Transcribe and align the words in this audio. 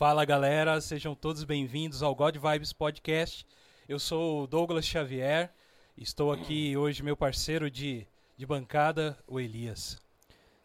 Fala 0.00 0.24
galera, 0.24 0.80
sejam 0.80 1.14
todos 1.14 1.44
bem-vindos 1.44 2.02
ao 2.02 2.14
God 2.14 2.34
Vibes 2.38 2.72
Podcast. 2.72 3.46
Eu 3.86 3.98
sou 3.98 4.44
o 4.44 4.46
Douglas 4.46 4.86
Xavier, 4.86 5.52
estou 5.94 6.32
aqui 6.32 6.74
hoje 6.74 7.02
meu 7.02 7.14
parceiro 7.14 7.70
de, 7.70 8.06
de 8.34 8.46
bancada, 8.46 9.18
o 9.28 9.38
Elias. 9.38 10.00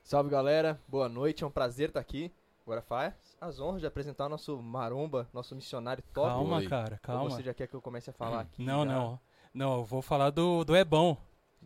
Salve 0.02 0.30
galera, 0.30 0.80
boa 0.88 1.10
noite, 1.10 1.44
é 1.44 1.48
um 1.48 1.52
prazer 1.52 1.90
estar 1.90 2.00
aqui. 2.00 2.32
Agora 2.66 2.82
faz 2.82 3.14
as 3.42 3.60
honras 3.60 3.82
de 3.82 3.88
apresentar 3.88 4.28
o 4.28 4.30
nosso 4.30 4.56
maromba, 4.62 5.28
nosso 5.34 5.54
missionário 5.54 6.02
top. 6.14 6.30
Calma, 6.30 6.56
Oi. 6.60 6.68
cara, 6.70 6.94
Ou 6.94 7.00
calma. 7.02 7.30
você 7.30 7.44
já 7.44 7.54
quer 7.54 7.68
que 7.68 7.74
eu 7.74 7.82
comece 7.82 8.10
a 8.12 8.14
falar 8.14 8.40
aqui? 8.40 8.64
Não, 8.64 8.86
já? 8.86 8.94
não. 8.94 9.20
Não, 9.54 9.80
eu 9.80 9.84
vou 9.84 10.02
falar 10.02 10.30
do, 10.30 10.64
do 10.64 10.74
É 10.74 10.86
Bom. 10.86 11.18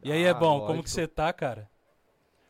E 0.04 0.12
aí, 0.12 0.26
Ah, 0.26 0.30
É 0.30 0.34
Bom, 0.34 0.56
como 0.62 0.70
lógico. 0.70 0.86
que 0.86 0.90
você 0.90 1.08
tá, 1.08 1.32
cara? 1.32 1.70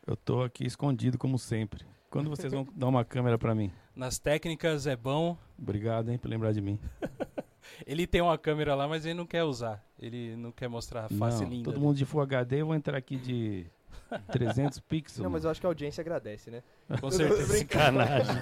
Eu 0.07 0.15
tô 0.15 0.43
aqui 0.43 0.65
escondido 0.65 1.17
como 1.17 1.38
sempre. 1.38 1.85
Quando 2.09 2.30
vocês 2.30 2.52
vão 2.52 2.68
dar 2.76 2.88
uma 2.88 3.05
câmera 3.05 3.38
pra 3.38 3.54
mim? 3.54 3.72
Nas 3.95 4.18
técnicas 4.18 4.88
É 4.88 4.95
Bom. 4.95 5.38
Obrigado, 5.58 6.09
hein, 6.09 6.18
por 6.18 6.30
lembrar 6.30 6.52
de 6.54 6.62
mim. 6.62 6.80
Ele 7.85 8.08
tem 8.08 8.20
uma 8.22 8.38
câmera 8.38 8.73
lá, 8.73 8.88
mas 8.88 9.05
ele 9.05 9.13
não 9.13 9.27
quer 9.27 9.44
usar. 9.44 9.84
Ele 9.99 10.35
não 10.35 10.52
quer 10.52 10.68
mostrar 10.68 11.05
a 11.05 11.09
face 11.09 11.44
Não, 11.44 11.49
linda. 11.49 11.66
todo 11.66 11.73
dele. 11.76 11.85
mundo 11.85 11.98
de 11.98 12.05
Full 12.05 12.22
HD, 12.22 12.62
eu 12.62 12.66
vou 12.66 12.73
entrar 12.76 12.98
aqui 12.98 13.16
de 13.16 13.68
300 14.32 14.80
pixels. 14.80 15.23
Não, 15.23 15.30
mas 15.30 15.44
eu 15.44 15.52
acho 15.52 15.59
que 15.59 15.68
a 15.68 15.70
audiência 15.70 16.02
agradece, 16.02 16.49
né? 16.49 16.63
Com 16.99 17.12
certeza. 17.12 17.58
Sacanagem. 17.59 18.35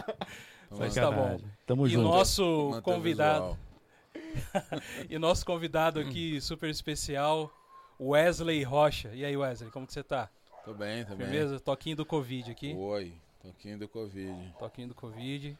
Mas 0.76 0.94
tá 0.94 1.10
bom. 1.10 1.38
Tamo 1.66 1.86
E 1.86 1.90
o 1.90 1.92
junto. 1.92 2.08
nosso 2.08 2.42
Mantém 2.70 2.78
o 2.78 2.82
convidado, 2.82 3.58
e 5.08 5.18
nosso 5.18 5.44
convidado 5.46 6.00
aqui 6.00 6.40
super 6.40 6.68
especial, 6.68 7.52
Wesley 8.00 8.62
Rocha. 8.64 9.10
E 9.14 9.24
aí, 9.24 9.36
Wesley, 9.36 9.70
como 9.70 9.86
que 9.86 9.92
você 9.92 10.02
tá? 10.02 10.28
Tô 10.64 10.72
bem, 10.72 11.04
tô 11.04 11.14
bem. 11.14 11.26
Firmeza? 11.28 11.60
Toquinho 11.60 11.96
do 11.96 12.06
Covid 12.06 12.50
aqui. 12.50 12.72
Oi, 12.74 13.12
toquinho 13.42 13.78
do 13.78 13.88
Covid. 13.88 14.54
Toquinho 14.58 14.88
do 14.88 14.94
Covid. 14.94 15.58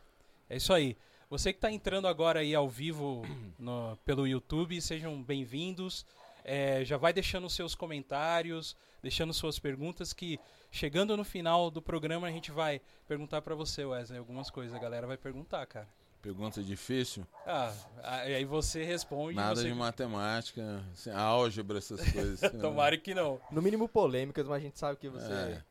É 0.48 0.56
isso 0.56 0.72
aí. 0.72 0.96
Você 1.28 1.52
que 1.52 1.58
está 1.58 1.70
entrando 1.70 2.06
agora 2.08 2.40
aí 2.40 2.54
ao 2.54 2.68
vivo 2.68 3.22
no- 3.58 3.98
pelo 4.04 4.26
YouTube, 4.26 4.80
sejam 4.80 5.22
bem-vindos. 5.22 6.06
É, 6.44 6.84
já 6.84 6.96
vai 6.96 7.12
deixando 7.12 7.48
seus 7.48 7.74
comentários, 7.74 8.76
deixando 9.02 9.32
suas 9.32 9.58
perguntas, 9.58 10.12
que 10.12 10.38
chegando 10.70 11.16
no 11.16 11.24
final 11.24 11.70
do 11.70 11.80
programa 11.80 12.26
a 12.26 12.30
gente 12.30 12.50
vai 12.50 12.80
perguntar 13.08 13.40
para 13.42 13.54
você, 13.54 13.84
Wesley, 13.84 14.18
algumas 14.18 14.50
coisas. 14.50 14.74
A 14.74 14.78
galera 14.78 15.06
vai 15.06 15.16
perguntar, 15.16 15.64
cara. 15.66 15.88
Pergunta 16.24 16.62
difícil? 16.62 17.26
Ah, 17.46 17.70
aí 18.02 18.46
você 18.46 18.82
responde. 18.82 19.36
Nada 19.36 19.56
você... 19.56 19.68
de 19.68 19.74
matemática, 19.74 20.82
assim, 20.90 21.10
álgebra, 21.10 21.76
essas 21.76 22.00
coisas. 22.10 22.42
assim, 22.42 22.58
Tomara 22.58 22.96
que 22.96 23.14
não. 23.14 23.38
No 23.50 23.60
mínimo 23.60 23.86
polêmicas, 23.86 24.46
mas 24.46 24.56
a 24.56 24.60
gente 24.64 24.78
sabe 24.78 24.98
que 24.98 25.10
você. 25.10 25.30
É. 25.30 25.62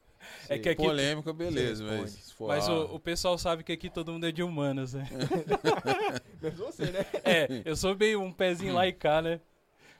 É 0.47 0.59
que 0.59 0.69
aqui- 0.69 0.83
Polêmica, 0.83 1.33
beleza, 1.33 1.83
mas 1.83 2.35
Mas 2.39 2.69
o, 2.69 2.95
o 2.95 2.99
pessoal 2.99 3.35
sabe 3.35 3.63
que 3.63 3.71
aqui 3.71 3.89
todo 3.89 4.13
mundo 4.13 4.27
é 4.27 4.31
de 4.31 4.43
humanas, 4.43 4.93
né? 4.93 5.09
Menos 6.39 6.59
você, 6.59 6.85
né? 6.85 7.03
É, 7.25 7.47
eu 7.65 7.75
sou 7.75 7.97
meio 7.97 8.21
um 8.21 8.31
pezinho 8.31 8.75
lá 8.75 8.87
e 8.87 8.93
cá, 8.93 9.23
né? 9.23 9.41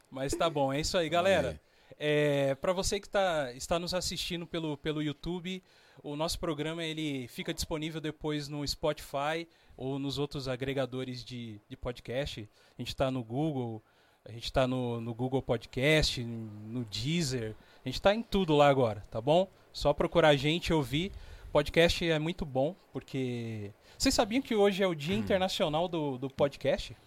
Mas 0.09 0.34
tá 0.34 0.48
bom, 0.50 0.72
é 0.72 0.80
isso 0.80 0.98
aí, 0.98 1.09
galera. 1.09 1.59
É, 2.00 2.56
para 2.56 2.72
você 2.72 3.00
que 3.00 3.09
tá, 3.09 3.52
está 3.54 3.80
nos 3.80 3.94
assistindo 3.94 4.46
pelo, 4.46 4.78
pelo 4.78 5.02
YouTube, 5.02 5.62
o 6.02 6.16
nosso 6.16 6.40
programa 6.40 6.84
ele 6.84 7.28
fica 7.28 7.54
disponível 7.54 8.00
depois 8.00 8.48
no 8.48 8.66
Spotify 8.66 9.48
ou 9.78 9.98
nos 10.00 10.18
outros 10.18 10.48
agregadores 10.48 11.24
de, 11.24 11.60
de 11.68 11.76
podcast. 11.78 12.50
A 12.78 12.82
gente 12.82 12.90
está 12.90 13.10
no 13.12 13.24
Google, 13.24 13.84
a 14.26 14.32
gente 14.32 14.46
está 14.46 14.68
no, 14.68 15.00
no 15.02 15.14
Google 15.14 15.42
Podcast, 15.42 16.24
no 16.24 16.86
Deezer, 16.86 17.56
a 17.84 17.88
gente 17.90 17.96
está 17.96 18.14
em 18.14 18.22
tudo 18.22 18.56
lá 18.56 18.68
agora, 18.70 19.03
tá 19.12 19.20
bom? 19.20 19.47
Só 19.72 19.94
procurar 19.94 20.30
a 20.30 20.36
gente 20.36 20.68
e 20.68 20.74
ouvir. 20.74 21.12
Podcast 21.52 22.09
é 22.09 22.18
muito 22.18 22.46
bom, 22.46 22.75
porque. 22.92 23.72
Vocês 23.97 24.14
sabiam 24.16 24.42
que 24.42 24.56
hoje 24.56 24.81
é 24.81 24.88
o 24.88 24.96
Dia 24.96 25.16
Internacional 25.16 25.88
do, 25.88 26.18
do 26.18 26.28
Podcast? 26.30 26.97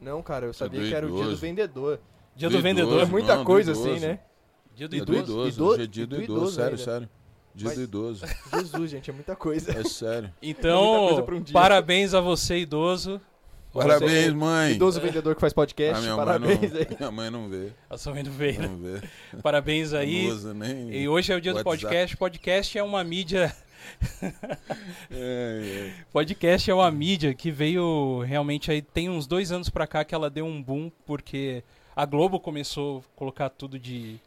Não, 0.00 0.22
cara, 0.22 0.46
eu 0.46 0.52
sabia 0.54 0.80
do 0.80 0.88
que 0.88 0.94
era 0.94 1.06
o 1.06 1.14
dia 1.14 1.24
do 1.26 1.36
vendedor. 1.36 2.00
Dia 2.34 2.48
Do 2.48 2.52
do, 2.52 2.58
idoso. 2.58 2.62
vendedor. 2.62 3.02
É 3.02 3.04
muita 3.04 3.36
não, 3.36 3.44
coisa 3.44 3.72
assim, 3.72 4.00
né? 4.00 4.18
Dia 4.74 4.88
do 4.88 4.96
É 4.96 5.04
do 5.04 5.14
Idoso- 5.14 5.64
hoje 5.64 5.82
é 5.82 5.86
dia 5.86 6.06
do 6.06 6.16
do 6.16 6.22
idoso, 6.22 6.38
idoso 6.40 6.54
sério, 6.56 6.70
ainda. 6.78 6.82
sério. 6.84 7.10
Dia 7.54 7.68
Mas- 7.68 7.76
do 7.76 7.82
idoso, 7.84 8.24
Jesus, 8.54 8.90
gente, 8.90 9.10
é 9.10 9.12
muita 9.12 9.36
coisa. 9.36 9.72
é 9.78 9.84
sério. 9.84 10.32
Então, 10.42 11.06
coisa 11.08 11.22
pra 11.22 11.34
um 11.34 11.42
parabéns 11.44 12.14
a 12.14 12.20
você, 12.20 12.58
idoso. 12.58 13.20
Parabéns, 13.74 14.26
Você- 14.26 14.30
mãe! 14.32 14.72
Idoso 14.74 15.00
vendedor 15.00 15.34
que 15.34 15.40
faz 15.40 15.52
Ah, 15.52 15.56
podcast, 15.56 16.02
minha, 16.02 16.14
mãe 16.14 16.24
parabéns 16.26 16.72
não, 16.72 16.78
aí. 16.80 16.86
minha 16.98 17.10
mãe 17.10 17.30
não 17.30 17.48
vê, 17.48 17.72
A 17.88 17.96
sua 17.96 18.12
mãe 18.12 18.22
não 18.22 18.30
né? 18.32 18.58
não 18.68 18.76
vê. 18.78 19.00
Parabéns 19.42 19.94
aí. 19.94 20.26
Usa 20.28 20.52
nem... 20.52 20.90
E 20.94 21.08
hoje 21.08 21.32
é 21.32 21.36
o 21.36 21.40
dia 21.40 21.52
do 21.52 21.56
WhatsApp. 21.56 21.80
podcast. 21.82 22.16
Podcast 22.18 22.78
é 22.78 22.82
uma 22.82 23.02
mídia. 23.02 23.54
É, 25.10 25.90
é. 25.90 25.92
Podcast 26.12 26.70
é 26.70 26.74
uma 26.74 26.90
mídia 26.90 27.34
que 27.34 27.50
veio 27.50 28.20
realmente 28.26 28.70
aí. 28.70 28.80
Tem 28.82 29.08
uns 29.10 29.26
dois 29.26 29.50
anos 29.52 29.68
pra 29.68 29.86
cá 29.86 30.04
que 30.04 30.14
ela 30.14 30.30
deu 30.30 30.44
um 30.46 30.62
boom, 30.62 30.90
porque 31.06 31.64
a 31.96 32.04
Globo 32.06 32.38
começou 32.40 32.98
a 33.00 33.18
colocar 33.18 33.48
tudo 33.50 33.78
de. 33.78 34.20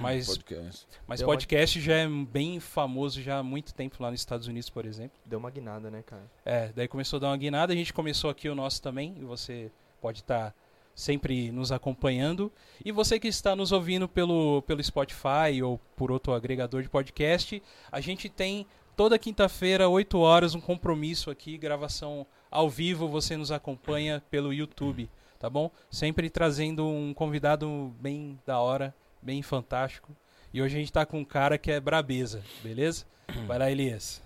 Mas, 0.00 0.26
Podcast. 0.26 0.86
mas 1.06 1.20
Deu 1.20 1.28
uma- 1.28 1.34
podcast 1.34 1.80
já 1.80 1.94
é 1.94 2.08
bem 2.08 2.60
famoso 2.60 3.22
já 3.22 3.38
há 3.38 3.42
muito 3.42 3.74
tempo 3.74 4.02
lá 4.02 4.10
nos 4.10 4.20
Estados 4.20 4.46
Unidos, 4.46 4.70
por 4.70 4.84
exemplo. 4.84 5.18
Deu 5.24 5.38
uma 5.38 5.50
guinada, 5.50 5.90
né, 5.90 6.02
cara? 6.02 6.30
É, 6.44 6.72
daí 6.74 6.88
começou 6.88 7.18
a 7.18 7.20
dar 7.20 7.28
uma 7.28 7.36
guinada, 7.36 7.72
a 7.72 7.76
gente 7.76 7.92
começou 7.92 8.30
aqui 8.30 8.48
o 8.48 8.54
nosso 8.54 8.80
também, 8.82 9.14
e 9.18 9.24
você 9.24 9.70
pode 10.00 10.20
estar 10.20 10.54
sempre 10.94 11.52
nos 11.52 11.70
acompanhando. 11.70 12.52
E 12.84 12.90
você 12.90 13.20
que 13.20 13.28
está 13.28 13.54
nos 13.54 13.70
ouvindo 13.70 14.08
pelo, 14.08 14.62
pelo 14.62 14.82
Spotify 14.82 15.62
ou 15.62 15.78
por 15.96 16.10
outro 16.10 16.32
agregador 16.32 16.82
de 16.82 16.88
podcast, 16.88 17.62
a 17.92 18.00
gente 18.00 18.28
tem 18.28 18.66
toda 18.96 19.16
quinta-feira, 19.18 19.88
8 19.88 20.18
horas, 20.18 20.56
um 20.56 20.60
compromisso 20.60 21.30
aqui, 21.30 21.56
gravação 21.56 22.26
ao 22.50 22.68
vivo, 22.68 23.06
você 23.08 23.36
nos 23.36 23.52
acompanha 23.52 24.20
pelo 24.28 24.52
YouTube, 24.52 25.08
tá 25.38 25.48
bom? 25.48 25.70
Sempre 25.88 26.28
trazendo 26.28 26.84
um 26.84 27.14
convidado 27.14 27.94
bem 28.00 28.36
da 28.44 28.58
hora, 28.58 28.92
bem 29.22 29.42
fantástico. 29.42 30.14
E 30.52 30.62
hoje 30.62 30.76
a 30.76 30.78
gente 30.80 30.92
tá 30.92 31.04
com 31.04 31.18
um 31.18 31.24
cara 31.24 31.58
que 31.58 31.70
é 31.70 31.78
brabeza, 31.80 32.42
beleza? 32.62 33.04
Vai 33.46 33.58
lá, 33.58 33.70
Elias. 33.70 34.22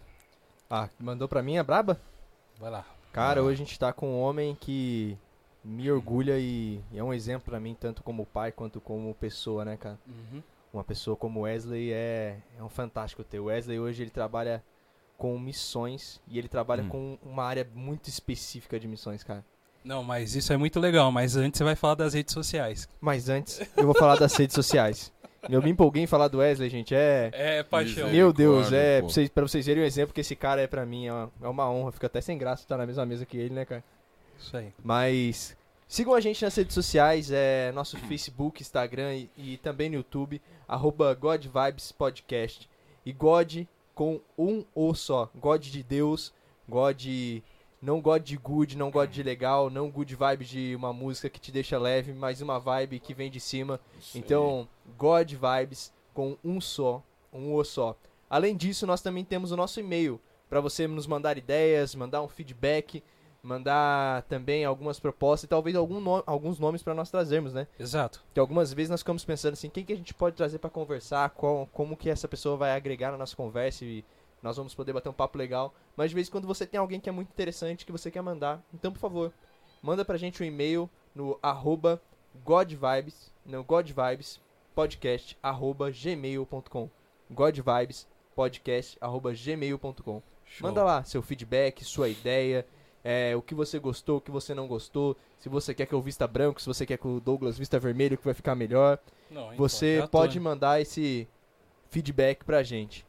Ah, 0.71 0.89
mandou 0.99 1.29
pra 1.29 1.43
mim 1.43 1.59
a 1.59 1.65
braba? 1.65 2.01
Vai 2.59 2.71
lá. 2.71 2.85
Cara, 3.13 3.43
hoje 3.43 3.63
a 3.63 3.65
gente 3.67 3.79
tá 3.79 3.93
com 3.93 4.09
um 4.09 4.21
homem 4.21 4.57
que 4.59 5.19
me 5.65 5.91
orgulha 5.91 6.39
e, 6.39 6.81
e 6.91 6.99
é 6.99 7.05
um 7.05 7.13
exemplo 7.13 7.51
pra 7.51 7.61
mim, 7.61 7.77
tanto 7.79 8.03
como 8.03 8.25
pai 8.25 8.51
quanto 8.53 8.81
como 8.81 9.15
pessoa, 9.15 9.65
né, 9.65 9.77
cara? 9.77 9.99
Uhum. 10.07 10.43
Uma 10.73 10.83
pessoa 10.83 11.15
como 11.17 11.41
Wesley 11.43 11.93
é, 11.93 12.39
é 12.59 12.63
um 12.63 12.69
fantástico 12.71 13.23
ter. 13.23 13.39
O 13.39 13.45
Wesley 13.45 13.79
hoje 13.79 14.03
ele 14.03 14.11
trabalha 14.11 14.65
com 15.19 15.39
missões 15.39 16.21
e 16.27 16.39
ele 16.39 16.49
trabalha 16.49 16.83
Hum. 16.85 16.89
com 16.89 17.19
uma 17.23 17.45
área 17.45 17.69
muito 17.75 18.09
específica 18.09 18.81
de 18.81 18.89
missões, 18.89 19.23
cara. 19.23 19.45
Não, 19.85 20.03
mas 20.03 20.35
isso 20.35 20.53
é 20.53 20.57
muito 20.57 20.79
legal. 20.79 21.11
Mas 21.11 21.37
antes 21.37 21.59
você 21.59 21.65
vai 21.65 21.75
falar 21.75 21.95
das 21.95 22.15
redes 22.15 22.33
sociais. 22.33 22.89
Mas 23.01 23.29
antes, 23.29 23.61
eu 23.77 23.85
vou 23.85 23.95
falar 23.95 24.17
das 24.17 24.35
redes 24.37 24.55
sociais. 24.55 25.13
Eu 25.49 25.61
me 25.61 25.71
empolguei 25.71 26.05
em 26.05 26.07
falar 26.07 26.29
do 26.29 26.39
Wesley, 26.39 26.71
gente. 26.71 26.95
É. 26.95 27.31
É 27.33 27.63
paixão. 27.63 28.09
Meu 28.11 28.33
Deus, 28.33 28.73
é. 28.73 29.01
pô. 29.01 29.07
Pra 29.07 29.13
vocês, 29.13 29.29
pra 29.29 29.43
vocês 29.43 29.67
verem 29.67 29.83
o 29.83 29.87
exemplo 29.87 30.15
que 30.15 30.21
esse 30.21 30.37
cara 30.37 30.61
é 30.61 30.67
pra 30.67 30.87
mim, 30.87 31.07
é 31.07 31.13
uma, 31.13 31.33
é 31.43 31.49
uma 31.49 31.71
honra. 31.71 31.93
Fica 31.93 32.07
até 32.07 32.21
sem 32.21 32.39
graça 32.39 32.63
estar 32.63 32.77
na 32.77 32.87
mesma 32.87 33.05
mesa 33.05 33.27
que 33.27 33.37
ele, 33.37 33.55
né, 33.55 33.65
cara? 33.65 33.83
Isso 34.39 34.57
aí. 34.57 34.73
Mas 34.85 35.57
sigam 35.89 36.15
a 36.15 36.21
gente 36.21 36.45
nas 36.45 36.55
redes 36.55 36.75
sociais, 36.75 37.31
é 37.33 37.73
nosso 37.73 37.97
Facebook, 38.07 38.63
Instagram 38.63 39.15
e, 39.15 39.31
e 39.37 39.57
também 39.57 39.89
no 39.89 39.97
YouTube, 39.97 40.41
arroba 40.69 41.13
God 41.15 41.45
Vibes 41.45 41.91
Podcast. 41.91 42.71
E 43.05 43.13
God 43.13 43.65
com 43.95 44.21
um 44.39 44.65
O 44.75 44.95
só. 44.95 45.29
God 45.35 45.63
de 45.63 45.83
Deus, 45.83 46.33
God. 46.69 47.03
Não 47.83 48.01
God 48.01 48.23
de 48.23 48.37
good, 48.37 48.77
não 48.79 48.91
God 48.93 49.11
de 49.11 49.23
legal, 49.25 49.69
não 49.69 49.91
good 49.91 50.15
vibe 50.15 50.45
de 50.45 50.77
uma 50.77 50.93
música 50.93 51.29
que 51.29 51.41
te 51.41 51.51
deixa 51.51 51.77
leve, 51.77 52.13
mas 52.13 52.41
uma 52.41 52.61
vibe 52.61 53.01
que 53.01 53.13
vem 53.13 53.29
de 53.29 53.41
cima. 53.41 53.81
Isso 53.99 54.17
aí. 54.17 54.23
Então, 54.23 54.69
God 54.97 55.33
Vibes 55.33 55.93
com 56.15 56.37
um 56.45 56.61
só, 56.61 57.03
um 57.33 57.53
O 57.55 57.65
só. 57.65 57.97
Além 58.31 58.57
disso, 58.57 58.87
nós 58.87 59.03
também 59.03 59.25
temos 59.25 59.51
o 59.51 59.57
nosso 59.57 59.81
e-mail 59.81 60.21
para 60.49 60.61
você 60.61 60.87
nos 60.87 61.07
mandar 61.09 61.37
ideias, 61.37 61.95
mandar 61.95 62.23
um 62.23 62.29
feedback, 62.29 63.03
mandar 63.43 64.23
também 64.23 64.65
algumas 64.65 65.01
propostas 65.01 65.45
e 65.45 65.49
talvez 65.49 65.75
algum 65.75 66.01
no- 66.01 66.23
alguns 66.27 66.59
nomes 66.61 66.83
para 66.83 66.95
nós 66.95 67.11
trazermos, 67.11 67.53
né? 67.53 67.67
Exato. 67.79 68.23
Que 68.33 68.39
algumas 68.39 68.73
vezes 68.73 68.91
nós 68.91 69.01
ficamos 69.01 69.25
pensando 69.25 69.55
assim, 69.55 69.69
quem 69.69 69.85
que 69.85 69.93
a 69.93 69.97
gente 69.97 70.15
pode 70.15 70.37
trazer 70.37 70.59
para 70.59 70.71
conversar, 70.71 71.31
qual, 71.31 71.69
como 71.73 71.97
que 71.97 72.09
essa 72.09 72.29
pessoa 72.29 72.57
vai 72.57 72.71
agregar 72.71 73.11
na 73.11 73.19
nossa 73.19 73.35
conversa 73.35 73.85
e 73.85 74.05
nós 74.43 74.57
vamos 74.57 74.75
poder 74.75 74.93
bater 74.93 75.09
um 75.09 75.15
papo 75.15 75.39
legal. 75.39 75.73
Mas 75.97 76.11
de 76.11 76.15
vez 76.15 76.29
em 76.29 76.31
quando 76.31 76.47
você 76.47 76.67
tem 76.67 76.79
alguém 76.79 77.01
que 77.01 77.09
é 77.09 77.13
muito 77.13 77.31
interessante 77.31 77.87
que 77.87 77.93
você 77.93 78.11
quer 78.11 78.23
mandar, 78.23 78.63
então 78.75 78.93
por 78.93 78.99
favor, 78.99 79.33
manda 79.81 80.05
pra 80.05 80.19
gente 80.19 80.43
um 80.43 80.47
e-mail 80.47 80.91
no 81.15 81.39
arroba 81.43 82.03
godvibes, 82.45 83.33
não, 83.45 83.63
godvibes 83.63 84.41
podcast 84.75 85.39
arroba 85.43 85.91
gmail.com 85.91 86.89
godvibes 87.31 88.09
podcast 88.35 88.97
arroba 89.01 89.33
gmail.com. 89.33 90.23
Manda 90.61 90.83
lá 90.83 91.05
seu 91.05 91.23
feedback, 91.23 91.85
sua 91.85 92.09
ideia, 92.09 92.67
é, 93.05 93.35
o 93.35 93.43
que 93.43 93.55
você 93.55 93.79
gostou, 93.79 94.19
o 94.19 94.21
que 94.21 94.31
você 94.31 94.55
não 94.55 94.67
gostou, 94.67 95.17
se 95.39 95.49
você 95.49 95.75
quer 95.75 95.87
que 95.87 95.93
eu 95.93 96.01
vista 96.01 96.27
branco, 96.27 96.61
se 96.61 96.67
você 96.67 96.87
quer 96.87 96.99
que 96.99 97.07
o 97.07 97.21
Douglas 97.21 97.59
vista 97.59 97.79
vermelho, 97.79 98.17
que 98.17 98.25
vai 98.25 98.35
ficar 98.35 98.55
melhor. 98.55 98.99
Não, 99.31 99.55
Você 99.57 100.03
tô, 100.03 100.09
pode 100.09 100.39
mandar 100.39 100.81
esse 100.81 101.27
feedback 101.91 102.45
pra 102.45 102.63
gente. 102.63 103.05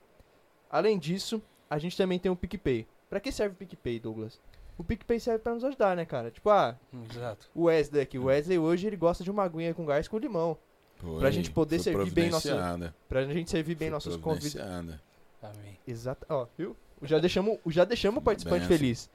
Além 0.73 0.97
disso, 0.97 1.39
a 1.69 1.77
gente 1.77 1.95
também 1.95 2.17
tem 2.17 2.31
o 2.31 2.35
PicPay. 2.35 2.87
Pra 3.07 3.19
que 3.19 3.31
serve 3.31 3.53
o 3.53 3.57
PicPay, 3.57 3.99
Douglas? 3.99 4.39
o 4.75 4.83
PicPay 4.83 5.19
serve 5.19 5.37
pra 5.37 5.53
nos 5.53 5.63
ajudar, 5.63 5.95
né, 5.95 6.03
cara? 6.03 6.31
Tipo, 6.31 6.49
ah, 6.49 6.75
Exato. 7.11 7.47
o 7.53 7.65
Wesley 7.65 8.01
aqui. 8.01 8.17
O 8.17 8.23
Wesley 8.25 8.57
hoje 8.57 8.87
ele 8.87 8.95
gosta 8.97 9.23
de 9.23 9.29
uma 9.29 9.43
aguinha 9.43 9.71
com 9.71 9.85
gás 9.85 10.07
com 10.07 10.17
limão. 10.17 10.57
Foi, 10.95 11.19
Pra 11.19 11.29
gente 11.29 11.51
poder 11.51 11.77
servir 11.77 12.09
bem 12.09 12.29
providenciada. 12.31 12.95
Pra 13.07 13.23
gente 13.25 13.51
servir 13.51 13.75
bem 13.75 13.89
Foi 13.89 13.93
nossos 13.93 14.15
convidados. 14.17 14.95
Amém. 15.43 15.77
Exato. 15.87 16.25
Ó, 16.27 16.47
viu? 16.57 16.75
Já 17.03 17.19
deixamos, 17.19 17.59
já 17.67 17.85
deixamos 17.85 18.19
o 18.19 18.23
participante 18.23 18.61
Benção. 18.61 18.77
feliz. 18.77 19.09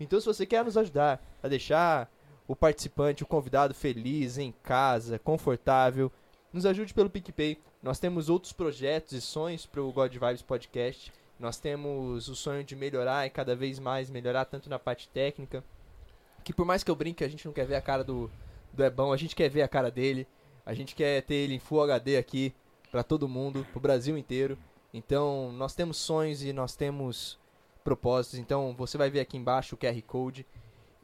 Então, 0.00 0.18
se 0.18 0.26
você 0.26 0.44
quer 0.44 0.64
nos 0.64 0.76
ajudar 0.76 1.24
a 1.40 1.46
deixar 1.46 2.10
o 2.48 2.56
participante, 2.56 3.22
o 3.22 3.26
convidado 3.26 3.72
feliz, 3.72 4.36
em 4.36 4.52
casa, 4.64 5.18
confortável, 5.18 6.10
nos 6.54 6.64
ajude 6.64 6.94
pelo 6.94 7.10
PicPay. 7.10 7.58
Nós 7.82 7.98
temos 7.98 8.28
outros 8.28 8.52
projetos 8.52 9.12
e 9.12 9.20
sonhos 9.20 9.66
para 9.66 9.82
o 9.82 9.92
God 9.92 10.12
Vibes 10.12 10.40
Podcast. 10.40 11.12
Nós 11.36 11.58
temos 11.58 12.28
o 12.28 12.36
sonho 12.36 12.62
de 12.62 12.76
melhorar 12.76 13.26
e 13.26 13.30
cada 13.30 13.56
vez 13.56 13.80
mais 13.80 14.08
melhorar, 14.08 14.44
tanto 14.44 14.70
na 14.70 14.78
parte 14.78 15.08
técnica, 15.08 15.64
que 16.44 16.52
por 16.52 16.64
mais 16.64 16.84
que 16.84 16.90
eu 16.90 16.94
brinque, 16.94 17.24
a 17.24 17.28
gente 17.28 17.44
não 17.44 17.52
quer 17.52 17.66
ver 17.66 17.74
a 17.74 17.82
cara 17.82 18.04
do, 18.04 18.30
do 18.72 18.84
Ebão, 18.84 19.12
a 19.12 19.16
gente 19.16 19.34
quer 19.34 19.48
ver 19.48 19.62
a 19.62 19.68
cara 19.68 19.90
dele. 19.90 20.28
A 20.64 20.72
gente 20.72 20.94
quer 20.94 21.22
ter 21.22 21.34
ele 21.34 21.54
em 21.54 21.58
Full 21.58 21.82
HD 21.82 22.16
aqui 22.16 22.54
para 22.88 23.02
todo 23.02 23.28
mundo, 23.28 23.66
pro 23.72 23.80
Brasil 23.80 24.16
inteiro. 24.16 24.56
Então, 24.92 25.50
nós 25.52 25.74
temos 25.74 25.96
sonhos 25.96 26.44
e 26.44 26.52
nós 26.52 26.76
temos 26.76 27.36
propósitos. 27.82 28.38
Então, 28.38 28.76
você 28.78 28.96
vai 28.96 29.10
ver 29.10 29.18
aqui 29.18 29.36
embaixo 29.36 29.74
o 29.74 29.78
QR 29.78 30.00
Code. 30.02 30.46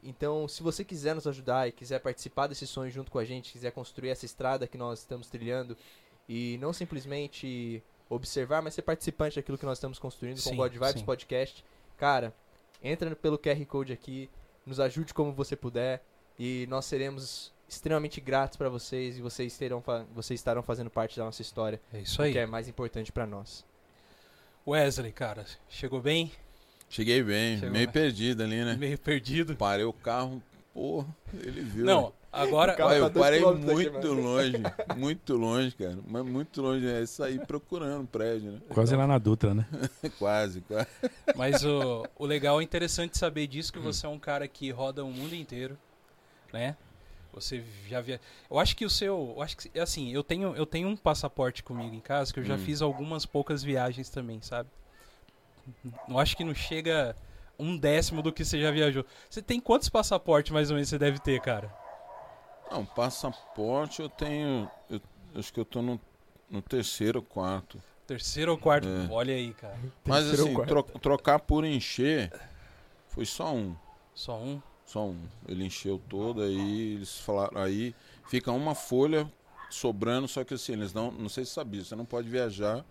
Então, 0.03 0.47
se 0.47 0.63
você 0.63 0.83
quiser 0.83 1.13
nos 1.13 1.27
ajudar 1.27 1.67
e 1.67 1.71
quiser 1.71 1.99
participar 1.99 2.47
desse 2.47 2.65
sonho 2.65 2.89
junto 2.89 3.11
com 3.11 3.19
a 3.19 3.25
gente, 3.25 3.51
quiser 3.51 3.71
construir 3.71 4.09
essa 4.09 4.25
estrada 4.25 4.67
que 4.67 4.77
nós 4.77 4.99
estamos 4.99 5.27
trilhando 5.27 5.77
e 6.27 6.57
não 6.59 6.73
simplesmente 6.73 7.83
observar, 8.09 8.61
mas 8.61 8.73
ser 8.73 8.81
participante 8.81 9.35
daquilo 9.35 9.57
que 9.57 9.65
nós 9.65 9.77
estamos 9.77 9.99
construindo 9.99 10.37
com 10.37 10.49
Sim, 10.49 10.53
o 10.53 10.57
God 10.57 10.73
Vibes 10.73 10.99
sim. 10.99 11.05
Podcast, 11.05 11.63
cara, 11.97 12.33
entra 12.83 13.15
pelo 13.15 13.37
QR 13.37 13.63
Code 13.65 13.93
aqui, 13.93 14.29
nos 14.65 14.79
ajude 14.79 15.13
como 15.13 15.31
você 15.31 15.55
puder 15.55 16.03
e 16.37 16.65
nós 16.67 16.85
seremos 16.85 17.53
extremamente 17.69 18.19
gratos 18.19 18.57
para 18.57 18.67
vocês 18.69 19.17
e 19.17 19.21
vocês 19.21 19.57
terão 19.57 19.81
vocês 20.13 20.39
estarão 20.39 20.61
fazendo 20.61 20.89
parte 20.89 21.17
da 21.17 21.23
nossa 21.23 21.41
história, 21.41 21.79
É 21.93 21.99
isso 21.99 22.21
aí. 22.21 22.33
que 22.33 22.39
é 22.39 22.45
mais 22.45 22.67
importante 22.67 23.11
para 23.11 23.25
nós. 23.25 23.65
Wesley, 24.67 25.11
cara, 25.11 25.45
chegou 25.69 26.01
bem? 26.01 26.31
Cheguei 26.91 27.23
bem, 27.23 27.55
Chegou, 27.57 27.71
meio 27.71 27.87
né? 27.87 27.91
perdido 27.93 28.43
ali, 28.43 28.65
né? 28.65 28.75
Meio 28.75 28.97
perdido. 28.97 29.55
Parei 29.55 29.85
o 29.85 29.93
carro, 29.93 30.43
porra, 30.73 31.07
ele 31.33 31.61
viu. 31.61 31.85
Não, 31.85 32.11
agora. 32.29 32.75
Tá 32.75 32.97
eu 32.97 33.09
parei 33.09 33.39
muito 33.39 34.13
longe, 34.13 34.57
muito 34.97 35.37
longe, 35.37 35.71
cara. 35.73 35.97
Mas 36.05 36.25
muito 36.25 36.61
longe, 36.61 36.85
é 36.85 37.05
sair 37.05 37.39
procurando 37.45 38.05
prédio, 38.05 38.51
né? 38.51 38.59
Quase 38.67 38.93
lá 38.93 39.07
na 39.07 39.17
Dutra, 39.17 39.53
né? 39.53 39.65
Quase, 40.19 40.59
quase. 40.61 40.87
Mas 41.33 41.63
o, 41.63 42.05
o 42.19 42.25
legal 42.25 42.59
é 42.59 42.63
interessante 42.63 43.17
saber 43.17 43.47
disso 43.47 43.71
que 43.71 43.79
você 43.79 44.05
é 44.05 44.09
um 44.09 44.19
cara 44.19 44.45
que 44.45 44.69
roda 44.69 45.01
o 45.05 45.09
mundo 45.09 45.33
inteiro, 45.33 45.77
né? 46.51 46.75
Você 47.33 47.63
já 47.87 48.01
via. 48.01 48.19
Eu 48.49 48.59
acho 48.59 48.75
que 48.75 48.83
o 48.83 48.89
seu, 48.89 49.33
eu 49.37 49.41
acho 49.41 49.55
que 49.55 49.79
assim, 49.79 50.11
eu 50.11 50.21
tenho 50.21 50.53
eu 50.57 50.65
tenho 50.65 50.89
um 50.89 50.97
passaporte 50.97 51.63
comigo 51.63 51.95
em 51.95 52.01
casa 52.01 52.33
que 52.33 52.41
eu 52.41 52.43
já 52.43 52.55
Hum. 52.55 52.57
fiz 52.57 52.81
algumas 52.81 53.25
poucas 53.25 53.63
viagens 53.63 54.09
também, 54.09 54.41
sabe? 54.41 54.67
Eu 56.07 56.17
acho 56.19 56.35
que 56.35 56.43
não 56.43 56.53
chega 56.53 57.15
um 57.57 57.77
décimo 57.77 58.21
do 58.21 58.31
que 58.33 58.43
você 58.43 58.59
já 58.61 58.71
viajou. 58.71 59.05
Você 59.29 59.41
tem 59.41 59.59
quantos 59.59 59.89
passaportes 59.89 60.51
mais 60.51 60.69
ou 60.69 60.75
menos 60.75 60.89
você 60.89 60.97
deve 60.97 61.19
ter, 61.19 61.39
cara? 61.41 61.71
Não, 62.71 62.85
passaporte 62.85 64.01
eu 64.01 64.09
tenho. 64.09 64.69
Eu, 64.89 65.01
acho 65.35 65.53
que 65.53 65.59
eu 65.59 65.65
tô 65.65 65.81
no, 65.81 65.99
no 66.49 66.61
terceiro, 66.61 67.21
quarto. 67.21 67.81
Terceiro 68.07 68.51
ou 68.53 68.57
quarto? 68.57 68.87
É. 68.87 69.07
Olha 69.11 69.33
aí, 69.33 69.53
cara. 69.53 69.77
Mas 70.05 70.25
Terceiro 70.25 70.51
ou 70.51 70.63
assim, 70.63 70.67
tro- 70.67 70.99
trocar 70.99 71.39
por 71.39 71.63
encher 71.65 72.31
foi 73.09 73.25
só 73.25 73.53
um. 73.53 73.75
Só 74.13 74.37
um. 74.37 74.61
Só 74.85 75.05
um. 75.05 75.17
Ele 75.47 75.65
encheu 75.65 76.01
todo, 76.09 76.41
aí 76.41 76.93
eles 76.95 77.19
falaram. 77.19 77.61
Aí 77.61 77.93
fica 78.27 78.51
uma 78.51 78.73
folha 78.75 79.31
sobrando, 79.69 80.27
só 80.27 80.43
que 80.43 80.53
assim, 80.53 80.73
eles 80.73 80.93
não. 80.93 81.11
Não 81.11 81.29
sei 81.29 81.45
se 81.45 81.51
sabia, 81.51 81.83
você 81.83 81.95
não 81.95 82.05
pode 82.05 82.27
viajar. 82.29 82.83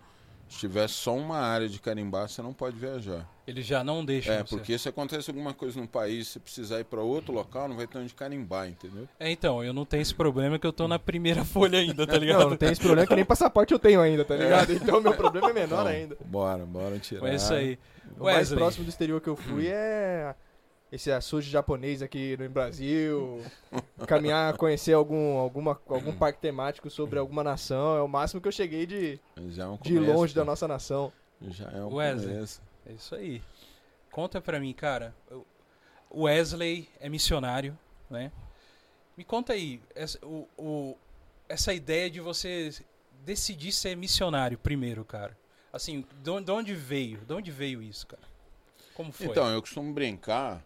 Se 0.51 0.59
tiver 0.59 0.87
só 0.89 1.15
uma 1.15 1.37
área 1.37 1.69
de 1.69 1.79
carimbar, 1.79 2.27
você 2.27 2.41
não 2.41 2.51
pode 2.51 2.75
viajar. 2.77 3.25
Ele 3.47 3.61
já 3.61 3.83
não 3.85 4.03
deixa 4.03 4.33
É, 4.33 4.43
você. 4.43 4.49
porque 4.55 4.77
se 4.77 4.89
acontece 4.89 5.29
alguma 5.29 5.53
coisa 5.53 5.79
no 5.79 5.87
país, 5.87 6.27
se 6.27 6.39
precisar 6.39 6.81
ir 6.81 6.83
para 6.83 7.01
outro 7.01 7.33
local, 7.33 7.69
não 7.69 7.75
vai 7.77 7.87
ter 7.87 7.97
onde 7.99 8.13
carimbar, 8.13 8.67
entendeu? 8.67 9.07
É, 9.17 9.31
então, 9.31 9.63
eu 9.63 9.71
não 9.73 9.85
tenho 9.85 10.01
esse 10.01 10.13
problema 10.13 10.59
que 10.59 10.67
eu 10.67 10.73
tô 10.73 10.87
na 10.89 10.99
primeira 10.99 11.43
folha 11.45 11.79
ainda, 11.79 12.05
tá 12.05 12.17
ligado? 12.17 12.41
Não, 12.41 12.49
não 12.51 12.57
tem 12.57 12.69
esse 12.69 12.81
problema 12.81 13.07
que 13.07 13.15
nem 13.15 13.23
passaporte 13.25 13.73
eu 13.73 13.79
tenho 13.79 14.01
ainda, 14.01 14.25
tá 14.25 14.35
ligado? 14.35 14.73
Então 14.73 14.99
meu 14.99 15.13
problema 15.13 15.49
é 15.49 15.53
menor 15.53 15.81
Então, 15.81 15.87
ainda. 15.87 16.17
Bora, 16.25 16.65
bora 16.65 16.99
tirar. 16.99 17.27
É 17.29 17.35
isso 17.35 17.53
aí. 17.53 17.79
O 18.19 18.25
mais 18.25 18.37
Wesley. 18.39 18.59
próximo 18.59 18.83
do 18.83 18.89
exterior 18.89 19.21
que 19.21 19.29
eu 19.29 19.37
fui 19.37 19.67
é 19.71 20.35
esse 20.91 21.11
açude 21.11 21.49
japonês 21.49 22.01
aqui 22.01 22.35
no 22.37 22.49
Brasil. 22.49 23.41
Caminhar, 24.07 24.57
conhecer 24.57 24.93
algum, 24.93 25.37
alguma, 25.37 25.79
algum 25.87 26.13
parque 26.15 26.39
temático 26.39 26.89
sobre 26.89 27.17
alguma 27.17 27.43
nação. 27.43 27.95
É 27.97 28.01
o 28.01 28.07
máximo 28.07 28.41
que 28.41 28.47
eu 28.47 28.51
cheguei 28.51 28.85
de, 28.85 29.19
Já 29.49 29.63
é 29.63 29.67
um 29.67 29.77
de 29.77 29.97
longe 29.99 30.33
da 30.35 30.41
pô. 30.41 30.45
nossa 30.51 30.67
nação. 30.67 31.11
Já 31.49 31.69
é 31.71 31.81
um 31.83 31.93
Wesley. 31.95 32.33
começo. 32.35 32.61
É 32.87 32.91
isso 32.93 33.15
aí. 33.15 33.41
Conta 34.11 34.41
pra 34.41 34.59
mim, 34.59 34.73
cara. 34.73 35.15
O 36.09 36.23
Wesley 36.23 36.89
é 36.99 37.07
missionário, 37.07 37.77
né? 38.09 38.31
Me 39.17 39.23
conta 39.23 39.53
aí, 39.53 39.79
essa, 39.95 40.19
o, 40.25 40.47
o- 40.57 40.97
essa 41.47 41.73
ideia 41.73 42.09
de 42.09 42.19
você 42.19 42.73
decidir 43.23 43.71
ser 43.71 43.95
missionário 43.95 44.57
primeiro, 44.57 45.05
cara. 45.05 45.37
Assim, 45.71 46.05
de 46.21 46.29
onde, 46.29 46.45
de 46.45 46.51
onde 46.51 46.73
veio? 46.75 47.19
De 47.19 47.33
onde 47.33 47.49
veio 47.51 47.81
isso, 47.81 48.05
cara? 48.07 48.23
Como 48.93 49.11
foi? 49.11 49.27
Então, 49.27 49.49
eu 49.49 49.61
costumo 49.61 49.93
brincar, 49.93 50.61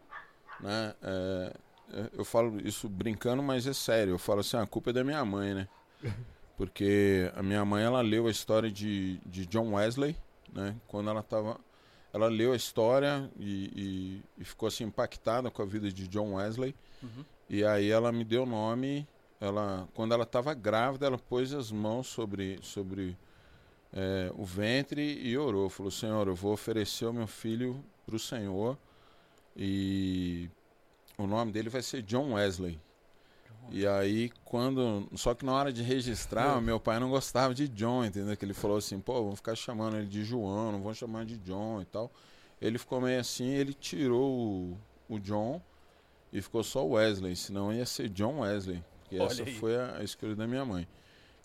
né? 0.60 0.94
é, 1.02 1.54
é, 1.94 2.10
eu 2.14 2.26
falo 2.26 2.60
isso 2.66 2.90
brincando, 2.90 3.42
mas 3.44 3.68
é 3.68 3.74
sério. 3.74 4.14
Eu 4.14 4.18
falo 4.18 4.40
assim, 4.42 4.58
"Ah, 4.58 4.64
a 4.64 4.68
culpa 4.68 4.90
é 4.90 4.94
da 4.94 5.04
minha 5.04 5.24
mãe, 5.24 5.54
né? 5.54 5.68
Porque 6.58 7.32
a 7.36 7.44
minha 7.44 7.66
mãe, 7.66 7.84
ela 7.84 8.02
leu 8.02 8.28
a 8.28 8.32
história 8.32 8.72
de, 8.72 9.18
de 9.26 9.46
John 9.46 9.74
Wesley, 9.74 10.16
né? 10.54 10.76
Quando 10.88 11.10
ela 11.10 11.22
tava... 11.22 11.60
Ela 12.14 12.28
leu 12.30 12.54
a 12.54 12.56
história 12.56 13.30
e, 13.38 13.66
e- 13.76 14.24
e 14.42 14.46
ficou 14.46 14.68
assim 14.68 14.86
impactada 14.86 15.52
com 15.52 15.62
a 15.62 15.66
vida 15.66 15.92
de 15.92 16.08
John 16.08 16.36
Wesley. 16.36 16.74
Uhum. 17.04 17.26
E 17.50 17.66
aí 17.66 17.90
ela 17.92 18.10
me 18.10 18.24
deu 18.24 18.44
o 18.44 18.46
nome. 18.46 19.06
Ela, 19.42 19.86
quando 19.94 20.14
ela 20.14 20.24
estava 20.24 20.54
grávida, 20.54 21.06
ela 21.08 21.18
pôs 21.18 21.54
as 21.54 21.74
mãos 21.74 22.08
sobre, 22.08 22.58
sobre 22.62 23.18
é, 23.92 24.32
o 24.38 24.46
ventre 24.46 25.02
e 25.22 25.38
orou. 25.38 25.70
Falou: 25.70 25.92
Senhor, 25.92 26.26
eu 26.30 26.36
vou 26.36 26.54
oferecer 26.54 27.06
o 27.06 27.12
meu 27.14 27.28
filho 27.28 27.84
para 28.06 28.16
o 28.16 28.20
Senhor. 28.20 28.78
E 29.56 30.50
o 31.18 31.26
nome 31.26 31.52
dele 31.52 31.70
vai 31.70 31.82
ser 31.82 32.02
John 32.02 32.34
Wesley. 32.34 32.80
E 33.72 33.86
aí, 33.88 34.32
quando. 34.44 35.08
Só 35.16 35.34
que 35.34 35.46
na 35.46 35.54
hora 35.54 35.74
de 35.74 35.82
registrar, 35.82 36.62
meu 36.62 36.80
pai 36.80 37.00
não 37.00 37.10
gostava 37.10 37.54
de 37.54 37.68
John, 37.68 38.06
entendeu? 38.06 38.36
Que 38.38 38.46
ele 38.46 38.54
falou 38.54 38.78
assim: 38.78 39.00
pô, 39.00 39.24
vão 39.24 39.36
ficar 39.36 39.56
chamando 39.56 39.98
ele 39.98 40.08
de 40.08 40.24
João, 40.24 40.72
não 40.72 40.82
vão 40.82 40.94
chamar 40.94 41.26
de 41.26 41.38
John 41.38 41.82
e 41.82 41.86
tal. 41.86 42.12
Ele 42.62 42.78
ficou 42.78 43.02
meio 43.02 43.20
assim, 43.20 43.48
ele 43.50 43.74
tirou 43.74 44.32
o, 44.32 44.78
o 45.10 45.20
John 45.20 45.62
e 46.32 46.42
ficou 46.42 46.64
só 46.64 46.86
Wesley, 46.86 47.36
senão 47.36 47.74
ia 47.74 47.86
ser 47.86 48.10
John 48.10 48.42
Wesley. 48.42 48.84
Porque 49.02 49.20
Olha 49.20 49.32
essa 49.32 49.44
aí. 49.44 49.56
foi 49.56 49.76
a, 49.76 49.98
a 49.98 50.04
escolha 50.04 50.36
da 50.36 50.48
minha 50.48 50.64
mãe. 50.64 50.88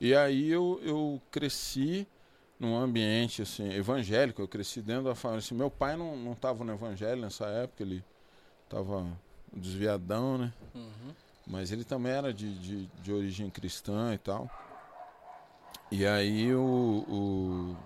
E 0.01 0.15
aí 0.15 0.51
eu, 0.51 0.81
eu 0.83 1.21
cresci 1.31 2.07
num 2.61 2.77
ambiente 2.77 3.41
assim, 3.43 3.73
evangélico, 3.73 4.41
eu 4.43 4.47
cresci 4.47 4.83
dentro 4.83 5.05
da 5.05 5.15
família. 5.15 5.39
Assim, 5.41 5.55
meu 5.55 5.71
pai 5.71 5.97
não 5.97 6.15
não 6.17 6.33
estava 6.33 6.63
no 6.63 6.73
evangelho 6.73 7.21
nessa 7.23 7.47
época, 7.47 7.83
ele 7.83 8.05
estava 8.65 9.05
desviadão, 9.53 10.39
né? 10.39 10.53
Uhum. 10.75 11.15
Mas 11.47 11.73
ele 11.73 11.83
também 11.85 12.13
era 12.13 12.33
de, 12.33 12.57
de, 12.59 12.87
de 12.87 13.13
origem 13.13 13.51
cristã 13.51 14.13
e 14.15 14.19
tal. 14.19 14.49
E 15.91 16.07
aí 16.07 16.55
o, 16.55 17.05
o- 17.09 17.77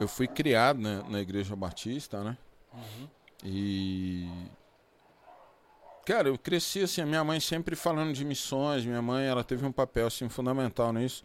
eu 0.00 0.08
fui 0.08 0.26
criado 0.26 0.80
né, 0.80 1.04
na 1.08 1.20
igreja 1.20 1.54
batista, 1.54 2.24
né? 2.24 2.36
Uhum. 2.72 3.08
E. 3.44 4.26
Cara, 6.04 6.28
eu 6.28 6.36
cresci 6.36 6.82
assim, 6.82 7.00
a 7.00 7.06
minha 7.06 7.24
mãe 7.24 7.40
sempre 7.40 7.74
falando 7.76 8.12
de 8.12 8.24
missões, 8.24 8.84
minha 8.84 9.00
mãe 9.00 9.24
ela 9.26 9.42
teve 9.44 9.64
um 9.64 9.72
papel 9.72 10.06
assim 10.06 10.28
fundamental 10.28 10.92
nisso, 10.92 11.24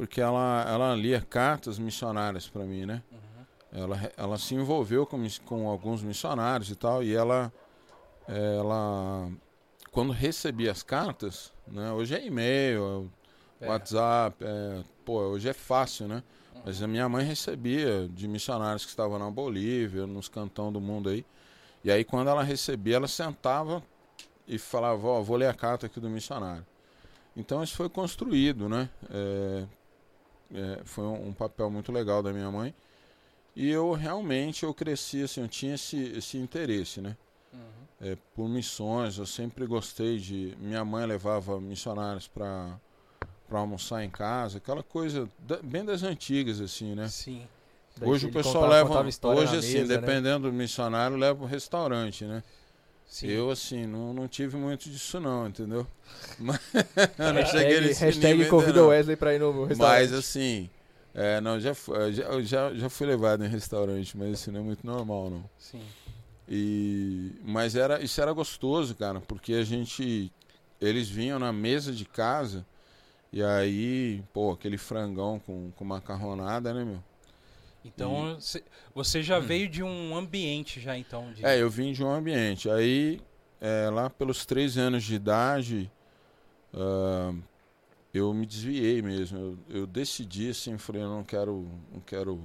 porque 0.00 0.18
ela, 0.18 0.64
ela 0.66 0.94
lia 0.94 1.20
cartas 1.20 1.78
missionárias 1.78 2.48
para 2.48 2.64
mim, 2.64 2.86
né? 2.86 3.02
Uhum. 3.12 3.82
Ela, 3.82 4.12
ela 4.16 4.38
se 4.38 4.54
envolveu 4.54 5.04
com, 5.04 5.22
com 5.44 5.68
alguns 5.68 6.02
missionários 6.02 6.70
e 6.70 6.74
tal, 6.74 7.02
e 7.02 7.14
ela, 7.14 7.52
ela 8.26 9.30
quando 9.92 10.10
recebia 10.10 10.72
as 10.72 10.82
cartas, 10.82 11.52
né? 11.68 11.92
Hoje 11.92 12.14
é 12.14 12.26
e-mail, 12.26 13.12
É. 13.60 13.68
WhatsApp, 13.68 14.42
é, 14.42 14.82
pô, 15.04 15.20
hoje 15.20 15.50
é 15.50 15.52
fácil, 15.52 16.08
né? 16.08 16.22
Mas 16.64 16.82
a 16.82 16.88
minha 16.88 17.06
mãe 17.06 17.22
recebia 17.22 18.08
de 18.08 18.26
missionários 18.26 18.84
que 18.84 18.90
estavam 18.90 19.18
na 19.18 19.30
Bolívia, 19.30 20.06
nos 20.06 20.30
cantão 20.30 20.72
do 20.72 20.80
mundo 20.80 21.10
aí. 21.10 21.26
E 21.84 21.90
aí 21.90 22.04
quando 22.04 22.28
ela 22.28 22.42
recebia, 22.42 22.96
ela 22.96 23.06
sentava 23.06 23.82
e 24.48 24.56
falava, 24.56 25.06
ó, 25.06 25.20
vou 25.20 25.36
ler 25.36 25.48
a 25.48 25.54
carta 25.54 25.84
aqui 25.84 26.00
do 26.00 26.08
missionário. 26.08 26.64
Então 27.36 27.62
isso 27.62 27.76
foi 27.76 27.90
construído, 27.90 28.66
né? 28.66 28.88
É, 29.10 29.66
é, 30.54 30.80
foi 30.84 31.04
um, 31.04 31.28
um 31.28 31.32
papel 31.32 31.70
muito 31.70 31.90
legal 31.92 32.22
da 32.22 32.32
minha 32.32 32.50
mãe. 32.50 32.74
E 33.56 33.68
eu 33.70 33.92
realmente 33.92 34.64
eu 34.64 34.72
cresci 34.72 35.22
assim, 35.22 35.40
eu 35.42 35.48
tinha 35.48 35.74
esse, 35.74 35.96
esse 36.16 36.38
interesse, 36.38 37.00
né? 37.00 37.16
Uhum. 37.52 37.58
é, 38.00 38.16
por 38.34 38.48
missões. 38.48 39.18
Eu 39.18 39.26
sempre 39.26 39.66
gostei 39.66 40.18
de. 40.18 40.56
Minha 40.60 40.84
mãe 40.84 41.04
levava 41.06 41.60
missionários 41.60 42.28
para 42.28 42.78
para 43.48 43.58
almoçar 43.58 44.04
em 44.04 44.08
casa, 44.08 44.58
aquela 44.58 44.80
coisa 44.80 45.28
da- 45.40 45.58
bem 45.60 45.84
das 45.84 46.04
antigas, 46.04 46.60
assim, 46.60 46.94
né? 46.94 47.08
Sim. 47.08 47.44
Daí 47.96 48.08
hoje 48.08 48.28
o 48.28 48.32
pessoal 48.32 48.62
contava- 48.62 48.72
leva. 48.74 49.02
contava 49.10 49.34
Hoje, 49.34 49.56
assim, 49.56 49.78
mesa, 49.78 49.94
né? 49.94 50.00
dependendo 50.00 50.48
do 50.48 50.52
missionário, 50.52 51.16
leva 51.16 51.42
o 51.42 51.46
restaurante, 51.48 52.24
né? 52.24 52.44
Sim. 53.10 53.26
Eu, 53.26 53.50
assim, 53.50 53.86
não, 53.86 54.14
não 54.14 54.28
tive 54.28 54.56
muito 54.56 54.88
disso, 54.88 55.18
não, 55.18 55.48
entendeu? 55.48 55.84
Mas, 56.38 56.60
eu 57.18 57.34
não 57.34 57.44
cheguei 57.44 57.80
nesse 57.80 58.04
hashtag 58.04 58.46
convida 58.46 58.84
o. 58.84 58.86
Wesley 58.86 59.16
pra 59.16 59.34
ir 59.34 59.40
no 59.40 59.64
restaurante. 59.64 60.00
Mas, 60.00 60.12
assim, 60.12 60.70
é, 61.12 61.40
não, 61.40 61.58
já, 61.58 61.72
eu 61.88 62.12
já, 62.12 62.40
já, 62.42 62.74
já 62.74 62.88
fui 62.88 63.08
levado 63.08 63.44
em 63.44 63.48
restaurante, 63.48 64.16
mas 64.16 64.38
isso 64.38 64.52
não 64.52 64.60
é 64.60 64.62
muito 64.62 64.86
normal, 64.86 65.28
não. 65.28 65.44
Sim. 65.58 65.82
E, 66.48 67.32
mas 67.44 67.74
era, 67.74 68.00
isso 68.00 68.20
era 68.20 68.32
gostoso, 68.32 68.94
cara, 68.94 69.20
porque 69.20 69.54
a 69.54 69.64
gente. 69.64 70.32
Eles 70.80 71.10
vinham 71.10 71.38
na 71.38 71.52
mesa 71.52 71.92
de 71.92 72.04
casa 72.06 72.64
e 73.32 73.42
aí, 73.42 74.22
pô, 74.32 74.52
aquele 74.52 74.78
frangão 74.78 75.38
com, 75.44 75.70
com 75.72 75.84
macarronada, 75.84 76.72
né, 76.72 76.84
meu? 76.84 77.02
Então, 77.84 78.38
cê- 78.40 78.62
você 78.94 79.22
já 79.22 79.38
veio 79.38 79.68
de 79.68 79.82
um 79.82 80.16
ambiente 80.16 80.80
já, 80.80 80.96
então. 80.96 81.32
De... 81.32 81.42
Hum. 81.42 81.46
É, 81.48 81.60
eu 81.60 81.70
vim 81.70 81.92
de 81.92 82.04
um 82.04 82.10
ambiente. 82.10 82.68
Aí, 82.70 83.20
é, 83.60 83.88
lá 83.90 84.10
pelos 84.10 84.44
três 84.44 84.76
anos 84.76 85.02
de 85.02 85.14
idade, 85.14 85.90
ah, 86.74 87.32
eu 88.12 88.32
me 88.34 88.46
desviei 88.46 89.00
mesmo. 89.02 89.38
Eu, 89.38 89.58
eu 89.80 89.86
decidi 89.86 90.50
assim, 90.50 90.76
falei, 90.78 91.02
eu 91.02 91.08
não 91.08 91.24
quero, 91.24 91.66
não 91.92 92.00
quero. 92.00 92.42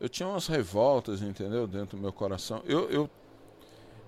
Eu 0.00 0.08
tinha 0.08 0.28
umas 0.28 0.46
revoltas, 0.46 1.22
entendeu, 1.22 1.66
dentro 1.66 1.96
do 1.96 2.02
meu 2.02 2.12
coração. 2.12 2.62
Eu, 2.66 2.90
eu, 2.90 3.10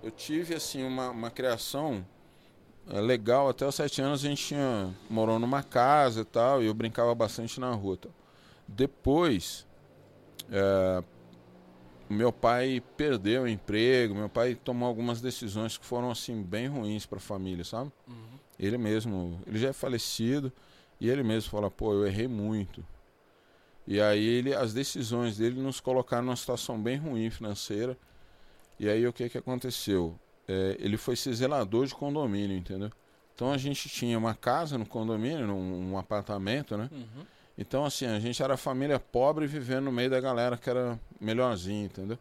eu 0.02 0.10
tive 0.10 0.54
assim 0.54 0.84
uma, 0.84 1.10
uma 1.10 1.30
criação 1.30 2.06
é, 2.88 3.00
legal. 3.00 3.48
Até 3.48 3.66
os 3.66 3.74
sete 3.74 4.00
anos 4.00 4.24
a 4.24 4.28
gente 4.28 4.44
tinha 4.44 4.94
morou 5.10 5.38
numa 5.38 5.62
casa 5.62 6.20
e 6.20 6.24
tal, 6.24 6.62
e 6.62 6.66
eu 6.66 6.74
brincava 6.74 7.14
bastante 7.14 7.58
na 7.58 7.72
rua. 7.72 7.94
e 7.94 7.98
tal. 7.98 8.12
Depois, 8.68 9.65
é, 10.50 11.04
meu 12.08 12.32
pai 12.32 12.82
perdeu 12.96 13.42
o 13.42 13.48
emprego, 13.48 14.14
meu 14.14 14.28
pai 14.28 14.54
tomou 14.54 14.88
algumas 14.88 15.20
decisões 15.20 15.76
que 15.76 15.84
foram 15.84 16.10
assim 16.10 16.42
bem 16.42 16.66
ruins 16.68 17.04
para 17.06 17.18
a 17.18 17.20
família, 17.20 17.64
sabe? 17.64 17.92
Uhum. 18.06 18.38
Ele 18.58 18.78
mesmo, 18.78 19.40
ele 19.46 19.58
já 19.58 19.68
é 19.68 19.72
falecido 19.72 20.52
e 21.00 21.10
ele 21.10 21.22
mesmo 21.22 21.50
fala, 21.50 21.70
pô, 21.70 21.92
eu 21.92 22.06
errei 22.06 22.28
muito. 22.28 22.84
E 23.86 24.00
aí 24.00 24.24
ele, 24.24 24.54
as 24.54 24.72
decisões 24.72 25.36
dele 25.36 25.60
nos 25.60 25.80
colocaram 25.80 26.24
numa 26.24 26.36
situação 26.36 26.80
bem 26.80 26.96
ruim 26.96 27.30
financeira. 27.30 27.96
E 28.78 28.88
aí 28.88 29.06
o 29.06 29.12
que 29.12 29.28
que 29.28 29.38
aconteceu? 29.38 30.18
É, 30.48 30.76
ele 30.78 30.96
foi 30.96 31.16
ser 31.16 31.34
zelador 31.34 31.86
de 31.86 31.94
condomínio, 31.94 32.56
entendeu? 32.56 32.90
Então 33.34 33.52
a 33.52 33.58
gente 33.58 33.88
tinha 33.88 34.18
uma 34.18 34.34
casa 34.34 34.78
no 34.78 34.86
condomínio, 34.86 35.46
num, 35.46 35.92
um 35.92 35.98
apartamento, 35.98 36.76
né? 36.76 36.88
Uhum. 36.90 37.26
Então, 37.58 37.84
assim, 37.84 38.06
a 38.06 38.20
gente 38.20 38.42
era 38.42 38.56
família 38.56 38.98
pobre 39.00 39.46
vivendo 39.46 39.84
no 39.84 39.92
meio 39.92 40.10
da 40.10 40.20
galera 40.20 40.56
que 40.56 40.68
era 40.68 40.98
melhorzinha, 41.20 41.86
entendeu? 41.86 42.18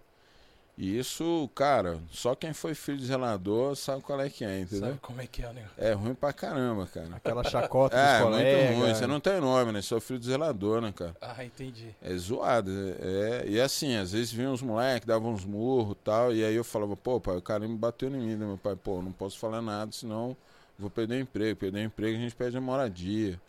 E 0.77 0.97
isso, 0.97 1.49
cara, 1.55 1.99
só 2.11 2.35
quem 2.35 2.51
foi 2.51 2.75
filho 2.75 2.97
de 2.97 3.05
zelador 3.05 3.77
sabe 3.77 4.01
qual 4.01 4.19
é 4.19 4.29
que 4.29 4.43
é, 4.43 4.59
entendeu? 4.59 4.89
Sabe 4.89 4.99
como 4.99 5.21
é 5.21 5.27
que 5.27 5.41
é 5.41 5.53
negócio? 5.53 5.73
É 5.77 5.93
ruim 5.93 6.13
pra 6.13 6.33
caramba, 6.33 6.85
cara. 6.85 7.15
Aquela 7.15 7.43
chacota 7.45 7.95
É, 7.95 8.19
dos 8.19 8.29
muito 8.29 8.49
colegas. 8.49 8.77
ruim. 8.77 8.93
Você 8.93 9.07
não 9.07 9.19
tem 9.21 9.39
nome, 9.39 9.71
né? 9.71 9.81
Sou 9.81 10.01
filho 10.01 10.19
de 10.19 10.25
zelador, 10.25 10.81
né, 10.81 10.91
cara? 10.93 11.15
Ah, 11.21 11.45
entendi. 11.45 11.95
É 12.01 12.13
zoado. 12.17 12.69
É, 12.99 13.43
é- 13.45 13.49
e 13.49 13.61
assim, 13.61 13.95
às 13.95 14.11
vezes 14.11 14.33
vinham 14.33 14.51
uns 14.51 14.61
moleques, 14.61 15.07
davam 15.07 15.31
uns 15.31 15.45
murros 15.45 15.93
e 15.93 16.03
tal, 16.03 16.33
e 16.33 16.43
aí 16.43 16.55
eu 16.55 16.63
falava, 16.63 16.95
pô, 16.97 17.21
pai, 17.21 17.37
o 17.37 17.41
cara 17.41 17.65
me 17.65 17.75
bateu 17.77 18.09
em 18.09 18.17
mim, 18.17 18.35
né, 18.35 18.45
meu 18.45 18.57
pai? 18.57 18.75
Pô, 18.75 19.01
não 19.01 19.13
posso 19.13 19.37
falar 19.39 19.61
nada, 19.61 19.93
senão 19.93 20.35
vou 20.77 20.89
perder 20.89 21.15
o 21.15 21.19
emprego. 21.21 21.57
Perder 21.57 21.79
o 21.79 21.83
emprego, 21.83 22.17
a 22.17 22.21
gente 22.21 22.35
perde 22.35 22.57
a 22.57 22.61
moradia. 22.61 23.39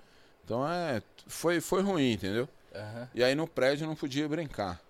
Então 0.47 0.67
é. 0.67 1.03
Foi, 1.27 1.61
foi 1.61 1.83
ruim, 1.83 2.13
entendeu? 2.13 2.49
Aham. 2.73 3.09
E 3.13 3.25
aí 3.25 3.35
no 3.35 3.49
prédio 3.49 3.85
eu 3.85 3.89
não 3.89 3.97
podia 3.97 4.29
brincar. 4.29 4.81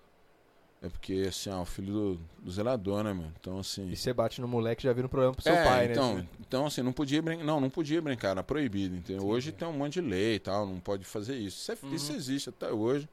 É 0.79 0.87
porque, 0.87 1.25
assim, 1.27 1.49
ó, 1.49 1.63
o 1.63 1.65
filho 1.65 1.91
do, 1.91 2.19
do 2.43 2.51
zelador, 2.51 3.03
né, 3.03 3.11
mano? 3.11 3.33
Então, 3.41 3.57
assim. 3.57 3.89
E 3.89 3.95
você 3.95 4.13
bate 4.13 4.39
no 4.39 4.47
moleque 4.47 4.83
já 4.83 4.93
vira 4.93 5.07
um 5.07 5.09
problema 5.09 5.33
pro 5.33 5.41
seu 5.43 5.55
é, 5.55 5.63
pai, 5.63 5.85
então, 5.85 6.17
né? 6.17 6.27
então, 6.39 6.67
assim, 6.67 6.83
não 6.83 6.93
podia 6.93 7.19
brincar. 7.19 7.43
Não, 7.43 7.59
não 7.59 7.69
podia 7.71 7.99
brincar, 7.99 8.29
era 8.29 8.43
proibido, 8.43 8.95
entendeu? 8.95 9.23
Entendi. 9.23 9.33
Hoje 9.33 9.51
tem 9.51 9.67
um 9.67 9.73
monte 9.73 9.93
de 9.93 10.01
lei 10.01 10.35
e 10.35 10.39
tal, 10.39 10.67
não 10.67 10.79
pode 10.79 11.03
fazer 11.03 11.35
isso. 11.35 11.57
Isso, 11.57 11.71
é- 11.71 11.87
Uhum. 11.87 11.95
isso 11.95 12.13
existe 12.13 12.49
até 12.49 12.71
hoje. 12.71 13.09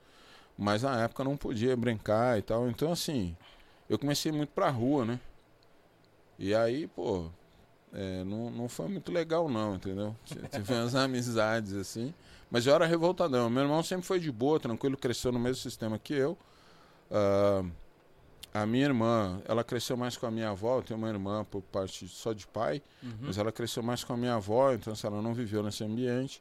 Mas 0.59 0.83
na 0.83 1.03
época 1.05 1.25
não 1.25 1.39
podia 1.39 1.75
brincar 1.75 2.39
e 2.39 2.43
tal. 2.43 2.69
Então, 2.69 2.93
assim, 2.93 3.35
eu 3.89 3.99
comecei 3.99 4.31
muito 4.31 4.51
pra 4.51 4.69
rua, 4.69 5.07
né? 5.07 5.19
E 6.39 6.55
aí, 6.55 6.87
pô, 6.87 7.31
é, 7.95 8.25
não, 8.25 8.51
não 8.51 8.69
foi 8.69 8.89
muito 8.89 9.11
legal, 9.13 9.49
não, 9.49 9.77
entendeu? 9.77 10.15
Tive 10.27 10.75
umas 10.75 10.95
amizades, 10.95 11.73
assim. 11.75 12.13
Mas 12.51 12.67
eu 12.67 12.75
era 12.75 12.85
revoltadão. 12.87 13.49
Meu 13.49 13.63
irmão 13.63 13.83
sempre 13.83 14.07
foi 14.07 14.21
de 14.21 14.31
boa, 14.31 14.61
tranquilo, 14.61 14.97
cresceu 14.97 15.33
no 15.33 15.39
mesmo 15.39 15.63
sistema 15.63 15.99
que 15.99 16.13
eu. 16.15 16.37
Ah, 17.11 17.65
a 18.53 18.67
minha 18.67 18.85
irmã, 18.85 19.43
ela 19.47 19.65
cresceu 19.65 19.97
mais 19.97 20.17
com 20.17 20.27
a 20.27 20.31
minha 20.31 20.51
avó. 20.51 20.79
Eu 20.79 20.83
tenho 20.83 20.99
uma 20.99 21.09
irmã 21.09 21.45
por 21.45 21.61
parte 21.63 22.07
só 22.09 22.33
de 22.33 22.47
pai, 22.47 22.81
Uhum. 23.03 23.11
mas 23.23 23.39
ela 23.39 23.51
cresceu 23.51 23.83
mais 23.83 24.05
com 24.05 24.13
a 24.13 24.17
minha 24.17 24.35
avó, 24.35 24.73
então 24.73 24.93
assim, 24.93 25.07
ela 25.07 25.21
não 25.21 25.35
viveu 25.35 25.63
nesse 25.63 25.83
ambiente. 25.83 26.41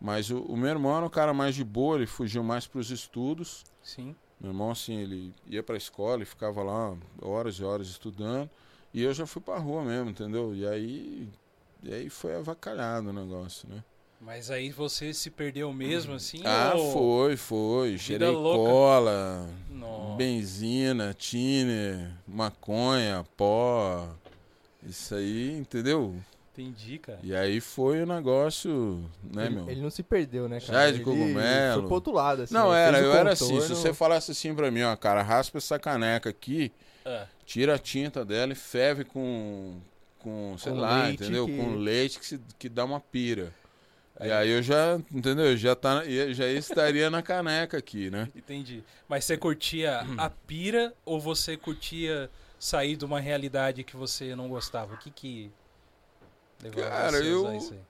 Mas 0.00 0.30
o, 0.30 0.38
o 0.42 0.56
meu 0.56 0.70
irmão 0.70 0.96
era 0.96 1.04
um 1.04 1.08
cara 1.10 1.34
mais 1.34 1.56
de 1.56 1.64
boa, 1.64 1.96
ele 1.96 2.06
fugiu 2.06 2.44
mais 2.44 2.66
para 2.66 2.78
os 2.78 2.90
estudos. 2.92 3.64
Sim. 3.82 4.14
Meu 4.40 4.52
irmão, 4.52 4.70
assim, 4.70 4.94
ele 4.98 5.34
ia 5.44 5.60
pra 5.62 5.76
escola 5.76 6.22
e 6.22 6.24
ficava 6.24 6.62
lá 6.62 6.96
horas 7.20 7.56
e 7.56 7.64
horas 7.64 7.88
estudando. 7.88 8.48
E 8.92 9.02
eu 9.02 9.12
já 9.12 9.26
fui 9.26 9.42
pra 9.42 9.58
rua 9.58 9.84
mesmo, 9.84 10.10
entendeu? 10.10 10.54
E 10.54 10.66
aí, 10.66 11.28
e 11.82 11.92
aí 11.92 12.08
foi 12.10 12.34
avacalhado 12.34 13.10
o 13.10 13.12
negócio, 13.12 13.68
né? 13.68 13.82
Mas 14.20 14.50
aí 14.50 14.70
você 14.70 15.14
se 15.14 15.30
perdeu 15.30 15.72
mesmo, 15.72 16.14
assim? 16.14 16.42
ah, 16.44 16.74
ou- 16.74 16.92
foi, 16.92 17.36
foi. 17.36 17.96
Cheirei 17.98 18.28
louca. 18.30 18.58
cola, 18.58 19.48
Nossa. 19.70 20.16
benzina, 20.16 21.14
tiner, 21.14 22.10
maconha, 22.26 23.24
pó. 23.36 24.08
Isso 24.82 25.14
aí, 25.14 25.56
entendeu? 25.56 26.14
Entendi, 26.52 26.98
cara. 26.98 27.20
E 27.22 27.32
aí 27.34 27.60
foi 27.60 28.02
o 28.02 28.06
negócio, 28.06 29.08
né, 29.22 29.46
ele, 29.46 29.54
meu? 29.54 29.70
ele 29.70 29.80
não 29.80 29.90
se 29.90 30.02
perdeu, 30.02 30.48
né, 30.48 30.58
cara? 30.58 30.72
Chá 30.72 30.90
de 30.90 30.96
Ele 30.96 31.04
cogumelo. 31.04 31.74
Foi 31.74 31.82
pro 31.84 31.94
outro 31.94 32.12
lado, 32.12 32.42
assim. 32.42 32.54
Não, 32.54 32.70
ele 32.72 32.80
era, 32.80 32.98
eu 32.98 33.12
era 33.12 33.32
assim, 33.32 33.44
se 33.44 33.52
contorno. 33.52 33.76
você 33.76 33.94
falasse 33.94 34.30
assim 34.32 34.52
pra 34.52 34.68
mim, 34.68 34.82
ó, 34.82 34.96
cara, 34.96 35.22
raspa 35.22 35.58
essa 35.58 35.78
caneca 35.78 36.28
aqui, 36.28 36.72
Ah, 37.08 37.26
tira 37.46 37.74
a 37.74 37.78
tinta 37.78 38.24
dela 38.24 38.52
e 38.52 38.56
ferve 38.56 39.04
com, 39.04 39.80
com 40.18 40.56
sei 40.58 40.72
Com 40.72 40.78
lá, 40.78 41.10
entendeu? 41.10 41.46
que- 41.46 41.56
Com 41.56 41.74
leite 41.76 42.18
que, 42.18 42.26
se- 42.26 42.40
que 42.58 42.68
dá 42.68 42.84
uma 42.84 43.00
pira. 43.00 43.52
E 44.20 44.24
Aí- 44.24 44.32
aí 44.32 44.50
eu 44.50 44.62
já, 44.62 45.00
entendeu? 45.12 45.56
Já, 45.56 45.74
tá, 45.76 46.02
já 46.32 46.46
estaria 46.48 47.08
na 47.08 47.22
caneca 47.22 47.78
aqui, 47.78 48.10
né? 48.10 48.28
entendi. 48.34 48.82
Mas 49.08 49.24
você 49.24 49.36
curtia 49.38 50.00
a 50.18 50.28
pira 50.28 50.92
ou 51.04 51.20
você 51.20 51.56
curtia 51.56 52.28
sair 52.58 52.96
de 52.96 53.04
uma 53.04 53.20
realidade 53.20 53.84
que 53.84 53.96
você 53.96 54.34
não 54.34 54.48
gostava? 54.48 54.94
O 54.94 54.98
que 54.98 55.10
que 55.10 55.50
levava 56.62 56.88
Cara, 56.90 57.10
você 57.12 57.22
a 57.22 57.26
eu- 57.26 57.56
isso 57.56 57.72
aí? 57.74 57.80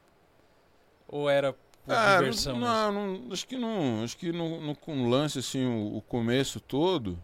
Ou 1.08 1.30
era 1.30 1.52
por 1.52 1.94
Ah, 1.94 2.18
diversão? 2.18 2.58
não, 2.58 2.92
não, 2.92 3.32
acho 3.32 3.46
que 3.46 3.56
não. 3.56 4.04
Acho 4.04 4.16
que 4.16 4.30
no, 4.30 4.60
no 4.60 4.76
com 4.76 5.04
o 5.04 5.08
lance, 5.08 5.38
assim, 5.38 5.64
o, 5.64 5.96
o 5.96 6.02
começo 6.02 6.60
todo, 6.60 7.18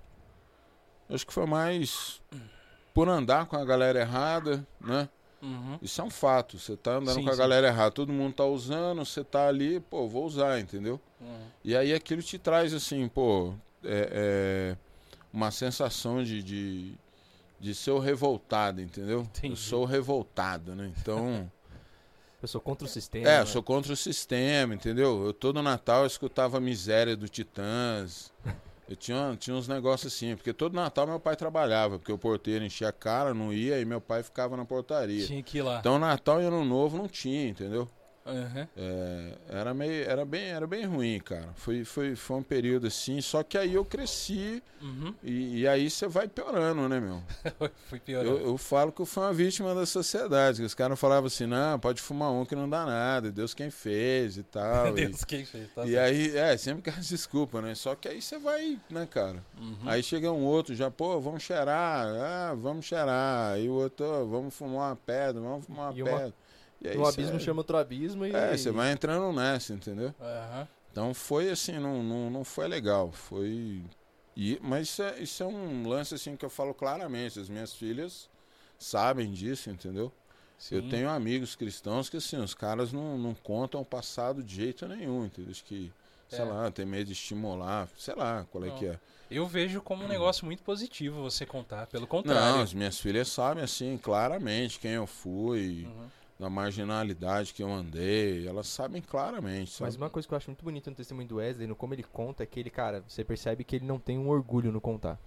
acho 1.08 1.26
que 1.26 1.32
foi 1.32 1.46
mais 1.46 2.20
por 2.92 3.08
andar 3.08 3.46
com 3.46 3.56
a 3.56 3.64
galera 3.64 4.00
errada, 4.00 4.66
né? 4.80 5.08
Uhum. 5.42 5.78
Isso 5.82 6.00
é 6.00 6.04
um 6.04 6.10
fato. 6.10 6.58
Você 6.58 6.76
tá 6.76 6.92
andando 6.92 7.16
Sim, 7.16 7.24
com 7.24 7.28
a 7.28 7.32
sim. 7.32 7.38
galera 7.38 7.66
errada, 7.66 7.90
todo 7.90 8.12
mundo 8.12 8.34
tá 8.34 8.44
usando, 8.44 9.04
você 9.04 9.22
tá 9.22 9.46
ali, 9.46 9.78
pô, 9.78 10.08
vou 10.08 10.24
usar, 10.24 10.58
entendeu? 10.58 10.98
Uhum. 11.20 11.46
E 11.62 11.76
aí 11.76 11.92
aquilo 11.92 12.22
te 12.22 12.38
traz 12.38 12.72
assim, 12.72 13.06
pô, 13.08 13.52
é, 13.84 14.08
é 14.12 14.76
uma 15.32 15.50
sensação 15.50 16.22
de, 16.22 16.42
de, 16.42 16.94
de 17.60 17.74
ser 17.74 17.90
o 17.90 17.98
revoltado, 17.98 18.80
entendeu? 18.80 19.20
Entendi. 19.20 19.52
Eu 19.52 19.56
sou 19.56 19.82
o 19.82 19.86
revoltado, 19.86 20.74
né? 20.74 20.90
Então, 20.96 21.50
Eu 22.40 22.48
sou 22.48 22.60
contra 22.60 22.86
o 22.86 22.88
sistema. 22.90 23.26
é, 23.26 23.36
né? 23.36 23.40
eu 23.40 23.46
sou 23.46 23.62
contra 23.62 23.90
o 23.90 23.96
sistema, 23.96 24.74
entendeu? 24.74 25.24
Eu 25.26 25.32
todo 25.32 25.62
Natal 25.62 26.02
eu 26.02 26.06
escutava 26.06 26.58
a 26.58 26.60
miséria 26.60 27.16
do 27.16 27.26
Titãs. 27.26 28.30
Eu 28.88 28.96
tinha, 28.96 29.34
tinha 29.38 29.56
uns 29.56 29.66
negócios 29.66 30.12
assim, 30.12 30.36
porque 30.36 30.52
todo 30.52 30.74
Natal 30.74 31.06
meu 31.06 31.18
pai 31.18 31.36
trabalhava, 31.36 31.98
porque 31.98 32.12
o 32.12 32.18
porteiro 32.18 32.64
enchia 32.64 32.88
a 32.88 32.92
cara, 32.92 33.32
não 33.32 33.52
ia, 33.52 33.80
e 33.80 33.84
meu 33.84 34.00
pai 34.00 34.22
ficava 34.22 34.56
na 34.56 34.64
portaria. 34.64 35.26
Tinha 35.26 35.42
que 35.42 35.58
ir 35.58 35.62
lá. 35.62 35.78
Então 35.78 35.98
Natal 35.98 36.42
e 36.42 36.44
Ano 36.44 36.64
Novo 36.64 36.98
não 36.98 37.08
tinha, 37.08 37.48
entendeu? 37.48 37.88
Aham. 38.26 38.66
É, 38.76 39.32
era 39.50 39.74
meio, 39.74 40.04
era 40.08 40.24
bem, 40.24 40.44
era 40.46 40.66
bem 40.66 40.84
ruim, 40.86 41.20
cara. 41.20 41.48
Foi, 41.56 41.84
foi, 41.84 42.16
foi 42.16 42.36
um 42.38 42.42
período 42.42 42.86
assim. 42.86 43.20
Só 43.20 43.42
que 43.42 43.58
aí 43.58 43.74
eu 43.74 43.84
cresci 43.84 44.62
Uhum. 44.80 45.14
e, 45.22 45.60
e 45.60 45.68
aí 45.68 45.88
você 45.90 46.06
vai 46.06 46.28
piorando, 46.28 46.86
né, 46.88 47.00
meu? 47.00 47.22
Fui 47.88 47.98
piorando. 47.98 48.36
Eu, 48.38 48.46
eu 48.48 48.58
falo 48.58 48.92
que 48.92 49.00
eu 49.00 49.06
fui 49.06 49.22
uma 49.22 49.32
vítima 49.32 49.74
da 49.74 49.86
sociedade. 49.86 50.58
Que 50.60 50.66
os 50.66 50.74
caras 50.74 50.98
falavam 51.00 51.26
assim, 51.26 51.46
não, 51.46 51.78
pode 51.78 52.00
fumar 52.02 52.30
um 52.32 52.44
que 52.44 52.54
não 52.54 52.68
dá 52.68 52.84
nada. 52.84 53.30
Deus 53.32 53.52
quem 53.54 53.70
fez 53.70 54.36
e 54.38 54.42
tal. 54.42 54.88
e- 54.98 55.06
Deus, 55.06 55.24
quem 55.24 55.44
fez? 55.44 55.68
Tá 55.74 55.84
e 55.86 55.90
certo. 55.92 56.04
aí, 56.06 56.36
é, 56.36 56.56
sempre 56.56 56.82
que 56.82 56.90
as 56.90 57.08
desculpa, 57.08 57.60
né? 57.62 57.74
Só 57.74 57.94
que 57.94 58.08
aí 58.08 58.20
você 58.22 58.38
vai, 58.38 58.78
né, 58.90 59.06
cara? 59.10 59.42
Uhum. 59.58 59.76
Aí 59.86 60.02
chega 60.02 60.30
um 60.32 60.44
outro, 60.44 60.74
já, 60.74 60.90
pô, 60.90 61.20
vamos 61.20 61.42
cheirar, 61.42 62.06
ah, 62.06 62.54
vamos 62.54 62.84
cheirar. 62.86 63.52
Aí 63.54 63.68
o 63.68 63.72
outro, 63.74 64.04
"Ó, 64.06 64.24
vamos 64.24 64.54
fumar 64.54 64.90
uma 64.90 64.96
pedra, 64.96 65.40
vamos 65.40 65.64
fumar 65.66 65.90
uma 65.92 65.98
E 65.98 66.02
uma- 66.02 66.10
pedra. 66.10 66.28
E 66.28 66.43
aí 66.88 66.98
Um 66.98 67.06
abismo 67.06 67.40
chama 67.40 67.60
outro 67.60 67.76
abismo 67.76 68.26
e. 68.26 68.34
É, 68.34 68.56
você 68.56 68.70
vai 68.70 68.92
entrando 68.92 69.32
nessa, 69.32 69.72
entendeu? 69.72 70.14
Aham. 70.20 70.68
Então 70.90 71.12
foi 71.12 71.50
assim, 71.50 71.78
não, 71.78 72.02
não, 72.02 72.30
não 72.30 72.44
foi 72.44 72.68
legal. 72.68 73.10
Foi. 73.10 73.82
E, 74.36 74.58
mas 74.62 74.88
isso 74.88 75.02
é, 75.02 75.18
isso 75.20 75.42
é 75.42 75.46
um 75.46 75.88
lance 75.88 76.14
assim 76.14 76.36
que 76.36 76.44
eu 76.44 76.50
falo 76.50 76.72
claramente. 76.74 77.38
As 77.40 77.48
minhas 77.48 77.74
filhas 77.74 78.28
sabem 78.78 79.32
disso, 79.32 79.70
entendeu? 79.70 80.12
Eu 80.70 80.80
Sim. 80.80 80.88
tenho 80.88 81.10
amigos 81.10 81.56
cristãos 81.56 82.08
que 82.08 82.16
assim, 82.16 82.36
os 82.36 82.54
caras 82.54 82.92
não, 82.92 83.18
não 83.18 83.34
contam 83.34 83.80
o 83.80 83.84
passado 83.84 84.42
de 84.42 84.54
jeito 84.54 84.86
nenhum, 84.86 85.26
entendeu? 85.26 85.50
Acho 85.50 85.64
que, 85.64 85.92
sei 86.28 86.40
É. 86.40 86.44
lá, 86.44 86.70
tem 86.70 86.86
medo 86.86 87.06
de 87.06 87.12
estimular, 87.12 87.88
sei 87.98 88.14
lá 88.14 88.46
qual 88.50 88.64
é 88.64 88.68
Não. 88.68 88.76
que 88.76 88.86
é. 88.86 88.98
Eu 89.30 89.46
vejo 89.46 89.82
como 89.82 90.04
um 90.04 90.08
negócio 90.08 90.46
muito 90.46 90.62
positivo 90.62 91.22
você 91.22 91.44
contar. 91.44 91.86
Pelo 91.88 92.02
Não, 92.04 92.08
contrário. 92.08 92.62
as 92.62 92.72
minhas 92.72 92.98
filhas 93.00 93.28
sabem 93.28 93.64
assim, 93.64 93.98
claramente 93.98 94.78
quem 94.78 94.92
eu 94.92 95.06
fui, 95.06 95.86
Uhum. 95.86 96.08
Da 96.38 96.50
marginalidade 96.50 97.54
que 97.54 97.62
eu 97.62 97.72
andei, 97.72 98.46
elas 98.46 98.66
sabem 98.66 99.00
claramente, 99.00 99.70
sabe? 99.70 99.88
Mas 99.88 99.96
uma 99.96 100.10
coisa 100.10 100.26
que 100.26 100.34
eu 100.34 100.38
acho 100.38 100.50
muito 100.50 100.64
bonita 100.64 100.90
no 100.90 100.96
testemunho 100.96 101.28
do 101.28 101.36
Wesley, 101.36 101.66
no 101.66 101.76
como 101.76 101.94
ele 101.94 102.02
conta, 102.02 102.42
é 102.42 102.46
que 102.46 102.58
ele, 102.58 102.70
cara, 102.70 103.04
você 103.06 103.24
percebe 103.24 103.62
que 103.64 103.76
ele 103.76 103.86
não 103.86 103.98
tem 103.98 104.18
um 104.18 104.28
orgulho 104.28 104.72
no 104.72 104.80
contar. 104.80 105.18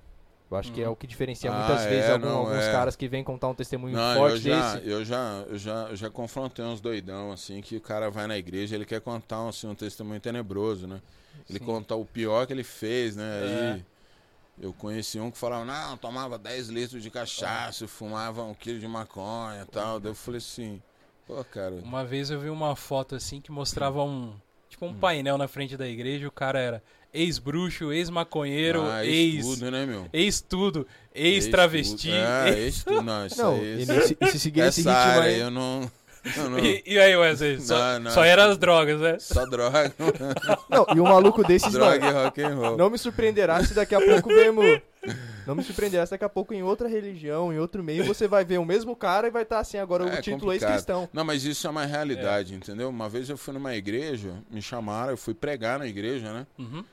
Eu 0.49 0.57
acho 0.57 0.71
que 0.71 0.81
é 0.81 0.85
Uhum. 0.85 0.93
o 0.93 0.95
que 0.95 1.05
diferencia 1.07 1.51
Ah, 1.51 1.55
muitas 1.67 1.85
vezes 1.85 2.09
é, 2.09 2.13
algum- 2.13 2.25
não, 2.27 2.37
alguns 2.39 2.65
é. 2.65 2.71
caras 2.71 2.95
que 2.95 3.07
vêm 3.07 3.23
contar 3.23 3.49
um 3.49 3.53
testemunho 3.55 3.95
Não, 3.95 4.13
eu 4.13 4.17
forte 4.17 4.41
já, 4.43 4.75
desse. 4.75 4.89
eu 4.89 5.05
já, 5.05 5.45
eu 5.49 5.57
já, 5.57 5.87
eu 5.89 5.95
já 5.95 6.09
confrontei 6.09 6.63
uns 6.63 6.79
doidão 6.79 7.31
assim 7.31 7.61
que 7.61 7.75
o 7.77 7.81
cara 7.81 8.09
vai 8.09 8.27
na 8.27 8.37
igreja, 8.37 8.75
ele 8.75 8.85
quer 8.85 9.01
contar 9.01 9.47
assim, 9.47 9.67
um 9.67 9.75
testemunho 9.75 10.19
tenebroso, 10.21 10.87
né? 10.87 11.01
Ele 11.49 11.59
Sim. 11.59 11.65
contar 11.65 11.95
o 11.95 12.05
pior 12.05 12.45
que 12.47 12.53
ele 12.53 12.63
fez, 12.63 13.15
né? 13.17 13.23
É. 13.23 13.73
Aí 13.73 13.85
eu 14.61 14.73
conheci 14.73 15.19
um 15.19 15.29
que 15.31 15.37
falava, 15.37 15.65
não, 15.65 15.97
tomava 15.97 16.37
10 16.37 16.69
litros 16.69 17.03
de 17.03 17.09
cachaça, 17.11 17.87
fumava 17.87 18.43
um 18.43 18.53
quilo 18.53 18.79
de 18.79 18.87
maconha 18.87 19.63
e 19.63 19.65
tal. 19.65 19.99
Daí 19.99 20.11
eu 20.11 20.15
falei 20.15 20.39
assim, 20.39 20.81
pô, 21.27 21.43
cara. 21.43 21.75
Uma 21.83 22.03
vez 22.05 22.29
eu 22.31 22.39
vi 22.39 22.49
uma 22.49 22.75
foto 22.75 23.15
assim 23.15 23.39
que 23.41 23.51
mostrava 23.51 24.03
um. 24.03 24.33
Tipo 24.69 24.85
Hum. 24.85 24.89
um 24.89 24.93
painel 24.93 25.37
na 25.37 25.47
frente 25.47 25.75
da 25.77 25.87
igreja. 25.87 26.27
O 26.27 26.31
cara 26.31 26.59
era 26.59 26.83
ex-bruxo, 27.13 27.91
ex-maconheiro, 27.91 28.83
ah, 28.85 29.03
ex. 29.05 29.45
tudo, 29.45 29.71
né, 29.71 29.85
meu? 29.85 30.05
Ex-tudo, 30.13 30.87
ex-travesti. 31.15 32.09
Ex-tudo. 32.09 32.15
É, 32.15 32.49
ex- 32.49 32.57
ex-tudo. 32.59 33.01
Não, 33.01 33.25
isso 33.25 33.41
Não, 33.41 33.53
aí. 33.55 33.61
e, 33.77 33.81
isso- 33.81 33.93
nesse- 33.93 34.17
e 34.21 34.27
se 34.27 34.39
seguir 34.39 34.59
esse 34.61 34.81
essa 34.81 34.93
ritmo 34.93 35.19
área 35.21 35.31
aí. 35.33 35.39
eu 35.39 35.49
não. 35.51 35.91
eu 36.35 36.49
não- 36.49 36.59
E, 36.63 36.83
e 36.85 36.99
aí, 36.99 37.15
Wesley? 37.15 37.59
Só, 37.61 37.77
Não, 37.77 37.99
não. 38.01 38.11
só 38.11 38.23
era 38.23 38.45
as 38.45 38.57
drogas, 38.57 38.99
né? 38.99 39.17
Só 39.19 39.45
droga, 39.45 39.93
Não, 40.69 40.85
e 40.95 40.99
um 40.99 41.03
maluco 41.05 41.43
desses, 41.43 41.71
droga 41.71 41.99
mano, 42.05 42.19
e 42.19 42.23
rock 42.23 42.41
and 42.43 42.55
roll. 42.55 42.77
não 42.77 42.89
me 42.89 42.97
surpreenderá 42.97 43.63
se 43.63 43.73
daqui 43.73 43.95
a 43.95 44.01
pouco 44.01 44.29
vemos. 44.29 44.79
Não 45.45 45.55
me 45.55 45.63
surpreenderá 45.63 46.05
se 46.05 46.11
daqui 46.11 46.25
a 46.25 46.29
pouco 46.29 46.53
em 46.53 46.61
outra 46.61 46.87
religião, 46.87 47.53
em 47.53 47.57
outro 47.59 47.83
meio, 47.83 48.03
você 48.03 48.27
vai 48.27 48.43
ver 48.43 48.57
o 48.57 48.65
mesmo 48.65 48.95
cara 48.95 49.27
e 49.27 49.31
vai 49.31 49.43
estar 49.43 49.59
assim, 49.59 49.77
agora 49.77 50.03
É 50.03 50.07
o 50.07 50.21
título 50.21 50.39
complicado. 50.41 50.71
ex-cristão. 50.71 51.09
Não, 51.13 51.23
mas 51.23 51.45
isso 51.45 51.65
é 51.65 51.69
uma 51.69 51.85
realidade, 51.85 52.53
entendeu? 52.53 52.89
Uma 52.89 53.07
vez 53.07 53.29
eu 53.29 53.37
fui 53.37 53.53
numa 53.53 53.73
igreja, 53.75 54.43
me 54.51 54.61
chamaram, 54.61 55.11
eu 55.11 55.17
fui 55.17 55.33
pregar 55.33 55.79
na 55.79 55.87
igreja, 55.87 56.33
né? 56.33 56.47
Uhum. 56.59 56.83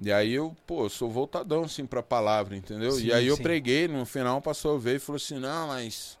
E 0.00 0.12
aí 0.12 0.32
eu, 0.32 0.56
pô, 0.66 0.84
eu 0.84 0.88
sou 0.88 1.10
voltadão 1.10 1.64
assim 1.64 1.84
pra 1.84 2.02
palavra, 2.02 2.56
entendeu? 2.56 2.92
Sim, 2.92 3.06
e 3.06 3.12
aí 3.12 3.26
eu 3.26 3.36
sim. 3.36 3.42
preguei, 3.42 3.88
no 3.88 4.06
final 4.06 4.38
o 4.38 4.42
pastor 4.42 4.78
veio 4.78 4.96
e 4.96 5.00
falou 5.00 5.16
assim: 5.16 5.38
"Não, 5.38 5.66
mas 5.68 6.16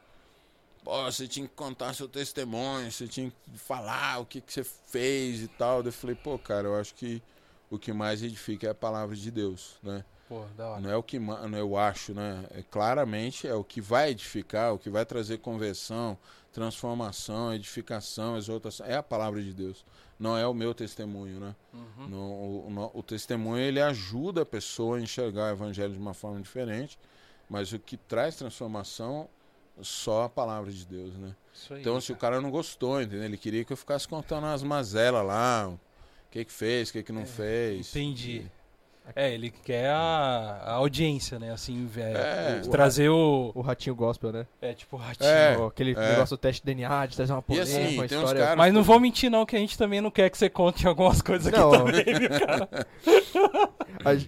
pô, 0.84 1.04
você 1.04 1.28
tinha 1.28 1.46
que 1.46 1.54
contar 1.54 1.94
seu 1.94 2.08
testemunho, 2.08 2.90
você 2.90 3.06
tinha 3.06 3.30
que 3.30 3.58
falar 3.58 4.18
o 4.18 4.26
que 4.26 4.40
que 4.40 4.52
você 4.52 4.64
fez 4.64 5.42
e 5.42 5.48
tal". 5.48 5.82
Daí 5.82 5.88
Eu 5.90 5.92
falei: 5.92 6.16
"Pô, 6.16 6.36
cara, 6.38 6.66
eu 6.66 6.76
acho 6.76 6.92
que 6.94 7.22
o 7.70 7.78
que 7.78 7.92
mais 7.92 8.20
edifica 8.22 8.66
é 8.66 8.70
a 8.70 8.74
palavra 8.74 9.14
de 9.14 9.30
Deus, 9.30 9.76
né? 9.82 10.04
Pô, 10.28 10.44
da 10.56 10.68
hora. 10.68 10.80
Não 10.80 10.90
é 10.90 10.96
o 10.96 11.02
que 11.02 11.18
não, 11.18 11.56
eu 11.56 11.76
acho, 11.76 12.12
né? 12.12 12.44
É, 12.50 12.62
claramente 12.62 13.48
é 13.48 13.54
o 13.54 13.64
que 13.64 13.80
vai 13.80 14.10
edificar, 14.10 14.74
o 14.74 14.78
que 14.78 14.90
vai 14.90 15.06
trazer 15.06 15.38
conversão, 15.38 16.18
transformação, 16.52 17.54
edificação, 17.54 18.36
exaltação. 18.36 18.86
É 18.86 18.96
a 18.96 19.02
palavra 19.02 19.42
de 19.42 19.54
Deus. 19.54 19.84
Não 20.18 20.36
é 20.36 20.46
o 20.46 20.52
meu 20.52 20.74
testemunho, 20.74 21.40
né? 21.40 21.54
Uhum. 21.72 22.14
O, 22.14 22.90
o 22.98 23.02
testemunho 23.02 23.62
ele 23.62 23.80
ajuda 23.80 24.42
a 24.42 24.46
pessoa 24.46 24.98
a 24.98 25.00
enxergar 25.00 25.44
o 25.44 25.52
evangelho 25.52 25.92
de 25.92 25.98
uma 25.98 26.12
forma 26.12 26.40
diferente, 26.42 26.98
mas 27.48 27.72
o 27.72 27.78
que 27.78 27.96
traz 27.96 28.36
transformação 28.36 29.28
só 29.80 30.24
a 30.24 30.28
palavra 30.28 30.72
de 30.72 30.84
Deus, 30.84 31.14
né? 31.14 31.34
Aí. 31.70 31.80
Então, 31.80 32.00
se 32.00 32.12
o 32.12 32.16
cara 32.16 32.40
não 32.40 32.50
gostou, 32.50 33.00
entendeu? 33.00 33.24
Ele 33.24 33.36
queria 33.36 33.64
que 33.64 33.72
eu 33.72 33.76
ficasse 33.76 34.06
contando 34.06 34.46
as 34.46 34.62
mazelas 34.62 35.24
lá, 35.24 35.68
o 35.68 35.78
que 36.30 36.44
que 36.44 36.52
fez, 36.52 36.90
o 36.90 36.92
que 36.92 37.02
que 37.02 37.12
não 37.12 37.24
fez. 37.24 37.88
Entendi. 37.90 38.50
É, 39.16 39.32
ele 39.32 39.50
quer 39.50 39.88
a, 39.90 40.60
a 40.64 40.72
audiência, 40.74 41.38
né? 41.38 41.50
Assim, 41.52 41.88
é, 41.96 42.58
É. 42.58 42.60
trazer 42.70 43.08
o. 43.08 43.52
O 43.54 43.60
ratinho 43.60 43.94
gospel, 43.96 44.32
né? 44.32 44.46
É, 44.60 44.74
tipo, 44.74 44.96
ratinho. 44.96 45.28
É, 45.28 45.56
Ó, 45.58 45.66
Aquele 45.68 45.92
é. 45.92 46.10
negócio 46.10 46.36
do 46.36 46.40
teste 46.40 46.60
de 46.62 46.66
DNA, 46.74 47.06
de 47.06 47.16
trazer 47.16 47.32
uma 47.32 47.38
E 47.38 47.42
polêmica, 47.42 47.70
assim, 47.84 47.94
uma 47.98 48.06
tem 48.08 48.18
história. 48.18 48.40
caras- 48.42 48.56
Mas 48.58 48.72
não 48.74 48.82
vou 48.82 49.00
mentir, 49.00 49.30
não, 49.30 49.46
que 49.46 49.56
a 49.56 49.58
gente 49.58 49.76
também 49.78 50.00
não 50.00 50.10
quer 50.10 50.28
que 50.30 50.36
você 50.38 50.48
conte 50.50 50.86
algumas 50.86 51.22
coisas 51.22 51.46
aqui 51.46 51.58
Não, 51.58 51.70
também, 51.70 52.04
viu, 52.04 52.28
cara? 52.46 52.68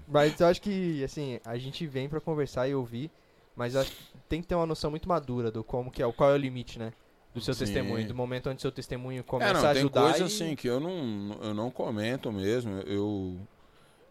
Mas 0.09 0.41
eu 0.41 0.47
acho 0.47 0.61
que, 0.63 1.03
assim, 1.05 1.41
a 1.45 1.57
gente 1.59 1.87
vem 1.87 2.09
pra 2.09 2.21
conversar 2.21 2.69
e 2.69 2.75
ouvir, 2.75 3.11
mas 3.57 3.77
acho 3.77 3.91
que 3.91 3.97
tem 4.29 4.41
que 4.41 4.49
ter 4.49 4.55
uma 4.55 4.67
noção 4.67 4.91
muito 4.91 5.09
madura 5.09 5.51
do 5.51 5.63
como 5.63 5.91
que 5.91 6.03
é, 6.03 6.07
o- 6.07 6.13
qual 6.13 6.31
é 6.31 6.35
o 6.35 6.37
limite, 6.39 6.79
né? 6.79 6.93
Do 7.35 7.41
seu 7.41 7.55
Sim. 7.55 7.61
testemunho, 7.65 8.07
do 8.09 8.15
momento 8.15 8.51
onde 8.51 8.61
seu 8.61 8.73
testemunho 8.73 9.21
É, 9.21 9.23
começa 9.23 9.53
não, 9.53 9.61
a 9.61 9.73
tem 9.73 9.83
ajudar. 9.83 10.01
coisa 10.03 10.19
e- 10.25 10.27
assim 10.27 10.57
que 10.57 10.67
eu 10.69 10.81
não, 10.81 11.39
eu 11.43 11.55
não 11.55 11.71
comento 11.71 12.33
mesmo. 12.33 12.81
Eu, 12.81 13.37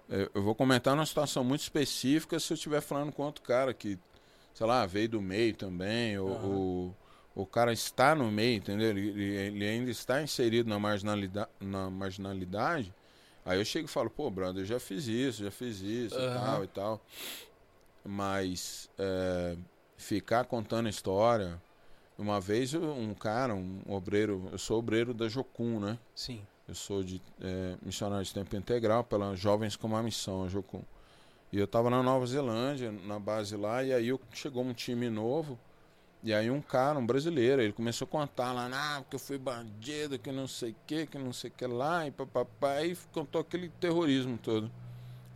eu, 0.10 0.30
eu 0.36 0.44
vou 0.44 0.56
comentar 0.56 0.96
numa 0.96 1.06
situação 1.06 1.44
muito 1.44 1.62
específica 1.62 2.40
se 2.40 2.52
eu 2.54 2.56
estiver 2.56 2.82
falando 2.82 3.12
com 3.12 3.24
outro 3.24 3.44
cara 3.44 3.74
que, 3.74 3.98
sei 4.54 4.66
lá, 4.68 4.86
veio 4.86 5.10
do 5.10 5.22
meio 5.22 5.54
também, 5.56 6.18
ou, 6.18 6.30
ou- 6.44 6.96
o 7.36 7.46
cara 7.46 7.72
está 7.72 8.14
no 8.16 8.30
meio, 8.32 8.58
entendeu? 8.58 8.90
Ele, 8.90 9.10
ele- 9.10 9.66
ainda 9.66 9.90
está 9.92 10.22
inserido 10.22 10.70
na 10.70 10.78
marginalidade, 10.80 11.50
na 11.62 11.90
marginalidade. 11.90 12.94
Aí 13.46 13.60
eu 13.60 13.66
chego 13.66 13.86
e 13.88 13.92
falo, 13.92 14.10
pô, 14.10 14.30
brother, 14.30 14.64
eu 14.64 14.66
já 14.66 14.80
fiz 14.80 15.08
isso, 15.08 15.44
já 15.44 15.52
fiz 15.52 15.80
isso 15.82 16.20
e 16.20 16.26
Aham. 16.26 16.34
tal 16.34 16.64
e 16.64 16.68
tal. 16.68 17.02
Mas 18.04 18.90
é, 18.98 19.56
ficar 19.98 20.46
contando 20.46 20.90
história. 20.90 21.62
Uma 22.18 22.42
vez 22.42 22.74
um 22.74 23.14
cara, 23.14 23.56
um 23.56 23.82
obreiro, 23.88 24.50
eu 24.52 24.58
sou 24.58 24.80
obreiro 24.80 25.14
da 25.14 25.30
Jocum, 25.30 25.80
né? 25.80 25.98
Sim. 26.16 26.42
Eu 26.70 26.76
sou 26.76 27.04
de 27.04 27.20
é, 27.42 27.76
missionário 27.82 28.24
de 28.24 28.32
tempo 28.32 28.56
integral 28.56 29.04
pela 29.04 29.36
Jovens 29.36 29.76
com 29.76 29.88
uma 29.88 30.04
Missão, 30.04 30.44
a 30.44 30.48
Jocum. 30.48 30.84
E 31.52 31.58
eu 31.58 31.66
tava 31.66 31.90
na 31.90 32.04
Nova 32.04 32.28
Zelândia, 32.28 32.92
na 32.92 33.18
base 33.18 33.56
lá, 33.56 33.84
e 33.84 33.92
aí 33.92 34.16
chegou 34.32 34.64
um 34.64 34.72
time 34.72 35.10
novo, 35.10 35.58
e 36.22 36.32
aí 36.32 36.52
um 36.52 36.62
cara, 36.62 37.00
um 37.00 37.06
brasileiro, 37.08 37.60
ele 37.60 37.74
começou 37.74 38.06
a 38.06 38.12
contar 38.12 38.54
lá, 38.54 38.70
ah, 38.72 39.02
porque 39.02 39.16
eu 39.16 39.20
fui 39.20 39.40
bandido, 39.40 40.20
que 40.20 40.32
não 40.32 40.48
sei 40.48 40.74
o 40.74 40.76
que, 40.86 41.08
que 41.08 41.18
não 41.18 41.34
sei 41.34 41.50
o 41.50 41.54
que 41.54 41.66
lá, 41.66 42.06
e 42.06 42.12
papapá, 42.12 42.84
e 42.84 42.96
contou 43.12 43.42
aquele 43.42 43.70
terrorismo 43.80 44.38
todo. 44.38 44.70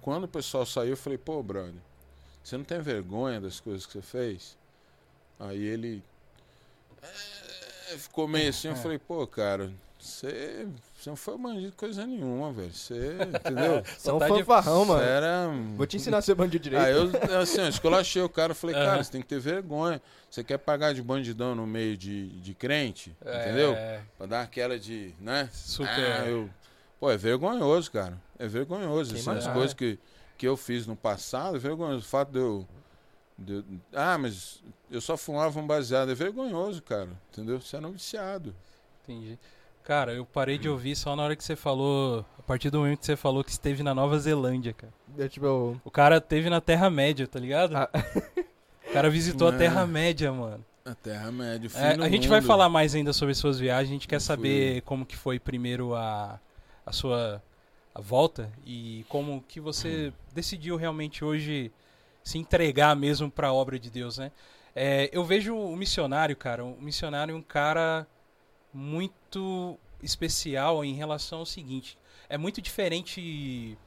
Quando 0.01 0.25
o 0.25 0.27
pessoal 0.27 0.67
saiu, 0.67 0.91
eu 0.91 0.97
falei, 0.97 1.17
pô, 1.17 1.41
brother, 1.41 1.73
você 2.43 2.55
não 2.55 2.63
tem 2.63 2.79
vergonha 2.79 3.41
das 3.41 3.59
coisas 3.59 3.87
que 3.87 3.93
você 3.93 4.03
fez? 4.03 4.55
Aí 5.39 5.63
ele 5.63 6.03
é, 7.01 7.97
ficou 7.97 8.27
meio 8.27 8.51
assim, 8.51 8.67
eu 8.67 8.75
falei, 8.75 8.99
pô, 8.99 9.25
cara, 9.25 9.73
você, 9.97 10.67
você 11.03 11.09
não 11.09 11.17
foi 11.17 11.37
bandido 11.37 11.73
coisa 11.75 12.05
nenhuma, 12.07 12.51
velho. 12.53 12.73
Você, 12.73 13.17
entendeu? 13.35 13.83
Você 13.97 14.09
é 14.09 14.13
um 14.13 14.19
Tá 14.19 14.27
fanfarrão, 14.27 14.85
mano. 14.85 15.01
era. 15.03 15.49
Vou 15.75 15.85
te 15.85 15.97
ensinar 15.97 16.19
a 16.19 16.21
ser 16.21 16.33
bandido 16.35 16.63
direito. 16.63 16.83
Aí 16.85 16.93
eu, 16.93 17.39
assim, 17.41 17.59
eu 17.61 17.67
esculachei 17.67 18.21
o 18.21 18.29
cara, 18.29 18.53
falei, 18.55 18.75
Aham. 18.75 18.85
cara, 18.85 19.03
você 19.03 19.11
tem 19.11 19.21
que 19.21 19.27
ter 19.27 19.39
vergonha. 19.39 20.01
Você 20.29 20.43
quer 20.43 20.57
pagar 20.57 20.93
de 20.93 21.01
bandidão 21.01 21.53
no 21.53 21.67
meio 21.67 21.95
de, 21.97 22.29
de 22.39 22.53
crente, 22.55 23.15
entendeu? 23.21 23.73
É, 23.73 24.01
Pra 24.17 24.25
dar 24.25 24.41
aquela 24.41 24.79
de, 24.79 25.13
né? 25.19 25.49
super. 25.53 25.89
Ah, 25.89 26.25
eu... 26.25 26.49
Pô, 26.99 27.11
é 27.11 27.17
vergonhoso, 27.17 27.91
cara. 27.91 28.17
É 28.39 28.47
vergonhoso. 28.47 29.13
Assim, 29.15 29.29
as 29.29 29.45
coisas 29.47 29.73
que, 29.73 29.99
que 30.37 30.47
eu 30.47 30.55
fiz 30.55 30.87
no 30.87 30.95
passado, 30.95 31.57
é 31.57 31.59
vergonhoso. 31.59 31.99
O 31.99 32.07
fato 32.07 32.31
de 32.31 32.39
eu, 32.39 32.65
de 33.37 33.53
eu- 33.55 33.63
Ah, 33.93 34.17
mas 34.17 34.63
eu 34.89 35.01
só 35.01 35.17
fumava 35.17 35.59
um 35.59 35.67
baseado. 35.67 36.09
É 36.11 36.15
vergonhoso, 36.15 36.81
cara. 36.81 37.09
Entendeu? 37.31 37.59
Você 37.59 37.75
era 37.75 37.85
um 37.87 37.91
viciado. 37.91 38.55
Entendi. 39.03 39.37
Cara, 39.83 40.13
eu 40.13 40.25
parei 40.25 40.57
de 40.57 40.69
ouvir 40.69 40.95
só 40.95 41.15
na 41.15 41.23
hora 41.23 41.35
que 41.35 41.43
você 41.43 41.55
falou. 41.55 42.25
A 42.39 42.41
partir 42.41 42.69
do 42.69 42.79
momento 42.79 42.99
que 42.99 43.05
você 43.05 43.15
falou 43.15 43.43
que 43.43 43.51
esteve 43.51 43.83
na 43.83 43.93
Nova 43.93 44.17
Zelândia, 44.17 44.73
cara. 44.73 44.93
Eu, 45.17 45.29
tipo, 45.29 45.45
eu- 45.45 45.81
O 45.83 45.91
cara 45.91 46.19
teve 46.21 46.49
na 46.49 46.61
Terra-média, 46.61 47.27
tá 47.27 47.39
ligado? 47.39 47.75
Ah. 47.75 47.89
O 48.89 48.93
cara 48.93 49.09
visitou 49.09 49.49
a 49.49 49.53
É. 49.53 49.57
Terra-média, 49.57 50.31
mano. 50.31 50.63
A 50.85 50.93
Terra-média, 50.95 51.69
É, 51.75 51.93
a 52.03 52.09
gente 52.09 52.27
vai 52.27 52.39
mundo. 52.41 52.47
falar 52.47 52.69
mais 52.69 52.93
ainda 52.95 53.11
sobre 53.13 53.33
suas 53.33 53.59
viagens. 53.59 53.89
A 53.89 53.93
gente 53.93 54.07
quer 54.07 54.17
Eu 54.17 54.19
fui- 54.19 54.25
saber 54.27 54.81
como 54.81 55.05
que 55.05 55.15
foi 55.15 55.39
primeiro 55.39 55.95
a, 55.95 56.39
a 56.85 56.91
sua 56.91 57.41
a 57.95 58.01
volta 58.01 58.49
e 58.65 59.05
como 59.07 59.43
que 59.47 59.59
você 59.59 60.11
decidiu 60.33 60.75
realmente 60.77 61.23
hoje 61.23 61.71
se 62.23 62.37
entregar 62.39 62.95
mesmo 62.95 63.29
para 63.29 63.49
a 63.49 63.53
obra 63.53 63.77
de 63.79 63.89
Deus, 63.91 64.17
né? 64.17 64.31
É, 64.75 65.09
eu 65.13 65.23
vejo 65.23 65.55
o 65.55 65.75
missionário, 65.77 66.35
cara, 66.35 66.65
o 66.65 66.75
missionário 66.81 67.33
é 67.33 67.37
um 67.37 67.41
cara 67.41 68.07
muito 68.73 69.13
especial 70.01 70.83
em 70.83 70.93
relação 70.93 71.39
ao 71.39 71.45
seguinte. 71.45 71.97
É 72.29 72.37
muito 72.37 72.61
diferente 72.61 73.77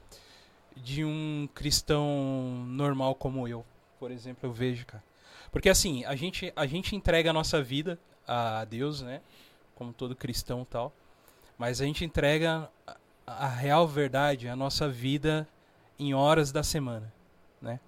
de 0.75 1.03
um 1.03 1.47
cristão 1.53 2.65
normal 2.67 3.15
como 3.15 3.47
eu, 3.47 3.65
por 3.99 4.11
exemplo, 4.11 4.47
eu 4.47 4.53
vejo, 4.53 4.85
cara. 4.85 5.03
Porque 5.51 5.69
assim, 5.69 6.03
a 6.05 6.15
gente, 6.15 6.51
a 6.55 6.65
gente 6.65 6.95
entrega 6.95 7.29
a 7.29 7.33
nossa 7.33 7.61
vida 7.61 7.99
a 8.27 8.65
Deus, 8.65 9.01
né? 9.01 9.21
Como 9.75 9.93
todo 9.93 10.15
cristão 10.15 10.65
tal. 10.65 10.93
Mas 11.57 11.81
a 11.81 11.85
gente 11.85 12.05
entrega 12.05 12.69
a, 12.85 12.97
a 13.25 13.47
real 13.47 13.87
verdade, 13.87 14.47
a 14.47 14.55
nossa 14.55 14.87
vida 14.87 15.47
em 15.97 16.13
horas 16.13 16.51
da 16.51 16.61
semana, 16.61 17.11
né? 17.61 17.79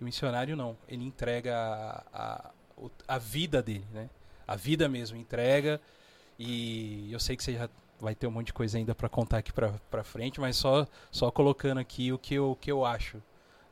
E 0.00 0.02
o 0.02 0.04
missionário 0.04 0.56
não. 0.56 0.76
Ele 0.88 1.04
entrega 1.04 1.56
a, 1.56 2.04
a, 2.12 2.50
a 3.06 3.18
vida 3.18 3.62
dele, 3.62 3.86
né? 3.92 4.08
A 4.46 4.56
vida 4.56 4.88
mesmo, 4.88 5.16
entrega. 5.16 5.80
E 6.38 7.08
eu 7.12 7.18
sei 7.18 7.36
que 7.36 7.42
você 7.42 7.54
já 7.54 7.68
vai 8.00 8.14
ter 8.14 8.26
um 8.26 8.30
monte 8.30 8.46
de 8.48 8.52
coisa 8.52 8.78
ainda 8.78 8.94
pra 8.94 9.08
contar 9.08 9.38
aqui 9.38 9.52
pra 9.52 10.04
frente, 10.04 10.40
mas 10.40 10.56
só, 10.56 10.86
só 11.10 11.30
colocando 11.30 11.78
aqui 11.78 12.12
o 12.12 12.18
que 12.18 12.34
eu, 12.34 12.52
o 12.52 12.56
que 12.56 12.70
eu 12.70 12.84
acho. 12.84 13.20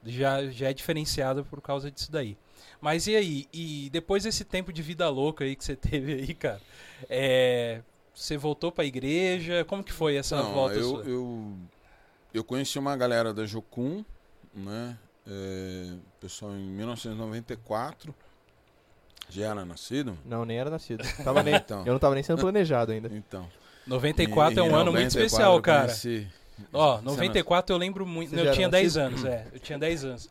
Já, 0.05 0.47
já 0.49 0.71
é 0.71 0.73
diferenciado 0.73 1.45
por 1.45 1.61
causa 1.61 1.91
disso 1.91 2.11
daí. 2.11 2.37
Mas 2.81 3.07
e 3.07 3.17
aí? 3.17 3.47
E 3.53 3.89
depois 3.91 4.25
desse 4.25 4.45
tempo 4.45 4.73
de 4.73 4.83
vida 4.83 5.09
louca 5.09 5.45
aí 5.45 5.55
que 5.55 5.65
você 5.65 5.75
teve 5.77 6.15
aí, 6.15 6.35
cara, 6.35 6.61
é, 7.09 7.83
você 8.15 8.37
voltou 8.37 8.73
pra 8.73 8.85
igreja? 8.85 9.65
Como 9.65 9.83
que 9.85 9.93
foi 9.93 10.17
essa 10.17 10.37
Não, 10.37 10.53
volta 10.53 10.75
eu, 10.77 10.89
sua? 10.91 11.03
eu, 11.05 11.57
eu 12.35 12.45
conheci 12.45 12.79
uma 12.79 12.97
galera 12.97 13.33
da 13.33 13.47
Jocum, 13.47 14.05
né? 14.55 14.99
É, 15.27 15.97
pessoal 16.21 16.53
em 16.53 16.69
1994. 16.71 18.15
Já 19.29 19.47
era 19.51 19.65
nascido? 19.65 20.17
Não, 20.25 20.45
nem 20.45 20.59
era 20.59 20.71
nascido. 20.71 21.03
Tava 21.25 21.43
nem, 21.43 21.55
Então. 21.57 21.85
eu 21.87 21.93
não 21.93 21.99
tava 21.99 22.15
nem 22.15 22.23
sendo 22.23 22.41
planejado 22.41 22.93
ainda. 22.93 23.09
Então. 23.13 23.47
94 23.87 24.61
é 24.61 24.67
Em- 24.67 24.71
um 24.71 24.75
ano 24.75 24.93
muito 24.93 25.15
94 25.15 25.25
especial, 25.27 25.57
eu 25.57 25.63
cara. 25.63 25.81
conheci- 25.87 26.27
Ó, 26.73 26.97
Você 26.97 27.03
94 27.05 27.75
eu 27.75 27.79
lembro 27.79 28.07
muito. 28.07 28.31
Você 28.31 28.41
Eu 28.49 28.53
tinha 28.53 28.65
era 28.67 28.73
10 28.73 28.95
nascido? 28.97 29.07
anos, 29.07 29.25
é. 29.25 29.47
Eu 29.53 29.59
tinha 29.61 29.79
10 29.79 30.05
anos. 30.05 30.31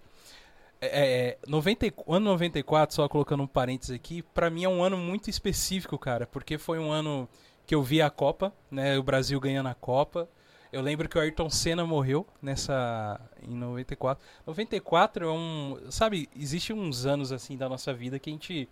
É, 0.81 0.87
é, 1.29 1.37
90, 1.47 1.85
e- 1.87 1.93
ano 2.07 2.25
94, 2.25 2.95
só 2.95 3.07
colocando 3.07 3.43
um 3.43 3.47
parênteses 3.47 3.95
aqui, 3.95 4.21
pra 4.21 4.49
mim 4.49 4.63
é 4.63 4.69
um 4.69 4.83
ano 4.83 4.97
muito 4.97 5.29
específico, 5.29 5.97
cara, 5.97 6.25
porque 6.27 6.57
foi 6.57 6.79
um 6.79 6.91
ano 6.91 7.29
que 7.65 7.73
eu 7.73 7.81
vi 7.81 8.01
a 8.01 8.09
Copa, 8.09 8.51
né? 8.69 8.97
O 8.97 9.03
Brasil 9.03 9.39
ganhando 9.39 9.67
a 9.69 9.73
Copa. 9.73 10.27
Eu 10.73 10.81
lembro 10.81 11.07
que 11.07 11.17
o 11.17 11.21
Ayrton 11.21 11.49
Senna 11.49 11.85
morreu 11.85 12.27
nessa 12.41 13.19
em 13.41 13.55
94. 13.55 14.23
94 14.45 15.25
é 15.25 15.31
um, 15.31 15.77
sabe, 15.89 16.27
existe 16.35 16.73
uns 16.73 17.05
anos 17.05 17.31
assim 17.31 17.55
da 17.55 17.69
nossa 17.69 17.93
vida 17.93 18.19
que 18.19 18.29
a 18.29 18.33
gente, 18.33 18.67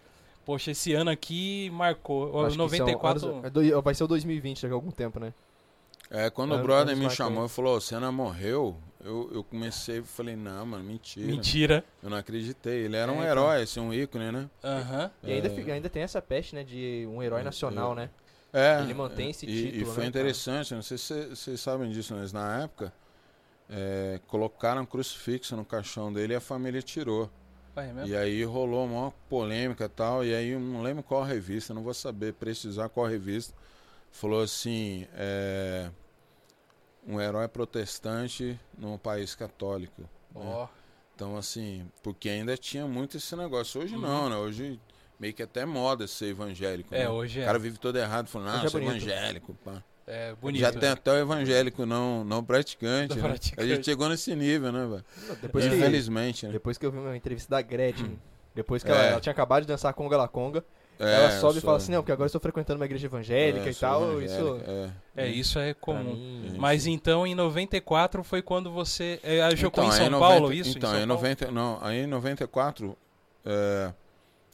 poxa, 0.45 0.71
esse 0.71 0.93
ano 0.93 1.09
aqui 1.09 1.69
marcou. 1.71 2.31
O 2.33 2.39
Acho 2.41 2.49
que 2.49 2.55
são 2.55 2.65
94 2.65 3.27
anos- 3.29 3.43
é 3.45 3.49
do- 3.49 3.81
vai 3.81 3.93
ser 3.93 4.03
o 4.03 4.07
2020 4.07 4.61
daqui 4.61 4.71
a 4.71 4.75
algum 4.75 4.91
tempo, 4.91 5.19
né? 5.19 5.33
É, 6.09 6.29
quando 6.29 6.51
o 6.51 6.53
Anos- 6.55 6.65
brother 6.65 6.95
me 6.95 7.03
marcantes. 7.03 7.17
chamou 7.17 7.45
e 7.45 7.49
falou, 7.49 7.75
"Ô, 7.77 7.81
Senna 7.81 8.11
morreu, 8.11 8.77
eu, 9.03 9.31
eu 9.33 9.43
comecei 9.43 9.99
e 9.99 10.03
falei, 10.03 10.35
não, 10.35 10.63
mano, 10.65 10.83
mentira. 10.83 11.25
mentira. 11.27 11.83
Eu 12.03 12.09
não 12.09 12.17
acreditei. 12.17 12.83
Ele 12.85 12.95
era 12.95 13.11
um 13.11 13.23
É, 13.23 13.29
herói, 13.31 13.63
assim, 13.63 13.79
um 13.79 13.91
ícone, 13.91 14.31
né? 14.31 14.47
Aham. 14.63 15.09
E 15.23 15.31
ainda, 15.31 15.47
É. 15.47 15.49
fica- 15.49 15.73
ainda 15.73 15.89
tem 15.89 16.03
essa 16.03 16.21
peste, 16.21 16.53
né, 16.53 16.63
de 16.63 17.07
um 17.09 17.23
herói 17.23 17.41
É, 17.41 17.43
nacional, 17.43 17.89
eu- 17.91 17.95
né? 17.95 18.09
É. 18.51 18.81
Ele 18.81 18.93
mantém 18.93 19.31
esse 19.31 19.47
e, 19.47 19.49
E 19.49 19.71
título, 19.71 19.93
foi 19.93 20.03
né, 20.03 20.09
interessante, 20.09 20.75
não 20.75 20.83
sei 20.83 20.97
se 20.99 21.05
cê- 21.05 21.25
vocês 21.29 21.59
sabem 21.59 21.89
disso, 21.89 22.13
mas 22.15 22.31
na 22.31 22.61
época 22.63 22.93
é, 23.69 24.19
colocaram 24.27 24.83
um 24.83 24.85
crucifixo 24.85 25.55
no 25.55 25.65
caixão 25.65 26.13
dele 26.13 26.33
e 26.33 26.35
a 26.35 26.41
família 26.41 26.81
tirou. 26.81 27.27
Mesmo? 27.75 28.05
E 28.07 28.15
aí 28.15 28.43
rolou 28.43 28.85
uma 28.85 29.11
polêmica 29.29 29.85
e 29.85 29.89
tal, 29.89 30.23
e 30.23 30.33
aí 30.33 30.49
eu 30.49 30.59
não 30.59 30.81
lembro 30.81 31.01
qual 31.03 31.23
revista, 31.23 31.73
não 31.73 31.83
vou 31.83 31.93
saber 31.93 32.33
precisar 32.33 32.89
qual 32.89 33.07
revista, 33.07 33.53
falou 34.11 34.41
assim, 34.41 35.07
é, 35.15 35.89
um 37.07 37.19
herói 37.19 37.47
protestante 37.47 38.59
num 38.77 38.97
país 38.97 39.33
católico. 39.35 40.01
né? 40.01 40.07
Ó. 40.35 40.67
Então, 41.15 41.37
assim, 41.37 41.87
porque 42.01 42.29
ainda 42.29 42.57
tinha 42.57 42.87
muito 42.87 43.17
esse 43.17 43.35
negócio. 43.35 43.81
Hoje 43.81 43.95
Uhum. 43.95 44.01
não, 44.01 44.29
né? 44.29 44.35
Hoje 44.35 44.79
meio 45.19 45.33
que 45.33 45.43
até 45.43 45.65
moda 45.65 46.07
ser 46.07 46.27
evangélico. 46.27 46.93
É, 46.93 46.99
né? 46.99 47.09
hoje 47.09 47.39
O 47.39 47.43
é. 47.43 47.45
cara 47.45 47.59
vive 47.59 47.77
todo 47.77 47.97
errado, 47.97 48.27
falando, 48.27 48.49
ah, 48.49 48.65
é 48.65 48.69
sou 48.69 48.81
evangélico. 48.81 49.53
Pá. 49.63 49.83
É 50.05 50.33
bonito. 50.35 50.61
Já 50.61 50.71
tem 50.71 50.89
até 50.89 51.11
o 51.11 51.15
evangélico 51.17 51.85
não, 51.85 52.23
não 52.23 52.43
praticante. 52.43 53.15
Né? 53.15 53.21
praticante. 53.21 53.61
A 53.61 53.75
gente 53.75 53.85
chegou 53.85 54.09
nesse 54.09 54.35
nível, 54.35 54.71
né, 54.71 54.85
velho? 54.85 55.05
Depois 55.41 55.65
que, 55.65 55.75
Infelizmente, 55.75 56.45
né? 56.45 56.51
depois 56.51 56.77
que 56.77 56.85
eu 56.85 56.91
vi 56.91 56.97
uma 56.97 57.15
entrevista 57.15 57.49
da 57.49 57.61
Gretchen, 57.61 58.19
depois 58.53 58.83
que 58.83 58.91
É. 58.91 58.93
ela, 58.93 59.03
ela 59.05 59.21
tinha 59.21 59.31
acabado 59.31 59.61
de 59.61 59.67
dançar 59.67 59.93
Conga 59.93 60.17
La 60.17 60.27
Conga, 60.27 60.63
É, 60.99 61.15
ela 61.15 61.39
sobe 61.39 61.57
e 61.57 61.61
fala 61.61 61.77
assim, 61.77 61.91
não, 61.91 62.01
porque 62.01 62.11
agora 62.11 62.25
eu 62.25 62.27
estou 62.27 62.39
frequentando 62.39 62.79
uma 62.79 62.85
igreja 62.85 63.07
evangélica 63.07 63.65
é, 63.65 63.71
e 63.71 63.75
tal, 63.75 64.21
isso... 64.21 64.61
É. 64.67 64.89
É, 65.15 65.27
isso 65.27 65.57
é 65.57 65.73
comum. 65.73 66.53
Mas 66.57 66.85
então 66.85 67.25
em 67.25 67.33
94 67.33 68.23
foi 68.23 68.41
quando 68.41 68.71
você 68.71 69.19
é, 69.23 69.41
a 69.41 69.55
Jocum 69.55 69.83
em 69.83 69.85
aí 69.85 69.91
São 69.91 70.09
90 70.11 70.19
Paulo, 70.19 70.53
isso? 70.53 70.77
Então, 70.77 70.91
em 70.91 71.03
em 71.03 71.07
Paulo? 71.07 71.13
90, 71.13 71.51
não, 71.51 71.79
aí 71.81 72.03
em 72.03 72.07
94, 72.07 72.95
é, 73.45 73.91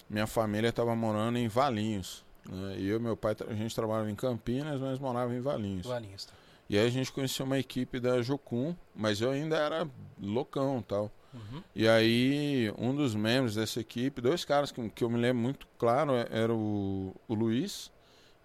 minha 0.09 0.27
família 0.27 0.69
estava 0.69 0.95
morando 0.95 1.37
em 1.37 1.47
Valinhos. 1.47 2.23
Né? 2.49 2.77
E 2.79 2.87
eu 2.87 2.97
e 2.97 2.99
meu 2.99 3.15
pai, 3.15 3.35
a 3.47 3.53
gente 3.53 3.73
trabalhava 3.75 4.09
em 4.09 4.15
Campinas, 4.15 4.79
mas 4.81 4.99
morava 4.99 5.33
em 5.33 5.39
Valinhos. 5.39 5.85
Valinhos, 5.85 6.25
tá. 6.25 6.33
E 6.69 6.77
aí 6.77 6.85
a 6.85 6.89
gente 6.91 7.11
conheceu 7.11 7.45
uma 7.45 7.57
equipe 7.57 7.99
da 7.99 8.21
Jocum, 8.21 8.75
mas 8.95 9.21
eu 9.21 9.31
ainda 9.31 9.55
era 9.57 9.87
loucão 10.21 10.79
e 10.79 10.83
tal. 10.83 11.11
Uhum. 11.33 11.63
E 11.75 11.87
aí, 11.87 12.73
um 12.77 12.95
dos 12.95 13.15
membros 13.15 13.55
dessa 13.55 13.79
equipe, 13.79 14.21
dois 14.21 14.45
caras 14.45 14.71
que, 14.71 14.89
que 14.89 15.03
eu 15.03 15.09
me 15.09 15.19
lembro 15.19 15.41
muito 15.41 15.67
claro, 15.77 16.13
é- 16.13 16.27
era 16.31 16.53
o, 16.53 17.15
o 17.27 17.33
Luiz 17.33 17.91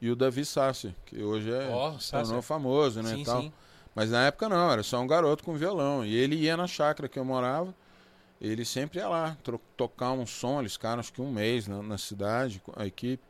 e 0.00 0.10
o 0.10 0.16
Davi 0.16 0.44
Sassi, 0.44 0.94
que 1.06 1.22
hoje 1.22 1.50
é 1.50 1.66
tornou 1.66 2.00
Sassi. 2.00 2.42
famoso, 2.42 3.02
né? 3.02 3.14
Sim, 3.14 3.24
tal. 3.24 3.42
sim. 3.42 3.52
Mas 3.94 4.10
na 4.10 4.26
época 4.26 4.48
não, 4.48 4.70
era 4.70 4.82
só 4.82 5.00
um 5.00 5.06
garoto 5.06 5.44
com 5.44 5.54
violão. 5.54 6.04
E 6.04 6.14
ele 6.14 6.34
ia 6.36 6.56
na 6.56 6.66
chácara 6.66 7.08
que 7.08 7.18
eu 7.18 7.24
morava, 7.24 7.74
ele 8.40 8.64
sempre 8.64 8.98
ia 8.98 9.08
lá 9.08 9.36
tocar 9.76 10.12
um 10.12 10.26
som, 10.26 10.60
eles 10.60 10.72
ficaram 10.72 11.00
acho 11.00 11.12
que 11.12 11.22
um 11.22 11.30
mês 11.30 11.68
na, 11.68 11.82
na 11.82 11.96
cidade, 11.98 12.60
a 12.74 12.86
equipe. 12.86 13.22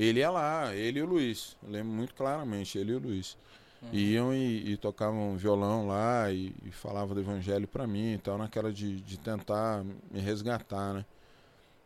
Ele 0.00 0.20
ia 0.20 0.30
lá, 0.30 0.74
ele 0.74 0.98
e 0.98 1.02
o 1.02 1.06
Luiz, 1.06 1.58
eu 1.62 1.70
lembro 1.70 1.92
muito 1.92 2.14
claramente, 2.14 2.78
ele 2.78 2.92
e 2.92 2.94
o 2.94 2.98
Luiz. 2.98 3.36
Uhum. 3.82 3.88
Iam 3.92 4.34
e, 4.34 4.72
e 4.72 4.76
tocavam 4.78 5.36
violão 5.36 5.86
lá 5.86 6.32
e, 6.32 6.54
e 6.64 6.70
falavam 6.70 7.14
do 7.14 7.20
evangelho 7.20 7.68
pra 7.68 7.86
mim 7.86 8.14
e 8.14 8.18
tal, 8.18 8.38
naquela 8.38 8.72
de, 8.72 8.98
de 9.02 9.18
tentar 9.18 9.84
me 10.10 10.18
resgatar, 10.18 10.94
né? 10.94 11.04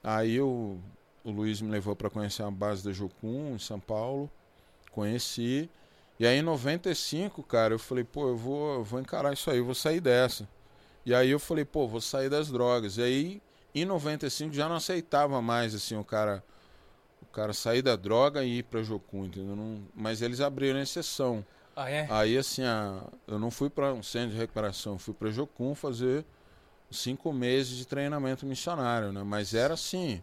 Aí 0.00 0.40
o, 0.40 0.79
o 1.24 1.31
Luiz 1.33 1.61
me 1.61 1.68
levou 1.68 1.96
para 1.96 2.09
conhecer 2.09 2.44
a 2.44 2.50
base 2.53 2.85
da 2.85 2.92
Jocum 2.92 3.57
em 3.57 3.59
São 3.59 3.81
Paulo, 3.81 4.31
conheci. 4.92 5.68
E 6.20 6.24
aí 6.24 6.38
em 6.38 6.42
95, 6.42 7.42
cara, 7.42 7.74
eu 7.74 7.81
falei, 7.81 8.05
pô, 8.05 8.29
eu 8.29 8.37
vou, 8.37 8.74
eu 8.74 8.85
vou 8.85 9.00
encarar 9.00 9.33
isso 9.33 9.50
aí, 9.50 9.59
eu 9.59 9.64
vou 9.64 9.74
sair 9.74 10.00
dessa. 10.00 10.48
E 11.05 11.12
aí 11.12 11.31
eu 11.31 11.40
falei, 11.40 11.64
pô, 11.64 11.88
vou 11.88 12.00
sair 12.00 12.29
das 12.29 12.48
drogas. 12.48 12.96
E 12.96 13.03
aí 13.03 13.42
em 13.74 13.85
95 13.85 14.55
já 14.55 14.68
não 14.68 14.77
aceitava 14.77 15.42
mais 15.42 15.74
assim 15.74 15.96
o 15.96 16.05
cara 16.05 16.44
cara 17.35 17.53
sair 17.53 17.83
da 17.83 17.97
droga 17.97 18.44
e 18.44 18.59
ir 18.59 18.62
pra 18.64 18.83
Jocum, 18.83 19.27
entendeu? 19.27 19.57
Não- 19.57 19.83
mas 19.94 20.23
eles 20.23 20.40
abriram 20.40 20.81
exceção. 20.81 21.44
Ah, 21.77 21.90
é? 21.90 22.07
Aí 22.11 22.38
assim, 22.38 22.62
a, 22.64 23.03
eu 23.27 23.38
não 23.38 23.51
fui 23.51 23.70
para 23.70 23.92
um 23.92 24.03
centro 24.03 24.31
de 24.33 24.37
recuperação, 24.38 24.99
fui 24.99 25.14
para 25.14 25.31
Jocum 25.31 25.75
fazer 25.75 26.25
cinco 26.90 27.33
meses 27.33 27.77
de 27.77 27.87
treinamento 27.87 28.47
missionário, 28.47 29.12
né? 29.12 29.23
Mas 29.25 29.55
era 29.55 29.75
assim, 29.75 30.23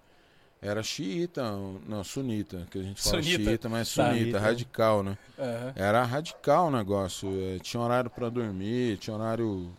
era 0.61 0.83
xiita, 0.83 1.43
não, 1.87 2.03
sunita, 2.03 2.67
que 2.71 2.79
a 2.79 2.83
gente 2.83 3.01
fala 3.01 3.21
Sunita. 3.21 3.43
xiita, 3.43 3.69
mas 3.69 3.87
sunita, 3.89 4.39
radical, 4.39 5.03
né? 5.03 5.17
Aham. 5.39 5.73
Era 5.75 6.03
radical 6.03 6.67
o 6.67 6.71
negócio, 6.71 7.29
eh, 7.55 7.59
tinha 7.59 7.81
horário 7.81 8.09
para 8.09 8.29
dormir, 8.29 8.97
tinha 8.97 9.15
horário 9.15 9.71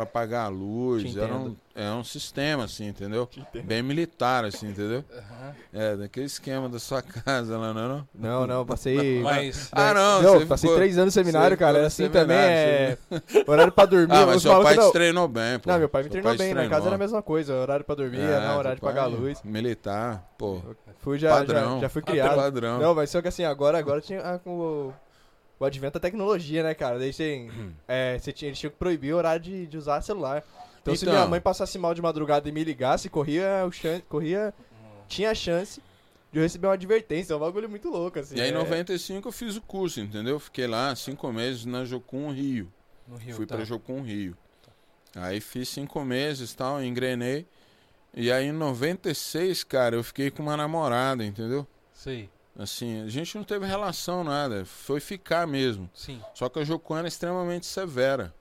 para 0.00 0.06
pagar 0.06 0.44
a 0.44 0.48
luz, 0.48 1.14
era 1.14 1.34
um, 1.34 1.40
entendo. 1.40 1.56
é 1.74 1.90
um 1.90 2.02
sistema 2.02 2.64
assim, 2.64 2.88
entendeu? 2.88 3.28
Bem 3.64 3.82
militar 3.82 4.44
assim, 4.46 4.68
entendeu? 4.70 5.04
Aham. 5.12 5.54
É, 5.72 5.96
daquele 5.96 6.26
esquema 6.26 6.68
da 6.70 6.78
sua 6.78 7.02
casa 7.02 7.58
lá, 7.58 7.74
não 7.74 7.84
é 7.84 7.88
não? 7.88 8.08
Não, 8.14 8.46
não, 8.46 8.66
passei... 8.66 9.20
Mas. 9.22 9.68
Ah, 9.72 9.92
não, 9.92 10.22
Não, 10.22 10.38
você 10.38 10.46
passei 10.46 10.68
ficou- 10.70 10.76
três 10.80 10.96
anos 10.96 11.14
no 11.14 11.20
seminário, 11.22 11.54
você 11.56 11.58
cara, 11.58 11.78
era 11.78 11.86
assim 11.86 12.08
também, 12.08 12.36
é... 12.36 12.98
Horário 13.46 13.72
pra 13.72 13.84
dormir, 13.84 14.14
Ah, 14.14 14.26
mas 14.26 14.40
seu 14.42 14.62
pai 14.62 14.74
não... 14.74 14.86
te 14.86 14.92
treinou 14.92 15.28
bem, 15.28 15.58
pô. 15.58 15.70
Não, 15.70 15.78
meu 15.78 15.88
pai 15.88 16.02
me 16.02 16.08
Seu 16.08 16.12
treinou 16.12 16.38
bem, 16.38 16.48
na 16.54 16.60
casa 16.62 16.68
treinou. 16.70 16.86
era 16.86 16.94
a 16.94 16.98
mesma 16.98 17.22
coisa, 17.22 17.54
horário 17.54 17.84
pra 17.84 17.94
dormir, 17.94 18.20
É, 18.20 18.40
não, 18.40 18.58
horário 18.58 18.76
de 18.76 18.80
pagar 18.80 19.02
a 19.02 19.06
luz. 19.06 19.40
Militar, 19.44 20.26
pô. 20.38 20.60
Fui 21.00 21.18
já, 21.18 21.28
já, 21.30 21.36
padrão. 21.36 21.80
já 21.80 21.88
fui 21.88 22.02
criado. 22.02 22.36
Padrão. 22.36 22.78
Não, 22.78 22.94
mas 22.94 23.10
só 23.10 23.20
que 23.20 23.28
assim, 23.28 23.44
agora, 23.44 23.78
agora 23.78 24.00
tinha 24.00 24.20
ah, 24.20 24.38
com 24.38 24.92
o, 25.60 25.64
advento 25.64 25.94
da 25.94 26.00
tecnologia, 26.00 26.62
né, 26.62 26.74
cara? 26.74 26.98
Daí 26.98 27.12
tem, 27.12 27.50
é, 27.86 28.18
você 28.18 28.32
tinha, 28.32 28.48
eles 28.48 28.58
tinham 28.58 28.70
que 28.70 28.78
proibir 28.78 29.14
o 29.14 29.16
horário 29.16 29.42
de, 29.42 29.66
de 29.66 29.76
usar 29.76 30.00
celular. 30.00 30.42
Então, 30.80 30.96
se 30.96 31.04
Então. 31.04 31.14
minha 31.14 31.26
mãe 31.26 31.40
passasse 31.40 31.78
mal 31.78 31.94
de 31.94 32.00
madrugada 32.00 32.48
e 32.48 32.52
me 32.52 32.64
ligasse, 32.64 33.08
corria 33.08 33.64
o 33.66 33.70
chan 33.70 34.00
corria, 34.08 34.54
tinha 35.06 35.30
a 35.30 35.34
chance 35.34 35.82
de 36.32 36.38
eu 36.38 36.42
receber 36.42 36.66
uma 36.66 36.74
advertência. 36.74 37.32
É 37.32 37.36
um 37.36 37.40
bagulho 37.40 37.68
muito 37.68 37.90
louco, 37.90 38.18
assim. 38.18 38.36
E 38.36 38.40
aí, 38.40 38.48
em 38.48 38.54
é... 38.54 38.56
95, 38.56 39.28
eu 39.28 39.32
fiz 39.32 39.56
o 39.56 39.60
curso, 39.60 40.00
entendeu? 40.00 40.40
Fiquei 40.40 40.66
lá 40.66 40.94
cinco 40.96 41.30
meses 41.32 41.64
na 41.64 41.84
Jocum 41.84 42.32
Rio. 42.32 42.72
No 43.06 43.16
Rio, 43.16 43.34
Fui 43.34 43.46
tá. 43.46 43.56
pra 43.56 43.64
Jocum 43.64 44.02
Rio. 44.02 44.36
Aí 45.14 45.40
fiz 45.40 45.68
cinco 45.68 46.04
meses 46.04 46.52
e 46.52 46.56
tal, 46.56 46.82
engrenei. 46.82 47.46
E 48.14 48.30
aí, 48.30 48.46
em 48.46 48.52
96, 48.52 49.64
cara, 49.64 49.96
eu 49.96 50.02
fiquei 50.02 50.30
com 50.30 50.42
uma 50.42 50.56
namorada, 50.56 51.24
entendeu? 51.24 51.66
Sei, 51.92 52.28
Assim, 52.62 53.02
a 53.02 53.08
gente 53.08 53.36
não 53.36 53.42
teve 53.44 53.64
relação, 53.64 54.22
nada. 54.22 54.64
Foi 54.66 55.00
ficar 55.00 55.46
mesmo. 55.46 55.88
sim. 55.94 56.20
Só 56.34 56.48
que 56.48 56.58
a 56.58 56.64
Jocum 56.64 56.96
era 56.96 57.08
extremamente 57.08 57.64
severa. 57.64 58.34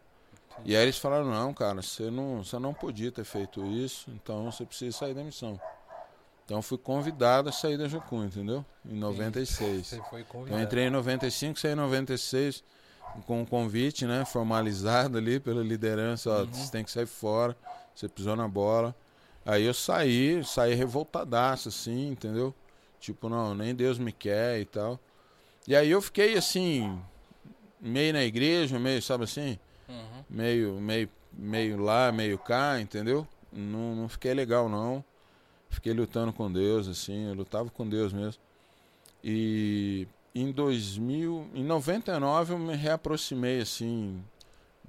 E 0.65 0.75
aí 0.75 0.83
eles 0.83 0.97
falaram, 0.97 1.25
não, 1.31 1.53
cara, 1.53 1.81
você 1.81 2.11
não, 2.11 2.43
você 2.43 2.59
não 2.59 2.73
podia 2.73 3.11
ter 3.13 3.23
feito 3.23 3.65
isso, 3.65 4.09
então 4.11 4.51
você 4.51 4.65
precisa 4.65 4.97
sair 4.97 5.13
da 5.13 5.23
missão. 5.23 5.57
Então 6.43 6.57
eu 6.57 6.61
fui 6.61 6.77
convidado 6.77 7.47
a 7.47 7.51
sair 7.53 7.77
da 7.77 7.87
Jocum, 7.87 8.25
entendeu? 8.25 8.65
Em 8.85 8.95
96. 8.95 9.87
Você 9.87 10.01
foi 10.09 10.21
Eu 10.21 10.25
convidado. 10.25 10.61
entrei 10.63 10.87
em 10.87 10.89
95, 10.89 11.57
saí 11.57 11.71
em 11.71 11.75
96 11.75 12.61
com 13.25 13.41
um 13.41 13.45
convite, 13.45 14.05
né, 14.05 14.25
formalizado 14.25 15.17
ali 15.17 15.39
pela 15.39 15.63
liderança, 15.63 16.29
ó, 16.29 16.39
Uhum. 16.41 16.51
você 16.53 16.71
tem 16.71 16.83
que 16.83 16.91
sair 16.91 17.05
fora, 17.05 17.55
você 17.95 18.09
pisou 18.09 18.35
na 18.35 18.47
bola. 18.47 18.93
Aí 19.45 19.63
eu 19.63 19.73
saí, 19.73 20.43
saí 20.43 20.73
revoltadaço, 20.73 21.69
assim, 21.69 22.09
entendeu? 22.09 22.53
Tipo, 22.99 23.29
não, 23.29 23.55
nem 23.55 23.73
Deus 23.73 23.97
me 23.97 24.11
quer 24.11 24.59
e 24.59 24.65
tal. 24.65 24.99
E 25.67 25.75
aí 25.75 25.89
eu 25.89 26.01
fiquei 26.01 26.35
assim, 26.35 26.99
meio 27.79 28.13
na 28.13 28.23
igreja, 28.23 28.77
meio, 28.79 29.01
sabe 29.01 29.23
assim? 29.23 29.57
Uhum. 29.87 30.23
meio, 30.29 30.73
meio, 30.81 31.09
meio 31.33 31.81
lá, 31.81 32.11
meio 32.11 32.37
cá, 32.37 32.79
entendeu? 32.79 33.27
Não, 33.51 33.95
não 33.95 34.09
fiquei 34.09 34.33
legal 34.33 34.69
não. 34.69 35.03
Fiquei 35.69 35.93
lutando 35.93 36.33
com 36.33 36.51
Deus, 36.51 36.87
assim, 36.87 37.27
eu 37.27 37.33
lutava 37.33 37.69
com 37.69 37.87
Deus 37.87 38.11
mesmo. 38.11 38.41
E 39.23 40.07
em 40.33 40.51
2000, 40.51 41.47
em 41.53 41.63
99 41.63 42.53
eu 42.53 42.59
me 42.59 42.75
reaproximei 42.75 43.61
assim 43.61 44.23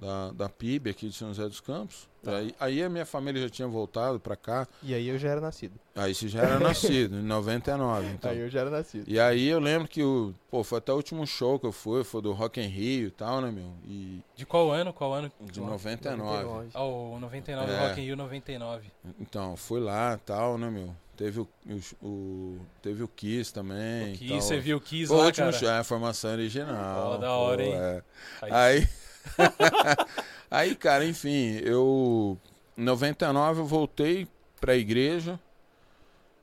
da, 0.00 0.32
da 0.32 0.48
PIB 0.48 0.90
aqui 0.90 1.08
de 1.08 1.14
São 1.14 1.28
José 1.28 1.46
dos 1.46 1.60
Campos. 1.60 2.08
Aí, 2.26 2.54
aí 2.60 2.82
a 2.82 2.88
minha 2.88 3.06
família 3.06 3.40
já 3.42 3.48
tinha 3.48 3.66
voltado 3.68 4.18
pra 4.20 4.36
cá. 4.36 4.66
E 4.82 4.92
aí 4.94 5.08
eu 5.08 5.18
já 5.18 5.28
era 5.30 5.40
nascido. 5.40 5.74
Aí 5.94 6.14
você 6.14 6.28
já 6.28 6.40
era 6.42 6.58
nascido, 6.58 7.16
em 7.16 7.22
99. 7.22 8.06
Então. 8.08 8.30
Aí 8.30 8.38
eu 8.38 8.48
já 8.50 8.60
era 8.60 8.70
nascido. 8.70 9.04
E 9.08 9.18
aí 9.18 9.46
eu 9.48 9.58
lembro 9.58 9.88
que 9.88 10.02
o, 10.02 10.34
pô, 10.50 10.62
foi 10.62 10.78
até 10.78 10.92
o 10.92 10.96
último 10.96 11.26
show 11.26 11.58
que 11.58 11.66
eu 11.66 11.72
fui, 11.72 12.02
foi 12.04 12.20
do 12.22 12.32
Rock 12.32 12.60
in 12.60 12.66
Rio 12.66 13.08
e 13.08 13.10
tal, 13.10 13.40
né, 13.40 13.50
meu? 13.50 13.72
E 13.86 14.20
De 14.36 14.44
qual 14.46 14.70
ano? 14.70 14.92
Qual 14.92 15.12
ano? 15.14 15.30
de 15.40 15.60
99. 15.60 16.70
Ah, 16.74 16.82
o 16.82 17.18
99, 17.20 17.72
É. 17.72 17.88
Rock 17.88 18.00
in 18.00 18.04
Rio 18.04 18.16
99. 18.16 18.86
Então, 19.18 19.56
fui 19.56 19.80
lá 19.80 20.18
tal, 20.18 20.56
né, 20.58 20.68
meu? 20.70 20.94
Teve 21.16 21.40
o, 21.40 21.48
o, 22.02 22.06
o- 22.06 22.60
teve 22.82 23.02
o 23.02 23.08
Kiss 23.08 23.52
também. 23.52 24.12
O 24.12 24.14
e 24.14 24.16
Kiss, 24.18 24.28
tal. 24.30 24.40
você 24.42 24.58
viu 24.58 24.76
o 24.78 24.80
Kiss 24.80 25.08
Pô, 25.08 25.14
o 25.16 25.18
lá, 25.18 25.26
último 25.26 25.46
cara? 25.46 25.58
show, 25.58 25.68
é 25.68 25.78
a 25.78 25.84
formação 25.84 26.32
original. 26.32 27.12
Ó, 27.12 27.16
da 27.18 27.26
pô, 27.28 27.32
hora, 27.32 27.62
hein? 27.62 27.74
é. 27.74 28.02
Aí- 28.42 28.50
Aí, 28.52 28.88
aí, 30.50 30.74
cara, 30.74 31.04
enfim, 31.04 31.56
eu. 31.62 32.38
Em 32.76 32.82
99 32.84 33.60
eu 33.60 33.66
voltei 33.66 34.26
pra 34.60 34.76
igreja. 34.76 35.38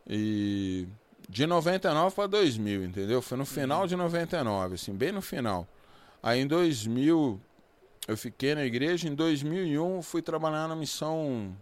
E. 0.08 0.88
De 1.30 1.46
99 1.46 2.16
pra 2.16 2.26
2000, 2.26 2.86
entendeu? 2.86 3.22
Foi 3.22 3.38
no 3.38 3.46
final 3.46 3.86
de 3.86 3.98
99, 3.98 4.76
assim, 4.76 4.94
bem 4.94 5.12
no 5.12 5.22
final. 5.22 5.68
Aí 6.24 6.40
em 6.40 6.48
2000 6.48 7.42
eu 8.08 8.16
fiquei 8.16 8.56
na 8.56 8.64
igreja. 8.64 9.10
Em 9.10 9.14
2001 9.14 9.96
eu 9.98 10.02
fui 10.02 10.22
trabalhar 10.22 10.70
na 10.70 10.76
missão 10.76 11.54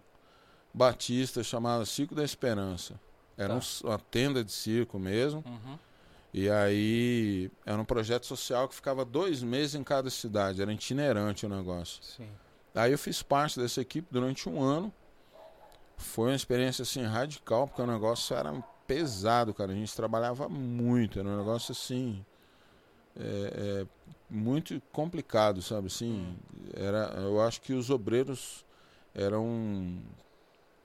batista 0.71 1.41
chamada 1.43 1.84
Circo 1.84 2.13
da 2.13 2.23
Esperança. 2.23 2.93
Era 3.36 3.56
Tá. 3.60 3.65
um- 3.84 3.88
uma 3.88 3.97
tenda 3.99 4.43
de 4.43 4.51
circo 4.51 4.99
mesmo. 4.99 5.43
Uhum. 5.47 5.80
E 6.38 6.50
aí 6.50 7.50
era 7.65 7.82
um 7.82 7.86
projeto 7.86 8.26
social 8.26 8.67
que 8.67 8.76
ficava 8.76 9.06
dois 9.06 9.41
meses 9.41 9.74
em 9.74 9.86
cada 9.86 10.10
cidade, 10.10 10.62
era 10.62 10.74
itinerante 10.74 11.45
o 11.45 11.50
negócio. 11.50 12.04
Sim. 12.04 12.28
Aí 12.76 12.91
eu 12.91 12.98
fiz 12.98 13.24
parte 13.24 13.58
dessa 13.58 13.80
equipe 13.80 14.10
durante 14.12 14.50
um 14.50 14.62
ano. 14.62 14.91
Foi 15.95 16.32
uma 16.32 16.36
experiência 16.36 16.82
assim 16.82 17.04
radical, 17.04 17.69
porque 17.69 17.82
o 17.82 17.88
negócio 17.88 18.36
era 18.36 18.52
pesado, 18.86 19.54
cara. 19.54 19.71
A 19.71 19.76
gente 19.76 19.95
trabalhava 19.95 20.50
muito, 20.50 21.21
era 21.21 21.30
um 21.30 21.38
negócio 21.38 21.71
assim. 21.71 22.21
é, 23.17 23.84
é, 23.84 23.88
muito 24.30 24.82
complicado, 24.91 25.62
sabe? 25.62 25.88
Assim, 25.88 26.36
era, 26.74 27.13
eu 27.17 27.39
acho 27.39 27.62
que 27.62 27.71
os 27.71 27.89
obreiros 27.89 28.65
eram 29.13 30.02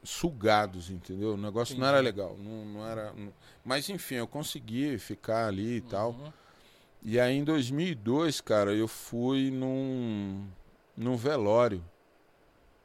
sugados, 0.02 0.90
entendeu? 0.90 1.34
O 1.34 1.36
negócio 1.36 1.78
não 1.78 1.86
era 1.86 2.00
Entendi. 2.00 2.16
legal, 2.16 2.36
não, 2.38 2.64
não 2.64 2.86
era. 2.86 3.12
não- 3.12 3.32
Mas 3.64 3.88
enfim, 3.88 4.16
eu 4.16 4.26
consegui 4.26 4.98
ficar 4.98 5.46
ali 5.46 5.76
e 5.76 5.80
tal. 5.82 6.10
Uhum. 6.12 6.32
E 7.02 7.18
aí 7.20 7.36
em 7.36 7.44
2002, 7.44 8.40
cara, 8.40 8.74
eu 8.74 8.86
fui 8.88 9.50
num, 9.50 10.46
num 10.96 11.16
velório 11.16 11.82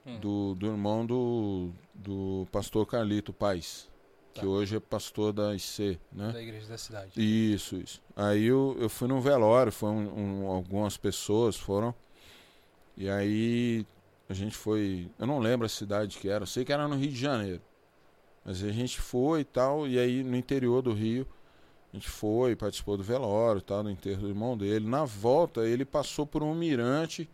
Hum. 0.07 0.19
do, 0.19 0.53
do 0.55 0.67
irmão 0.67 1.03
do, 1.05 1.71
do 1.93 2.47
pastor 2.51 2.85
Carlito 2.85 3.33
Paz, 3.33 3.89
que 4.35 4.41
Tá. 4.41 4.45
hoje 4.45 4.75
é 4.75 4.79
pastor 4.79 5.33
da 5.33 5.55
IC, 5.55 5.97
né? 6.11 6.31
Da 6.31 6.39
igreja 6.43 6.67
da 6.67 6.77
cidade. 6.77 7.11
Isso, 7.17 7.75
isso. 7.77 7.99
Aí 8.15 8.43
eu, 8.45 8.77
eu 8.79 8.87
fui 8.87 9.07
num 9.07 9.19
velório, 9.19 9.71
foram 9.71 9.97
um- 9.97 10.47
algumas 10.47 10.95
pessoas 10.95 11.55
foram. 11.55 11.91
E 12.95 13.09
aí 13.09 13.83
a 14.29 14.33
gente 14.33 14.55
foi. 14.55 15.09
Eu 15.19 15.27
não 15.27 15.39
lembro 15.39 15.65
a 15.65 15.69
cidade 15.69 16.17
que 16.17 16.27
era, 16.29 16.43
eu 16.43 16.47
sei 16.47 16.63
que 16.65 16.73
era 16.73 16.87
no 16.87 16.95
Rio 16.95 17.09
de 17.11 17.19
Janeiro. 17.19 17.61
Mas 18.43 18.63
a 18.63 18.71
gente 18.71 18.99
foi 19.01 19.41
e 19.41 19.43
tal, 19.43 19.87
e 19.87 19.97
aí 19.97 20.23
no 20.23 20.35
interior 20.35 20.81
do 20.81 20.93
Rio, 20.93 21.25
a 21.91 21.95
gente 21.97 22.09
foi, 22.09 22.55
participou 22.55 22.95
do 22.97 23.03
velório 23.03 23.59
e 23.59 23.61
tal, 23.63 23.81
do 23.83 23.89
enterro 23.89 24.21
do 24.21 24.27
irmão 24.29 24.55
dele. 24.57 24.87
Na 24.87 25.03
volta, 25.03 25.61
ele 25.61 25.83
passou 25.85 26.25
por 26.27 26.43
um 26.43 26.53
mirante 26.53 27.27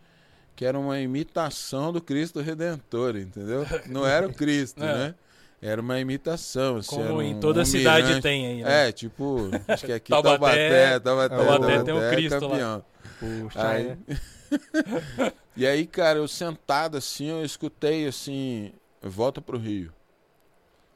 que 0.56 0.64
era 0.66 0.78
uma 0.80 1.00
imitação 1.00 1.92
do 1.92 2.00
Cristo 2.02 2.40
Redentor, 2.40 3.18
entendeu? 3.18 3.66
Não 3.88 4.06
era 4.06 4.28
o 4.28 4.34
Cristo, 4.34 4.80
É. 4.84 4.94
né? 4.94 5.16
Era 5.62 5.80
uma 5.82 6.00
imitação. 6.00 6.78
assim, 6.78 6.96
Como 6.96 7.22
em 7.22 7.36
um- 7.36 7.40
toda 7.40 7.62
um 7.62 7.66
cidade 7.66 8.08
mirante. 8.08 8.24
tem 8.24 8.48
aí, 8.48 8.64
né? 8.64 8.88
É, 8.88 8.92
tipo, 8.92 9.50
acho 9.68 9.86
que 9.86 9.92
aqui 9.94 10.10
Taubaté- 10.10 10.38
Taubaté, 10.40 11.00
Taubaté, 11.00 11.36
Taubaté 11.36 11.84
tem 11.84 11.94
um 11.94 12.02
é 12.02 12.10
Cristo 12.12 12.34
lá. 12.48 12.50
campeão. 12.50 12.86
O 13.22 13.26
Aí- 13.26 13.50
Stein, 13.52 13.98
né? 14.08 15.32
E 15.56 15.68
aí, 15.68 15.86
cara, 15.86 16.20
eu 16.20 16.28
sentado 16.28 16.98
assim, 16.98 17.28
eu 17.28 17.44
escutei 17.44 18.08
assim, 18.08 18.72
volta 19.02 19.42
pro 19.42 19.58
Rio. 19.58 19.94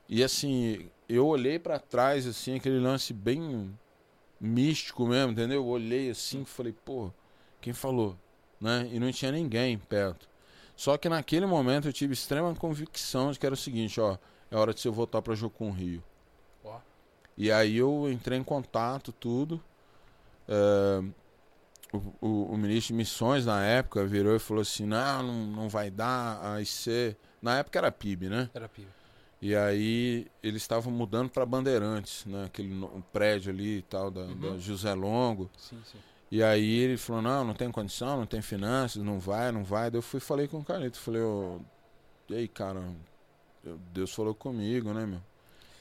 E 0.08 0.24
assim, 0.24 0.90
eu 1.10 1.28
olhei 1.28 1.60
pra 1.60 1.78
trás 1.78 2.26
assim, 2.26 2.56
aquele 2.56 2.80
lance 2.80 3.14
bem 3.14 3.78
místico 4.40 5.06
mesmo, 5.06 5.34
entendeu? 5.34 5.58
Eu 5.58 5.68
olhei 5.68 6.10
assim 6.10 6.44
e 6.44 6.46
falei, 6.46 6.74
pô, 6.86 7.12
quem 7.60 7.74
falou? 7.74 8.16
Né? 8.62 8.90
E 8.92 9.00
não 9.00 9.12
tinha 9.12 9.32
ninguém 9.32 9.78
perto. 9.78 10.28
Só 10.76 10.98
que 10.98 11.10
naquele 11.10 11.46
momento 11.46 11.88
eu 11.88 11.94
tive 11.94 12.14
extrema 12.14 12.54
convicção 12.56 13.32
de 13.32 13.40
que 13.40 13.46
era 13.46 13.54
o 13.54 13.58
seguinte, 13.58 14.00
ó, 14.00 14.18
é 14.52 14.56
hora 14.56 14.74
de 14.74 14.80
você 14.80 14.90
voltar 14.90 15.22
pra 15.22 15.36
Jocum 15.36 15.72
Rio. 15.72 16.04
Ó. 16.64 16.80
E 17.38 17.52
aí 17.52 17.78
eu 17.78 18.10
entrei 18.12 18.38
em 18.38 18.44
contato, 18.44 19.12
tudo. 19.12 19.62
É, 20.48 21.04
o, 22.22 22.26
o- 22.28 22.54
o 22.54 22.58
ministro 22.58 22.94
de 22.94 22.98
missões 22.98 23.46
na 23.46 23.64
época 23.64 24.06
virou 24.06 24.36
e 24.36 24.40
falou 24.40 24.62
assim: 24.62 24.86
não, 24.86 25.24
não, 25.24 25.46
não 25.48 25.70
vai 25.70 25.90
dar, 25.92 26.40
a 26.44 26.62
IC. 26.62 27.16
Na 27.42 27.58
época 27.60 27.80
era 27.80 27.92
PIB, 27.92 28.30
né? 28.30 28.50
Era 28.54 28.68
pior. 28.70 28.88
E 29.42 29.56
aí 29.56 30.28
eles 30.42 30.62
estavam 30.64 30.92
mudando 30.92 31.30
para 31.30 31.46
Bandeirantes, 31.46 32.26
né? 32.26 32.46
Aquele 32.46 32.74
um 32.74 33.02
prédio 33.14 33.52
ali 33.52 33.78
e 33.78 33.82
tal, 33.84 34.10
da, 34.10 34.22
Uhum. 34.22 34.36
da 34.54 34.58
José 34.58 34.94
Longo. 34.94 35.50
Sim, 35.58 35.80
sim. 35.92 35.98
E 36.32 36.42
aí 36.42 36.80
ele 36.80 36.98
falou: 36.98 37.22
não, 37.22 37.44
não 37.44 37.54
tem 37.54 37.70
condição, 37.72 38.18
não 38.18 38.26
tem 38.26 38.42
finanças, 38.42 39.04
não 39.04 39.20
vai, 39.20 39.52
não 39.52 39.64
vai. 39.64 39.92
Daí 39.92 39.98
eu 40.00 40.02
fui 40.02 40.18
e 40.18 40.22
falei 40.22 40.48
com 40.48 40.60
o 40.60 40.64
Carlito: 40.64 40.98
falei, 40.98 41.22
ô, 41.22 41.60
e 42.30 42.36
aí, 42.36 42.48
cara, 42.48 42.82
eu- 43.64 43.78
Deus 43.94 44.12
falou 44.12 44.34
comigo, 44.34 44.92
né, 44.94 45.06
meu? 45.06 45.22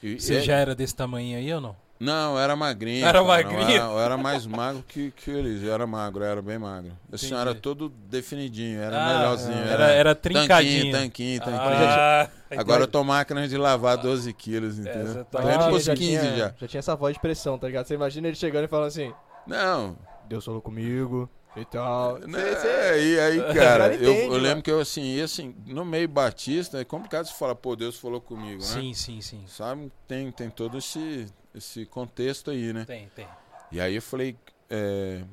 E- 0.03 0.19
Você 0.19 0.35
e- 0.35 0.41
já 0.41 0.57
era 0.57 0.75
desse 0.75 0.95
tamanho 0.95 1.35
aí 1.37 1.51
ou 1.53 1.61
não? 1.61 1.75
Não, 1.99 2.33
eu 2.33 2.39
era 2.39 2.55
magrinho. 2.55 3.05
Era 3.05 3.19
cara, 3.19 3.27
magrinho? 3.27 3.61
Eu 3.61 3.67
era, 3.69 3.83
eu 3.93 3.99
era 3.99 4.17
mais 4.17 4.45
magro 4.45 4.83
que, 4.87 5.11
que 5.11 5.31
eles. 5.31 5.63
Eu 5.63 5.73
era 5.73 5.87
magro, 5.87 6.23
eu 6.23 6.27
era 6.29 6.41
bem 6.41 6.57
magro. 6.57 6.91
Assim, 7.11 7.31
eu 7.31 7.37
era 7.37 7.55
todo 7.55 7.89
definidinho, 7.89 8.79
era 8.81 8.97
Ah, 8.97 9.17
melhorzinho. 9.19 9.65
Era, 9.65 9.85
era 9.91 10.15
trincadinho. 10.15 10.91
Tanquinho, 10.91 10.91
tanquinho, 10.91 11.39
tanquinho. 11.41 11.59
Ah, 11.61 12.29
Agora 12.57 12.83
eu 12.83 12.87
tô 12.87 13.03
máquina 13.03 13.47
de 13.47 13.57
lavar 13.57 13.97
12 13.97 14.33
quilos, 14.33 14.77
entendeu? 14.79 15.25
tá- 15.25 15.41
Tô 15.41 15.51
indo 15.51 15.63
Ah, 15.63 15.71
já 15.79 15.95
15 15.95 15.97
tinha, 15.97 16.37
já. 16.37 16.53
já 16.59 16.67
tinha 16.67 16.79
essa 16.79 16.95
voz 16.95 17.13
de 17.15 17.19
pressão, 17.19 17.57
tá 17.57 17.67
ligado? 17.67 17.85
Você 17.87 17.93
imagina 17.95 18.27
ele 18.27 18.35
chegando 18.35 18.65
e 18.65 18.67
falando 18.67 18.87
assim, 18.87 19.13
Não, 19.45 19.95
Deus 20.27 20.43
falou 20.45 20.61
comigo 20.61 21.29
e 21.55 21.65
tal. 21.65 22.19
né, 22.19 22.39
Cê- 22.39 22.55
cê- 22.57 23.13
e 23.13 23.19
aí, 23.19 23.39
O 23.39 23.53
cara, 23.53 23.87
eu, 23.93 23.93
entende, 23.93 24.21
eu 24.23 24.29
mano. 24.29 24.43
lembro 24.43 24.63
que 24.63 24.71
eu 24.71 24.79
assim, 24.79 25.15
e 25.15 25.21
assim, 25.21 25.55
no 25.67 25.85
meio 25.85 26.07
batista, 26.07 26.79
é 26.79 26.85
complicado 26.85 27.25
você 27.27 27.33
falar, 27.33 27.55
pô, 27.55 27.75
Deus 27.75 27.97
falou 27.97 28.19
comigo, 28.21 28.61
né? 28.63 28.67
sim, 28.73 28.93
sim, 28.93 29.21
sim. 29.21 29.43
Sabe, 29.47 29.91
tem, 30.07 30.31
tem 30.31 30.49
todo 30.49 30.77
esse, 30.77 31.27
esse 31.55 31.85
contexto 31.85 32.51
aí, 32.51 32.73
né? 32.73 32.85
Tem, 32.85 33.09
tem. 33.15 33.27
E 33.71 33.79
aí 33.79 33.95
eu 33.95 34.01
falei, 34.01 34.37
é, 34.69 35.23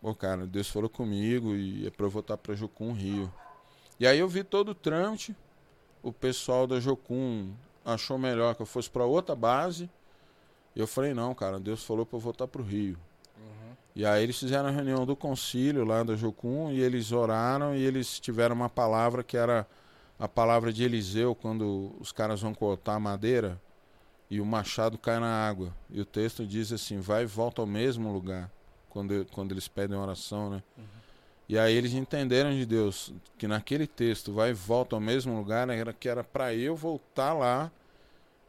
pô, 0.00 0.14
cara, 0.14 0.46
Deus 0.46 0.68
falou 0.68 0.88
comigo 0.88 1.54
e 1.54 1.86
é 1.86 1.90
pra 1.90 2.06
eu 2.06 2.10
voltar 2.10 2.36
pra 2.36 2.54
Jocum 2.54 2.92
Rio. 2.92 3.32
E 3.98 4.06
aí 4.06 4.18
eu 4.18 4.28
vi 4.28 4.42
todo 4.42 4.70
o 4.70 4.74
trâmite, 4.74 5.34
o 6.02 6.12
pessoal 6.12 6.66
da 6.66 6.80
Jocum 6.80 7.52
achou 7.84 8.18
melhor 8.18 8.54
que 8.54 8.62
eu 8.62 8.66
fosse 8.66 8.90
pra 8.90 9.04
outra 9.04 9.34
base 9.34 9.88
E 10.74 10.80
eu 10.80 10.86
falei, 10.86 11.14
não, 11.14 11.34
cara, 11.34 11.58
Deus 11.60 11.84
falou 11.84 12.04
pra 12.04 12.16
eu 12.16 12.20
voltar 12.20 12.46
pro 12.46 12.62
Rio. 12.62 12.98
Uhum. 13.38 13.76
E 13.94 14.04
aí 14.04 14.22
eles 14.22 14.38
fizeram 14.38 14.68
a 14.68 14.72
reunião 14.72 15.06
do 15.06 15.16
concílio 15.16 15.84
lá 15.84 16.02
da 16.02 16.16
Jocum 16.16 16.70
e 16.70 16.80
eles 16.80 17.12
oraram 17.12 17.74
e 17.74 17.82
eles 17.82 18.18
tiveram 18.20 18.54
uma 18.54 18.68
palavra 18.68 19.22
que 19.22 19.36
era 19.36 19.66
a 20.18 20.26
palavra 20.26 20.72
de 20.72 20.82
Eliseu 20.84 21.34
quando 21.34 21.94
os 22.00 22.12
caras 22.12 22.40
vão 22.40 22.54
cortar 22.54 22.98
madeira 22.98 23.60
e 24.30 24.40
o 24.40 24.46
machado 24.46 24.98
cai 24.98 25.18
na 25.18 25.48
água. 25.48 25.72
E 25.90 26.00
o 26.00 26.04
texto 26.04 26.46
diz 26.46 26.72
assim: 26.72 27.00
vai 27.00 27.22
e 27.22 27.26
volta 27.26 27.60
ao 27.60 27.66
mesmo 27.66 28.12
lugar 28.12 28.50
quando, 28.88 29.26
quando 29.32 29.52
eles 29.52 29.68
pedem 29.68 29.96
oração, 29.96 30.50
né? 30.50 30.62
Uhum. 30.76 30.84
E 31.48 31.58
aí 31.58 31.74
eles 31.74 31.92
entenderam 31.92 32.50
de 32.50 32.66
Deus 32.66 33.12
que 33.38 33.46
naquele 33.46 33.86
texto 33.86 34.32
vai 34.32 34.50
e 34.50 34.54
volta 34.54 34.96
ao 34.96 35.00
mesmo 35.00 35.36
lugar, 35.36 35.68
era 35.68 35.92
que 35.92 36.08
era 36.08 36.24
para 36.24 36.52
eu 36.52 36.74
voltar 36.74 37.32
lá 37.32 37.70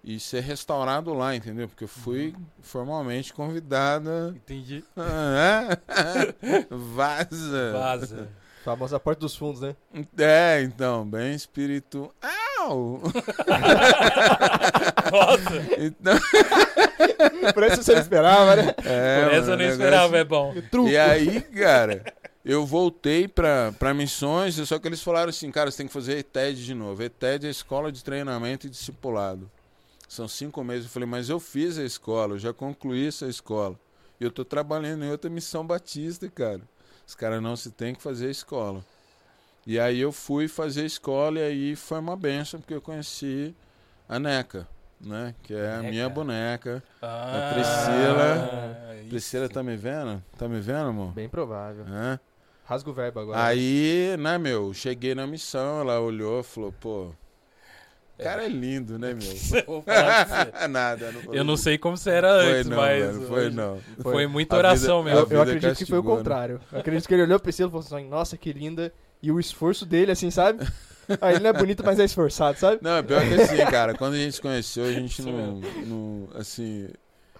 e 0.04 0.20
ser 0.20 0.42
restaurado 0.42 1.14
lá, 1.14 1.36
entendeu? 1.36 1.68
Porque 1.68 1.84
eu 1.84 1.88
fui 1.88 2.34
formalmente 2.62 3.34
convidada. 3.34 4.34
Entendi. 4.36 4.84
Ah, 4.96 5.78
é? 6.42 6.66
Vaza. 6.74 7.72
Vaza. 7.74 8.30
Famosa 8.64 9.00
porta 9.00 9.22
dos 9.22 9.36
fundos, 9.36 9.62
né? 9.62 9.76
É, 10.18 10.62
então, 10.64 11.08
bem 11.08 11.36
Nossa, 15.12 15.66
Então, 15.78 16.18
Por 17.54 17.64
isso 17.64 17.84
você 17.84 17.94
não 17.94 18.02
esperava, 18.02 18.56
né? 18.56 18.74
é, 18.86 19.24
por 19.24 19.34
essa 19.34 19.52
eu 19.52 19.58
não 19.58 19.66
o 19.66 19.70
esperava, 19.70 20.18
é 20.18 20.24
bom. 20.24 20.54
E 20.88 20.98
aí, 20.98 21.42
cara, 21.42 22.04
eu 22.44 22.66
voltei 22.66 23.28
pra, 23.28 23.74
pra 23.78 23.94
missões, 23.94 24.56
só 24.68 24.80
que 24.80 24.88
eles 24.88 25.02
falaram 25.02 25.30
assim, 25.30 25.52
cara, 25.52 25.72
você 25.72 25.78
tem 25.78 25.88
que 25.88 25.94
fazer 25.94 26.18
ETED 26.18 26.66
de 26.66 26.74
novo. 26.74 27.02
ETED 27.04 27.46
é 27.46 27.48
a 27.48 27.52
Escola 27.52 27.92
de 27.92 28.04
Treinamento 28.04 28.68
e 28.68 28.70
Discipulado. 28.70 29.50
São 30.08 30.28
cinco 30.28 30.64
meses. 30.64 30.86
Eu 30.86 30.92
falei, 30.92 31.08
mas 31.08 31.30
eu 31.30 31.40
fiz 31.40 31.78
a 31.78 31.84
escola, 31.84 32.36
eu 32.36 32.40
já 32.40 32.54
concluí 32.54 33.08
essa 33.08 33.28
escola. 33.28 33.76
E 34.20 34.24
eu 34.24 34.32
tô 34.32 34.44
trabalhando 34.46 35.04
em 35.04 35.12
outra 35.12 35.30
missão 35.30 35.66
batista, 35.66 36.30
cara. 36.30 36.62
Os 37.06 37.14
caras 37.16 37.42
não 37.42 37.56
se 37.56 37.72
tem 37.72 37.94
que 37.94 38.02
fazer 38.02 38.28
a 38.28 38.32
escola. 38.32 38.84
E 39.70 39.78
aí 39.78 40.00
eu 40.00 40.14
fui 40.14 40.48
fazer 40.48 40.84
a 40.84 40.86
escola 40.86 41.40
e 41.40 41.44
aí 41.44 41.76
foi 41.76 42.00
uma 42.00 42.16
benção, 42.16 42.58
porque 42.58 42.74
eu 42.74 42.80
conheci 42.80 43.54
a 44.08 44.18
Neca, 44.18 44.66
né? 45.00 45.36
Que 45.44 45.54
é 45.54 45.76
a 45.76 45.84
minha 45.84 46.08
boneca. 46.08 46.82
Ah, 47.02 47.52
Priscila. 47.54 48.96
isso. 49.02 49.10
Priscila, 49.10 49.50
tá 49.50 49.62
me 49.62 49.76
vendo? 49.76 50.24
Tá 50.38 50.48
me 50.48 50.62
vendo, 50.62 50.88
amor? 50.88 51.12
Bem 51.12 51.28
provável. 51.28 51.84
Hã? 51.86 52.18
Rasga 52.64 52.90
o 52.90 52.94
verbo 52.94 53.20
agora. 53.20 53.44
Aí, 53.44 54.16
né, 54.18 54.38
meu, 54.38 54.74
cheguei 54.74 55.14
na 55.14 55.28
missão, 55.28 55.82
ela 55.82 56.00
olhou 56.00 56.40
e 56.40 56.44
falou, 56.44 56.72
pô, 56.72 57.08
o 58.18 58.24
cara 58.24 58.46
é 58.46 58.48
lindo, 58.48 58.98
né, 58.98 59.14
meu? 59.14 59.84
Nada, 60.70 61.12
não 61.12 61.34
Eu 61.34 61.44
não 61.44 61.58
sei 61.58 61.78
como 61.78 61.98
você 61.98 62.12
era 62.12 62.40
Foi 62.40 62.54
antes, 62.54 62.68
não, 62.70 62.78
mas. 62.78 63.06
mano, 63.06 63.28
foi 63.28 63.50
não. 63.50 63.82
Foi 64.02 64.28
muita 64.28 64.56
A 64.56 64.60
oração 64.60 65.04
vida- 65.04 65.18
Eu, 65.18 65.22
mesmo. 65.24 65.34
eu 65.36 65.42
acredito 65.42 65.78
que 65.78 65.86
foi 65.86 65.98
o 66.00 66.02
castigou, 66.02 66.12
né? 66.14 66.18
contrário. 66.20 66.62
Eu 66.72 66.80
acredito 66.80 67.06
que 67.06 67.14
ele 67.14 67.24
olhou 67.24 67.38
pra 67.38 67.44
Priscila 67.44 67.68
e 67.68 67.72
falou 67.72 67.86
assim, 67.86 68.08
nossa, 68.08 68.38
que 68.38 68.54
linda. 68.54 68.94
E 69.22 69.32
o 69.32 69.40
esforço 69.40 69.86
dele, 69.86 70.12
assim, 70.12 70.30
sabe? 70.30 70.64
Aí 71.22 71.36
ele 71.36 71.44
não 71.44 71.50
é 71.50 71.54
bonito, 71.54 71.84
mas 71.84 72.00
é 72.00 72.06
esforçado, 72.06 72.60
sabe? 72.60 72.80
Não, 72.82 72.98
é 72.98 73.02
pior 73.04 73.22
que 73.22 73.34
assim, 73.34 73.58
cara, 73.70 73.94
quando 73.96 74.14
a 74.16 74.18
gente 74.18 74.34
se 74.34 74.42
conheceu, 74.42 74.86
a 74.86 74.92
gente 74.92 75.22
não, 75.22 75.60
não, 75.88 76.30
assim, 76.36 76.90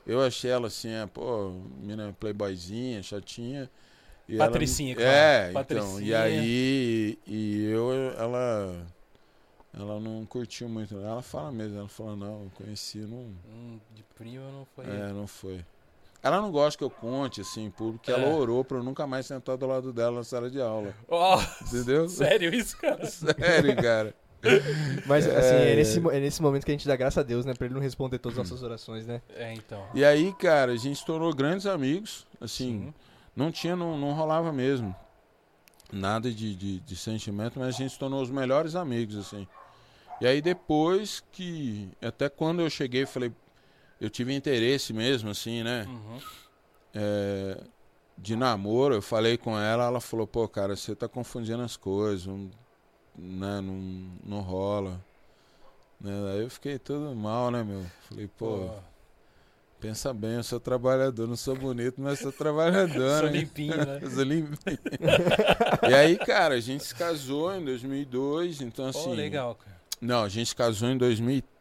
eu 0.06 0.22
achei 0.22 0.50
ela 0.50 0.68
assim, 0.68 0.90
é, 0.90 1.06
pô, 1.06 1.52
mina 1.82 2.16
playboyzinha, 2.20 3.04
chatinha. 3.04 3.70
E 4.28 4.36
ela- 4.38 4.48
Patricinha, 4.48 4.96
claro. 4.96 5.10
É, 5.12 5.48
então, 5.50 5.54
Patricinha. 5.54 6.02
e 6.06 6.16
aí, 6.16 7.20
e 7.28 7.66
eu, 7.66 7.92
ela, 8.18 8.88
ela 9.74 10.00
não 10.00 10.26
curtiu 10.26 10.68
muito, 10.70 10.96
ela 10.98 11.22
fala 11.22 11.52
mesmo, 11.52 11.78
ela 11.78 11.88
fala, 11.90 12.16
não, 12.16 12.44
eu 12.44 12.52
conheci, 12.56 13.00
não, 13.00 13.32
Hum, 13.50 13.80
de 13.94 14.04
prima 14.16 14.50
não 14.52 14.66
foi. 14.66 14.86
É, 14.86 15.14
não 15.14 15.28
foi. 15.28 15.64
Ela 16.24 16.42
não 16.42 16.52
gosta 16.52 16.78
que 16.78 16.84
eu 16.84 16.90
conte, 16.90 17.42
assim, 17.42 17.66
em 17.66 17.72
público, 17.72 18.04
que 18.06 18.12
É. 18.12 18.16
ela 18.16 18.34
orou 18.36 18.64
pra 18.66 18.78
eu 18.78 18.84
nunca 18.84 19.06
mais 19.08 19.26
sentar 19.26 19.56
do 19.58 19.66
lado 19.68 19.94
dela 19.94 20.18
na 20.18 20.24
sala 20.24 20.50
de 20.50 20.60
aula. 20.62 20.94
Ó, 21.08 21.40
Entendeu? 21.62 22.10
sério 22.10 22.54
isso, 22.54 22.78
cara? 22.78 23.06
Sério, 23.06 23.76
cara. 23.76 24.16
Mas, 25.06 25.26
É, 25.28 25.36
assim, 25.38 25.56
é, 25.56 25.72
é. 25.74 25.76
nesse, 25.76 26.00
é 26.00 26.20
nesse 26.20 26.42
momento 26.42 26.64
que 26.66 26.72
a 26.72 26.74
gente 26.74 26.88
dá 26.88 26.96
graças 26.96 27.18
a 27.18 27.24
Deus, 27.24 27.46
né? 27.46 27.54
Pra 27.54 27.66
ele 27.66 27.74
não 27.74 27.82
responder 27.82 28.18
todas 28.20 28.38
as 28.38 28.50
nossas 28.50 28.64
orações, 28.64 29.06
né? 29.08 29.22
É, 29.36 29.54
então. 29.54 29.84
E 29.94 30.04
aí, 30.06 30.34
cara, 30.34 30.72
a 30.74 30.76
gente 30.78 31.00
se 31.00 31.06
tornou 31.06 31.34
grandes 31.34 31.66
amigos. 31.66 32.26
Assim, 32.40 32.86
Sim. 32.88 32.94
não 33.36 33.52
tinha, 33.52 33.76
não, 33.76 33.98
não 33.98 34.14
rolava 34.14 34.52
mesmo. 34.54 34.96
Nada 35.92 36.30
de, 36.32 36.56
de, 36.56 36.80
de 36.82 36.96
sentimento, 36.96 37.58
mas 37.60 37.70
a 37.70 37.72
gente 37.78 37.94
se 37.94 38.00
tornou 38.00 38.22
os 38.22 38.30
melhores 38.30 38.76
amigos, 38.76 39.16
assim. 39.18 39.48
E 40.20 40.28
aí 40.28 40.42
depois 40.42 41.24
que. 41.32 41.90
Até 42.02 42.28
quando 42.30 42.62
eu 42.62 42.70
cheguei, 42.70 43.06
falei. 43.06 43.32
Eu 44.00 44.10
tive 44.10 44.34
interesse 44.34 44.94
mesmo, 44.94 45.30
assim, 45.30 45.64
né? 45.64 45.86
Uhum. 45.88 46.20
é, 46.94 47.58
de 48.18 48.36
namoro, 48.36 48.96
eu 48.96 49.02
falei 49.02 49.38
com 49.38 49.58
ela, 49.58 49.86
ela 49.86 50.02
falou, 50.02 50.26
pô, 50.26 50.48
cara, 50.48 50.76
você 50.76 50.96
tá 50.96 51.08
confundindo 51.08 51.62
as 51.62 51.78
coisas, 51.78 52.26
não, 52.26 52.50
né, 53.16 53.62
não, 53.62 54.12
não 54.26 54.42
rola. 54.42 55.00
Né? 56.02 56.12
Aí 56.34 56.42
eu 56.42 56.50
fiquei 56.50 56.80
todo 56.80 57.16
mal, 57.16 57.52
né, 57.52 57.64
meu? 57.64 57.86
Falei, 58.10 58.28
pô, 58.28 58.58
Pô, 58.58 58.72
pensa 59.80 60.14
bem, 60.14 60.34
eu 60.34 60.44
sou 60.44 60.60
trabalhador, 60.60 61.28
não 61.28 61.36
sou 61.36 61.56
bonito, 61.56 62.02
mas 62.02 62.20
sou 62.20 62.32
trabalhador, 62.34 63.20
sou 63.20 63.30
né? 63.30 63.40
limpinho, 63.40 63.78
né? 63.78 64.00
Eu 64.02 64.10
sou 64.12 64.24
limpinho. 64.24 64.80
e 65.90 65.94
aí, 65.94 66.18
cara, 66.18 66.56
a 66.56 66.60
gente 66.60 66.84
se 66.84 66.96
casou 66.96 67.54
em 67.56 67.64
2002, 67.64 68.62
então 68.62 68.88
assim... 68.88 69.04
Pô, 69.04 69.14
legal, 69.14 69.56
cara. 69.56 69.78
Não, 70.02 70.24
a 70.24 70.30
gente 70.30 70.48
se 70.48 70.56
casou 70.56 70.90
em 70.90 70.98
2003, 70.98 71.57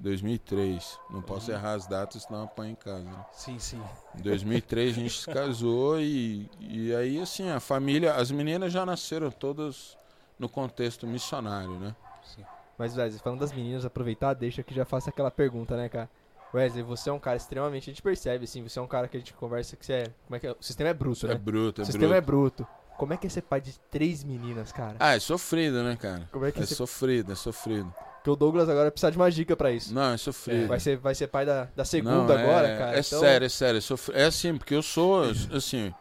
2003. 0.00 0.98
Não 1.10 1.22
posso 1.22 1.50
errar 1.50 1.72
as 1.74 1.86
datas, 1.86 2.22
senão 2.24 2.40
eu 2.40 2.44
apanho 2.44 2.72
em 2.72 2.74
casa, 2.76 3.04
né? 3.04 3.24
Sim, 3.32 3.58
sim. 3.58 3.82
Em 4.18 4.22
2003 4.22 4.90
a 4.96 5.00
gente 5.00 5.18
se 5.20 5.26
casou 5.26 6.00
e, 6.00 6.50
e 6.60 6.94
aí 6.94 7.20
assim, 7.20 7.48
a 7.50 7.60
família, 7.60 8.14
as 8.14 8.30
meninas 8.30 8.72
já 8.72 8.84
nasceram 8.84 9.30
todas 9.30 9.96
no 10.38 10.48
contexto 10.48 11.06
missionário, 11.06 11.78
né? 11.78 11.94
sim. 12.24 12.44
Mas, 12.76 12.96
Wesley, 12.96 13.18
falando 13.20 13.40
das 13.40 13.52
meninas, 13.52 13.84
aproveitar, 13.84 14.34
deixa 14.34 14.62
que 14.62 14.72
já 14.72 14.84
faça 14.84 15.10
aquela 15.10 15.32
pergunta, 15.32 15.76
né, 15.76 15.88
cara? 15.88 16.08
Wesley, 16.54 16.84
você 16.84 17.10
é 17.10 17.12
um 17.12 17.18
cara 17.18 17.36
extremamente, 17.36 17.90
a 17.90 17.92
gente 17.92 18.00
percebe, 18.02 18.44
assim, 18.44 18.62
você 18.62 18.78
é 18.78 18.82
um 18.82 18.86
cara 18.86 19.08
que 19.08 19.16
a 19.16 19.20
gente 19.20 19.34
conversa 19.34 19.76
que 19.76 19.84
você 19.84 19.92
é, 19.94 20.04
como 20.26 20.36
é 20.36 20.38
que 20.38 20.46
é? 20.46 20.52
O 20.52 20.56
sistema 20.60 20.90
é 20.90 20.94
bruto, 20.94 21.26
É 21.26 21.30
né? 21.30 21.34
bruto, 21.34 21.80
o 21.80 21.82
é 21.82 21.84
sistema 21.84 22.20
bruto. 22.20 22.62
é 22.62 22.64
bruto. 22.64 22.66
Como 22.96 23.12
é 23.12 23.16
que 23.16 23.26
é 23.26 23.30
ser 23.30 23.42
pai 23.42 23.60
de 23.60 23.78
três 23.90 24.22
meninas, 24.24 24.70
cara? 24.72 24.96
Ah, 25.00 25.14
é 25.14 25.20
sofrido, 25.20 25.82
né, 25.82 25.96
cara? 25.96 26.28
Como 26.32 26.44
é 26.44 26.52
que 26.52 26.60
é 26.60 26.62
É 26.62 26.66
ser... 26.66 26.76
sofrido, 26.76 27.32
é 27.32 27.34
sofrido. 27.34 27.92
Porque 28.28 28.32
o 28.32 28.36
Douglas 28.36 28.68
agora 28.68 28.90
precisa 28.90 29.10
de 29.10 29.16
uma 29.16 29.30
dica 29.30 29.56
pra 29.56 29.72
isso. 29.72 29.94
Não, 29.94 30.12
é 30.12 30.16
sofrido. 30.18 30.68
Vai 30.68 30.78
ser, 30.78 30.96
vai 30.98 31.14
ser 31.14 31.28
pai 31.28 31.46
da, 31.46 31.68
da 31.74 31.84
segunda 31.84 32.34
Não, 32.34 32.38
é- 32.38 32.42
agora, 32.42 32.76
cara. 32.76 32.96
É 32.96 33.00
então- 33.00 33.20
sério, 33.20 33.46
é 33.46 33.48
sério. 33.48 33.78
É, 33.78 33.80
sofri- 33.80 34.14
é 34.16 34.24
assim, 34.24 34.56
porque 34.58 34.74
eu 34.74 34.82
sou, 34.82 35.22
assim, 35.52 35.94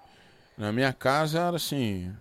na 0.57 0.71
minha 0.73 0.91
casa 0.91 1.39
era 1.39 1.55
assim, 1.55 2.11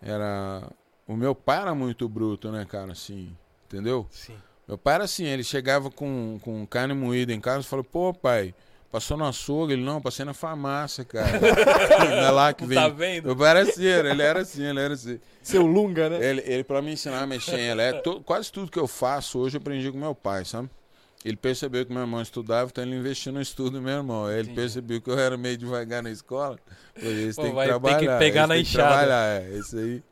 era... 0.00 0.62
O 1.08 1.16
meu 1.16 1.34
pai 1.34 1.60
era 1.60 1.74
muito 1.74 2.08
bruto, 2.08 2.50
né, 2.52 2.64
cara, 2.64 2.92
assim, 2.92 3.36
entendeu? 3.66 4.06
Sim. 4.10 4.36
Meu 4.66 4.76
pai 4.78 4.94
era 4.96 5.04
assim, 5.04 5.24
ele 5.24 5.44
chegava 5.44 5.90
com, 5.90 6.38
com 6.42 6.66
carne 6.66 6.94
moída 6.94 7.32
em 7.32 7.40
casa 7.40 7.60
e 7.60 7.68
falou, 7.68 7.84
pô, 7.84 8.12
pai, 8.12 8.54
passou 8.90 9.16
no 9.16 9.24
açougue? 9.24 9.74
Ele, 9.74 9.84
não, 9.84 10.00
passei 10.00 10.24
na 10.24 10.34
farmácia, 10.34 11.04
cara. 11.04 11.38
Não 11.98 12.16
é 12.16 12.30
lá 12.30 12.52
que 12.52 12.64
vem... 12.64 12.78
tá 12.78 12.88
vendo? 12.88 13.26
Meu 13.26 13.36
pai 13.36 13.50
era 13.50 13.62
assim, 13.62 13.84
ele 13.84 14.22
era 14.22 14.40
assim, 14.40 14.64
ele 14.64 14.80
era 14.80 14.94
assim. 14.94 15.20
Seu 15.42 15.66
Lunga, 15.66 16.08
né? 16.08 16.18
Ele, 16.24 16.42
ele 16.46 16.64
pra 16.64 16.80
me 16.80 16.92
ensinar 16.92 17.22
a 17.22 17.26
mexer 17.26 17.58
em 17.58 17.68
elétrico, 17.68 18.20
quase 18.22 18.50
tudo 18.50 18.70
que 18.70 18.78
eu 18.78 18.86
faço 18.86 19.38
hoje 19.38 19.56
eu 19.56 19.60
aprendi 19.60 19.90
com 19.90 19.98
meu 19.98 20.14
pai, 20.14 20.44
sabe? 20.44 20.70
Ele 21.24 21.36
percebeu 21.36 21.84
que 21.84 21.92
meu 21.92 22.02
irmão 22.02 22.22
estudava, 22.22 22.70
então 22.70 22.84
ele 22.84 22.94
investiu 22.94 23.32
no 23.32 23.40
estudo 23.40 23.78
do 23.78 23.82
meu 23.82 23.96
irmão. 23.96 24.26
Aí 24.26 24.34
ele 24.34 24.42
Entendi. 24.42 24.60
percebeu 24.60 25.00
que 25.00 25.10
eu 25.10 25.18
era 25.18 25.36
meio 25.36 25.56
devagar 25.56 26.00
na 26.00 26.10
escola. 26.10 26.56
Falei, 26.94 27.22
eles 27.22 27.34
Pô, 27.34 27.42
têm 27.42 27.50
que 27.50 27.56
vai 27.56 27.66
ter 27.66 27.72
que 27.72 27.80
trabalhar. 27.80 28.18
pegar 28.18 28.46
na 28.46 28.56
enxada. 28.56 28.88
trabalhar, 28.88 29.42
é, 29.42 29.58
isso 29.58 29.76
aí. 29.76 30.02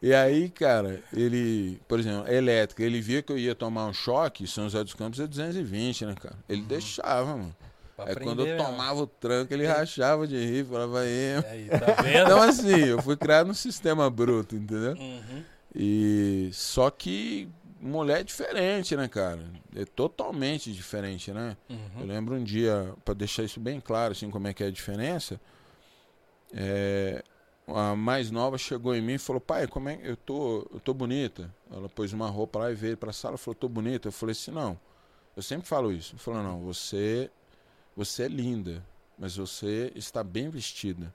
E 0.00 0.14
aí, 0.14 0.48
cara, 0.48 1.02
ele, 1.12 1.80
por 1.88 1.98
exemplo, 1.98 2.32
elétrica, 2.32 2.82
ele 2.82 3.00
via 3.00 3.20
que 3.20 3.32
eu 3.32 3.36
ia 3.36 3.54
tomar 3.54 3.86
um 3.86 3.92
choque, 3.92 4.46
São 4.46 4.64
José 4.64 4.82
dos 4.84 4.94
Campos 4.94 5.18
é 5.18 5.26
220, 5.26 6.06
né, 6.06 6.14
cara? 6.14 6.36
Ele 6.48 6.62
deixava, 6.62 7.36
mano. 7.36 7.54
Aí 7.98 8.14
quando 8.16 8.46
eu 8.46 8.56
tomava 8.56 9.02
o 9.02 9.06
tranco, 9.06 9.52
ele 9.52 9.66
rachava 9.66 10.26
de 10.26 10.36
rir, 10.36 10.64
falava, 10.64 11.00
aí. 11.00 11.36
Aí, 11.50 11.68
tá? 11.68 11.96
Então, 12.24 12.40
assim, 12.40 12.76
eu 12.86 13.00
fui 13.02 13.16
criado 13.16 13.46
num 13.48 13.54
sistema 13.54 14.08
bruto, 14.08 14.54
entendeu? 14.54 14.92
Uhum. 14.94 15.44
E 15.74 16.50
só 16.52 16.90
que 16.90 17.48
mulher 17.80 18.20
é 18.20 18.24
diferente, 18.24 18.96
né, 18.96 19.06
cara? 19.08 19.44
É 19.76 19.84
totalmente 19.84 20.72
diferente, 20.72 21.32
né? 21.32 21.56
Eu 21.68 21.76
Uhum. 22.00 22.06
lembro 22.06 22.34
um 22.36 22.42
dia, 22.44 22.94
pra 23.04 23.14
deixar 23.14 23.42
isso 23.44 23.60
bem 23.60 23.80
claro, 23.80 24.12
assim, 24.12 24.30
como 24.30 24.46
é 24.48 24.54
que 24.54 24.62
é 24.62 24.66
a 24.66 24.70
diferença. 24.70 25.40
é, 26.54 27.22
a 27.66 27.94
mais 27.94 28.30
nova 28.30 28.56
chegou 28.56 28.94
em 28.94 29.02
mim 29.02 29.14
e 29.14 29.18
falou: 29.18 29.40
"Pai, 29.40 29.66
como 29.66 29.88
é 29.88 29.96
que 29.96 30.08
eu 30.08 30.16
tô, 30.16 30.66
eu 30.72 30.80
tô 30.80 30.94
bonita?" 30.94 31.54
Ela 31.70 31.88
pôs 31.88 32.12
uma 32.12 32.28
roupa 32.28 32.58
lá 32.60 32.70
e 32.70 32.74
veio 32.74 32.96
pra 32.96 33.12
sala, 33.12 33.34
e 33.34 33.38
falou: 33.38 33.54
"Tô 33.54 33.68
bonita". 33.68 34.08
Eu 34.08 34.12
falei 34.12 34.32
assim: 34.32 34.50
"Não. 34.50 34.78
Eu 35.36 35.42
sempre 35.42 35.68
falo 35.68 35.92
isso". 35.92 36.14
Eu 36.14 36.18
falei: 36.18 36.42
"Não, 36.42 36.60
você 36.60 37.30
você 37.98 38.22
é 38.22 38.28
linda, 38.28 38.84
mas 39.18 39.36
você 39.36 39.92
está 39.94 40.22
bem 40.24 40.48
vestida." 40.48 41.14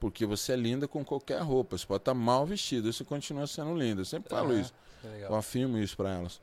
Porque 0.00 0.26
você 0.26 0.54
é 0.54 0.56
linda 0.56 0.88
com 0.88 1.04
qualquer 1.04 1.40
roupa. 1.42 1.78
Você 1.78 1.86
pode 1.86 2.00
estar 2.00 2.12
mal 2.12 2.44
vestida, 2.44 2.90
você 2.90 3.04
continua 3.04 3.46
sendo 3.46 3.72
linda. 3.76 4.00
Eu 4.00 4.04
sempre 4.04 4.30
falo 4.30 4.58
isso. 4.58 4.74
É 5.04 5.26
Eu 5.28 5.34
afirmo 5.36 5.78
isso 5.78 5.96
pra 5.96 6.10
elas. 6.10 6.40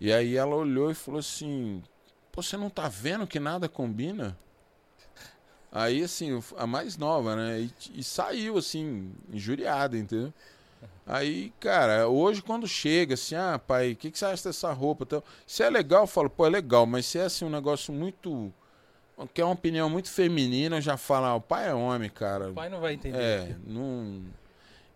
E 0.00 0.12
aí 0.12 0.36
ela 0.36 0.56
olhou 0.56 0.90
e 0.90 0.94
falou 0.94 1.20
assim: 1.20 1.84
Pô, 2.32 2.42
você 2.42 2.56
não 2.56 2.68
tá 2.68 2.88
vendo 2.88 3.28
que 3.28 3.38
nada 3.38 3.68
combina? 3.68 4.36
Aí, 5.70 6.02
assim, 6.02 6.42
a 6.56 6.66
mais 6.66 6.96
nova, 6.96 7.36
né? 7.36 7.60
E, 7.60 7.72
e 8.00 8.02
saiu, 8.02 8.58
assim, 8.58 9.12
injuriada, 9.32 9.96
entendeu? 9.96 10.34
Aí, 11.06 11.52
cara, 11.60 12.08
hoje 12.08 12.42
quando 12.42 12.66
chega 12.66 13.14
assim, 13.14 13.34
ah, 13.34 13.58
pai, 13.58 13.92
o 13.92 13.96
que, 13.96 14.10
que 14.10 14.18
você 14.18 14.24
acha 14.24 14.48
dessa 14.48 14.72
roupa? 14.72 15.04
Então, 15.04 15.22
se 15.46 15.62
é 15.62 15.70
legal, 15.70 16.02
eu 16.04 16.06
falo, 16.06 16.30
pô, 16.30 16.46
é 16.46 16.50
legal, 16.50 16.86
mas 16.86 17.06
se 17.06 17.18
é 17.18 17.22
assim 17.22 17.44
um 17.44 17.50
negócio 17.50 17.92
muito. 17.92 18.52
Que 19.26 19.40
é 19.40 19.44
uma 19.44 19.54
opinião 19.54 19.88
muito 19.90 20.10
feminina, 20.10 20.76
eu 20.76 20.80
já 20.80 20.96
falo, 20.96 21.26
ah, 21.26 21.34
o 21.34 21.40
pai 21.40 21.68
é 21.68 21.74
homem, 21.74 22.08
cara. 22.10 22.50
O 22.50 22.54
pai 22.54 22.68
não 22.68 22.80
vai 22.80 22.94
entender. 22.94 23.18
É, 23.18 23.56
não. 23.66 24.22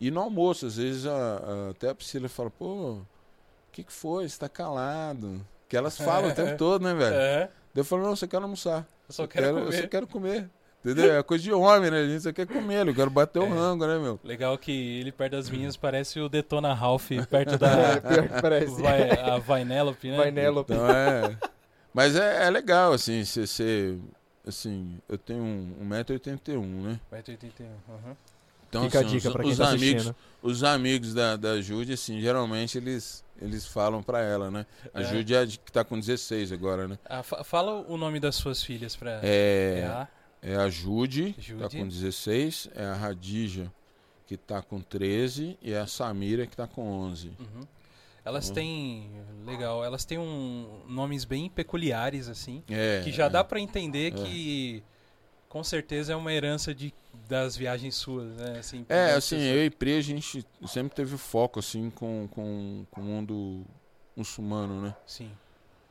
E 0.01 0.11
no 0.11 0.21
almoço, 0.21 0.67
às 0.67 0.77
vezes, 0.77 1.07
a, 1.07 1.13
a, 1.13 1.71
até 1.71 1.89
a 1.91 1.95
Priscila 1.95 2.29
fala, 2.29 2.51
pô, 2.51 2.65
o 2.95 3.07
que, 3.73 3.83
que 3.85 3.93
foi? 3.93 4.29
Você 4.29 4.39
tá 4.39 4.49
calado. 4.49 5.41
Que 5.69 5.77
elas 5.77 5.97
falam 5.97 6.31
o 6.31 6.35
tempo 6.37 6.57
todo, 6.59 6.83
né, 6.83 6.95
velho? 6.95 7.15
É, 7.15 7.49
Eu 7.75 7.85
falo, 7.85 8.03
não, 8.03 8.15
você 8.17 8.27
quer 8.27 8.37
almoçar. 8.43 8.87
eu 9.09 9.13
só 9.15 9.25
Eu 9.25 9.29
quero, 9.29 9.47
Eu 9.47 9.65
comer. 9.67 9.83
só 9.83 9.89
quero 9.89 10.07
comer. 10.07 10.51
Entendeu? 10.85 11.15
É 11.19 11.23
coisa 11.23 11.43
de 11.43 11.51
homem, 11.51 11.91
né? 11.91 12.01
A 12.01 12.07
gente 12.07 12.23
só 12.23 12.31
quer 12.33 12.47
comer, 12.47 12.87
eu 12.87 12.95
quero 12.95 13.09
bater 13.09 13.39
o 13.39 13.45
É. 13.47 13.49
rango, 13.49 13.87
né, 13.87 13.99
meu? 13.99 14.21
Legal 14.23 14.59
que 14.59 15.01
ele 15.01 15.11
perto 15.11 15.33
das 15.33 15.49
minhas 15.49 15.79
parece 15.79 16.21
o 16.21 16.29
Detona 16.29 16.75
Ralph 16.75 17.09
perto 17.31 17.55
É, 17.55 17.57
da 17.57 18.01
pior 18.03 18.29
que 18.29 18.43
parece. 18.43 18.83
vai, 18.83 19.11
a 19.19 19.39
Vanellope, 19.39 20.11
né? 20.11 20.17
Vanellope. 20.19 20.75
Então 20.75 20.91
é. 20.91 21.39
Mas 21.95 22.17
é, 22.17 22.47
é 22.47 22.51
legal, 22.51 22.93
assim, 22.93 23.25
você. 23.25 23.47
você- 23.47 23.99
Assim, 24.47 24.99
eu 25.09 25.17
tenho 25.17 25.43
um, 25.43 25.75
1,81m, 25.89 26.61
né? 26.83 27.01
Vai 27.11 27.23
ter 27.23 27.33
81. 27.33 27.67
aham. 27.89 28.15
Então, 28.69 28.85
Fica 28.85 28.99
a 28.99 29.01
assim, 29.01 29.11
dica 29.17 29.29
os, 29.29 29.33
pra 29.33 29.43
quem 29.43 29.53
os 29.53 29.57
tá 29.59 29.69
amigos, 29.71 30.03
assistindo. 30.03 30.17
os 30.43 30.63
amigos 30.65 31.15
da, 31.15 31.37
da 31.37 31.63
Jude, 31.63 31.95
assim, 31.95 32.21
geralmente 32.21 32.77
eles, 32.77 33.25
eles 33.41 33.65
falam 33.67 34.03
pra 34.03 34.21
ela, 34.21 34.51
né? 34.51 34.67
A 34.93 35.01
É. 35.01 35.05
Jude 35.05 35.35
é 35.35 35.39
a 35.39 35.45
de- 35.47 35.59
que 35.59 35.73
tá 35.73 35.83
com 35.83 35.99
16 35.99 36.53
agora, 36.53 36.87
né? 36.87 36.99
Ah, 37.07 37.23
fa- 37.23 37.43
fala 37.43 37.73
o 37.89 37.97
nome 37.97 38.21
das 38.21 38.35
suas 38.35 38.63
filhas 38.63 38.95
pra. 38.95 39.21
É, 39.23 39.79
É 39.83 39.87
a 39.87 40.09
é 40.43 40.57
a 40.57 40.69
Jude, 40.69 41.33
que 41.39 41.55
tá 41.55 41.63
Jude. 41.63 41.79
com 41.79 41.89
16, 41.89 42.69
é 42.75 42.85
a 42.85 42.93
Radija, 42.95 43.73
que 44.27 44.37
tá 44.37 44.61
com 44.61 44.79
13, 44.79 45.57
e 45.63 45.73
é 45.73 45.81
a 45.81 45.87
Samira, 45.87 46.47
que 46.47 46.55
tá 46.55 46.67
com 46.67 46.83
11. 46.87 47.29
Uhum. 47.41 47.63
Elas 48.25 48.49
Uhum. 48.49 48.55
têm. 48.55 49.11
Legal, 49.47 49.85
elas 49.85 50.05
têm 50.07 50.19
um, 50.19 50.81
nomes 50.89 51.25
bem 51.27 51.51
peculiares, 51.51 52.29
assim. 52.29 52.63
É, 52.71 53.03
que 53.05 53.13
já 53.13 53.27
é. 53.27 53.31
dá 53.31 53.45
pra 53.45 53.61
entender 53.61 54.09
É. 54.15 54.17
que 54.25 54.83
com 55.51 55.63
certeza 55.63 56.15
é 56.15 56.17
uma 56.17 56.33
herança 56.33 56.75
de, 56.75 56.95
das 57.29 57.55
viagens 57.57 57.95
suas, 57.95 58.35
né? 58.37 58.59
Assim, 58.59 58.87
É, 58.89 59.13
assim, 59.13 59.39
eu 59.39 59.67
e 59.67 59.71
Pri, 59.71 59.99
a 59.99 60.01
gente 60.01 60.45
sempre 60.67 60.97
teve 60.97 61.17
foco, 61.19 61.59
assim, 61.61 61.91
com, 61.91 62.27
com, 62.31 62.87
com 62.91 63.01
o 63.03 63.05
mundo 63.05 63.65
muçulmano, 64.17 64.81
né? 64.81 64.97
Sim. 65.07 65.31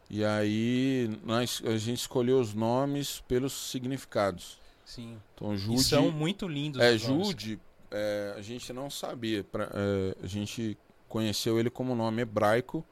E 0.10 0.26
aí 0.26 1.10
nós, 1.24 1.62
a 1.66 1.78
gente 1.78 2.00
escolheu 2.00 2.40
os 2.40 2.54
nomes 2.54 3.22
pelos 3.28 3.54
significados. 3.54 4.58
Sim. 4.84 5.18
Então, 5.36 5.54
E 5.54 5.58
Jude... 5.58 5.84
são 5.84 6.12
muito 6.12 6.48
lindos. 6.48 6.82
É. 6.82 6.98
Jude, 6.98 7.60
é, 7.92 8.34
a 8.36 8.42
gente 8.42 8.74
não 8.74 8.90
sabia. 8.90 9.44
pra- 9.44 9.70
é, 9.74 10.16
a 10.24 10.28
gente 10.28 10.78
conheceu 11.14 11.60
ele 11.60 11.70
como 11.70 11.94
nome 11.94 12.24
hebraico, 12.24 12.84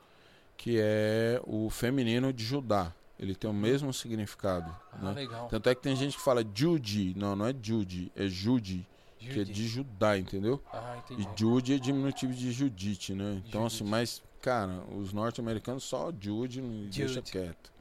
que 0.55 0.77
é 0.79 1.41
o 1.43 1.71
feminino 1.71 2.31
de 2.31 2.43
Judá. 2.43 2.93
Ele 3.19 3.33
tem 3.33 3.49
o 3.49 3.53
mesmo 3.53 3.91
significado. 3.91 4.71
Ah, 4.93 5.05
né? 5.05 5.13
legal. 5.13 5.47
Tanto 5.47 5.67
é 5.67 5.73
que 5.73 5.81
tem 5.81 5.95
gente 5.95 6.17
que 6.17 6.23
fala 6.23 6.45
Jude. 6.53 7.15
Não, 7.17 7.35
não 7.35 7.47
é 7.47 7.55
Jude, 7.59 8.11
é 8.15 8.27
Jude, 8.27 8.87
que 9.17 9.39
é 9.39 9.43
de 9.43 9.67
Judá, 9.67 10.19
entendeu? 10.19 10.61
Ah, 10.71 10.97
entendi. 11.03 11.27
E 11.27 11.39
Jude 11.39 11.73
é 11.73 11.77
diminutivo 11.79 12.31
de 12.31 12.51
Judite, 12.51 13.15
né? 13.15 13.41
Então, 13.47 13.65
assim, 13.65 13.77
Judite. 13.79 13.91
mas, 13.91 14.21
cara, 14.39 14.83
os 14.95 15.11
norte-americanos 15.11 15.83
só 15.83 16.11
Jude 16.19 16.61
não 16.61 16.89
deixa 16.91 17.15
Jude. 17.15 17.31
quieto. 17.31 17.71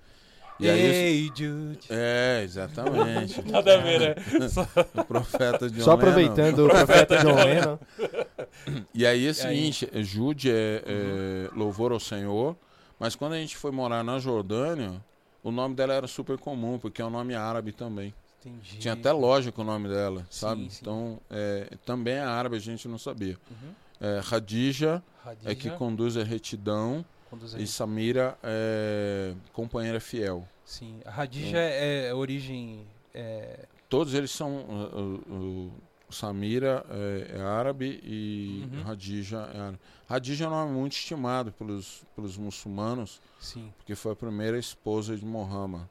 E 0.59 0.68
aí, 0.68 0.80
Ei, 0.80 1.26
Jude. 1.34 1.78
é, 1.88 2.43
exatamente. 2.45 3.41
Nada 3.51 3.78
a 3.78 3.82
ver, 3.82 4.16
né? 4.16 4.49
Só- 4.49 4.66
o 4.95 5.05
profeta 5.05 5.70
de 5.70 5.82
Só 5.82 5.93
aproveitando 5.93 6.66
o 6.66 6.68
profeta 6.68 7.16
John 7.18 7.34
Lennon. 7.34 7.78
E 8.94 9.07
aí 9.07 9.20
é 9.20 9.22
o 9.22 9.26
E 9.26 9.28
aí? 9.28 9.34
seguinte, 9.34 9.88
é, 9.92 10.03
Jude 10.03 10.51
é, 10.51 10.82
é 10.86 11.51
louvor 11.55 11.92
ao 11.92 12.01
Senhor, 12.01 12.57
mas 12.98 13.14
quando 13.14 13.32
a 13.32 13.38
gente 13.38 13.57
foi 13.57 13.70
morar 13.70 14.05
na 14.05 14.18
Jordânia, 14.18 15.03
o 15.42 15.51
nome 15.51 15.74
dela 15.74 15.94
era 15.94 16.07
super 16.07 16.38
comum, 16.38 16.78
porque 16.78 17.01
é 17.01 17.05
um 17.05 17.11
nome 17.11 17.34
árabe 17.34 17.72
também. 17.72 18.14
Entendi. 18.40 18.78
Tinha 18.78 18.94
até 18.94 19.12
loja 19.12 19.53
com 19.53 19.62
o 19.62 19.64
nome 19.64 19.88
dela, 19.88 20.26
sabe? 20.30 20.70
sim. 20.70 20.78
Então, 20.80 21.20
é, 21.30 21.76
também 21.84 22.14
é 22.14 22.22
árabe, 22.22 22.57
a 22.57 22.61
gente 22.61 22.88
não 22.88 22.98
sabia. 22.98 23.36
Uhum. 23.51 23.72
É, 24.01 24.20
Radija 24.22 25.03
Radija, 25.22 25.51
é 25.51 25.55
que 25.55 25.70
conduz 25.70 26.16
a 26.16 26.24
retidão 26.24 27.05
conduz 27.30 27.55
e 27.55 27.66
Samira 27.66 28.36
é 28.42 29.34
companheira 29.53 30.01
fiel. 30.01 30.46
Sim. 30.64 31.01
A 31.05 31.11
Radija 31.11 31.59
é, 31.59 32.09
é 32.09 32.14
origem. 32.14 32.86
É... 33.14 33.66
Todos 33.88 34.14
eles 34.14 34.30
são. 34.30 34.57
uh, 34.57 34.98
uh, 34.98 35.34
uh, 35.34 35.72
Samira 36.11 36.85
é, 36.91 37.37
é 37.39 37.41
árabe 37.43 38.01
e 38.03 38.69
Uhum. 38.73 38.83
Radija 38.83 39.39
é 39.55 39.59
árabe. 39.61 39.79
Radija 40.09 40.45
é 40.45 40.49
um 40.49 40.51
nome 40.51 40.73
muito 40.73 40.93
estimado 40.93 41.53
pelos, 41.53 42.03
pelos 42.17 42.37
muçulmanos, 42.37 43.21
Sim. 43.41 43.73
porque 43.79 43.95
foi 43.95 44.13
a 44.13 44.17
primeira 44.17 44.59
esposa 44.59 45.17
de 45.17 45.25
Muhammad. 45.25 45.83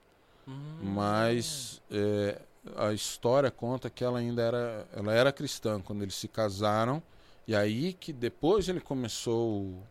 Hum. 0.48 0.52
Mas 0.82 1.82
é, 1.92 2.40
a 2.76 2.92
história 2.94 3.50
conta 3.52 3.90
que 3.90 4.04
ela 4.04 4.20
ainda 4.20 4.42
era, 4.42 4.88
ela 4.94 5.14
era 5.14 5.32
cristã 5.32 5.80
quando 5.82 6.02
eles 6.02 6.16
se 6.16 6.28
casaram. 6.28 7.02
E 7.48 7.56
aí 7.56 7.94
que 7.94 8.12
depois 8.14 8.68
ele 8.70 8.80
começou 8.80 9.82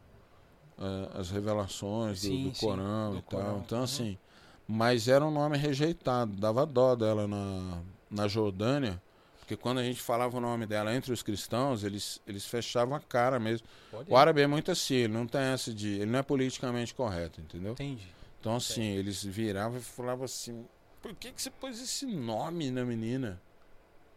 é, 0.79 1.19
as 1.21 1.31
revelações 1.31 2.21
do, 2.23 2.29
Sim, 2.29 2.49
do 2.51 2.55
sim, 2.55 2.67
Corão 2.67 3.13
do 3.13 3.19
e 3.19 3.23
tal. 3.23 3.41
Corão. 3.41 3.59
Então 3.65 3.79
Uhum. 3.79 3.85
assim, 3.85 4.19
mas 4.67 5.09
era 5.09 5.25
um 5.25 5.31
nome 5.31 5.57
rejeitado, 5.57 6.33
dava 6.37 6.67
dó 6.67 6.95
dela 6.95 7.27
na, 7.27 7.81
na 8.11 8.29
Jordânia. 8.29 9.01
Porque 9.49 9.57
quando 9.57 9.79
a 9.79 9.83
gente 9.83 10.03
falava 10.03 10.37
o 10.37 10.41
nome 10.43 10.67
dela 10.67 10.95
entre 10.95 11.11
os 11.11 11.23
cristãos, 11.23 11.83
eles, 11.83 12.21
eles 12.27 12.45
fechavam 12.45 12.95
a 12.95 13.01
cara 13.01 13.41
mesmo. 13.41 13.67
O 14.07 14.15
árabe 14.15 14.43
é 14.43 14.47
muito 14.47 14.71
assim, 14.71 14.97
ele 14.97 15.15
não 15.15 15.27
tem 15.27 15.41
essa 15.41 15.73
de. 15.73 15.89
Ele 15.89 16.05
não 16.05 16.19
é 16.19 16.23
politicamente 16.23 16.95
correto, 16.95 17.41
entendeu? 17.41 17.73
Entendi. 17.73 18.07
Então, 18.39 18.57
assim, 18.57 18.85
eles 18.85 19.25
viravam 19.25 19.79
e 19.79 19.83
falavam 19.83 20.27
assim: 20.27 20.67
por 21.01 21.15
que, 21.15 21.33
que 21.33 21.41
você 21.41 21.51
pôs 21.51 21.81
esse 21.81 22.05
nome 22.05 22.71
na 22.71 22.85
menina? 22.85 23.41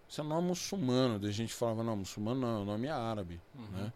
Isso 0.06 0.20
é 0.20 0.24
nome 0.26 0.50
muçulmano. 0.50 1.18
Daí 1.18 1.30
a 1.30 1.34
gente 1.34 1.54
falava: 1.54 1.82
não, 1.82 1.96
muçulmano 1.96 2.42
não, 2.42 2.64
o 2.64 2.66
nome 2.66 2.88
é 2.88 2.92
árabe. 2.92 3.40
Uhum. 3.56 3.84
Né? 3.84 3.94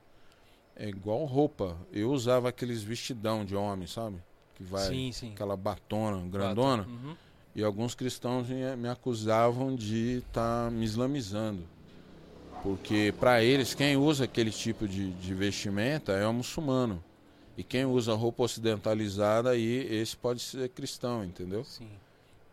É 0.74 0.88
igual 0.88 1.26
roupa. 1.26 1.78
Eu 1.92 2.12
usava 2.12 2.48
aqueles 2.48 2.82
vestidão 2.82 3.44
de 3.44 3.58
homem, 3.58 3.88
sabe? 3.88 4.24
Que 4.56 4.64
vai. 4.64 4.88
Sim, 4.88 5.12
sim. 5.12 5.34
Aquela 5.34 5.58
batona 5.58 6.26
grandona. 6.30 6.84
Uhum. 6.84 7.18
E 7.56 7.64
alguns 7.64 7.96
cristãos 7.96 8.48
me, 8.50 8.90
acusavam 8.90 9.74
de 9.74 10.18
estar 10.28 10.70
me 10.70 10.84
islamizando. 10.84 11.64
Porque 12.62 13.14
para 13.20 13.44
eles, 13.44 13.74
quem 13.74 13.96
usa 13.96 14.26
aquele 14.26 14.52
tipo 14.52 14.88
de, 14.88 15.12
de 15.14 15.34
vestimenta 15.34 16.12
é 16.12 16.28
um 16.28 16.34
muçulmano. 16.34 17.02
E 17.58 17.64
quem 17.64 17.86
usa 17.86 18.14
roupa 18.14 18.44
ocidentalizada, 18.44 19.52
aí 19.52 19.88
esse 19.90 20.18
pode 20.18 20.42
ser 20.42 20.68
cristão, 20.70 21.24
entendeu? 21.24 21.64
Sim. 21.64 21.88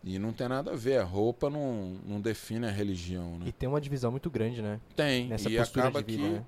E 0.03 0.17
não 0.17 0.31
tem 0.31 0.47
nada 0.47 0.71
a 0.71 0.75
ver. 0.75 0.99
A 0.99 1.03
roupa 1.03 1.49
não, 1.49 1.97
não 2.05 2.21
define 2.21 2.67
a 2.67 2.71
religião, 2.71 3.37
E 3.41 3.45
né? 3.45 3.53
tem 3.57 3.67
uma 3.67 3.81
divisão 3.81 4.11
muito 4.11 4.29
grande, 4.29 4.61
né? 4.61 4.79
Tem. 4.95 5.27
Nessa 5.27 5.49
e 5.49 5.57
postura 5.57 5.87
acaba 5.87 6.03
de 6.03 6.15
vida, 6.15 6.27
que, 6.27 6.33
né? 6.33 6.45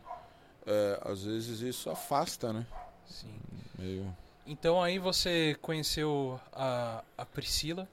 é, 0.68 1.02
às 1.04 1.24
vezes, 1.24 1.62
isso 1.62 1.90
afasta, 1.90 2.54
né? 2.54 2.66
Sim. 3.06 3.34
Meio... 3.78 4.16
Então 4.48 4.82
aí 4.82 5.00
você 5.00 5.58
conheceu 5.62 6.40
a, 6.54 7.04
a 7.18 7.26
Priscila, 7.26 7.90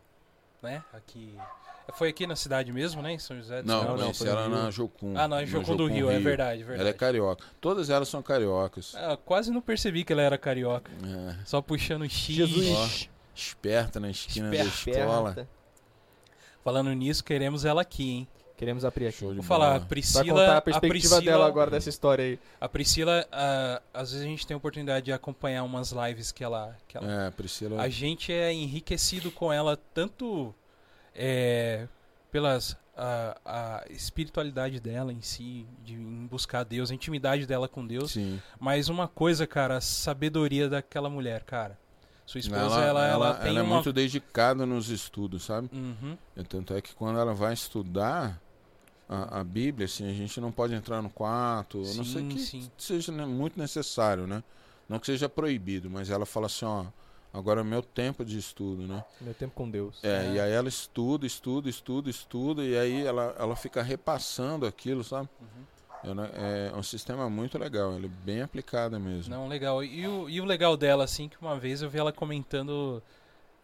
né? 0.62 0.82
Aqui. 0.92 1.36
Foi 1.94 2.08
aqui 2.08 2.26
na 2.26 2.36
cidade 2.36 2.72
mesmo, 2.72 3.02
né? 3.02 3.12
Em 3.12 3.18
São 3.18 3.36
José 3.36 3.58
dos 3.62 3.66
Não, 3.66 3.82
não, 3.84 3.96
no 3.96 4.26
ela 4.26 4.46
Rio. 4.46 4.50
na 4.50 4.70
Jocum. 4.70 5.14
Ah, 5.18 5.26
na 5.26 5.44
Jocum 5.44 5.76
do 5.76 5.86
Rio, 5.88 6.10
é 6.10 6.18
verdade, 6.18 6.60
verdade. 6.62 6.80
Ela 6.80 6.88
é 6.90 6.92
carioca. 6.92 7.44
Todas 7.60 7.90
elas 7.90 8.08
são 8.08 8.22
cariocas. 8.22 8.94
Ah, 8.94 9.18
quase 9.22 9.50
não 9.50 9.60
percebi 9.60 10.04
que 10.04 10.12
ela 10.12 10.22
era 10.22 10.38
carioca. 10.38 10.90
É. 10.92 11.36
Só 11.44 11.60
puxando 11.60 12.08
X. 12.08 12.34
Jesus. 12.36 13.10
Esperta 13.34 13.98
na 13.98 14.10
esquina 14.10 14.50
da 14.50 14.56
Esperta. 14.64 15.00
escola. 15.00 15.28
Esperta. 15.30 15.50
Falando 16.62 16.92
nisso, 16.92 17.24
queremos 17.24 17.64
ela 17.64 17.82
aqui, 17.82 18.10
hein? 18.10 18.28
Queremos 18.62 18.84
abrir 18.84 19.08
aqui. 19.08 19.18
Show 19.18 19.30
de 19.30 19.38
Vou 19.38 19.42
falar, 19.44 19.64
a 19.64 19.68
bola. 19.70 19.78
Vai 19.80 19.88
Priscila. 19.88 20.24
contar 20.24 20.56
a 20.56 20.60
perspectiva 20.62 20.92
Priscila, 20.92 21.20
dela 21.20 21.46
agora 21.48 21.68
dessa 21.68 21.88
história 21.88 22.24
aí. 22.24 22.38
A 22.60 22.68
Priscila, 22.68 23.26
ah, 23.32 23.82
às 23.92 24.12
vezes 24.12 24.24
a 24.24 24.28
gente 24.28 24.46
tem 24.46 24.54
a 24.54 24.58
oportunidade 24.58 25.06
de 25.06 25.12
acompanhar 25.12 25.64
umas 25.64 25.90
lives 25.90 26.30
que 26.30 26.44
ela. 26.44 26.76
Que 26.86 26.96
ela 26.96 27.26
É, 27.26 27.30
Priscila. 27.32 27.82
A 27.82 27.88
gente 27.88 28.32
é 28.32 28.52
enriquecido 28.52 29.32
com 29.32 29.52
ela 29.52 29.76
tanto 29.92 30.54
é, 31.12 31.88
pelas 32.30 32.76
a, 32.96 33.36
a 33.44 33.84
espiritualidade 33.90 34.78
dela 34.78 35.12
em 35.12 35.22
si, 35.22 35.66
de 35.84 35.94
em 35.94 36.26
buscar 36.28 36.62
Deus, 36.62 36.92
a 36.92 36.94
intimidade 36.94 37.46
dela 37.46 37.66
com 37.66 37.84
Deus. 37.84 38.12
Sim. 38.12 38.40
Mas 38.60 38.88
uma 38.88 39.08
coisa, 39.08 39.44
cara, 39.44 39.78
a 39.78 39.80
sabedoria 39.80 40.68
daquela 40.68 41.10
mulher, 41.10 41.42
cara. 41.42 41.76
Sua 42.24 42.38
esposa, 42.38 42.60
Ela, 42.60 42.84
ela, 42.84 42.86
ela, 42.86 43.26
ela, 43.26 43.34
tem 43.34 43.50
ela 43.50 43.58
é 43.58 43.62
uma. 43.62 43.74
muito 43.74 43.92
dedicada 43.92 44.64
nos 44.64 44.88
estudos, 44.88 45.42
sabe? 45.42 45.68
Uhum, 45.72 46.16
E 46.36 46.44
Tanto 46.44 46.72
é 46.74 46.80
que 46.80 46.94
quando 46.94 47.18
ela 47.18 47.34
vai 47.34 47.52
estudar 47.52 48.40
a, 49.08 49.40
a 49.40 49.44
Bíblia, 49.44 49.86
assim, 49.86 50.08
a 50.08 50.12
gente 50.12 50.40
não 50.40 50.52
pode 50.52 50.74
entrar 50.74 51.02
no 51.02 51.10
quarto, 51.10 51.78
a 51.78 51.94
não 51.94 52.04
sei 52.04 52.22
Sim, 52.22 52.28
que 52.28 52.38
sim. 52.38 52.70
seja 52.78 53.12
né, 53.12 53.26
muito 53.26 53.58
necessário, 53.58 54.26
né? 54.26 54.42
Não 54.88 54.98
que 54.98 55.06
seja 55.06 55.28
proibido, 55.28 55.88
mas 55.90 56.10
ela 56.10 56.26
fala 56.26 56.46
assim, 56.46 56.64
ó, 56.64 56.86
Agora 57.32 57.62
é 57.62 57.64
meu 57.64 57.82
tempo 57.82 58.24
de 58.24 58.36
estudo, 58.36 58.86
né? 58.86 59.02
Meu 59.20 59.32
tempo 59.32 59.54
com 59.54 59.68
Deus. 59.70 59.98
É, 60.04 60.26
É. 60.26 60.32
e 60.34 60.40
aí 60.40 60.52
ela 60.52 60.68
estuda, 60.68 61.26
estuda, 61.26 61.68
estuda, 61.68 62.10
estuda, 62.10 62.62
e 62.62 62.76
aí 62.76 63.06
ela, 63.06 63.34
ela 63.38 63.56
fica 63.56 63.82
repassando 63.82 64.66
aquilo, 64.66 65.02
sabe? 65.02 65.30
É, 66.04 66.12
né, 66.12 66.30
é 66.74 66.76
um 66.76 66.82
sistema 66.82 67.30
muito 67.30 67.56
legal, 67.58 67.94
ele 67.94 68.06
é 68.06 68.24
bem 68.24 68.42
aplicado 68.42 69.00
mesmo. 69.00 69.34
Não, 69.34 69.48
legal. 69.48 69.82
E 69.82 70.06
o, 70.06 70.28
e 70.28 70.40
o 70.42 70.44
legal 70.44 70.76
dela, 70.76 71.04
assim, 71.04 71.26
que 71.28 71.36
uma 71.40 71.58
vez 71.58 71.80
eu 71.80 71.88
vi 71.88 71.98
ela 71.98 72.12
comentando 72.12 73.02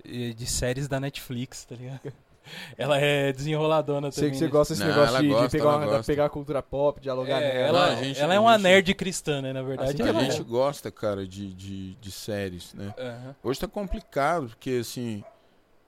eh, 0.03 0.33
de 0.33 0.47
séries 0.47 0.89
da 0.89 0.99
Netflix, 0.99 1.67
tá 1.67 1.75
ligado? 1.75 2.11
Ela 2.77 2.99
é 2.99 3.33
desenroladona 3.33 4.11
Sei 4.11 4.23
também. 4.25 4.31
que 4.33 4.39
você 4.39 4.45
né? 4.45 4.51
gosta 4.51 4.75
desse 4.75 4.87
Não, 4.87 4.95
negócio 4.95 5.17
de, 5.17 5.23
de 5.23 5.29
gosta, 5.29 5.49
pegar, 5.51 5.65
ela 5.83 5.87
uma- 5.97 6.05
pegar 6.05 6.25
a 6.27 6.29
cultura 6.29 6.63
pop, 6.63 7.01
dialogar 7.01 7.43
É, 7.43 7.53
nela. 7.55 7.67
ela, 7.79 7.87
Não, 7.93 7.99
a 7.99 8.05
gente- 8.05 8.21
ela 8.21 8.35
é 8.35 8.41
uma 8.41 8.53
gente- 8.55 8.63
nerd 8.63 8.95
cristã, 8.95 9.43
né, 9.43 9.53
na 9.53 9.63
verdade. 9.63 10.01
Assim 10.03 10.17
a 10.17 10.21
é 10.23 10.31
gente 10.31 10.43
gosta, 10.45 10.91
cara, 10.91 11.27
de, 11.27 11.53
de, 11.53 11.95
de 11.97 12.11
séries, 12.11 12.73
né? 12.75 12.95
Hoje 13.43 13.61
tá 13.61 13.67
complicado, 13.69 14.49
porque 14.49 14.79
assim, 14.81 15.23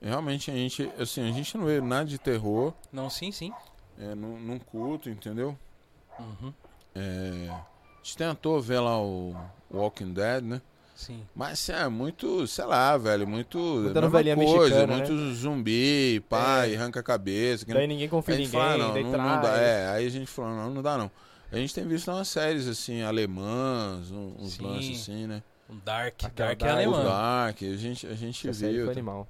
realmente 0.01 0.49
a 0.51 0.53
gente, 0.53 0.91
assim, 0.99 1.27
a 1.29 1.31
gente 1.31 1.57
não 1.57 1.65
vê 1.65 1.79
nada 1.81 2.05
de 2.05 2.17
terror 2.17 2.73
Não, 2.91 3.09
sim, 3.09 3.31
sim. 3.31 3.51
é, 3.99 4.15
num, 4.15 4.39
num 4.39 4.59
culto, 4.59 5.09
entendeu? 5.09 5.57
Uhum. 6.19 6.53
É, 6.95 7.49
a 7.49 7.63
gente 8.03 8.17
tentou 8.17 8.59
ver 8.61 8.79
lá 8.79 8.99
o 9.01 9.35
Walking 9.71 10.13
Dead, 10.13 10.43
né? 10.43 10.61
Sim. 11.01 11.23
Mas 11.35 11.53
assim, 11.53 11.71
é 11.71 11.89
muito, 11.89 12.45
sei 12.45 12.63
lá, 12.63 12.95
velho, 12.95 13.27
muito. 13.27 13.57
Muita 13.57 14.01
novelinha 14.01 14.35
coisa, 14.35 14.85
mexicana, 14.85 14.97
muito 14.97 15.33
zumbi, 15.33 16.23
pai, 16.29 16.75
arranca 16.75 16.99
a 16.99 17.03
cabeça. 17.03 17.65
que 17.65 17.73
Daí 17.73 17.87
ninguém 17.87 18.07
confia 18.07 18.35
ninguém, 18.35 18.51
fala, 18.51 18.77
não, 18.77 18.93
daí 18.93 19.03
não, 19.03 19.11
não 19.11 19.41
dá. 19.41 19.57
É, 19.57 19.89
aí 19.89 20.05
a 20.05 20.09
gente 20.11 20.27
falou, 20.27 20.51
não, 20.51 20.69
não 20.69 20.81
dá 20.83 20.99
não. 20.99 21.09
A 21.51 21.55
gente 21.55 21.73
tem 21.73 21.87
visto 21.87 22.11
umas 22.11 22.27
séries 22.27 22.67
assim, 22.67 23.01
alemãs, 23.01 24.11
uns 24.11 24.53
Sim. 24.53 24.63
lances 24.63 25.01
assim, 25.01 25.25
né? 25.25 25.41
Um 25.67 25.79
Dark. 25.83 26.23
Aquela 26.23 26.49
Dark 26.49 26.61
é 26.61 26.69
alemão. 26.69 27.03
Dark, 27.03 27.63
a 27.63 27.77
gente, 27.77 28.05
a 28.05 28.13
gente 28.13 28.47
Essa 28.47 28.59
série 28.59 28.73
viu. 28.73 28.85
foi 28.85 28.93
animal. 28.93 29.27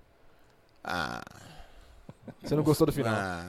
Ah. 0.84 1.22
Você 2.44 2.54
não 2.54 2.64
gostou 2.64 2.86
do 2.86 2.92
final? 2.92 3.14
Ah, 3.16 3.46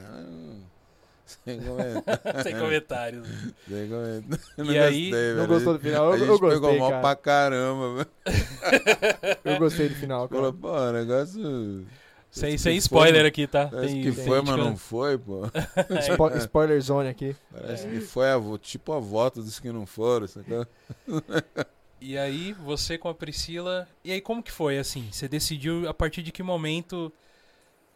sem 1.44 1.60
comentar. 1.60 2.20
Sem 2.42 2.58
comentários. 2.58 3.28
Sem 3.68 4.66
E 4.66 4.78
aí, 4.78 5.10
gostei, 5.10 5.28
não 5.30 5.34
velho. 5.36 5.46
gostou 5.48 5.72
do 5.74 5.80
final? 5.80 6.10
A 6.10 6.14
Eu, 6.14 6.18
gente 6.18 6.28
eu 6.28 6.38
pegou 6.40 6.60
gostei, 6.60 6.78
mal 6.78 6.90
cara. 6.90 7.00
pra 7.02 7.16
caramba, 7.16 7.94
velho. 7.94 8.10
Eu 9.44 9.58
gostei 9.58 9.88
do 9.88 9.94
final, 9.94 10.28
cara. 10.28 10.40
Falou, 10.40 10.52
pô, 10.54 10.90
negócio. 10.92 11.86
sem 12.30 12.56
sem 12.58 12.72
foi, 12.72 12.76
spoiler 12.78 13.14
mano. 13.16 13.26
aqui, 13.28 13.46
tá? 13.46 13.66
Parece 13.68 13.92
Tem- 13.94 14.02
que 14.02 14.12
tem 14.12 14.24
foi, 14.24 14.42
mas 14.42 14.56
não 14.56 14.76
foi, 14.76 15.18
pô. 15.18 15.42
Spo- 16.02 16.36
spoiler 16.38 16.80
zone 16.80 17.08
aqui. 17.08 17.36
Parece 17.52 17.86
É. 17.86 17.90
que 17.90 18.00
foi 18.00 18.30
a, 18.30 18.40
tipo 18.60 18.92
a 18.92 18.98
volta 18.98 19.40
dos 19.42 19.58
que 19.60 19.70
não 19.72 19.84
foram, 19.86 20.26
sacou? 20.26 20.66
E 22.00 22.18
aí, 22.18 22.52
você 22.54 22.98
com 22.98 23.08
a 23.08 23.14
Priscila. 23.14 23.86
E 24.04 24.10
aí, 24.12 24.20
como 24.20 24.42
que 24.42 24.50
foi, 24.50 24.78
assim? 24.78 25.08
Você 25.12 25.28
decidiu 25.28 25.88
a 25.88 25.94
partir 25.94 26.22
de 26.22 26.32
que 26.32 26.42
momento 26.42 27.12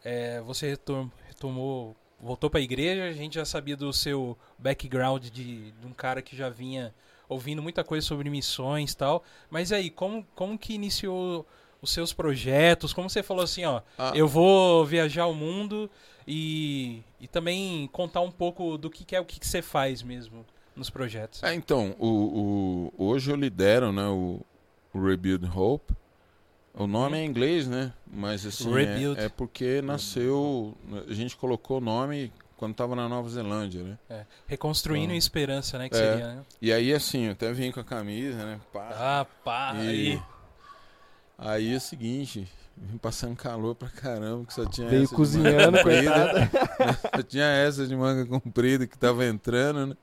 é, 0.03 0.39
você 0.41 0.69
retom- 0.69 1.09
retomou. 1.27 1.95
Voltou 2.19 2.49
pra 2.49 2.59
igreja? 2.59 3.03
A 3.05 3.13
gente 3.13 3.35
já 3.35 3.45
sabia 3.45 3.75
do 3.77 3.91
seu 3.93 4.37
background 4.57 5.25
de, 5.25 5.71
de 5.71 5.85
um 5.87 5.93
cara 5.93 6.21
que 6.21 6.35
já 6.35 6.49
vinha 6.49 6.93
ouvindo 7.29 7.61
muita 7.61 7.83
coisa 7.83 8.05
sobre 8.05 8.29
missões 8.29 8.91
e 8.93 8.97
tal. 8.97 9.23
Mas 9.49 9.71
aí, 9.71 9.89
como, 9.89 10.25
como 10.35 10.57
que 10.57 10.73
iniciou 10.73 11.45
os 11.81 11.91
seus 11.91 12.11
projetos? 12.13 12.91
Como 12.93 13.09
você 13.09 13.21
falou 13.21 13.43
assim, 13.43 13.65
ó, 13.65 13.81
Ah, 13.97 14.13
eu 14.15 14.27
vou 14.27 14.83
viajar 14.85 15.27
o 15.27 15.33
mundo 15.33 15.89
e, 16.27 17.01
e 17.21 17.27
também 17.27 17.87
contar 17.93 18.21
um 18.21 18.31
pouco 18.31 18.77
do 18.77 18.89
que, 18.89 19.05
que 19.05 19.15
é 19.15 19.19
o 19.19 19.25
que, 19.25 19.39
que 19.39 19.45
você 19.47 19.61
faz 19.61 20.01
mesmo 20.01 20.45
nos 20.75 20.89
projetos. 20.89 21.43
É, 21.43 21.53
então, 21.53 21.95
o, 21.99 22.91
o- 22.97 23.05
hoje 23.07 23.29
eu 23.31 23.35
lidero 23.35 23.91
né, 23.91 24.07
o 24.07 24.41
Rebuild 24.93 25.45
Hope. 25.55 25.93
O 26.77 26.85
nome 26.87 27.17
é 27.17 27.21
em 27.23 27.27
inglês, 27.27 27.67
né? 27.67 27.91
Mas 28.05 28.45
assim, 28.45 28.71
Rebuild. 28.71 29.19
é, 29.19 29.25
é 29.25 29.29
porque 29.29 29.81
nasceu. 29.81 30.77
A 31.09 31.13
gente 31.13 31.35
colocou 31.35 31.77
o 31.77 31.81
nome 31.81 32.31
quando 32.55 32.71
estava 32.71 32.95
na 32.95 33.09
Nova 33.09 33.27
Zelândia, 33.29 33.83
né? 33.83 33.97
É, 34.09 34.25
Reconstruindo 34.45 35.11
a 35.13 35.15
esperança, 35.15 35.77
né? 35.77 35.89
Que 35.89 35.95
É. 35.95 35.99
seria, 35.99 36.27
né? 36.35 36.41
E 36.61 36.71
aí, 36.71 36.93
assim, 36.93 37.25
eu 37.25 37.31
até 37.31 37.51
vim 37.51 37.71
com 37.71 37.79
a 37.79 37.83
camisa, 37.83 38.37
né? 38.45 38.59
Pá. 38.71 38.89
Ah, 38.93 39.25
pá, 39.43 39.73
E 39.75 39.87
aí. 39.87 40.21
aí 41.37 41.73
é 41.73 41.77
o 41.77 41.81
seguinte, 41.81 42.47
vim 42.75 42.97
passando 42.97 43.35
calor 43.35 43.73
pra 43.75 43.89
caramba, 43.89 44.45
que 44.45 44.53
só 44.53 44.65
tinha 44.65 44.87
Veio 44.87 45.03
essa 45.03 45.09
de 45.11 45.15
cozinhando, 45.15 45.71
manga 45.71 45.83
comprida. 45.83 46.49
coitada. 46.49 46.99
Só 47.17 47.23
tinha 47.23 47.45
essa 47.45 47.87
de 47.87 47.95
manga 47.95 48.25
comprida 48.25 48.85
que 48.85 48.97
tava 48.97 49.25
entrando, 49.25 49.87
né? 49.87 49.97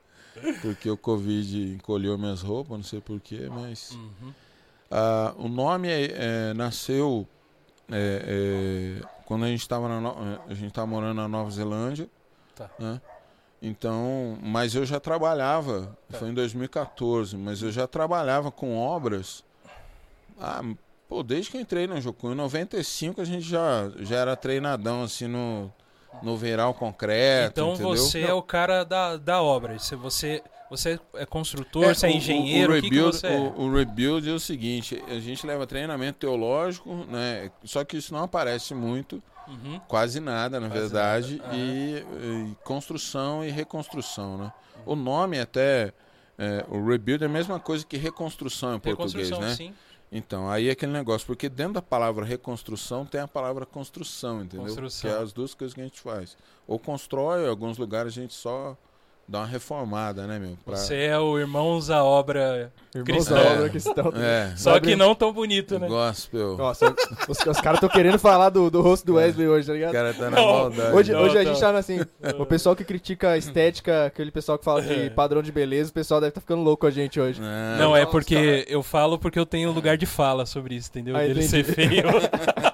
Porque 0.60 0.90
o 0.90 0.96
Covid 0.96 1.74
encolheu 1.74 2.18
minhas 2.18 2.42
roupas, 2.42 2.76
não 2.76 2.82
sei 2.84 3.00
porquê, 3.00 3.48
mas. 3.48 3.92
Uhum. 3.92 4.34
Ah, 4.90 5.34
o 5.36 5.48
nome 5.48 5.88
é- 5.88 6.50
é, 6.50 6.54
nasceu 6.54 7.26
é, 7.90 8.98
é, 9.00 9.06
quando 9.26 9.44
a 9.44 9.48
gente 9.48 9.60
estava 9.60 9.88
No- 9.88 10.40
a 10.48 10.54
gente 10.54 10.72
tava 10.72 10.86
morando 10.86 11.16
na 11.16 11.28
Nova 11.28 11.50
Zelândia, 11.50 12.08
Tá. 12.54 12.70
né? 12.78 13.00
Então, 13.60 14.38
mas 14.42 14.74
eu 14.74 14.84
já 14.84 15.00
trabalhava, 15.00 15.96
Tá. 16.10 16.18
foi 16.18 16.28
em 16.28 16.34
2014, 16.34 17.36
mas 17.36 17.62
eu 17.62 17.72
já 17.72 17.86
trabalhava 17.86 18.50
com 18.50 18.76
obras. 18.76 19.42
Ah, 20.38 20.62
pô, 21.08 21.22
desde 21.22 21.50
que 21.50 21.56
eu 21.56 21.60
entrei 21.60 21.86
no 21.86 21.98
Jocum, 22.00 22.32
em 22.32 22.34
95 22.34 23.20
a 23.20 23.24
gente 23.24 23.42
já 23.48 23.90
já 24.00 24.16
era 24.16 24.36
treinadão 24.36 25.02
assim 25.02 25.26
no 25.26 25.72
no 26.22 26.36
Veral 26.36 26.72
concreto, 26.74 27.50
Então 27.60 27.72
entendeu? 27.74 27.96
você 27.96 28.22
é 28.22 28.32
o 28.32 28.40
cara 28.42 28.84
da, 28.84 29.16
da 29.16 29.42
obra. 29.42 29.78
Se 29.80 29.96
você, 29.96 30.42
você 30.76 30.98
é 31.14 31.26
construtor, 31.26 31.84
É, 31.84 31.94
você 31.94 32.06
é 32.06 32.10
o- 32.10 32.12
o- 32.12 32.16
engenheiro, 32.16 32.72
o, 32.72 32.74
que, 32.76 32.82
que 32.82 32.94
rebuild, 32.94 33.16
você 33.16 33.26
é? 33.26 33.38
o, 33.38 33.60
o 33.62 33.72
rebuild 33.74 34.28
é 34.28 34.32
o 34.32 34.40
seguinte, 34.40 35.02
a 35.08 35.18
gente 35.20 35.46
leva 35.46 35.66
treinamento 35.66 36.18
teológico, 36.20 36.94
né? 37.08 37.50
Só 37.64 37.84
que 37.84 37.96
isso 37.96 38.12
não 38.12 38.22
aparece 38.24 38.74
muito, 38.74 39.22
Uhum. 39.46 39.78
quase 39.86 40.20
nada, 40.20 40.58
na 40.58 40.68
Quase 40.68 40.80
verdade, 40.80 41.36
nada, 41.36 41.54
e, 41.54 42.04
e 42.52 42.56
construção 42.64 43.44
e 43.44 43.50
reconstrução, 43.50 44.38
né? 44.38 44.52
O 44.86 44.96
nome 44.96 45.38
até 45.38 45.92
é, 46.38 46.64
o 46.68 46.84
rebuild 46.84 47.22
é 47.22 47.26
a 47.26 47.30
mesma 47.30 47.60
coisa 47.60 47.84
que 47.86 47.96
reconstrução 47.96 48.74
em 48.74 48.80
português, 48.80 49.28
Reconstrução, 49.30 49.40
né? 49.40 49.54
sim. 49.54 49.74
Então, 50.10 50.48
aí 50.48 50.68
é 50.68 50.72
aquele 50.72 50.92
negócio, 50.92 51.26
porque 51.26 51.48
dentro 51.48 51.74
da 51.74 51.82
palavra 51.82 52.24
reconstrução 52.24 53.04
tem 53.04 53.20
a 53.20 53.26
palavra 53.28 53.66
construção, 53.66 54.42
entendeu? 54.42 54.66
Construção. 54.66 55.10
Que 55.10 55.16
é 55.16 55.20
as 55.20 55.32
duas 55.32 55.54
coisas 55.54 55.74
que 55.74 55.80
a 55.80 55.84
gente 55.84 56.00
faz. 56.00 56.36
Ou 56.68 56.78
constrói, 56.78 57.44
em 57.44 57.48
alguns 57.48 57.78
lugares 57.78 58.12
a 58.16 58.20
gente 58.20 58.32
só 58.32 58.76
dá 59.28 59.38
uma 59.40 59.46
reformada, 59.46 60.26
né, 60.26 60.38
meu? 60.38 60.56
Pra- 60.64 60.76
Você 60.76 60.94
é 61.04 61.18
o 61.18 61.38
Irmãos 61.38 61.90
à 61.90 62.02
Obra, 62.04 62.72
Irmãos 62.94 63.04
Cristão. 63.06 63.36
da 63.36 63.42
É. 63.42 63.52
obra 63.54 63.68
cristão. 63.70 64.12
É, 64.16 64.52
só 64.56 64.70
Vai 64.72 64.80
que 64.80 64.94
não 64.96 65.14
tão 65.14 65.32
bonito, 65.32 65.78
né? 65.78 65.88
gospel. 65.88 66.56
Nossa, 66.56 66.94
os, 67.28 67.38
os 67.38 67.60
caras 67.60 67.78
estão 67.78 67.88
querendo 67.88 68.18
falar 68.18 68.50
do, 68.50 68.70
do 68.70 68.80
rosto 68.82 69.04
do 69.06 69.14
Wesley 69.14 69.48
hoje, 69.48 69.66
tá 69.66 69.72
O 69.72 69.76
ligado? 69.76 69.92
cara 69.92 70.14
tá 70.14 70.30
na 70.30 70.36
Não. 70.36 70.46
maldade. 70.46 70.92
Hoje, 70.96 71.12
Não, 71.12 71.20
hoje 71.22 71.38
a 71.38 71.42
não. 71.42 71.50
gente 71.52 71.60
tá 71.60 71.70
assim, 71.76 72.00
o 72.38 72.46
pessoal 72.46 72.76
que 72.76 72.84
critica 72.84 73.30
a 73.30 73.38
estética, 73.38 74.06
aquele 74.06 74.30
pessoal 74.30 74.58
que 74.58 74.64
fala 74.64 74.82
de 74.82 75.10
padrão 75.10 75.42
de 75.42 75.50
beleza, 75.50 75.90
o 75.90 75.94
pessoal 75.94 76.20
deve 76.20 76.28
estar 76.30 76.40
ficando 76.40 76.62
louco 76.62 76.82
com 76.82 76.86
a 76.86 76.90
gente 76.90 77.18
hoje. 77.18 77.40
Não, 77.40 77.78
Não, 77.78 77.96
é 77.96 78.04
porque 78.06 78.64
eu 78.68 78.82
falo 78.82 79.18
porque 79.18 79.38
eu 79.38 79.46
tenho 79.46 79.72
lugar 79.72 79.96
de 79.96 80.06
fala 80.06 80.44
sobre 80.46 80.74
isso, 80.76 80.90
entendeu? 80.90 81.16
Ah, 81.16 81.20
Dele 81.20 81.32
entendi. 81.44 81.48
ser 81.48 81.64
feio. 81.64 82.04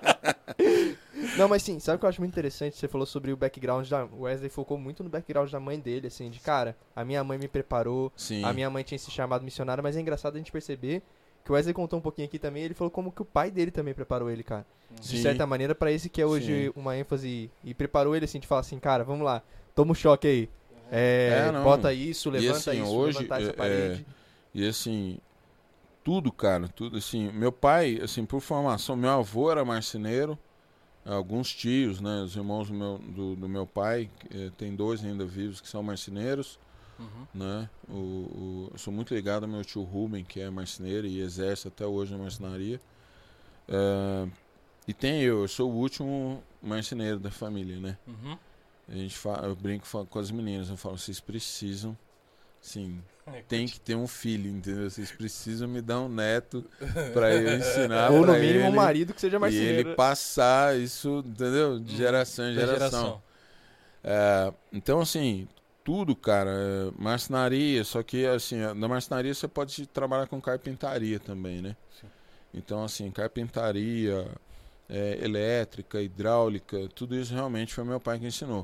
Não, 1.41 1.49
mas 1.49 1.62
sim, 1.62 1.78
sabe 1.80 1.97
o 1.97 1.99
que 1.99 2.05
eu 2.05 2.09
acho 2.11 2.20
muito 2.20 2.32
interessante? 2.32 2.76
Você 2.76 2.86
falou 2.86 3.07
sobre 3.07 3.32
o 3.32 3.36
background 3.36 3.88
da. 3.88 4.05
O 4.05 4.22
Wesley 4.22 4.51
focou 4.51 4.76
muito 4.76 5.03
no 5.03 5.09
background 5.09 5.51
da 5.51 5.59
mãe 5.59 5.80
dele, 5.80 6.07
assim, 6.09 6.28
de 6.28 6.38
cara, 6.38 6.76
a 6.95 7.03
minha 7.03 7.24
mãe 7.24 7.38
me 7.38 7.49
preparou, 7.49 8.12
Sim. 8.14 8.45
a 8.45 8.53
minha 8.53 8.68
mãe 8.68 8.84
tinha 8.84 8.99
se 8.99 9.11
chamado 9.11 9.43
missionário, 9.43 9.82
mas 9.82 9.97
é 9.97 10.01
engraçado 10.03 10.34
a 10.34 10.38
gente 10.38 10.53
perceber 10.53 11.03
que 11.43 11.51
o 11.51 11.55
Wesley 11.55 11.72
contou 11.72 11.99
um 11.99 12.03
pouquinho 12.03 12.28
aqui 12.28 12.38
também, 12.38 12.64
ele 12.64 12.74
falou 12.74 12.91
como 12.91 13.11
que 13.11 13.22
o 13.22 13.24
pai 13.24 13.51
dele 13.51 13.70
também 13.70 13.95
preparou 13.95 14.30
ele, 14.30 14.43
cara. 14.43 14.66
De 15.01 15.07
Sim. 15.07 15.22
certa 15.22 15.47
maneira, 15.47 15.74
pra 15.74 15.91
esse 15.91 16.11
que 16.11 16.20
é 16.20 16.26
hoje 16.26 16.66
Sim. 16.66 16.72
uma 16.76 16.95
ênfase 16.95 17.51
e 17.64 17.72
preparou 17.72 18.14
ele 18.14 18.26
assim 18.26 18.38
de 18.38 18.47
falar 18.47 18.61
assim, 18.61 18.78
cara, 18.78 19.03
vamos 19.03 19.24
lá, 19.24 19.43
toma 19.74 19.93
um 19.93 19.95
choque 19.95 20.28
aí. 20.28 20.49
É, 20.93 21.47
É, 21.49 21.53
não. 21.53 21.64
bota 21.64 21.91
isso, 21.91 22.28
levanta 22.28 22.59
assim, 22.59 22.82
isso, 22.82 22.95
hoje, 22.95 23.18
levantar 23.18 23.41
essa 23.41 23.51
é, 23.51 23.55
parede. 23.55 24.07
E 24.53 24.68
assim, 24.68 25.18
tudo, 26.05 26.30
cara, 26.30 26.68
tudo 26.68 26.99
assim. 26.99 27.30
Meu 27.32 27.53
pai, 27.53 27.99
assim, 28.03 28.26
por 28.26 28.41
formação, 28.41 28.95
meu 28.95 29.11
avô 29.11 29.51
era 29.51 29.64
marceneiro, 29.64 30.36
alguns 31.05 31.53
tios, 31.55 32.01
né, 32.01 32.22
os 32.22 32.36
irmãos 32.36 32.68
do 32.68 32.74
meu, 32.74 32.98
do, 32.98 33.36
do 33.36 33.48
meu 33.48 33.66
pai, 33.66 34.11
eh, 34.30 34.51
tem 34.59 34.74
dois 34.76 35.05
ainda 35.05 35.24
vivos 35.24 35.61
que 35.61 35.68
são 35.68 35.82
marceneiros, 35.82 36.59
Uhum. 36.98 37.26
né? 37.32 37.70
O, 37.88 37.94
o- 37.94 38.68
eu 38.72 38.78
sou 38.78 38.92
muito 38.92 39.14
ligado 39.14 39.44
ao 39.44 39.48
meu 39.48 39.64
tio 39.64 39.82
Ruben, 39.82 40.22
que 40.22 40.38
é 40.40 40.51
marceneiro 40.51 41.07
e 41.07 41.20
exerce 41.20 41.66
até 41.68 41.86
hoje 41.86 42.14
a 42.14 42.18
marcenaria. 42.18 42.78
Eh, 43.68 44.28
e 44.86 44.92
tem 44.92 45.22
eu, 45.22 45.40
eu 45.42 45.48
sou 45.48 45.70
o 45.70 45.74
último 45.76 46.42
marceneiro 46.62 47.18
da 47.18 47.30
família, 47.30 47.78
né? 47.80 47.96
Uhum. 48.07 48.36
A 48.88 48.94
gente 48.94 49.16
fala, 49.16 49.46
eu 49.46 49.55
brinco 49.57 49.86
com 50.07 50.18
as 50.18 50.30
meninas, 50.30 50.68
eu 50.68 50.76
falo, 50.76 50.98
vocês 50.98 51.20
precisam, 51.20 51.96
sim, 52.61 53.02
tem 53.48 53.68
que 53.68 53.80
ter 53.80 53.94
um 53.96 54.06
filho, 54.06 54.50
entendeu? 54.50 54.88
Vocês 54.90 55.11
precisam 55.12 55.68
me 55.68 55.80
dar 55.82 56.00
um 56.00 56.08
neto 56.08 56.64
pra 57.12 57.32
eu 57.32 57.50
ensinar 57.52 58.12
Ou 58.12 58.24
no 58.24 58.36
mínimo 58.36 58.66
um 58.66 58.72
ele, 58.72 58.76
marido 58.76 59.14
que 59.14 59.20
seja 59.20 59.38
e 59.38 59.40
marceneiro. 59.40 59.78
ele 59.80 59.84
passar 59.84 60.78
isso, 60.78 61.22
entendeu? 61.26 61.78
De 61.80 61.96
Hum, 61.96 61.96
geração 61.96 62.46
em 62.50 62.54
Da 62.54 62.66
geração. 62.66 63.22
É, 64.04 64.52
então, 64.72 65.00
assim, 65.00 65.48
tudo, 65.84 66.16
cara, 66.16 66.50
é 66.50 67.02
marcenaria, 67.02 67.84
só 67.84 68.02
que, 68.02 68.26
assim, 68.26 68.56
na 68.74 68.88
marcenaria 68.88 69.34
você 69.34 69.48
pode 69.48 69.86
trabalhar 69.86 70.26
com 70.26 70.40
carpintaria 70.40 71.18
também, 71.20 71.61
né? 71.62 71.76
Sim. 71.90 72.11
Então, 72.54 72.84
assim, 72.84 73.11
carpintaria, 73.11 74.26
é, 74.88 75.18
elétrica, 75.24 76.02
hidráulica, 76.02 76.88
tudo 76.94 77.16
isso 77.16 77.34
realmente 77.34 77.74
foi 77.74 77.84
meu 77.84 78.00
pai 78.00 78.18
que 78.18 78.26
ensinou. 78.26 78.62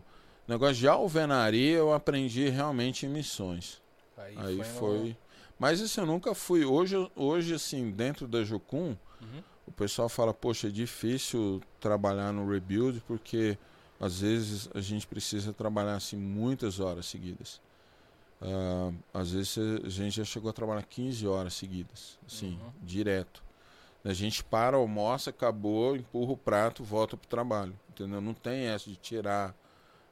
O 0.49 0.53
negócio 0.53 0.76
de 0.76 0.88
alvenaria 0.88 1.78
eu 1.78 1.92
aprendi 1.94 2.49
realmente 2.49 3.07
em 3.07 3.09
missões. 3.11 3.82
Aí, 4.17 4.35
Aí 4.39 4.57
no- 4.57 4.64
foi. 4.64 5.17
Mas 5.59 5.81
assim, 5.81 6.01
eu 6.01 6.07
nunca 6.07 6.35
fui. 6.35 6.64
Hoje, 6.64 6.97
hoje 7.14 7.55
assim, 7.55 7.91
dentro 7.91 8.27
da 8.29 8.45
Jocum, 8.45 8.97
Uhum. 9.21 9.43
o 9.67 9.73
pessoal 9.73 10.09
fala, 10.09 10.33
poxa, 10.35 10.69
é 10.69 10.71
difícil 10.71 11.62
trabalhar 11.81 12.33
no 12.33 12.49
rebuild 12.51 13.03
porque 13.07 13.57
às 13.99 14.21
vezes 14.21 14.69
a 14.75 14.81
gente 14.81 15.07
precisa 15.07 15.53
trabalhar 15.53 15.95
assim 15.97 16.17
muitas 16.17 16.79
horas 16.81 17.07
seguidas. 17.07 17.61
Ah, 18.41 18.93
às 19.14 19.31
vezes 19.31 19.57
a 19.85 19.89
gente 19.89 20.17
já 20.17 20.25
chegou 20.25 20.51
a 20.51 20.53
trabalhar 20.53 20.83
15 20.83 21.27
horas 21.27 21.55
seguidas, 21.55 22.19
assim, 22.27 22.59
Uhum. 22.62 22.71
direto. 22.83 23.43
A 24.05 24.12
gente 24.12 24.45
para, 24.45 24.77
almoça, 24.77 25.31
acabou, 25.31 25.97
empurra 25.97 26.33
o 26.33 26.37
prato, 26.37 26.85
volta 26.85 27.17
pro 27.17 27.27
trabalho, 27.27 27.75
entendeu? 27.91 28.21
Não 28.21 28.35
tem 28.35 28.67
essa 28.67 28.89
de 28.91 28.97
tirar 28.97 29.55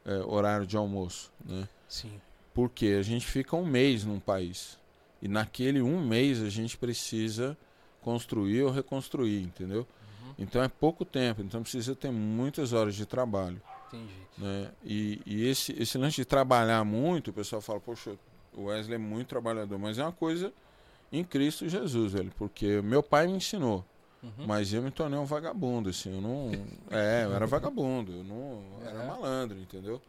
eh, 0.07 0.23
horário 0.27 0.67
de 0.67 0.77
almoço, 0.77 1.31
né? 1.45 1.69
Sim. 1.89 2.21
Porque 2.55 2.87
a 2.99 3.03
gente 3.03 3.27
fica 3.27 3.55
um 3.57 3.67
mês 3.67 4.05
num 4.05 4.21
país. 4.21 4.79
E 5.21 5.27
naquele 5.29 5.83
um 5.83 6.01
mês 6.07 6.41
a 6.43 6.49
gente 6.49 6.77
precisa 6.79 7.57
construir 8.01 8.63
ou 8.63 8.71
reconstruir, 8.71 9.43
entendeu? 9.43 9.81
Uhum. 10.23 10.35
Então 10.39 10.63
é 10.63 10.69
pouco 10.69 11.05
tempo, 11.05 11.43
então 11.43 11.63
precisa 11.63 11.95
ter 11.97 12.11
muitas 12.13 12.73
horas 12.73 12.95
de 12.95 13.05
trabalho. 13.07 13.61
Entendi. 13.89 14.13
Né? 14.39 14.71
E, 14.85 15.21
e 15.27 15.47
esse, 15.49 15.73
esse 15.81 15.97
lance 15.99 16.17
de 16.17 16.25
trabalhar 16.25 16.85
muito, 16.85 17.31
o 17.31 17.33
pessoal 17.33 17.61
fala, 17.63 17.81
poxa, 17.81 18.17
o 18.57 18.65
Wesley 18.65 18.95
é 18.97 18.99
muito 18.99 19.29
trabalhador, 19.29 19.79
mas 19.79 19.99
é 19.99 20.03
uma 20.03 20.13
coisa 20.13 20.53
em 21.13 21.25
Cristo 21.25 21.69
Jesus, 21.69 22.13
velho, 22.13 22.31
porque 22.37 22.81
meu 22.83 23.03
pai 23.03 23.27
me 23.27 23.33
ensinou, 23.35 23.85
Uhum. 24.23 24.47
mas 24.47 24.73
eu 24.73 24.81
me 24.83 24.91
tornei 24.91 25.19
um 25.19 25.25
vagabundo, 25.27 25.91
assim, 25.91 26.15
eu 26.15 26.21
não. 26.21 26.51
É, 26.91 27.25
eu 27.25 27.35
era 27.35 27.47
vagabundo, 27.47 28.11
eu 28.13 28.25
não. 28.25 28.63
eu 28.81 28.89
Era 28.89 29.03
É. 29.03 29.07
malandro, 29.07 29.59
entendeu? 29.59 30.01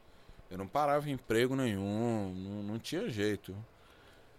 Eu 0.49 0.57
não 0.57 0.67
parava 0.67 1.09
em 1.09 1.13
emprego 1.13 1.55
nenhum, 1.55 2.33
não, 2.35 2.63
não 2.63 2.79
tinha 2.79 3.09
jeito. 3.09 3.55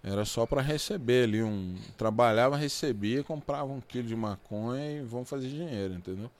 Era 0.02 0.24
só 0.24 0.46
para 0.46 0.62
receber 0.62 1.24
ali 1.24 1.42
um. 1.42 1.76
Trabalhava, 1.96 2.56
recebia, 2.56 3.24
comprava 3.24 3.72
um 3.72 3.80
quilo 3.80 4.06
de 4.06 4.14
maconha 4.14 4.98
e 4.98 5.00
vamos 5.02 5.28
fazer 5.28 5.48
dinheiro, 5.48 5.94
entendeu? 5.94 6.30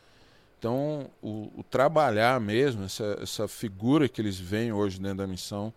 Então, 0.59 1.11
o, 1.21 1.51
o 1.57 1.64
trabalhar 1.64 2.41
mesmo, 2.41 2.85
essa, 2.85 3.19
essa 3.21 3.49
figura 3.49 4.09
que 4.09 4.21
eles 4.21 4.39
veem 4.39 4.73
hoje 4.73 5.01
dentro 5.01 5.19
da 5.19 5.27
missão 5.27 5.73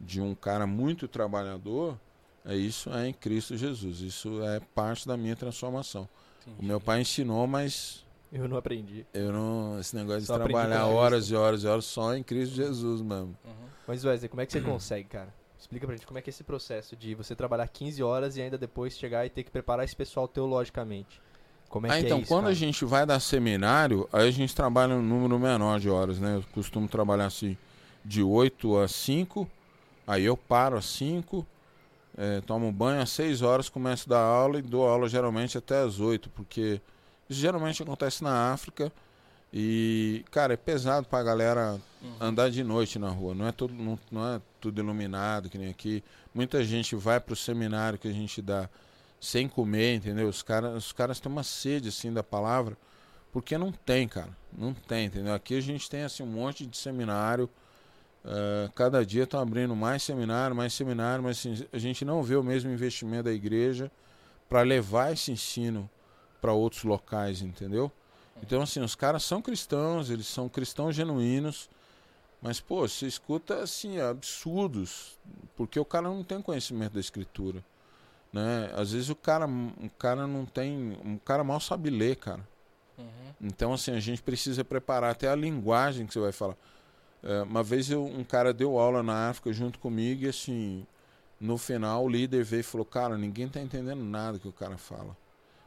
de 0.00 0.20
um 0.20 0.34
cara 0.34 0.66
muito 0.66 1.08
trabalhador, 1.08 1.98
é 2.44 2.54
isso 2.54 2.92
é 2.92 3.08
em 3.08 3.12
Cristo 3.12 3.56
Jesus. 3.56 4.00
Isso 4.00 4.42
é 4.44 4.60
parte 4.74 5.06
da 5.08 5.16
minha 5.16 5.34
transformação. 5.34 6.08
Entendi. 6.42 6.56
O 6.60 6.64
meu 6.64 6.80
pai 6.80 7.00
ensinou, 7.00 7.46
mas 7.46 8.03
Eu 8.34 8.48
não 8.48 8.56
aprendi. 8.56 9.06
eu 9.14 9.32
não. 9.32 9.78
Esse 9.78 9.94
negócio 9.94 10.22
de 10.22 10.26
Só 10.26 10.36
trabalhar 10.36 10.86
horas 10.86 11.30
e 11.30 11.36
horas 11.36 11.62
e 11.62 11.68
horas 11.68 11.84
só 11.84 12.16
em 12.16 12.22
Cristo 12.22 12.56
Jesus 12.56 13.00
mesmo. 13.00 13.36
Uhum. 13.44 13.68
Mas 13.86 14.04
Wesley, 14.04 14.28
como 14.28 14.40
é 14.42 14.46
que 14.46 14.52
você 14.52 14.60
consegue, 14.60 15.08
cara? 15.08 15.32
Explica 15.56 15.86
pra 15.86 15.94
gente 15.94 16.06
como 16.06 16.18
é 16.18 16.22
que 16.22 16.28
é 16.28 16.32
esse 16.32 16.42
processo 16.42 16.96
de 16.96 17.14
você 17.14 17.36
trabalhar 17.36 17.68
15 17.68 18.02
horas 18.02 18.36
e 18.36 18.42
ainda 18.42 18.58
depois 18.58 18.98
chegar 18.98 19.24
e 19.24 19.30
ter 19.30 19.44
que 19.44 19.52
preparar 19.52 19.84
esse 19.84 19.94
pessoal 19.94 20.26
teologicamente. 20.26 21.22
Como 21.68 21.86
é 21.86 21.90
ah, 21.90 21.92
que 21.94 22.06
então, 22.06 22.18
é 22.18 22.20
isso, 22.22 22.28
quando 22.28 22.42
cara? 22.42 22.52
a 22.52 22.56
gente 22.56 22.84
vai 22.84 23.06
dar 23.06 23.20
seminário, 23.20 24.08
aí 24.12 24.28
a 24.28 24.30
gente 24.32 24.54
trabalha 24.54 24.94
um 24.94 25.02
número 25.02 25.38
menor 25.38 25.78
de 25.78 25.88
horas, 25.88 26.18
né? 26.18 26.36
Eu 26.36 26.44
costumo 26.52 26.88
trabalhar 26.88 27.26
assim, 27.26 27.56
de 28.04 28.22
8 28.22 28.78
a 28.78 28.88
5, 28.88 29.48
aí 30.06 30.24
eu 30.24 30.36
paro 30.36 30.76
às 30.76 30.84
5, 30.86 31.46
eh, 32.18 32.42
tomo 32.46 32.70
banho 32.70 33.00
às 33.00 33.10
6 33.10 33.42
horas, 33.42 33.68
começo 33.68 34.04
a 34.08 34.16
dar 34.16 34.22
aula 34.22 34.58
e 34.58 34.62
dou 34.62 34.86
aula 34.86 35.08
geralmente 35.08 35.56
até 35.56 35.82
às 35.82 35.98
8, 35.98 36.30
porque 36.30 36.80
geralmente 37.28 37.82
acontece 37.82 38.22
na 38.22 38.52
África 38.52 38.92
e, 39.52 40.24
cara, 40.30 40.54
é 40.54 40.56
pesado 40.56 41.06
pra 41.06 41.22
galera 41.22 41.80
Uhum. 42.02 42.16
andar 42.20 42.50
de 42.50 42.62
noite 42.62 42.98
na 42.98 43.08
rua. 43.08 43.34
Não 43.34 43.46
é 43.46 43.52
tudo, 43.52 43.72
não, 43.72 43.98
não 44.10 44.34
é 44.34 44.40
tudo 44.60 44.78
iluminado 44.80 45.48
que 45.48 45.56
nem 45.56 45.70
aqui. 45.70 46.04
Muita 46.34 46.62
gente 46.62 46.94
vai 46.94 47.18
pro 47.18 47.34
seminário 47.34 47.98
que 47.98 48.06
a 48.08 48.12
gente 48.12 48.42
dá 48.42 48.68
sem 49.20 49.48
comer, 49.48 49.94
entendeu? 49.94 50.28
Os 50.28 50.42
caras, 50.42 50.74
os 50.76 50.92
caras 50.92 51.18
têm 51.18 51.32
uma 51.32 51.42
sede 51.42 51.88
assim 51.88 52.12
da 52.12 52.22
palavra, 52.22 52.76
porque 53.32 53.56
não 53.56 53.72
tem, 53.72 54.06
cara. 54.06 54.36
Não 54.52 54.74
tem, 54.74 55.06
entendeu? 55.06 55.32
Aqui 55.32 55.56
a 55.56 55.60
gente 55.62 55.88
tem 55.88 56.02
assim 56.02 56.22
um 56.22 56.26
monte 56.26 56.66
de 56.66 56.76
seminário. 56.76 57.48
eh, 58.26 58.70
cada 58.74 59.04
dia 59.04 59.24
estão 59.24 59.40
abrindo 59.40 59.74
mais 59.76 60.02
seminário, 60.02 60.54
mais 60.56 60.72
seminário, 60.74 61.22
mas 61.24 61.38
assim, 61.38 61.66
a 61.72 61.78
gente 61.78 62.04
não 62.04 62.22
vê 62.22 62.36
o 62.36 62.42
mesmo 62.42 62.70
investimento 62.70 63.24
da 63.24 63.32
igreja 63.32 63.90
para 64.48 64.62
levar 64.62 65.12
esse 65.12 65.30
ensino 65.32 65.88
para 66.44 66.52
outros 66.52 66.84
locais, 66.84 67.40
entendeu? 67.40 67.90
Então, 68.42 68.60
assim, 68.60 68.80
os 68.80 68.94
caras 68.94 69.24
são 69.24 69.40
cristãos, 69.40 70.10
eles 70.10 70.26
são 70.26 70.46
cristãos 70.46 70.94
genuínos, 70.94 71.70
mas, 72.42 72.60
pô, 72.60 72.86
você 72.86 73.06
escuta, 73.06 73.62
assim, 73.62 73.98
absurdos, 73.98 75.18
porque 75.56 75.80
o 75.80 75.86
cara 75.86 76.06
não 76.06 76.22
tem 76.22 76.42
conhecimento 76.42 76.92
da 76.92 77.00
escritura, 77.00 77.64
né? 78.30 78.70
Às 78.76 78.92
vezes 78.92 79.08
o 79.08 79.14
cara, 79.14 79.46
o 79.46 79.88
cara 79.98 80.26
não 80.26 80.44
tem, 80.44 80.98
um 81.02 81.16
cara 81.16 81.42
mal 81.42 81.58
sabe 81.60 81.88
ler, 81.88 82.16
cara. 82.16 82.46
Uhum. 82.98 83.06
Então, 83.40 83.72
assim, 83.72 83.92
a 83.92 84.00
gente 84.00 84.20
precisa 84.20 84.62
preparar 84.62 85.12
até 85.12 85.30
a 85.30 85.34
linguagem 85.34 86.06
que 86.06 86.12
você 86.12 86.20
vai 86.20 86.32
falar. 86.32 86.58
É, 87.22 87.40
uma 87.40 87.62
vez 87.62 87.88
eu- 87.88 88.04
um 88.04 88.22
cara 88.22 88.52
deu 88.52 88.78
aula 88.78 89.02
na 89.02 89.30
África 89.30 89.50
junto 89.50 89.78
comigo 89.78 90.24
e, 90.24 90.28
assim, 90.28 90.86
no 91.40 91.56
final 91.56 92.04
o 92.04 92.08
líder 92.10 92.44
veio 92.44 92.60
e 92.60 92.64
falou: 92.64 92.84
Cara, 92.84 93.16
ninguém 93.16 93.48
tá 93.48 93.62
entendendo 93.62 94.04
nada 94.04 94.38
que 94.38 94.46
o 94.46 94.52
cara 94.52 94.76
fala. 94.76 95.16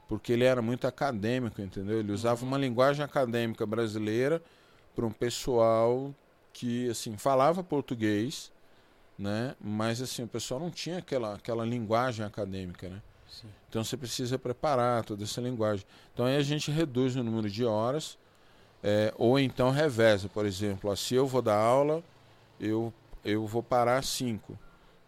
Porque 0.07 0.31
ele 0.33 0.45
era 0.45 0.61
muito 0.61 0.87
acadêmico, 0.87 1.61
entendeu? 1.61 1.99
Ele 1.99 2.11
usava 2.11 2.45
uma 2.45 2.57
linguagem 2.57 3.03
acadêmica 3.03 3.65
brasileira 3.65 4.41
para 4.95 5.05
um 5.05 5.11
pessoal 5.11 6.13
que, 6.53 6.89
assim, 6.89 7.17
falava 7.17 7.63
português, 7.63 8.51
né? 9.19 9.55
Mas, 9.59 10.01
assim, 10.01 10.23
o 10.23 10.27
pessoal 10.27 10.59
não 10.59 10.71
tinha 10.71 10.99
aquela, 10.99 11.35
aquela 11.35 11.65
linguagem 11.65 12.25
acadêmica, 12.25 12.87
né? 12.87 13.01
Sim. 13.29 13.47
Então 13.69 13.83
você 13.83 13.97
precisa 13.97 14.39
preparar 14.39 15.03
toda 15.03 15.23
essa 15.23 15.41
linguagem. 15.41 15.85
Então 16.13 16.25
aí 16.25 16.37
a 16.37 16.41
gente 16.41 16.71
reduz 16.71 17.15
o 17.15 17.23
número 17.23 17.49
de 17.49 17.65
horas, 17.65 18.17
é, 18.83 19.13
ou 19.17 19.37
então 19.37 19.69
reveza, 19.69 20.29
por 20.29 20.45
exemplo. 20.45 20.95
se 20.95 21.15
eu 21.15 21.27
vou 21.27 21.41
dar 21.41 21.57
aula, 21.57 22.03
eu, 22.59 22.93
eu 23.23 23.45
vou 23.45 23.61
parar 23.61 24.03
5. 24.03 24.57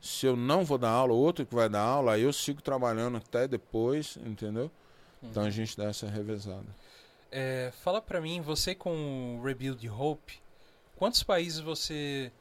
Se 0.01 0.25
eu 0.25 0.35
não 0.35 0.63
vou 0.63 0.77
dar 0.77 0.89
aula, 0.89 1.13
outro 1.13 1.45
que 1.45 1.55
vai 1.55 1.69
dar 1.69 1.81
aula, 1.81 2.13
aí 2.13 2.21
eu 2.21 2.33
sigo 2.33 2.61
trabalhando 2.61 3.17
até 3.17 3.47
depois, 3.47 4.17
entendeu? 4.25 4.69
Então 5.21 5.43
a 5.43 5.49
gente 5.49 5.75
dá 5.75 5.85
essa 5.85 6.07
revezada. 6.07 6.67
É, 7.31 7.71
fala 7.83 8.01
pra 8.01 8.19
mim, 8.21 8.41
você 8.41 8.73
com 8.73 9.37
o 9.39 9.43
Rebuild 9.43 9.87
Hope, 9.89 10.41
quantos 10.95 11.21
países 11.23 11.59
você 11.59 12.31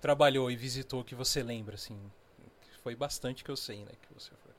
trabalhou 0.00 0.50
e 0.50 0.56
visitou 0.56 1.04
que 1.04 1.14
você 1.14 1.42
lembra, 1.42 1.74
assim? 1.74 1.98
Foi 2.82 2.94
bastante 2.94 3.44
que 3.44 3.50
eu 3.50 3.56
sei, 3.56 3.80
né, 3.80 3.92
que 4.00 4.14
você 4.14 4.30
foi. 4.30 4.52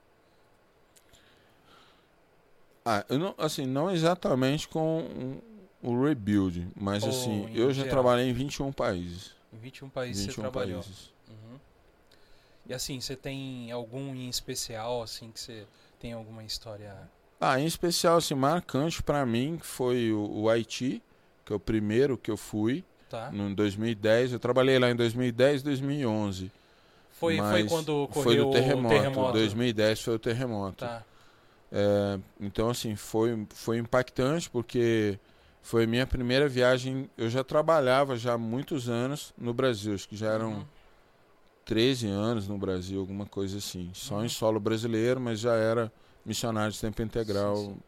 Ah, 2.86 3.06
eu 3.10 3.18
não, 3.18 3.36
assim, 3.38 3.66
não 3.66 3.90
exatamente 3.90 4.68
com 4.68 5.40
o 5.84 6.04
rebuild, 6.04 6.68
mas 6.76 7.04
Ou 7.04 7.10
assim, 7.10 7.56
eu 7.56 7.68
já 7.68 7.84
geral. 7.84 7.90
trabalhei 7.90 8.30
em 8.30 8.34
21 8.34 8.72
países. 8.72 9.36
Em 9.54 9.58
21 9.58 9.90
países 9.90 10.26
21 10.26 10.34
você 10.34 10.42
trabalhou. 10.42 10.82
países. 10.82 11.14
Uhum. 11.28 11.60
E 12.68 12.74
assim, 12.74 13.00
você 13.00 13.16
tem 13.16 13.72
algum 13.72 14.14
em 14.16 14.30
especial, 14.30 15.02
assim, 15.02 15.32
que 15.32 15.40
você 15.40 15.66
tem 16.00 16.14
alguma 16.14 16.44
história... 16.44 17.10
Ah, 17.42 17.60
em 17.60 17.66
especial, 17.66 18.18
assim, 18.18 18.36
marcante 18.36 19.02
pra 19.02 19.26
mim 19.26 19.58
foi 19.60 20.12
o, 20.14 20.42
o 20.44 20.50
Haiti, 20.50 21.02
que 21.44 21.52
é 21.52 21.56
o 21.56 21.60
primeiro 21.60 22.16
que 22.18 22.30
eu 22.30 22.38
fui, 22.38 22.84
Tá? 23.10 23.30
no, 23.32 23.50
em 23.50 23.54
2010. 23.56 24.32
Eu 24.34 24.40
trabalhei 24.40 24.78
lá 24.80 24.90
em 24.92 24.96
2010 24.96 25.64
2011. 25.64 26.52
Foi, 27.20 27.38
foi 27.38 27.64
quando 27.66 28.08
Foi 28.12 28.40
ocorreu 28.40 28.46
do 28.46 28.52
terremoto. 28.52 28.86
o 28.96 28.98
terremoto. 28.98 29.32
2010 29.34 30.02
foi 30.02 30.16
o 30.16 30.20
terremoto. 30.20 30.78
Tá. 30.86 31.04
É, 31.72 32.20
então, 32.40 32.70
assim, 32.70 32.96
foi, 32.96 33.46
foi 33.54 33.78
impactante 33.80 34.50
porque 34.50 35.18
foi 35.62 35.86
minha 35.88 36.06
primeira 36.08 36.48
viagem. 36.48 37.10
Eu 37.18 37.30
já 37.30 37.44
trabalhava 37.44 38.16
já 38.16 38.34
há 38.34 38.38
muitos 38.38 38.88
anos 38.88 39.34
no 39.38 39.54
Brasil, 39.54 39.94
acho 39.96 40.08
que 40.08 40.16
já 40.16 40.32
eram 40.32 40.52
Uhum. 40.54 40.66
13 41.66 42.08
anos 42.08 42.48
no 42.48 42.58
Brasil, 42.58 43.00
alguma 43.00 43.26
coisa 43.26 43.58
assim. 43.58 43.90
Só 43.94 44.16
Uhum. 44.18 44.26
em 44.26 44.30
solo 44.30 44.60
brasileiro, 44.60 45.20
mas 45.20 45.40
já 45.40 45.54
era 45.56 45.92
missionário 46.26 46.72
de 46.72 46.80
tempo 46.80 47.02
integral. 47.02 47.56
Sim, 47.56 47.66
sim. 47.74 47.80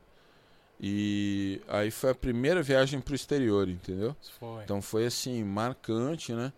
E 0.81 1.61
aí 1.67 1.89
foi 1.91 2.09
a 2.09 2.15
primeira 2.15 2.61
viagem 2.61 2.99
para 2.99 3.13
o 3.13 3.15
exterior, 3.15 3.69
entendeu? 3.69 4.15
Foi. 4.39 4.63
Então 4.63 4.81
foi 4.81 5.05
assim, 5.05 5.43
marcante, 5.43 6.33
né? 6.33 6.51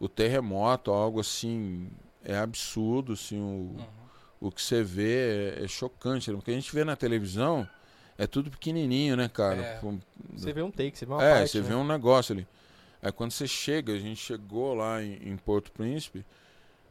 O 0.00 0.08
terremoto, 0.08 0.90
algo 0.90 1.20
assim, 1.20 1.88
é 2.24 2.36
absurdo, 2.36 3.12
assim, 3.12 3.38
o, 3.38 3.76
Uhum. 3.78 3.86
o 4.40 4.50
que 4.50 4.60
você 4.62 4.82
vê 4.82 5.54
é, 5.58 5.64
é 5.64 5.68
chocante. 5.68 6.30
né? 6.30 6.36
O 6.38 6.42
que 6.42 6.50
a 6.50 6.54
gente 6.54 6.74
vê 6.74 6.82
na 6.84 6.96
televisão 6.96 7.68
é 8.16 8.26
tudo 8.26 8.50
pequenininho, 8.50 9.16
né, 9.16 9.28
cara? 9.28 9.60
É. 9.60 9.80
Você 10.32 10.52
vê 10.52 10.62
um 10.62 10.70
take, 10.72 10.98
você 10.98 11.06
vê 11.06 11.12
uma 11.12 11.22
é, 11.22 11.34
parte, 11.34 11.50
você 11.52 11.60
né? 11.60 11.68
vê 11.68 11.74
um 11.74 11.86
negócio 11.86 12.32
ali. 12.34 12.46
Aí 13.00 13.12
quando 13.12 13.30
você 13.30 13.46
chega, 13.46 13.92
a 13.92 13.98
gente 13.98 14.20
chegou 14.20 14.74
lá 14.74 15.00
em, 15.02 15.30
em 15.30 15.36
Porto 15.36 15.70
Príncipe 15.70 16.24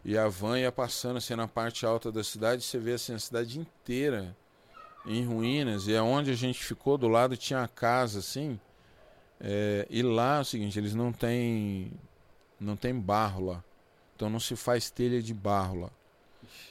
e 0.06 0.18
a 0.18 0.28
van 0.28 0.60
ia 0.60 0.72
passando 0.72 1.18
assim 1.18 1.36
na 1.36 1.48
parte 1.48 1.86
alta 1.86 2.12
da 2.12 2.24
cidade, 2.24 2.64
você 2.64 2.78
vê 2.78 2.94
assim 2.94 3.14
a 3.14 3.20
cidade 3.20 3.60
inteira 3.60 4.36
em 5.06 5.24
ruínas, 5.26 5.88
e 5.88 5.96
aonde 5.96 6.32
a 6.32 6.36
gente 6.36 6.64
ficou 6.64 6.98
do 6.98 7.08
lado 7.08 7.38
tinha 7.38 7.62
a 7.62 7.68
casa 7.68 8.20
assim. 8.20 8.60
É, 9.40 9.86
e 9.90 10.02
lá 10.02 10.38
é 10.38 10.42
o 10.42 10.46
seguinte, 10.46 10.78
eles 10.80 10.96
não 10.96 11.12
têm 11.14 11.92
não 12.60 12.76
tem 12.76 12.94
barro 13.00 13.46
lá. 13.46 13.64
Então 14.16 14.30
não 14.30 14.40
se 14.40 14.56
faz 14.56 14.90
telha 14.90 15.22
de 15.22 15.34
barro 15.34 15.82
lá. 15.82 15.90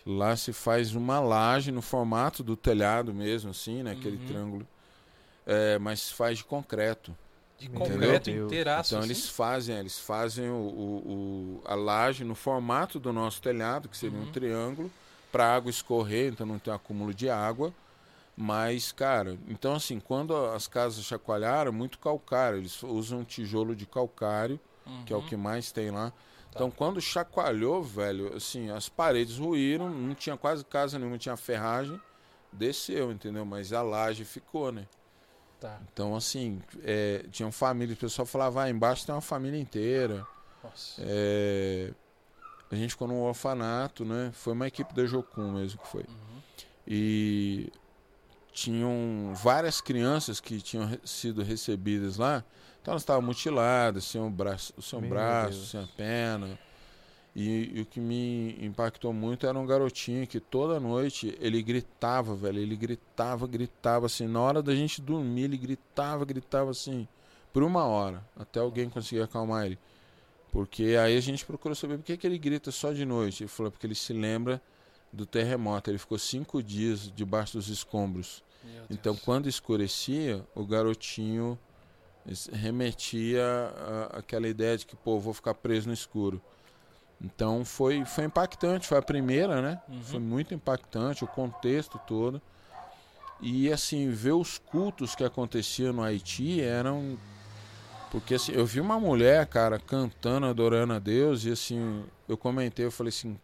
Lá 0.05 0.37
se 0.37 0.53
faz 0.53 0.95
uma 0.95 1.20
laje 1.20 1.70
no 1.70 1.81
formato 1.83 2.43
do 2.43 2.57
telhado 2.57 3.14
mesmo, 3.14 3.51
assim, 3.51 3.83
né? 3.83 3.93
Aquele 3.93 4.16
Uhum. 4.16 4.24
triângulo. 4.27 4.68
É, 5.47 5.79
mas 5.79 6.11
faz 6.11 6.39
de 6.39 6.45
concreto. 6.45 7.16
De 7.59 7.69
concreto 7.69 8.31
Deus. 8.31 8.47
inteiraço. 8.47 8.95
Então 8.95 8.99
assim? 9.01 9.09
eles 9.11 9.29
fazem, 9.29 9.77
eles 9.77 9.99
fazem 9.99 10.49
o, 10.51 10.55
o- 10.55 11.03
o- 11.07 11.63
a 11.65 11.75
laje 11.75 12.23
no 12.25 12.35
formato 12.35 12.99
do 13.01 13.13
nosso 13.13 13.41
telhado, 13.41 13.89
que 13.89 13.97
seria 13.97 14.19
Uhum. 14.19 14.25
um 14.25 14.33
triângulo, 14.33 14.91
para 15.33 15.55
água 15.55 15.71
escorrer, 15.71 16.33
então 16.33 16.47
não 16.47 16.59
tem 16.59 16.73
acúmulo 16.73 17.13
de 17.15 17.29
água. 17.31 17.73
Mas, 18.37 18.93
cara, 18.93 19.39
então 19.49 19.75
assim, 19.75 19.99
quando 19.99 20.37
as 20.37 20.67
casas 20.67 21.03
chacoalharam, 21.05 21.73
muito 21.73 21.99
calcário. 21.99 22.59
Eles 22.59 22.83
usam 22.83 23.25
tijolo 23.25 23.75
de 23.75 23.87
calcário, 23.87 24.61
que 25.07 25.13
é 25.13 25.17
o 25.17 25.21
Uhum. 25.21 25.27
que 25.27 25.37
mais 25.37 25.73
tem 25.73 25.91
lá. 25.91 26.13
Então, 26.55 26.71
quando 26.71 27.01
chacoalhou, 27.01 27.83
velho, 27.83 28.35
assim, 28.35 28.71
as 28.71 28.89
paredes 28.89 29.37
ruíram, 29.39 29.91
não 29.91 30.15
tinha 30.15 30.37
quase 30.39 30.65
casa 30.65 30.99
nenhuma, 30.99 31.19
tinha 31.19 31.37
ferragem, 31.37 32.01
desceu, 32.53 33.11
entendeu? 33.13 33.45
Mas 33.45 33.73
a 33.75 33.83
laje 33.83 34.25
ficou, 34.25 34.73
né? 34.73 34.87
Tá. 35.61 35.81
Então, 35.93 36.15
assim, 36.15 36.61
é, 36.85 37.25
tinham 37.31 37.51
famílias, 37.51 37.97
o 37.97 38.01
pessoal 38.01 38.27
falava, 38.27 38.63
ah, 38.63 38.71
embaixo 38.71 39.07
tem 39.07 39.15
uma 39.15 39.21
família 39.21 39.59
inteira. 39.59 40.27
Nossa. 40.63 41.01
É, 41.05 41.93
a 42.71 42.75
gente 42.77 42.91
ficou 42.91 43.09
num 43.09 43.21
orfanato, 43.23 44.05
né? 44.05 44.31
Foi 44.35 44.53
uma 44.53 44.67
equipe 44.67 44.93
da 44.95 45.07
Jocum 45.07 45.53
mesmo 45.53 45.79
que 45.81 45.87
foi. 45.89 46.03
Uhum. 46.03 46.43
E 46.87 47.73
tinham 48.53 49.33
várias 49.35 49.81
crianças 49.81 50.41
que 50.41 50.61
tinham 50.61 50.87
re- 50.87 51.01
sido 51.05 51.43
recebidas 51.43 52.17
lá. 52.17 52.45
Então 52.81 52.93
elas 52.93 53.03
estavam 53.03 53.23
mutiladas, 53.23 54.05
sem 54.05 54.21
o 54.21 54.31
braço, 54.31 54.73
sem, 54.81 54.99
o 54.99 55.03
braço, 55.03 55.51
Deus. 55.59 55.71
sem 55.71 55.83
a 55.83 55.87
perna. 55.87 56.59
E, 57.39 57.70
e 57.74 57.80
o 57.82 57.84
que 57.84 58.01
me 58.01 58.57
impactou 58.64 59.12
muito 59.12 59.47
era 59.47 59.59
um 59.59 59.66
garotinho 59.66 60.26
que 60.26 60.41
toda 60.41 60.80
noite 60.80 61.37
ele 61.39 61.62
gritava, 61.62 62.34
velho. 62.34 62.59
Ele 62.59 62.74
gritava, 62.74 63.47
gritava 63.47 64.07
assim. 64.07 64.26
Na 64.26 64.41
hora 64.41 64.62
da 64.62 64.74
gente 64.74 65.03
dormir, 65.03 65.43
ele 65.43 65.59
gritava, 65.59 66.24
gritava 66.24 66.70
assim. 66.70 67.07
Por 67.53 67.62
uma 67.62 67.84
hora, 67.84 68.24
até 68.34 68.59
alguém 68.59 68.89
conseguir 68.89 69.20
acalmar 69.20 69.66
ele. 69.66 69.78
Porque 70.51 70.97
aí 70.99 71.14
a 71.14 71.20
gente 71.20 71.45
procurou 71.45 71.74
saber 71.74 71.99
por 71.99 72.05
que, 72.05 72.16
que 72.16 72.26
ele 72.26 72.39
grita 72.39 72.70
só 72.70 72.91
de 72.91 73.05
noite. 73.05 73.43
Ele 73.43 73.49
falou 73.49 73.70
porque 73.70 73.87
ele 73.87 73.95
se 73.95 74.14
lembra 74.14 74.59
do 75.12 75.26
terremoto. 75.26 75.91
Ele 75.91 75.99
ficou 75.99 76.18
cinco 76.18 76.62
dias 76.62 77.12
debaixo 77.14 77.59
dos 77.59 77.68
escombros. 77.68 78.43
Então, 78.89 79.14
quando 79.14 79.47
escurecia, 79.47 80.43
o 80.55 80.64
garotinho 80.64 81.59
remetia 82.51 83.45
àquela 84.11 84.49
ideia 84.49 84.78
de 84.78 84.87
que, 84.87 84.97
pô, 84.97 85.20
vou 85.20 85.34
ficar 85.34 85.53
preso 85.53 85.87
no 85.87 85.93
escuro. 85.93 86.41
Então, 87.21 87.64
foi, 87.64 88.05
foi 88.05 88.25
impactante. 88.25 88.87
Foi 88.87 88.99
a 88.99 89.03
primeira, 89.03 89.62
né? 89.62 89.81
Uhum. 89.89 90.03
Foi 90.03 90.21
muito 90.21 90.55
impactante, 90.55 91.25
o 91.25 91.27
contexto 91.27 91.99
todo. 92.07 92.41
E, 93.41 93.73
assim, 93.73 94.11
ver 94.11 94.33
os 94.33 94.59
cultos 94.59 95.14
que 95.14 95.25
aconteciam 95.25 95.93
no 95.93 96.03
Haiti 96.03 96.61
eram. 96.61 97.19
Porque, 98.11 98.35
assim, 98.35 98.53
eu 98.53 98.64
vi 98.64 98.81
uma 98.81 98.99
mulher, 98.99 99.47
cara, 99.47 99.79
cantando, 99.79 100.47
adorando 100.47 100.93
a 100.93 100.99
Deus, 100.99 101.45
e, 101.45 101.51
assim, 101.51 102.05
eu 102.29 102.37
comentei, 102.37 102.85
eu 102.85 102.91
falei 102.91 103.09
assim, 103.09 103.39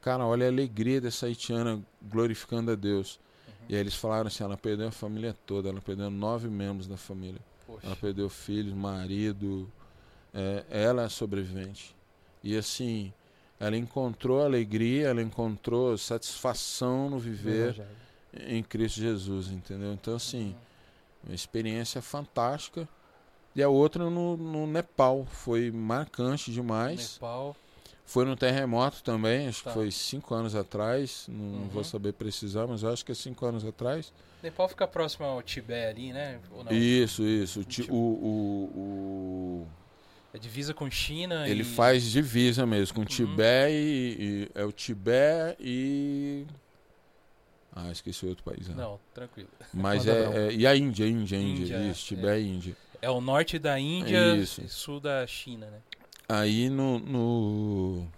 cara, 0.00 0.24
olha 0.24 0.46
a 0.46 0.48
alegria 0.48 1.00
dessa 1.00 1.26
haitiana 1.26 1.80
glorificando 2.02 2.70
a 2.70 2.74
Deus. 2.74 3.18
E 3.68 3.74
aí 3.74 3.80
eles 3.80 3.94
falaram 3.94 4.28
assim, 4.28 4.44
ela 4.44 4.56
perdeu 4.56 4.86
a 4.86 4.92
família 4.92 5.34
toda, 5.44 5.68
ela 5.68 5.80
perdeu 5.80 6.08
nove 6.10 6.48
membros 6.48 6.86
da 6.86 6.96
família. 6.96 7.40
Poxa. 7.66 7.84
Ela 7.84 7.96
perdeu 7.96 8.28
filhos, 8.28 8.72
marido, 8.72 9.68
é, 10.32 10.64
ela 10.70 11.02
é 11.02 11.08
sobrevivente. 11.08 11.95
E 12.46 12.56
assim, 12.56 13.12
ela 13.58 13.76
encontrou 13.76 14.40
alegria, 14.44 15.08
ela 15.08 15.20
encontrou 15.20 15.98
satisfação 15.98 17.10
no 17.10 17.18
viver 17.18 17.82
em 18.46 18.62
Cristo 18.62 19.00
Jesus, 19.00 19.48
entendeu? 19.50 19.92
Então 19.92 20.14
assim, 20.14 20.54
uma 21.24 21.34
experiência 21.34 22.00
fantástica. 22.00 22.88
E 23.52 23.60
a 23.64 23.68
outra 23.68 24.08
no, 24.08 24.36
no 24.36 24.64
Nepal, 24.64 25.26
foi 25.28 25.72
marcante 25.72 26.52
demais. 26.52 27.14
Nepal. 27.14 27.56
Foi 28.04 28.24
no 28.24 28.36
terremoto 28.36 29.02
também, 29.02 29.48
acho 29.48 29.64
Tá. 29.64 29.70
que 29.70 29.74
foi 29.74 29.90
cinco 29.90 30.32
anos 30.32 30.54
atrás, 30.54 31.26
não, 31.28 31.62
Uhum. 31.62 31.68
vou 31.68 31.82
saber 31.82 32.12
precisar, 32.12 32.64
mas 32.68 32.84
acho 32.84 33.04
que 33.04 33.10
é 33.10 33.14
cinco 33.16 33.44
anos 33.44 33.64
atrás. 33.64 34.12
Nepal 34.40 34.68
fica 34.68 34.86
próximo 34.86 35.26
ao 35.26 35.42
Tibete 35.42 35.88
ali, 35.88 36.12
né? 36.12 36.38
Isso, 36.70 37.24
isso. 37.24 37.66
O, 37.90 37.94
o, 37.94 37.96
o, 37.96 38.80
o- 38.80 39.66
É 40.36 40.38
divisa 40.38 40.74
com 40.74 40.90
China 40.90 41.48
ele 41.48 41.62
e... 41.62 41.64
faz 41.64 42.04
divisa 42.04 42.66
mesmo, 42.66 42.94
com 42.94 43.00
Uhum. 43.00 43.06
Tibete 43.06 43.72
e, 43.72 44.16
e- 44.44 44.50
É 44.54 44.64
o 44.64 44.70
Tibete 44.70 45.56
e. 45.60 46.46
Ah, 47.74 47.90
esqueci 47.90 48.26
outro 48.26 48.44
país. 48.44 48.68
né? 48.68 48.74
Não, 48.76 49.00
tranquilo. 49.14 49.48
Mas 49.72 50.06
é, 50.06 50.48
é- 50.48 50.52
E 50.52 50.66
a 50.66 50.76
Índia, 50.76 51.06
a 51.06 51.08
Índia, 51.08 51.38
a 51.38 51.40
Índia. 51.40 51.76
Índia, 51.78 51.90
isso, 51.90 52.04
Tibete 52.06 52.42
e 52.44 52.48
Índia. 52.48 52.76
É 53.02 53.10
o 53.10 53.20
norte 53.20 53.58
da 53.58 53.78
Índia 53.78 54.34
Isso. 54.36 54.62
e 54.62 54.68
sul 54.68 54.98
da 55.00 55.26
China, 55.26 55.66
né? 55.66 55.78
Aí 56.28 56.68
no. 56.68 56.98
No, 56.98 58.08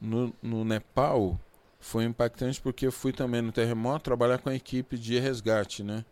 no, 0.00 0.34
no 0.42 0.64
Nepal 0.64 1.38
foi 1.78 2.04
impactante 2.04 2.60
porque 2.60 2.86
eu 2.86 2.92
fui 2.92 3.12
também 3.12 3.42
no 3.42 3.52
terremoto 3.52 4.04
trabalhar 4.04 4.38
com 4.38 4.48
a 4.48 4.54
equipe 4.54 4.96
de 4.98 5.18
resgate, 5.18 5.82
né? 5.82 6.04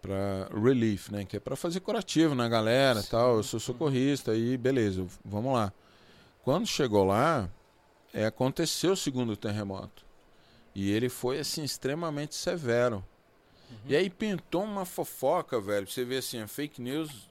Para 0.00 0.48
relief, 0.54 1.10
né, 1.10 1.24
que 1.24 1.36
é 1.36 1.40
para 1.40 1.56
fazer 1.56 1.80
curativo 1.80 2.34
na 2.34 2.48
galera, 2.48 3.02
Sim. 3.02 3.08
tal. 3.10 3.36
Eu 3.36 3.42
sou 3.42 3.58
socorrista 3.58 4.30
aí, 4.32 4.56
beleza, 4.56 5.04
vamos 5.24 5.52
lá. 5.52 5.72
Quando 6.44 6.66
chegou 6.66 7.04
lá, 7.04 7.48
é, 8.14 8.24
aconteceu 8.26 8.92
o 8.92 8.96
segundo 8.96 9.36
terremoto. 9.36 10.06
E 10.74 10.90
ele 10.92 11.08
foi 11.08 11.40
assim 11.40 11.64
extremamente 11.64 12.34
severo. 12.36 13.04
Uhum. 13.70 13.76
E 13.86 13.96
aí 13.96 14.08
pintou 14.08 14.62
uma 14.62 14.84
fofoca, 14.84 15.60
velho. 15.60 15.86
Você 15.88 16.04
vê 16.04 16.18
assim, 16.18 16.40
a 16.40 16.46
fake 16.46 16.80
news, 16.80 17.28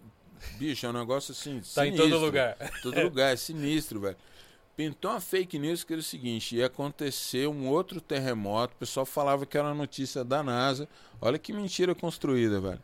bicho, 0.58 0.86
é 0.86 0.90
um 0.90 0.94
negócio 0.94 1.32
assim, 1.32 1.62
Tá 1.74 1.88
em 1.88 1.92
sinistro. 1.92 2.10
todo 2.12 2.20
lugar. 2.26 2.58
Todo 2.84 3.02
lugar, 3.02 3.34
é 3.34 3.36
sinistro, 3.38 4.02
velho. 4.02 4.18
Pintou 4.78 5.10
uma 5.12 5.20
fake 5.20 5.58
news 5.58 5.84
que 5.84 5.92
era 5.92 6.00
o 6.00 6.04
seguinte: 6.04 6.56
ia 6.56 6.68
acontecer 6.68 7.48
um 7.48 7.68
outro 7.68 8.00
terremoto. 8.00 8.76
O 8.76 8.78
pessoal 8.78 9.06
falava 9.08 9.44
que 9.46 9.58
era 9.58 9.74
notícia 9.74 10.24
da 10.24 10.44
NASA. 10.44 10.88
Olha 11.20 11.40
que 11.40 11.52
mentira 11.52 11.96
construída, 11.96 12.62
velho. 12.62 12.80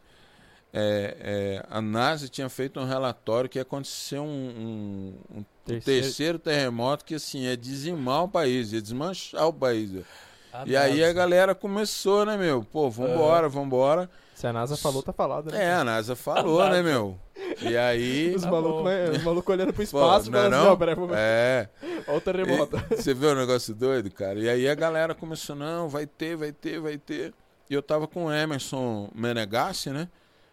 É, 0.76 1.18
é, 1.20 1.66
a 1.70 1.80
NASA 1.80 2.28
tinha 2.28 2.50
feito 2.50 2.80
um 2.80 2.86
relatório 2.86 3.48
que 3.48 3.60
ia 3.60 3.62
acontecer 3.62 4.18
um, 4.18 4.26
um- 4.26 5.38
um 5.38 5.46
Terceiro- 5.64 6.02
terceiro 6.04 6.39
terremoto 6.39 7.06
que 7.06 7.14
assim 7.16 7.41
ia 7.44 7.56
dizimar 7.56 8.24
o 8.24 8.28
país, 8.28 8.74
ia 8.74 8.82
desmanchar 8.82 9.48
o 9.48 9.54
país. 9.54 9.91
velho. 9.91 10.06
Ah, 10.54 10.64
E 10.68 10.76
aí 10.78 10.99
a 11.01 11.08
nossa. 11.08 11.14
galera 11.14 11.56
começou, 11.56 12.26
né, 12.26 12.38
meu? 12.38 12.64
Pô, 12.64 12.89
vambora, 12.89 13.49
vambora. 13.49 14.10
Se 14.36 14.45
a 14.47 14.54
NASA 14.54 14.76
falou, 14.78 15.01
tá 15.01 15.12
falado, 15.14 15.51
né? 15.51 15.64
É, 15.66 15.74
a 15.74 15.84
NASA 15.84 16.16
falou, 16.16 16.62
A 16.62 16.66
né, 16.70 16.82
NASA. 16.82 16.84
meu? 16.84 17.20
E 17.62 17.76
aí. 17.78 18.36
Os 18.36 18.43
Tá 18.43 18.51
malucos 18.51 18.84
vai- 18.84 19.10
os 19.10 19.24
malucos 19.24 19.54
olhando 19.54 19.68
pro 19.74 19.78
Pô, 19.78 19.84
espaço 19.84 20.28
e 20.28 20.32
não 20.32 20.39
é 20.39 20.41
assim, 20.43 20.51
não? 20.51 20.72
ó, 20.72 20.76
peraí, 20.76 20.95
vamos... 20.95 21.16
É. 21.18 21.70
Olha 22.08 22.18
o 22.18 22.22
terremoto. 22.22 22.78
E- 22.91 22.95
Você 22.97 23.14
vê 23.14 23.28
o 23.28 23.36
negócio 23.36 23.74
doido, 23.74 24.12
cara? 24.12 24.39
E 24.39 24.49
aí 24.49 24.68
a 24.68 24.76
galera 24.76 25.16
começou, 25.16 25.56
não, 25.56 25.88
vai 25.89 26.06
ter, 26.06 26.36
vai 26.36 26.51
ter, 26.51 26.80
vai 26.80 26.97
ter. 26.97 27.34
E 27.70 27.74
eu 27.74 27.82
tava 27.82 28.08
com 28.08 28.26
o 28.26 28.32
Emerson 28.34 29.10
Menegassi, 29.16 29.89
né? 29.89 30.08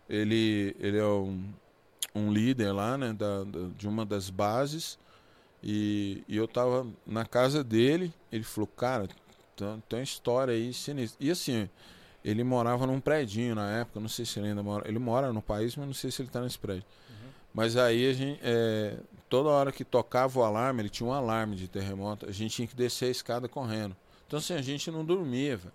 Ele, 0.08 0.74
ele 0.80 0.98
é 0.98 1.04
um, 1.04 1.42
um 2.14 2.32
líder 2.32 2.72
lá, 2.72 2.96
né? 2.96 3.12
Da, 3.12 3.44
da- 3.44 3.68
de 3.76 3.86
uma 3.88 4.06
das 4.06 4.30
bases. 4.30 4.98
E, 5.62 6.22
e 6.28 6.36
eu 6.36 6.46
tava 6.48 6.86
na 7.06 7.24
casa 7.26 7.62
dele. 7.64 8.12
Ele 8.30 8.44
falou, 8.44 8.66
cara, 8.68 9.08
tem, 9.60 9.82
tem 9.88 9.98
uma 9.98 10.04
história 10.04 10.54
aí 10.54 10.72
sinistra. 10.72 11.24
E 11.24 11.30
assim, 11.30 11.68
ele 12.24 12.42
morava 12.42 12.86
num 12.86 13.00
predinho 13.00 13.54
na 13.54 13.78
época. 13.78 14.00
Não 14.00 14.08
sei 14.08 14.24
se 14.24 14.38
ele 14.38 14.48
ainda 14.48 14.62
mora. 14.62 14.88
Ele 14.88 14.98
mora 14.98 15.32
no 15.32 15.42
país, 15.42 15.76
mas 15.76 15.86
não 15.86 15.94
sei 15.94 16.10
se 16.10 16.22
ele 16.22 16.28
tá 16.28 16.40
nesse 16.40 16.58
prédio. 16.58 16.84
Uhum. 17.08 17.30
Mas 17.54 17.76
aí 17.76 18.08
a 18.08 18.12
gente, 18.12 18.40
é, 18.42 18.96
toda 19.28 19.48
hora 19.48 19.72
que 19.72 19.84
tocava 19.84 20.40
o 20.40 20.42
alarme, 20.42 20.82
ele 20.82 20.88
tinha 20.88 21.08
um 21.08 21.12
alarme 21.12 21.56
de 21.56 21.68
terremoto, 21.68 22.28
a 22.28 22.32
gente 22.32 22.56
tinha 22.56 22.68
que 22.68 22.76
descer 22.76 23.06
a 23.06 23.10
escada 23.10 23.48
correndo. 23.48 23.96
Então 24.26 24.38
assim, 24.38 24.54
a 24.54 24.62
gente 24.62 24.90
não 24.90 25.04
dormia, 25.04 25.56
velho. 25.56 25.74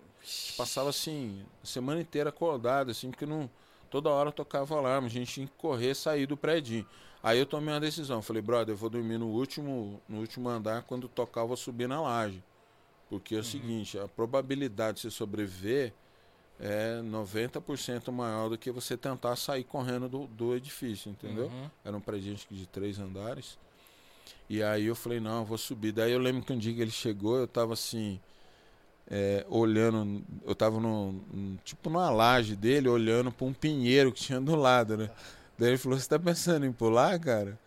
Passava 0.56 0.90
assim, 0.90 1.44
a 1.62 1.66
semana 1.66 2.00
inteira 2.00 2.30
acordado, 2.30 2.90
assim, 2.90 3.10
porque 3.10 3.24
não, 3.24 3.48
toda 3.90 4.10
hora 4.10 4.32
tocava 4.32 4.74
o 4.74 4.78
alarme, 4.78 5.06
a 5.06 5.10
gente 5.10 5.32
tinha 5.32 5.46
que 5.46 5.52
correr, 5.56 5.94
sair 5.94 6.26
do 6.26 6.36
prédio. 6.36 6.84
Aí 7.22 7.38
eu 7.38 7.46
tomei 7.46 7.72
uma 7.72 7.80
decisão, 7.80 8.20
falei, 8.20 8.42
brother, 8.42 8.72
eu 8.72 8.76
vou 8.76 8.90
dormir 8.90 9.18
no 9.18 9.28
último, 9.28 10.00
no 10.08 10.18
último 10.18 10.48
andar, 10.48 10.82
quando 10.82 11.08
tocar 11.08 11.42
eu 11.42 11.48
vou 11.48 11.56
subir 11.56 11.88
na 11.88 12.00
laje. 12.00 12.42
Porque 13.08 13.36
é 13.36 13.38
o 13.38 13.44
seguinte, 13.44 13.98
a 13.98 14.08
probabilidade 14.08 14.96
de 14.96 15.02
você 15.02 15.10
sobreviver 15.10 15.92
é 16.58 17.00
90% 17.02 18.10
maior 18.10 18.48
do 18.48 18.58
que 18.58 18.70
você 18.70 18.96
tentar 18.96 19.36
sair 19.36 19.64
correndo 19.64 20.08
do, 20.08 20.26
do 20.26 20.56
edifício, 20.56 21.10
entendeu? 21.10 21.46
Uhum. 21.46 21.70
Era 21.84 21.96
um 21.96 22.00
que 22.00 22.54
de 22.54 22.66
três 22.66 22.98
andares. 22.98 23.58
E 24.48 24.62
aí 24.62 24.86
eu 24.86 24.94
falei, 24.94 25.20
não, 25.20 25.40
eu 25.40 25.44
vou 25.44 25.58
subir. 25.58 25.92
Daí 25.92 26.12
eu 26.12 26.18
lembro 26.18 26.42
que 26.42 26.52
um 26.52 26.58
dia 26.58 26.74
que 26.74 26.80
ele 26.80 26.90
chegou, 26.90 27.36
eu 27.36 27.46
tava 27.46 27.74
assim, 27.74 28.18
é, 29.08 29.44
olhando, 29.48 30.24
eu 30.44 30.54
tava 30.54 30.80
no, 30.80 31.20
tipo 31.64 31.88
numa 31.88 32.10
laje 32.10 32.56
dele, 32.56 32.88
olhando 32.88 33.30
pra 33.30 33.46
um 33.46 33.52
pinheiro 33.52 34.12
que 34.12 34.20
tinha 34.20 34.40
do 34.40 34.56
lado, 34.56 34.96
né? 34.96 35.10
Daí 35.58 35.70
ele 35.70 35.78
falou, 35.78 35.98
você 35.98 36.08
tá 36.08 36.18
pensando 36.18 36.66
em 36.66 36.72
pular, 36.72 37.18
cara? 37.18 37.58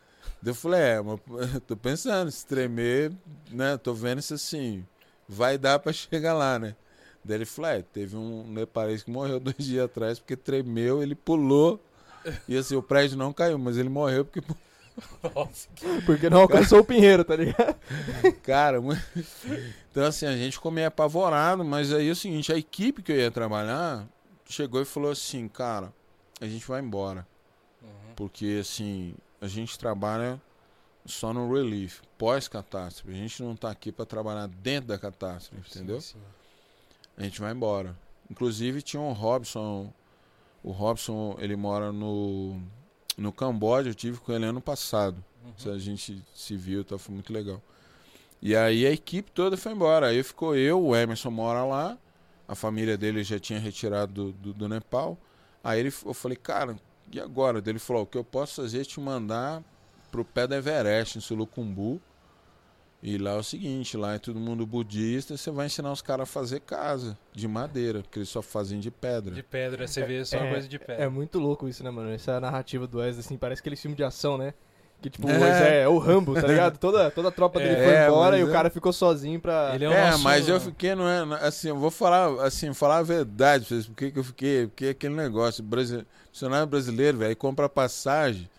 Daí 0.42 0.52
eu 0.52 0.56
falei, 0.56 0.82
é, 0.82 1.02
mas 1.02 1.20
eu 1.54 1.62
tô 1.62 1.78
pensando, 1.78 2.32
se 2.32 2.46
tremer, 2.46 3.12
né? 3.52 3.78
Tô 3.78 3.94
vendo 3.94 4.20
isso 4.20 4.34
assim, 4.34 4.86
vai 5.30 5.60
dar 5.60 5.78
pra 5.78 5.94
chegar 5.94 6.34
lá, 6.34 6.58
né? 6.58 6.76
Daí 7.24 7.38
ele 7.38 7.46
falou, 7.46 7.70
é, 7.70 7.82
teve 7.84 8.18
um 8.18 8.52
nepalês 8.52 9.04
que 9.04 9.12
morreu 9.12 9.40
dois 9.40 9.58
dias 9.58 9.86
atrás 9.86 10.18
porque 10.18 10.36
tremeu, 10.36 11.04
ele 11.04 11.14
pulou. 11.14 11.80
E 12.48 12.58
assim, 12.58 12.76
o 12.76 12.84
prédio 12.84 13.18
não 13.18 13.32
caiu, 13.32 13.58
mas 13.58 13.78
ele 13.78 13.88
morreu 13.88 14.26
porque 14.26 14.42
Nossa. 15.24 15.70
Porque 16.06 16.30
não 16.30 16.42
alcançou 16.42 16.80
o 16.80 16.84
pinheiro, 16.84 17.24
tá 17.24 17.36
ligado? 17.36 17.76
Cara, 18.44 18.80
então 19.90 20.04
assim, 20.04 20.26
a 20.26 20.36
gente 20.36 20.54
ficou 20.54 20.72
meio 20.72 20.88
apavorado, 20.88 21.64
mas 21.64 21.94
aí 21.94 22.10
é 22.10 22.12
o 22.12 22.16
seguinte, 22.16 22.52
a 22.52 22.58
equipe 22.58 23.02
que 23.02 23.12
eu 23.12 23.16
ia 23.16 23.32
trabalhar 23.32 24.06
chegou 24.46 24.82
e 24.82 24.86
falou 24.86 25.12
assim, 25.12 25.48
cara, 25.48 25.94
a 26.42 26.46
gente 26.46 26.68
vai 26.68 26.82
embora. 26.82 27.26
Uhum. 27.82 28.14
Porque 28.16 28.58
assim, 28.60 29.14
a 29.40 29.48
gente 29.48 29.78
trabalha 29.80 30.42
só 31.06 31.34
no 31.34 31.52
relief, 31.54 32.02
pós-catástrofe. 32.18 33.12
A 33.12 33.16
gente 33.16 33.42
não 33.42 33.56
tá 33.56 33.72
aqui 33.72 33.92
para 33.92 34.06
trabalhar 34.06 34.48
dentro 34.48 34.90
da 34.90 34.98
catástrofe, 34.98 35.70
entendeu? 35.70 36.02
Sim, 36.02 36.20
sim. 36.20 36.24
A 37.18 37.24
gente 37.24 37.42
vai 37.42 37.52
embora. 37.52 37.98
Inclusive 38.30 38.82
tinha 38.82 39.02
um 39.02 39.12
Robson, 39.12 39.92
o 40.64 40.72
Robson, 40.72 41.36
ele 41.40 41.56
mora 41.56 41.92
no 41.92 42.62
no 43.18 43.34
Camboja, 43.34 43.90
eu 43.90 43.96
tive 43.96 44.18
com 44.18 44.32
ele 44.32 44.46
ano 44.46 44.62
passado. 44.62 45.24
Uhum. 45.44 45.74
A 45.74 45.78
gente 45.78 46.24
se 46.34 46.56
viu, 46.56 46.82
então 46.82 46.98
foi 46.98 47.14
muito 47.14 47.34
legal. 47.34 47.62
E 48.42 48.56
aí 48.56 48.86
a 48.86 48.92
equipe 48.92 49.30
toda 49.32 49.58
foi 49.58 49.74
embora. 49.74 50.08
Aí 50.08 50.24
ficou 50.24 50.56
eu, 50.56 50.82
o 50.82 50.96
Emerson 50.96 51.30
mora 51.30 51.66
lá, 51.66 51.98
a 52.48 52.56
família 52.56 52.98
dele 52.98 53.24
já 53.24 53.38
tinha 53.38 53.60
retirado 53.60 54.14
do, 54.14 54.32
do, 54.32 54.54
do 54.54 54.70
Nepal. 54.70 55.18
Aí 55.62 55.82
ele, 55.82 55.94
eu 56.06 56.14
falei, 56.14 56.38
cara, 56.38 56.78
e 57.12 57.20
agora? 57.20 57.62
Ele 57.66 57.80
falou, 57.80 58.04
o 58.04 58.06
que 58.06 58.18
eu 58.18 58.24
posso 58.24 58.62
fazer 58.62 58.82
é 58.82 58.86
te 58.86 59.00
mandar 59.00 59.62
pro 60.12 60.26
pé 60.26 60.48
do 60.48 60.56
Everest, 60.56 61.18
em 61.18 61.22
Sulucumbu. 61.22 62.02
E 63.02 63.18
lá 63.18 63.32
é 63.32 63.38
o 63.38 63.44
seguinte, 63.44 63.96
lá 63.96 64.16
é 64.16 64.20
todo 64.20 64.38
mundo 64.38 64.66
budista, 64.66 65.38
você 65.38 65.50
vai 65.50 65.68
ensinar 65.68 65.90
os 65.90 66.02
caras 66.02 66.24
a 66.24 66.26
fazer 66.26 66.60
casa 66.60 67.18
de 67.32 67.48
madeira, 67.48 68.02
porque 68.02 68.20
eles 68.20 68.28
só 68.28 68.42
fazem 68.42 68.78
de 68.78 68.92
pedra. 68.92 69.34
De 69.34 69.42
pedra, 69.42 69.88
você 69.88 70.06
vê 70.06 70.26
só 70.26 70.36
é, 70.36 70.50
coisa 70.50 70.68
de 70.68 70.78
pedra. 70.78 71.06
É 71.06 71.08
muito 71.08 71.40
louco 71.40 71.70
isso, 71.70 71.82
né, 71.82 71.90
mano? 71.90 72.12
Essa 72.12 72.42
narrativa 72.42 72.86
do 72.86 72.98
Wesley, 72.98 73.22
assim, 73.22 73.38
parece 73.38 73.62
aquele 73.62 73.78
filme 73.78 73.96
de 73.96 74.04
ação, 74.04 74.38
né? 74.38 74.54
Que 75.02 75.10
tipo, 75.10 75.30
é, 75.30 75.84
é 75.84 75.88
o 75.88 75.98
Rambo, 75.98 76.34
tá 76.34 76.46
ligado? 76.46 76.76
Toda, 76.80 77.10
toda 77.10 77.30
a 77.30 77.32
tropa 77.32 77.58
dele 77.60 77.76
é, 77.76 77.86
foi 77.86 78.06
embora 78.06 78.38
e 78.38 78.44
o 78.44 78.50
é. 78.50 78.52
cara 78.52 78.70
ficou 78.70 78.92
sozinho 78.92 79.40
pra. 79.40 79.72
Ele 79.74 79.86
é, 79.86 79.94
é 79.94 80.12
nosso... 80.12 80.24
mas 80.24 80.50
eu 80.50 80.60
fiquei, 80.60 80.94
não 80.94 81.08
é. 81.08 81.40
Assim, 81.42 81.70
eu 81.70 81.78
vou 81.78 81.90
falar, 81.90 82.46
assim, 82.46 82.74
falar 82.74 82.98
a 82.98 83.04
verdade 83.04 83.66
pra 83.66 83.76
vocês, 83.76 83.88
porque 83.88 84.12
que 84.12 84.20
eu 84.20 84.24
fiquei, 84.26 84.68
porque 84.68 84.88
aquele 84.88 85.16
negócio, 85.16 85.64
brasile... 85.64 86.06
funcionário 86.34 86.68
brasileiro, 86.68 87.18
velho, 87.18 87.36
compra 87.38 87.70
passagem, 87.70 88.50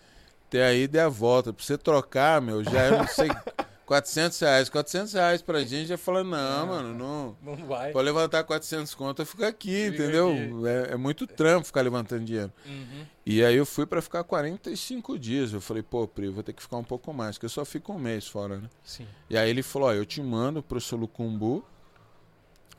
tem 0.51 0.61
a 0.61 0.73
ida 0.73 0.97
e 0.97 1.01
a 1.01 1.07
volta. 1.07 1.53
Pra 1.53 1.63
você 1.63 1.77
trocar, 1.77 2.41
meu, 2.41 2.61
já 2.63 2.87
eu 2.87 2.97
não 2.99 3.07
sei. 3.07 3.29
400 3.85 4.39
reais. 4.39 4.69
400 4.69 5.13
reais 5.13 5.41
pra 5.41 5.59
gente 5.63 5.87
já 5.87 5.97
fala, 5.97 6.23
não, 6.23 6.63
é, 6.63 6.65
mano, 6.65 6.97
não. 6.97 7.37
Não 7.41 7.67
vai. 7.67 7.91
Pode 7.91 8.05
levantar 8.05 8.43
400 8.43 8.95
conto, 8.95 9.21
eu 9.21 9.25
fico 9.25 9.43
aqui, 9.43 9.91
Fica 9.91 10.03
entendeu? 10.03 10.29
Aqui. 10.31 10.67
É, 10.67 10.93
é, 10.93 10.95
muito 10.97 11.27
trampo 11.27 11.65
ficar 11.65 11.81
levantando 11.81 12.23
dinheiro. 12.23 12.53
Uhum. 12.65 13.05
E 13.25 13.43
aí 13.43 13.55
eu 13.55 13.65
fui 13.65 13.85
para 13.85 14.01
ficar 14.01 14.23
45 14.23 15.19
dias. 15.19 15.51
Eu 15.51 15.59
falei, 15.59 15.83
pô, 15.83 16.07
Pri, 16.07 16.29
vou 16.29 16.41
ter 16.41 16.53
que 16.53 16.61
ficar 16.61 16.77
um 16.77 16.83
pouco 16.83 17.13
mais, 17.13 17.35
porque 17.35 17.47
eu 17.47 17.49
só 17.49 17.65
fico 17.65 17.91
um 17.91 17.99
mês 17.99 18.27
fora, 18.27 18.59
né? 18.59 18.69
Sim. 18.81 19.05
E 19.29 19.37
aí 19.37 19.49
ele 19.49 19.61
falou, 19.61 19.89
ó, 19.89 19.93
eu 19.93 20.05
te 20.05 20.21
mando 20.21 20.63
pro 20.63 20.79
Solucumbu 20.79 21.65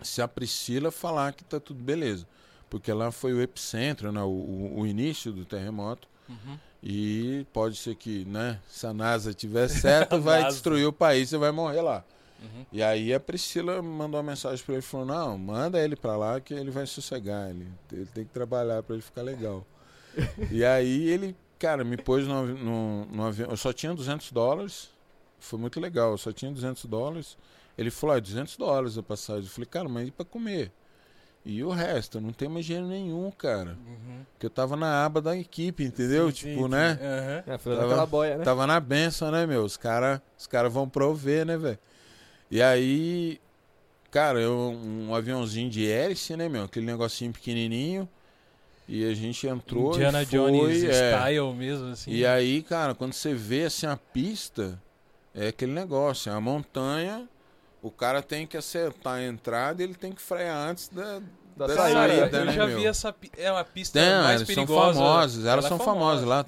se 0.00 0.22
a 0.22 0.28
Priscila 0.28 0.90
falar 0.90 1.34
que 1.34 1.44
tá 1.44 1.60
tudo 1.60 1.82
beleza. 1.82 2.26
Porque 2.70 2.90
lá 2.90 3.10
foi 3.12 3.34
o 3.34 3.42
epicentro, 3.42 4.10
né? 4.12 4.22
O, 4.22 4.28
o, 4.28 4.80
o 4.80 4.86
início 4.86 5.30
do 5.30 5.44
terremoto. 5.44 6.08
Uhum. 6.26 6.58
E 6.82 7.46
pode 7.52 7.76
ser 7.76 7.94
que, 7.94 8.24
né, 8.24 8.58
se 8.68 8.84
a 8.86 8.92
NASA 8.92 9.32
tiver 9.32 9.68
certo, 9.70 10.20
vai 10.20 10.44
destruir 10.44 10.86
o 10.86 10.92
país, 10.92 11.28
você 11.28 11.38
vai 11.38 11.52
morrer 11.52 11.80
lá. 11.80 12.04
Uhum. 12.42 12.66
E 12.72 12.82
aí 12.82 13.14
a 13.14 13.20
Priscila 13.20 13.80
mandou 13.80 14.20
uma 14.20 14.30
mensagem 14.30 14.64
para 14.64 14.74
ele 14.74 14.82
e 14.82 14.86
falou: 14.86 15.06
Não, 15.06 15.38
manda 15.38 15.80
ele 15.80 15.94
para 15.94 16.16
lá 16.16 16.40
que 16.40 16.52
ele 16.52 16.72
vai 16.72 16.86
sossegar. 16.86 17.50
Ele, 17.50 17.68
ele 17.92 18.06
tem 18.06 18.24
que 18.24 18.30
trabalhar 18.30 18.82
para 18.82 18.96
ele 18.96 19.02
ficar 19.02 19.22
legal. 19.22 19.64
e 20.50 20.64
aí 20.64 21.08
ele, 21.08 21.36
cara, 21.58 21.84
me 21.84 21.96
pôs 21.96 22.26
no, 22.26 22.46
no, 22.46 23.04
no, 23.06 23.24
avião. 23.24 23.50
Eu 23.50 23.56
só 23.56 23.72
tinha 23.72 23.94
200 23.94 24.32
dólares. 24.32 24.90
Foi 25.38 25.58
muito 25.58 25.78
legal. 25.78 26.12
Eu 26.12 26.18
só 26.18 26.32
tinha 26.32 26.50
200 26.50 26.84
dólares. 26.86 27.38
Ele 27.78 27.92
falou: 27.92 28.16
ah, 28.16 28.20
200 28.20 28.56
dólares 28.56 28.98
a 28.98 29.02
passagem. 29.04 29.44
Eu 29.44 29.50
falei: 29.50 29.68
Cara, 29.70 29.88
mas 29.88 30.08
e 30.08 30.10
para 30.10 30.24
comer? 30.24 30.72
E 31.45 31.64
o 31.64 31.70
resto, 31.70 32.20
não 32.20 32.32
tem 32.32 32.49
mais 32.49 32.64
dinheiro 32.64 32.86
nenhum, 32.86 33.28
cara. 33.32 33.76
Uhum. 33.84 34.20
Porque 34.32 34.47
eu 34.47 34.51
tava 34.51 34.76
na 34.76 35.05
aba 35.05 35.20
da 35.20 35.36
equipe, 35.36 35.82
entendeu? 35.82 36.28
Sim, 36.28 36.32
tipo, 36.32 36.64
sim, 36.64 36.68
né? 36.68 36.99
Uhum. 37.01 37.55
É, 37.55 37.59
foi 37.59 37.76
tava, 37.76 38.07
boia, 38.07 38.38
né? 38.38 38.45
Tava 38.45 38.66
na 38.66 38.78
benção, 38.78 39.30
né, 39.32 39.45
meu? 39.45 39.64
Os 39.64 39.76
caras 39.76 40.20
os 40.38 40.47
cara 40.47 40.68
vão 40.68 40.88
prover, 40.88 41.45
né, 41.45 41.57
velho? 41.57 41.78
E 42.49 42.62
aí, 42.62 43.40
cara, 44.11 44.40
eu, 44.40 44.55
um 44.55 45.12
aviãozinho 45.12 45.68
de 45.68 45.90
hélice, 45.90 46.36
né, 46.36 46.49
meu? 46.49 46.64
Aquele 46.64 46.86
negocinho 46.86 47.32
pequenininho. 47.32 48.09
E 48.86 49.05
a 49.05 49.14
gente 49.14 49.47
entrou 49.47 49.95
Indiana 49.95 50.22
e 50.22 50.26
foi, 50.26 50.38
Jones 50.38 50.84
é. 50.84 51.16
style 51.16 51.55
mesmo, 51.55 51.86
assim. 51.88 52.11
E 52.12 52.24
aí, 52.24 52.62
cara, 52.62 52.95
quando 52.95 53.14
você 53.14 53.34
vê, 53.34 53.64
assim, 53.64 53.86
a 53.86 53.97
pista, 53.97 54.80
é 55.34 55.49
aquele 55.49 55.72
negócio, 55.72 56.30
é 56.30 56.34
a 56.34 56.40
montanha 56.40 57.28
o 57.82 57.90
cara 57.90 58.22
tem 58.22 58.46
que 58.46 58.56
acertar 58.56 59.14
a 59.14 59.24
entrada 59.24 59.82
e 59.82 59.84
ele 59.84 59.94
tem 59.94 60.12
que 60.12 60.22
frear 60.22 60.56
antes 60.70 60.88
da, 60.88 61.20
da, 61.56 61.66
da 61.66 61.74
saída, 61.74 61.98
saída, 61.98 62.38
eu 62.38 62.44
né, 62.44 62.52
já 62.52 62.66
meu? 62.66 62.78
vi 62.78 62.86
essa 62.86 63.14
é 63.36 63.50
uma 63.50 63.64
pista 63.64 63.98
tem, 63.98 64.08
mais 64.22 64.40
eles 64.40 64.54
perigosa. 64.54 64.94
São 64.94 65.04
famosos, 65.04 65.44
elas 65.44 65.64
são 65.64 65.76
é 65.76 65.80
famosas 65.80 66.24
lá. 66.24 66.46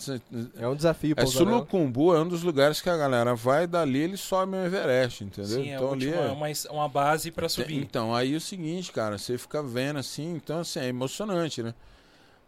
É 0.57 0.69
um 0.69 0.77
desafio. 0.77 1.15
É 1.19 1.27
Sulucumbu 1.27 2.15
é 2.15 2.21
um 2.21 2.29
dos 2.29 2.45
lugares 2.45 2.81
que 2.81 2.89
a 2.89 2.97
galera 2.97 3.35
vai 3.35 3.67
dali 3.67 3.99
eles 3.99 4.21
sobem 4.21 4.61
o 4.61 4.65
Everest, 4.65 5.25
entendeu? 5.25 5.63
Sim, 5.63 5.71
é 5.71 5.75
então 5.75 5.89
é 5.89 5.93
ali 5.93 6.13
é 6.13 6.21
uma, 6.31 6.47
uma 6.71 6.89
base 6.89 7.33
para 7.33 7.49
subir. 7.49 7.83
Então 7.83 8.15
aí 8.15 8.33
é 8.33 8.37
o 8.37 8.41
seguinte, 8.41 8.93
cara, 8.93 9.19
você 9.19 9.37
fica 9.37 9.61
vendo 9.61 9.99
assim, 9.99 10.37
então 10.37 10.61
assim 10.61 10.79
é 10.79 10.87
emocionante, 10.87 11.65
né? 11.65 11.75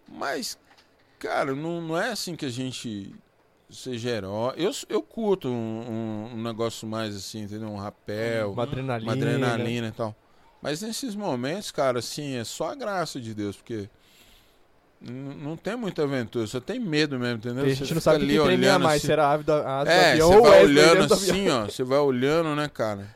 Mas 0.08 0.56
cara, 1.18 1.56
não, 1.56 1.80
não 1.80 2.00
é 2.00 2.12
assim 2.12 2.36
que 2.36 2.46
a 2.46 2.50
gente 2.50 3.12
seja 3.68 4.10
herói. 4.10 4.54
Eu, 4.56 4.70
eu 4.88 5.02
curto 5.02 5.48
um, 5.48 6.30
um, 6.34 6.42
negócio 6.42 6.86
mais 6.86 7.14
assim, 7.16 7.42
entendeu? 7.42 7.68
Um 7.68 7.76
rapel, 7.76 8.52
uma 8.52 8.62
adrenalina, 8.62 9.12
uma 9.12 9.12
adrenalina 9.12 9.88
e 9.88 9.92
tal. 9.92 10.14
Mas 10.62 10.82
nesses 10.82 11.14
momentos, 11.14 11.70
cara, 11.70 11.98
assim, 11.98 12.36
é 12.36 12.44
só 12.44 12.72
a 12.72 12.74
graça 12.74 13.20
de 13.20 13.34
Deus, 13.34 13.56
porque 13.56 13.88
não 15.00 15.56
tem 15.56 15.76
muita 15.76 16.02
aventura, 16.04 16.46
só 16.46 16.58
tem 16.58 16.80
medo 16.80 17.18
mesmo, 17.18 17.36
entendeu? 17.36 17.64
a 17.64 17.68
gente 17.68 17.94
não 17.94 18.00
sabe 18.00 18.24
o 18.24 18.48
que 18.48 18.56
mais, 18.56 18.96
assim. 18.96 19.06
será 19.06 19.26
a 19.26 19.32
ave 19.32 19.50
a 19.52 19.80
ave 19.80 19.90
é, 19.90 20.16
do 20.16 20.24
avião 20.24 20.30
você 20.30 20.40
vai 20.40 20.64
olhando 20.64 21.14
assim, 21.14 21.48
ó, 21.48 21.64
você 21.64 21.84
vai 21.84 21.98
olhando, 21.98 22.54
né, 22.54 22.68
cara? 22.68 23.15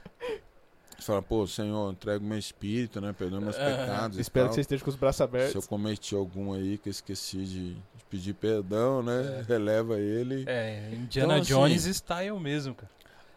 Você 1.00 1.06
fala, 1.06 1.22
pô, 1.22 1.46
Senhor, 1.46 1.90
entrega 1.92 2.22
o 2.22 2.26
meu 2.26 2.38
espírito, 2.38 3.00
né? 3.00 3.14
Perdoa 3.16 3.40
meus 3.40 3.56
é, 3.56 3.76
pecados. 3.76 4.18
Espero 4.18 4.48
que 4.48 4.54
você 4.54 4.60
esteja 4.60 4.84
com 4.84 4.90
os 4.90 4.96
braços 4.96 5.20
abertos. 5.22 5.52
Se 5.52 5.58
eu 5.58 5.62
cometi 5.62 6.14
algum 6.14 6.52
aí 6.52 6.76
que 6.76 6.88
eu 6.88 6.92
esqueci 6.92 7.38
de, 7.44 7.76
pedir 8.10 8.34
perdão, 8.34 9.02
né? 9.02 9.40
É. 9.40 9.44
Releva 9.48 9.98
ele. 9.98 10.44
É, 10.46 10.90
Indiana 10.92 11.38
então, 11.38 11.60
Jones 11.60 11.84
assim, 11.84 11.92
style 11.92 12.38
mesmo, 12.38 12.74
cara. 12.74 12.90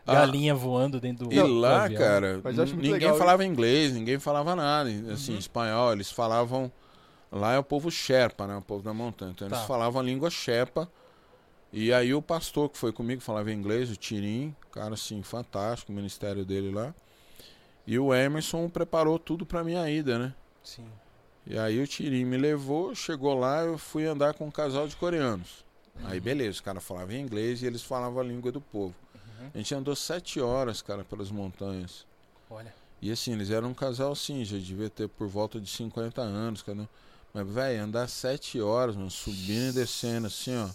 Galinha 0.06 0.52
ah, 0.52 0.56
voando 0.56 1.00
dentro 1.00 1.28
do 1.28 1.34
E 1.34 1.42
lá, 1.42 1.88
do 1.88 1.96
cara, 1.96 2.42
ninguém 2.76 2.92
legal, 2.92 3.18
falava 3.18 3.46
inglês, 3.46 3.94
ninguém 3.94 4.20
falava 4.20 4.54
nada. 4.54 4.90
Assim, 5.14 5.32
uhum. 5.32 5.40
espanhol, 5.40 5.94
eles 5.94 6.12
falavam. 6.12 6.70
Lá 7.32 7.54
é 7.54 7.58
o 7.58 7.64
povo 7.64 7.90
Sherpa, 7.90 8.46
né? 8.46 8.58
O 8.58 8.62
povo 8.62 8.84
da 8.84 8.94
montanha. 8.94 9.32
Então 9.32 9.48
tá. 9.48 9.56
eles 9.56 9.66
falavam 9.66 10.02
a 10.02 10.04
língua 10.04 10.30
Sherpa. 10.30 10.90
E 11.72 11.94
aí 11.94 12.14
o 12.14 12.22
pastor 12.22 12.70
que 12.70 12.78
foi 12.78 12.92
comigo 12.92 13.22
falava 13.22 13.52
inglês, 13.52 13.90
o 13.90 13.96
Tirim, 13.96 14.54
cara 14.72 14.94
assim, 14.94 15.24
fantástico, 15.24 15.92
o 15.92 15.96
ministério 15.96 16.46
dele 16.46 16.70
lá. 16.70 16.94
E 17.86 18.00
o 18.00 18.14
Emerson 18.14 18.70
preparou 18.70 19.20
tudo 19.20 19.46
pra 19.46 19.64
minha 19.64 19.90
ida, 19.90 20.18
né? 20.18 20.34
Sim. 20.64 20.86
E 21.46 21.58
aí 21.58 21.82
o 21.82 21.88
Tirim 21.88 22.24
me 22.24 22.38
levou, 22.38 22.96
chegou 22.96 23.38
lá, 23.38 23.62
eu 23.62 23.78
fui 23.78 24.06
andar 24.06 24.34
com 24.34 24.48
um 24.48 24.52
casal 24.52 24.88
de 24.88 24.96
coreanos. 24.96 25.66
Uhum. 25.96 26.08
Aí 26.08 26.20
beleza, 26.20 26.52
os 26.52 26.62
caras 26.62 26.84
falavam 26.84 27.16
inglês 27.16 27.62
e 27.62 27.66
eles 27.66 27.84
falavam 27.84 28.22
a 28.22 28.24
língua 28.24 28.52
do 28.52 28.62
povo. 28.62 28.96
Uhum. 29.14 29.50
A 29.54 29.58
gente 29.58 29.76
andou 29.76 29.96
sete 29.96 30.40
horas, 30.40 30.82
cara, 30.82 31.04
pelas 31.04 31.30
montanhas. 31.30 32.06
Olha. 32.50 32.74
E 33.02 33.12
assim, 33.12 33.34
eles 33.34 33.50
eram 33.50 33.70
um 33.70 33.74
casal 33.74 34.14
assim, 34.14 34.46
já 34.46 34.58
devia 34.58 34.90
ter 34.90 35.10
por 35.10 35.28
volta 35.28 35.60
de 35.60 35.70
50 35.70 36.22
anos, 36.22 36.62
cara. 36.62 36.88
Mas, 37.34 37.50
velho, 37.50 37.84
andar 37.84 38.08
sete 38.08 38.62
horas, 38.62 38.96
mano, 38.96 39.12
subindo 39.12 39.72
e 39.72 39.74
descendo, 39.74 40.28
assim, 40.28 40.56
ó. 40.56 40.70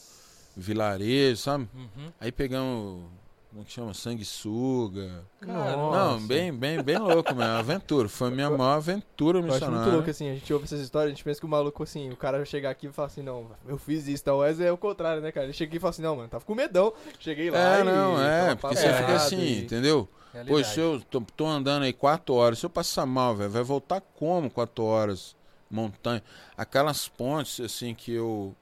Vilarejo, 0.54 1.40
sabe? 1.40 1.68
Uhum. 1.72 2.12
Aí 2.20 2.30
pegamos 2.30 3.04
como 3.50 3.62
é 3.62 3.64
que 3.64 3.72
chama? 3.72 3.94
Sanguessuga. 3.94 5.24
Cara, 5.40 5.76
Não, 5.76 6.20
bem, 6.26 6.52
bem, 6.52 6.82
bem 6.82 6.98
louco 6.98 7.34
mesmo. 7.34 7.50
Aventura. 7.52 8.08
Foi 8.08 8.28
a 8.28 8.30
minha 8.30 8.50
maior 8.50 8.74
aventura 8.76 9.38
Eu 9.38 9.44
acho 9.44 9.52
missionária. 9.52 9.82
muito 9.84 9.94
louco, 9.94 10.10
assim, 10.10 10.28
a 10.30 10.34
gente 10.34 10.52
ouve 10.52 10.64
essas 10.66 10.80
histórias, 10.80 11.12
a 11.12 11.14
gente 11.14 11.24
pensa 11.24 11.40
que 11.40 11.46
o 11.46 11.48
maluco, 11.48 11.82
assim, 11.82 12.10
o 12.10 12.16
cara 12.16 12.36
vai 12.36 12.46
chegar 12.46 12.70
aqui 12.70 12.86
e 12.88 12.92
falar 12.92 13.06
assim, 13.06 13.22
não, 13.22 13.46
eu 13.66 13.78
fiz 13.78 14.06
isso, 14.06 14.22
então 14.22 14.36
o 14.36 14.38
Wesley 14.40 14.68
é 14.68 14.72
o 14.72 14.76
contrário, 14.76 15.22
né, 15.22 15.32
cara? 15.32 15.46
Ele 15.46 15.52
chega 15.52 15.68
aqui 15.70 15.76
e 15.78 15.80
fala 15.80 15.90
assim, 15.90 16.02
não, 16.02 16.16
mano, 16.16 16.28
tava 16.28 16.44
com 16.44 16.54
medão, 16.54 16.92
cheguei 17.18 17.50
lá 17.50 17.78
É, 17.78 17.80
e... 17.80 17.84
não, 17.84 18.22
é. 18.22 18.54
Porque 18.54 18.76
você 18.76 18.92
fica 18.92 19.14
assim, 19.16 19.40
e- 19.40 19.60
entendeu? 19.62 20.06
Pô, 20.06 20.34
Realidade. 20.34 20.68
se 20.68 20.78
eu 20.80 21.00
tô, 21.10 21.20
tô 21.22 21.46
andando 21.46 21.84
aí 21.84 21.92
quatro 21.92 22.34
horas, 22.34 22.58
se 22.58 22.66
eu 22.66 22.70
passar 22.70 23.06
mal, 23.06 23.34
velho, 23.34 23.50
vai 23.50 23.62
voltar 23.62 24.00
como 24.00 24.50
quatro 24.50 24.84
horas? 24.84 25.34
Montanha. 25.70 26.22
Aquelas 26.56 27.08
pontes, 27.08 27.60
assim, 27.60 27.94
que 27.94 28.12
eu. 28.12 28.54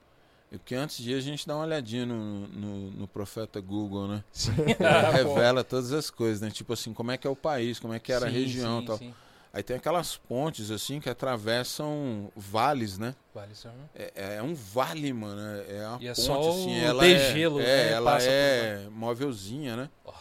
Que 0.65 0.75
antes 0.75 0.97
de 1.03 1.13
a 1.13 1.19
gente 1.19 1.45
dá 1.45 1.55
uma 1.55 1.65
olhadinha 1.65 2.05
no, 2.05 2.47
no, 2.47 2.91
no 2.91 3.07
profeta 3.07 3.59
Google, 3.59 4.07
né? 4.07 4.23
Sim. 4.31 4.51
Ele 4.61 4.75
Ah, 4.83 5.11
revela 5.11 5.63
todas 5.63 5.91
as 5.91 6.09
coisas, 6.09 6.39
né? 6.41 6.49
Tipo 6.49 6.73
assim, 6.73 6.93
como 6.93 7.11
é 7.11 7.17
que 7.17 7.27
é 7.27 7.29
o 7.29 7.35
país, 7.35 7.79
como 7.79 7.93
é 7.93 7.99
que 7.99 8.11
era 8.13 8.27
a 8.27 8.29
Sim, 8.29 8.35
região 8.35 8.77
sim, 8.79 8.83
e 8.83 8.87
tal. 8.87 8.97
sim. 8.97 9.13
Aí 9.53 9.63
tem 9.63 9.75
aquelas 9.75 10.15
pontes, 10.15 10.69
assim, 10.71 10.99
que 10.99 11.09
atravessam 11.09 12.31
vales, 12.35 12.97
né? 12.97 13.15
Vale, 13.33 13.55
senhor. 13.55 13.75
É, 13.95 14.35
é 14.35 14.43
um 14.43 14.53
vale, 14.53 15.11
mano. 15.13 15.41
É 15.41 15.77
é 15.77 15.87
uma 15.87 16.01
E 16.01 16.07
é 16.07 16.13
ponte, 16.13 16.21
só 16.21 16.49
assim. 16.49 16.79
o 16.79 16.83
Ela 16.83 17.03
degelo, 17.03 17.59
é, 17.59 17.63
né, 17.63 17.89
é, 17.89 17.91
ela 17.93 18.11
passa 18.13 18.25
por 18.27 18.31
é 18.33 18.89
móvelzinha, 18.91 19.75
né? 19.75 19.89
Ó. 20.05 20.13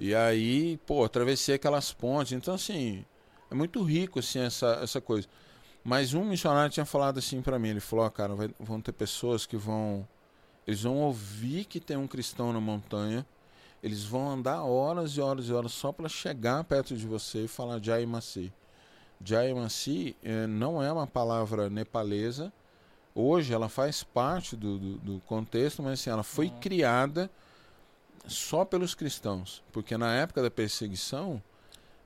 E 0.00 0.14
aí, 0.14 0.78
pô, 0.86 1.04
atravessei 1.04 1.54
aquelas 1.54 1.92
pontes. 1.92 2.32
Então, 2.32 2.54
assim, 2.54 3.04
é 3.50 3.54
muito 3.54 3.82
rico, 3.82 4.18
assim, 4.18 4.40
essa, 4.40 4.80
essa 4.82 5.00
coisa. 5.00 5.28
Mas 5.84 6.14
um 6.14 6.24
missionário 6.24 6.70
tinha 6.72 6.86
falado 6.86 7.18
assim 7.18 7.42
pra 7.42 7.58
mim. 7.58 7.68
Ele 7.68 7.80
falou, 7.80 8.04
ó, 8.04 8.10
cara, 8.10 8.34
vai- 8.34 8.50
vão 8.58 8.80
ter 8.80 8.92
pessoas 8.92 9.44
que 9.46 9.56
vão... 9.56 10.06
Eles 10.66 10.82
vão 10.82 10.96
ouvir 10.98 11.64
que 11.64 11.80
tem 11.80 11.96
um 11.96 12.06
cristão 12.06 12.52
na 12.52 12.60
montanha. 12.60 13.26
Eles 13.82 14.04
vão 14.04 14.30
andar 14.30 14.62
horas 14.62 15.10
e 15.16 15.20
horas 15.20 15.46
e 15.48 15.52
horas 15.52 15.72
só 15.72 15.90
pra 15.90 16.08
chegar 16.08 16.62
perto 16.62 16.96
de 16.96 17.04
você 17.04 17.44
e 17.44 17.48
falar 17.48 17.82
Jai 17.82 18.06
Masi. 18.06 18.52
Jai 19.24 19.52
Masi 19.52 20.14
eh, 20.22 20.46
não 20.46 20.80
é 20.80 20.92
uma 20.92 21.06
palavra 21.06 21.68
nepalesa. 21.68 22.52
Hoje 23.12 23.52
ela 23.52 23.68
faz 23.68 24.04
parte 24.04 24.54
do, 24.54 24.78
do, 24.78 24.96
do 24.98 25.20
contexto, 25.26 25.82
mas 25.82 25.98
assim, 26.00 26.10
ela 26.10 26.22
foi 26.22 26.46
Uhum. 26.46 26.60
criada 26.60 27.28
só 28.28 28.64
pelos 28.64 28.94
cristãos. 28.94 29.64
Porque 29.72 29.96
na 29.98 30.14
época 30.14 30.40
da 30.42 30.50
perseguição, 30.50 31.42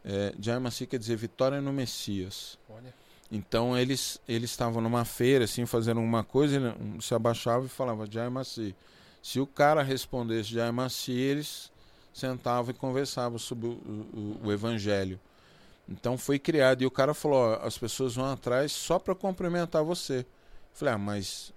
eh, 0.02 0.34
Jai 0.40 0.58
Masi 0.58 0.86
quer 0.86 0.98
dizer 0.98 1.16
vitória 1.16 1.60
no 1.60 1.74
Messias. 1.74 2.58
Olha. 2.70 2.94
Então 3.30 3.76
eles 3.76 4.20
eles 4.28 4.50
estavam 4.50 4.80
numa 4.80 5.04
feira 5.04 5.44
assim 5.44 5.66
fazendo 5.66 5.98
alguma 5.98 6.22
coisa, 6.22 6.56
ele 6.56 7.02
se 7.02 7.14
abaixava 7.14 7.66
e 7.66 7.68
falava 7.68 8.06
Jai 8.10 8.28
Masi. 8.28 8.74
Se 9.22 9.40
o 9.40 9.46
cara 9.46 9.82
respondesse 9.82 10.50
Jai 10.50 10.70
Masi, 10.70 11.12
eles 11.12 11.70
sentavam 12.14 12.70
e 12.70 12.74
conversavam 12.74 13.38
sobre 13.38 13.66
o, 13.66 13.70
o- 13.72 14.40
o 14.44 14.52
evangelho. 14.52 15.18
Então 15.88 16.18
foi 16.18 16.38
criado 16.38 16.82
e 16.82 16.86
o 16.86 16.90
cara 16.90 17.14
falou, 17.14 17.38
ó, 17.38 17.66
as 17.66 17.78
pessoas 17.78 18.14
vão 18.16 18.26
atrás 18.26 18.72
só 18.72 18.98
para 18.98 19.14
cumprimentar 19.14 19.84
você. 19.84 20.20
Eu 20.20 20.26
falei: 20.74 20.94
"Ah, 20.94 20.98
mas 20.98 21.52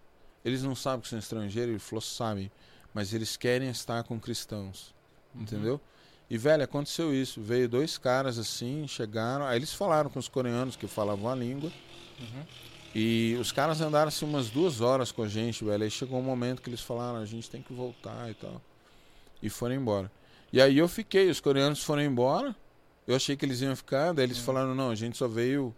eles 0.45 0.63
não 0.63 0.75
sabem 0.75 1.01
que 1.01 1.07
são 1.09 1.19
estrangeiros?" 1.19 1.69
Ele 1.71 1.79
falou: 1.79 2.01
"Sabem, 2.01 2.51
mas 2.93 3.13
eles 3.13 3.37
querem 3.37 3.69
estar 3.69 4.03
com 4.03 4.19
cristãos." 4.19 4.93
Uhum. 5.35 5.41
Entendeu? 5.43 5.81
E, 6.29 6.37
velho, 6.37 6.63
aconteceu 6.63 7.13
isso. 7.13 7.41
Veio 7.41 7.67
dois 7.67 7.97
caras 7.97 8.37
assim, 8.37 8.87
chegaram. 8.87 9.45
Aí 9.45 9.57
eles 9.57 9.73
falaram 9.73 10.09
com 10.09 10.19
os 10.19 10.27
coreanos 10.27 10.75
que 10.75 10.85
falavam 10.87 11.29
a 11.29 11.35
língua. 11.35 11.71
Uhum. 12.19 12.43
E 12.93 13.37
os 13.39 13.51
caras 13.51 13.81
andaram 13.81 14.07
assim 14.09 14.25
umas 14.25 14.49
duas 14.49 14.81
horas 14.81 15.11
com 15.11 15.23
a 15.23 15.27
gente, 15.27 15.63
velho. 15.63 15.83
Aí 15.83 15.89
chegou 15.91 16.19
um 16.19 16.23
momento 16.23 16.61
que 16.61 16.69
eles 16.69 16.81
falaram: 16.81 17.17
a 17.19 17.25
gente 17.25 17.49
tem 17.49 17.61
que 17.61 17.73
voltar 17.73 18.29
e 18.29 18.33
tal. 18.33 18.61
E 19.41 19.49
foram 19.49 19.75
embora. 19.75 20.11
E 20.51 20.61
aí 20.61 20.77
eu 20.77 20.87
fiquei, 20.87 21.29
os 21.29 21.39
coreanos 21.39 21.83
foram 21.83 22.01
embora. 22.03 22.55
Eu 23.07 23.15
achei 23.15 23.35
que 23.35 23.45
eles 23.45 23.61
iam 23.61 23.75
ficar. 23.75 24.13
Daí 24.13 24.25
eles 24.25 24.39
Hum. 24.39 24.43
falaram: 24.43 24.75
não, 24.75 24.89
a 24.91 24.95
gente 24.95 25.17
só 25.17 25.27
veio 25.27 25.73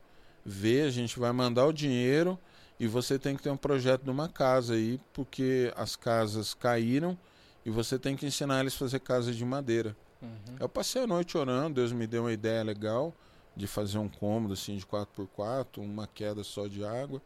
ver, 0.46 0.88
a 0.88 0.90
gente 0.92 1.18
vai 1.20 1.32
mandar 1.32 1.66
o 1.66 1.72
dinheiro. 1.74 2.38
E 2.80 2.88
você 2.88 3.20
tem 3.20 3.36
que 3.38 3.44
ter 3.44 3.52
um 3.52 3.58
projeto 3.58 4.04
de 4.04 4.10
uma 4.10 4.28
casa 4.28 4.74
aí, 4.74 5.00
porque 5.14 5.72
as 5.78 5.96
casas 5.96 6.54
caíram. 6.54 7.18
E 7.66 7.70
você 7.70 8.00
tem 8.00 8.16
que 8.16 8.26
ensinar 8.26 8.60
eles 8.60 8.74
a 8.74 8.78
fazer 8.78 9.00
casa 9.00 9.32
de 9.32 9.46
madeira. 9.46 9.96
Uhum. 10.22 10.56
Eu 10.60 10.70
passei 10.70 11.04
a 11.04 11.08
noite 11.08 11.38
orando, 11.38 11.76
Deus 11.76 11.92
me 11.92 12.06
deu 12.08 12.24
uma 12.24 12.34
ideia 12.34 12.64
legal 12.64 13.14
de 13.56 13.68
fazer 13.68 13.98
um 13.98 14.08
cômodo 14.08 14.54
assim 14.54 14.78
de 14.78 14.86
4x4, 14.86 15.78
uma 15.80 16.08
queda 16.08 16.44
só 16.44 16.68
de 16.68 16.84
água. 16.86 17.22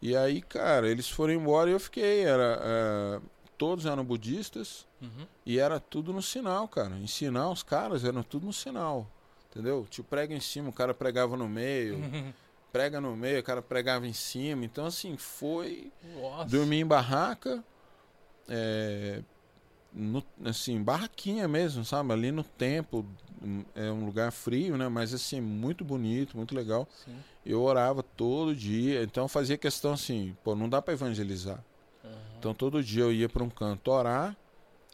E 0.00 0.16
aí, 0.16 0.40
cara, 0.42 0.88
eles 0.88 1.08
foram 1.08 1.32
embora 1.34 1.68
e 1.70 1.72
eu 1.72 1.80
fiquei. 1.80 2.22
Era, 2.22 2.58
eh, 2.62 3.20
todos 3.56 3.84
eram 3.86 4.04
budistas 4.04 4.86
Uhum. 5.02 5.26
e 5.44 5.58
era 5.58 5.78
tudo 5.80 6.12
no 6.12 6.22
sinal, 6.22 6.66
cara. 6.68 6.96
Ensinar 6.96 7.50
os 7.50 7.62
caras 7.62 8.04
eram 8.04 8.22
tudo 8.22 8.46
no 8.46 8.52
sinal. 8.52 9.06
Entendeu? 9.50 9.86
Te 9.90 10.02
prega 10.02 10.34
em 10.34 10.40
cima, 10.40 10.68
o 10.68 10.72
cara 10.72 10.94
pregava 10.94 11.36
no 11.36 11.48
meio, 11.48 11.96
Uhum. 11.96 12.32
prega 12.72 13.00
no 13.00 13.16
meio, 13.16 13.40
o 13.40 13.42
cara 13.42 13.60
pregava 13.62 14.06
em 14.06 14.12
cima. 14.12 14.64
Então, 14.64 14.86
assim, 14.86 15.16
foi. 15.16 15.90
Nossa. 16.14 16.44
Dormi 16.50 16.76
em 16.80 16.86
barraca, 16.86 17.64
é, 18.48 19.22
no- 19.92 20.24
assim, 20.44 20.82
barraquinha 20.82 21.48
mesmo, 21.48 21.84
sabe? 21.84 22.12
Ali 22.12 22.30
no 22.30 22.44
templo, 22.44 23.06
hum, 23.42 23.64
é 23.74 23.90
um 23.90 24.04
lugar 24.04 24.30
frio, 24.30 24.76
né? 24.76 24.88
Mas 24.88 25.14
assim, 25.14 25.40
muito 25.40 25.84
bonito, 25.84 26.36
muito 26.36 26.54
legal. 26.54 26.86
Sim. 27.04 27.16
Eu 27.44 27.62
orava 27.62 28.02
todo 28.02 28.54
dia, 28.54 29.02
então 29.02 29.24
eu 29.24 29.28
fazia 29.28 29.56
questão 29.56 29.92
assim, 29.92 30.36
pô, 30.44 30.54
não 30.54 30.68
dá 30.68 30.82
pra 30.82 30.94
evangelizar. 30.94 31.62
Uhum. 32.04 32.10
Então 32.38 32.54
todo 32.54 32.82
dia 32.82 33.04
eu 33.04 33.12
ia 33.12 33.28
pra 33.28 33.42
um 33.42 33.48
canto 33.48 33.90
orar, 33.90 34.36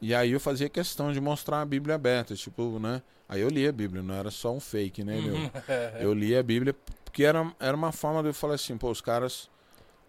e 0.00 0.14
aí 0.14 0.30
eu 0.30 0.40
fazia 0.40 0.68
questão 0.68 1.12
de 1.12 1.20
mostrar 1.20 1.60
a 1.60 1.64
Bíblia 1.64 1.94
aberta, 1.94 2.34
tipo, 2.34 2.78
né? 2.78 3.02
Aí 3.28 3.40
eu 3.40 3.48
lia 3.48 3.70
a 3.70 3.72
Bíblia, 3.72 4.02
não 4.02 4.14
era 4.14 4.30
só 4.30 4.52
um 4.52 4.60
fake, 4.60 5.02
né? 5.02 5.20
meu? 5.20 5.50
Eu 5.98 6.12
li 6.12 6.36
a 6.36 6.42
Bíblia 6.42 6.74
porque 7.04 7.24
era, 7.24 7.54
era 7.60 7.76
uma 7.76 7.92
forma 7.92 8.20
de 8.22 8.28
eu 8.28 8.34
falar 8.34 8.54
assim, 8.54 8.76
pô, 8.76 8.90
os 8.90 9.00
caras 9.00 9.48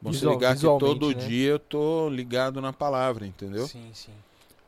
vão 0.01 0.11
se 0.11 0.25
ligar 0.25 0.55
que 0.55 0.61
todo 0.61 1.13
né? 1.13 1.27
dia 1.27 1.51
eu 1.51 1.59
tô 1.59 2.09
ligado 2.09 2.59
na 2.59 2.73
palavra, 2.73 3.27
entendeu? 3.27 3.67
Sim, 3.67 3.91
sim. 3.93 4.11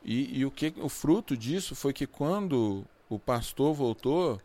E, 0.08 0.40
e 0.40 0.46
o 0.46 0.50
que 0.50 0.74
o 0.78 0.88
fruto 0.88 1.36
disso 1.36 1.76
foi 1.76 1.92
que 1.92 2.08
quando 2.08 2.86
o 3.10 3.20
pastor 3.20 3.74
voltou, 3.74 4.40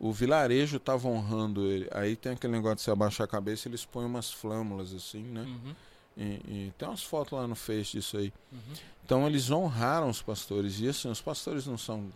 o 0.00 0.12
vilarejo 0.12 0.76
estava 0.78 1.06
honrando 1.06 1.64
ele. 1.70 1.88
Aí 1.92 2.16
tem 2.16 2.32
aquele 2.32 2.52
negócio 2.52 2.76
de 2.76 2.82
você 2.82 2.90
abaixar 2.90 3.24
a 3.24 3.28
cabeça, 3.28 3.68
eles 3.68 3.84
põem 3.84 4.06
umas 4.06 4.32
flâmulas 4.32 4.92
assim, 4.92 5.22
né? 5.22 5.42
Uhum. 5.42 5.74
E, 6.16 6.22
e 6.22 6.72
tem 6.76 6.88
umas 6.88 7.02
fotos 7.04 7.32
lá 7.38 7.46
no 7.46 7.54
Face 7.54 7.92
disso 7.92 8.16
aí. 8.16 8.32
Uhum. 8.52 8.58
Então 9.04 9.26
eles 9.26 9.50
honraram 9.52 10.10
os 10.10 10.20
pastores. 10.20 10.80
E 10.80 10.88
assim, 10.88 11.08
os 11.08 11.20
pastores 11.20 11.64
não 11.64 11.78
são 11.78 12.10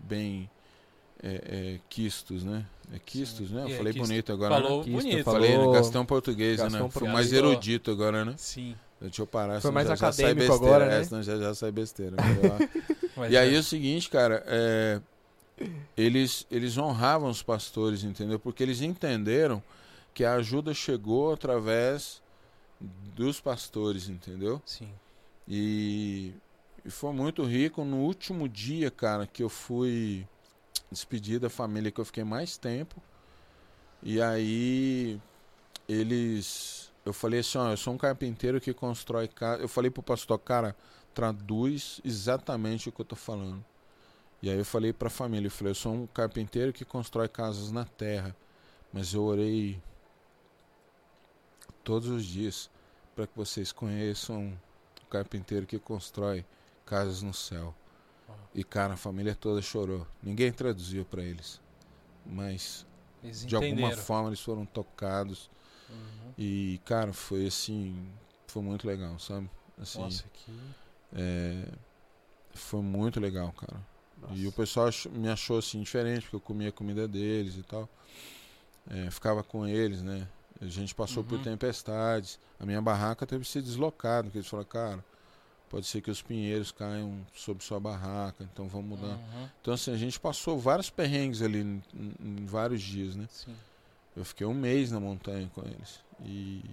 bem 0.00 0.50
é, 1.22 1.34
é, 1.76 1.80
quistos, 1.88 2.42
né? 2.44 2.66
É 2.92 2.98
quistos, 2.98 3.50
né? 3.50 3.62
Eu 3.62 3.68
É, 3.68 3.76
falei 3.76 3.92
quisto. 3.92 4.06
bonito 4.08 4.32
agora, 4.32 4.54
Falou 4.56 4.78
né? 4.78 4.84
Quisto, 4.84 5.02
bonito. 5.02 5.24
falou- 5.24 5.40
Falei 5.40 5.58
né? 5.58 5.72
Gastão 5.72 6.04
português, 6.04 6.58
Gastão 6.58 6.86
né? 6.86 6.90
Fui 6.90 7.08
mais 7.08 7.32
erudito 7.32 7.90
agora, 7.90 8.24
né? 8.24 8.34
Sim. 8.36 8.76
Deixa 9.00 9.22
eu 9.22 9.26
parar, 9.26 9.60
Foi 9.60 9.70
senão 9.70 9.74
mais 9.74 9.88
já, 9.88 9.94
já 9.94 10.12
sai 10.12 10.26
acadêmico 10.26 10.52
besteira. 10.52 10.54
agora, 10.54 10.86
né? 10.86 11.00
É, 11.00 11.04
senão 11.04 11.22
já, 11.22 11.36
já 11.36 11.54
sai 11.54 11.70
besteira. 11.72 12.16
Mas 13.16 13.32
E 13.32 13.36
aí 13.36 13.54
é. 13.54 13.56
é 13.56 13.58
o 13.58 13.62
seguinte, 13.62 14.08
cara, 14.08 14.42
é, 14.46 15.00
eles, 15.96 16.46
eles 16.50 16.76
honravam 16.78 17.30
os 17.30 17.42
pastores, 17.42 18.04
entendeu? 18.04 18.38
Porque 18.38 18.62
eles 18.62 18.80
entenderam 18.80 19.62
que 20.14 20.24
a 20.24 20.34
ajuda 20.34 20.72
chegou 20.72 21.32
através 21.32 22.22
dos 22.80 23.40
pastores, 23.40 24.08
entendeu? 24.08 24.60
Sim. 24.64 24.88
E, 25.46 26.32
e 26.84 26.90
foi 26.90 27.12
muito 27.12 27.44
rico. 27.44 27.84
No 27.84 27.98
último 27.98 28.48
dia, 28.48 28.90
cara, 28.90 29.26
que 29.26 29.42
eu 29.42 29.48
fui 29.48 30.26
despedir 30.90 31.38
da 31.38 31.50
família, 31.50 31.90
que 31.90 32.00
eu 32.00 32.04
fiquei 32.04 32.24
mais 32.24 32.56
tempo. 32.56 32.96
E 34.02 34.20
aí 34.20 35.20
eles. 35.88 36.85
Eu 37.06 37.12
falei 37.12 37.38
assim, 37.38 37.56
ó, 37.56 37.70
eu 37.70 37.76
sou 37.76 37.94
um 37.94 37.96
carpinteiro 37.96 38.60
que 38.60 38.74
constrói 38.74 39.28
casa. 39.28 39.62
Eu 39.62 39.68
falei 39.68 39.90
pro 39.92 40.02
pastor, 40.02 40.38
cara, 40.40 40.74
traduz 41.14 42.00
exatamente 42.04 42.88
o 42.88 42.92
que 42.92 43.00
eu 43.00 43.04
tô 43.04 43.14
falando. 43.14 43.64
E 44.42 44.50
aí 44.50 44.58
eu 44.58 44.64
falei 44.64 44.92
pra 44.92 45.08
família, 45.08 45.46
eu 45.46 45.50
falei, 45.50 45.70
eu 45.70 45.74
sou 45.76 45.94
um 45.94 46.06
carpinteiro 46.08 46.72
que 46.72 46.84
constrói 46.84 47.28
casas 47.28 47.70
na 47.70 47.84
terra. 47.84 48.34
Mas 48.92 49.14
eu 49.14 49.22
orei 49.22 49.80
todos 51.84 52.08
os 52.08 52.24
dias 52.24 52.68
para 53.14 53.24
que 53.24 53.36
vocês 53.36 53.70
conheçam 53.70 54.58
o 55.00 55.06
carpinteiro 55.06 55.64
que 55.64 55.78
constrói 55.78 56.44
casas 56.84 57.22
no 57.22 57.32
céu. 57.32 57.72
E 58.52 58.64
cara, 58.64 58.94
a 58.94 58.96
família 58.96 59.34
toda 59.34 59.62
chorou. 59.62 60.04
Ninguém 60.20 60.52
traduziu 60.52 61.04
para 61.04 61.22
eles. 61.22 61.60
Mas 62.24 62.84
Eles 63.22 63.46
de 63.46 63.54
alguma 63.54 63.92
forma 63.92 64.28
eles 64.28 64.40
foram 64.40 64.66
tocados. 64.66 65.48
Uhum. 65.88 66.25
E 66.38 66.80
cara, 66.84 67.12
foi 67.12 67.46
assim, 67.46 68.06
foi 68.46 68.62
muito 68.62 68.86
legal, 68.86 69.18
sabe? 69.18 69.48
Assim, 69.78 70.00
Nossa, 70.00 70.24
que. 70.32 70.52
é, 71.14 71.68
foi 72.54 72.82
muito 72.82 73.20
legal, 73.20 73.52
cara. 73.52 73.80
E 74.30 74.42
o 74.42 74.44
Nossa. 74.46 74.56
pessoal 74.56 74.88
me 75.12 75.28
achou 75.28 75.58
assim 75.58 75.80
diferente, 75.82 76.22
porque 76.22 76.36
eu 76.36 76.40
comia 76.40 76.70
a 76.70 76.72
comida 76.72 77.06
deles 77.06 77.56
e 77.56 77.62
tal. 77.62 77.88
É, 78.88 79.10
ficava 79.10 79.42
com 79.42 79.66
eles, 79.66 80.02
né? 80.02 80.28
A 80.60 80.66
gente 80.66 80.94
passou 80.94 81.22
por 81.22 81.36
Uhum. 81.36 81.44
tempestades. 81.44 82.38
A 82.58 82.64
minha 82.64 82.80
barraca 82.80 83.26
teve 83.26 83.44
que 83.44 83.50
ser 83.50 83.60
deslocada, 83.62 84.24
porque 84.24 84.38
eles 84.38 84.48
falaram, 84.48 84.68
cara, 84.68 85.04
pode 85.68 85.86
ser 85.86 86.00
que 86.00 86.10
os 86.10 86.22
pinheiros 86.22 86.72
caiam 86.72 87.26
sobre 87.34 87.62
sua 87.64 87.78
barraca, 87.78 88.42
então 88.50 88.66
vamos 88.68 88.86
mudar. 88.98 89.16
Uhum. 89.16 89.48
Então 89.60 89.74
assim, 89.74 89.92
a 89.92 89.96
gente 89.96 90.18
passou 90.18 90.58
vários 90.58 90.88
perrengues 90.88 91.42
ali 91.42 91.60
em, 91.60 91.82
em 92.20 92.46
vários 92.46 92.80
dias, 92.80 93.14
né? 93.16 93.26
Sim. 93.30 93.54
Eu 94.16 94.24
fiquei 94.24 94.46
um 94.46 94.54
mês 94.54 94.90
na 94.90 94.98
montanha 94.98 95.50
com 95.54 95.60
eles. 95.62 96.00
E, 96.24 96.64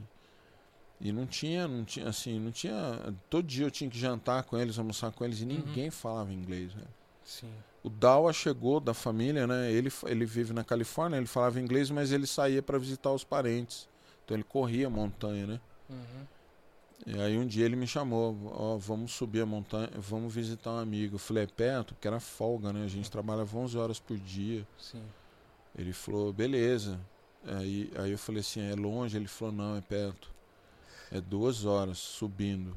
e 1.01 1.11
não 1.11 1.25
tinha, 1.25 1.67
não 1.67 1.83
tinha, 1.83 2.07
assim, 2.07 2.39
não 2.39 2.51
tinha. 2.51 3.13
Todo 3.29 3.45
dia 3.45 3.65
eu 3.65 3.71
tinha 3.71 3.89
que 3.89 3.99
jantar 3.99 4.43
com 4.43 4.57
eles, 4.57 4.79
almoçar 4.79 5.11
com 5.11 5.25
eles, 5.25 5.41
e 5.41 5.45
ninguém 5.45 5.91
falava 5.91 6.31
inglês, 6.31 6.71
velho. 6.71 6.87
Sim. 7.23 7.51
O 7.83 7.89
Dawa 7.89 8.31
chegou 8.31 8.79
da 8.79 8.93
família, 8.93 9.45
né? 9.45 9.69
Ele, 9.71 9.91
ele 10.05 10.25
vive 10.25 10.53
na 10.53 10.63
Califórnia, 10.63 11.17
ele 11.17 11.25
falava 11.25 11.59
inglês, 11.59 11.91
mas 11.91 12.13
ele 12.13 12.25
saía 12.25 12.61
para 12.61 12.77
visitar 12.77 13.11
os 13.11 13.25
parentes. 13.25 13.89
Então 14.23 14.37
ele 14.37 14.43
corria 14.43 14.87
a 14.87 14.89
montanha, 14.89 15.45
né? 15.45 15.61
Uhum. 15.89 16.27
E 17.05 17.19
aí 17.19 17.37
um 17.37 17.45
dia 17.45 17.65
ele 17.65 17.75
me 17.75 17.85
chamou, 17.85 18.37
ó, 18.53 18.77
vamos 18.77 19.11
subir 19.11 19.41
a 19.41 19.45
montanha, 19.45 19.89
vamos 19.97 20.33
visitar 20.33 20.71
um 20.71 20.77
amigo. 20.77 21.15
Eu 21.15 21.19
falei, 21.19 21.43
é 21.43 21.47
perto, 21.47 21.93
porque 21.93 22.07
era 22.07 22.21
folga, 22.21 22.71
né? 22.71 22.85
A 22.85 22.87
gente 22.87 23.11
trabalhava 23.11 23.57
11 23.57 23.77
horas 23.77 23.99
por 23.99 24.17
dia. 24.17 24.65
Sim. 24.77 25.03
Ele 25.77 25.91
falou, 25.91 26.31
beleza. 26.31 26.97
Aí, 27.45 27.91
aí 27.97 28.11
eu 28.11 28.17
falei 28.17 28.41
assim, 28.41 28.61
é 28.61 28.75
longe? 28.75 29.17
Ele 29.17 29.27
falou, 29.27 29.53
não, 29.53 29.77
é 29.77 29.81
perto. 29.81 30.29
É 31.11 31.19
duas 31.21 31.65
horas 31.65 31.97
subindo. 31.97 32.75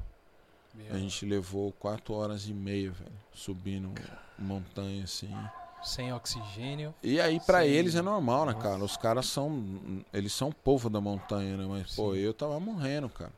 Meu, 0.75 0.95
A 0.95 0.99
gente 0.99 1.25
levou 1.25 1.73
quatro 1.73 2.13
horas 2.15 2.47
e 2.49 2.53
meia, 2.53 2.91
velho, 2.91 3.13
subindo 3.33 3.93
montanha 4.39 5.05
assim. 5.05 5.35
Sem 5.83 6.13
oxigênio. 6.13 6.95
E 7.03 7.21
aí 7.21 7.39
pra 7.41 7.63
Sim. 7.63 7.69
eles 7.69 7.95
é 7.95 8.03
normal, 8.03 8.45
né, 8.47 8.53
Nossa. 8.53 8.69
cara? 8.69 8.85
Os 8.85 8.97
caras 8.97 9.27
são, 9.27 10.05
eles 10.13 10.33
são 10.33 10.51
povo 10.53 10.91
da 10.91 11.01
montanha, 11.01 11.57
né? 11.57 11.65
Mas 11.67 11.95
pô, 11.95 12.13
Sim. 12.13 12.19
eu 12.19 12.35
tava 12.35 12.59
morrendo, 12.61 13.09
cara. 13.09 13.33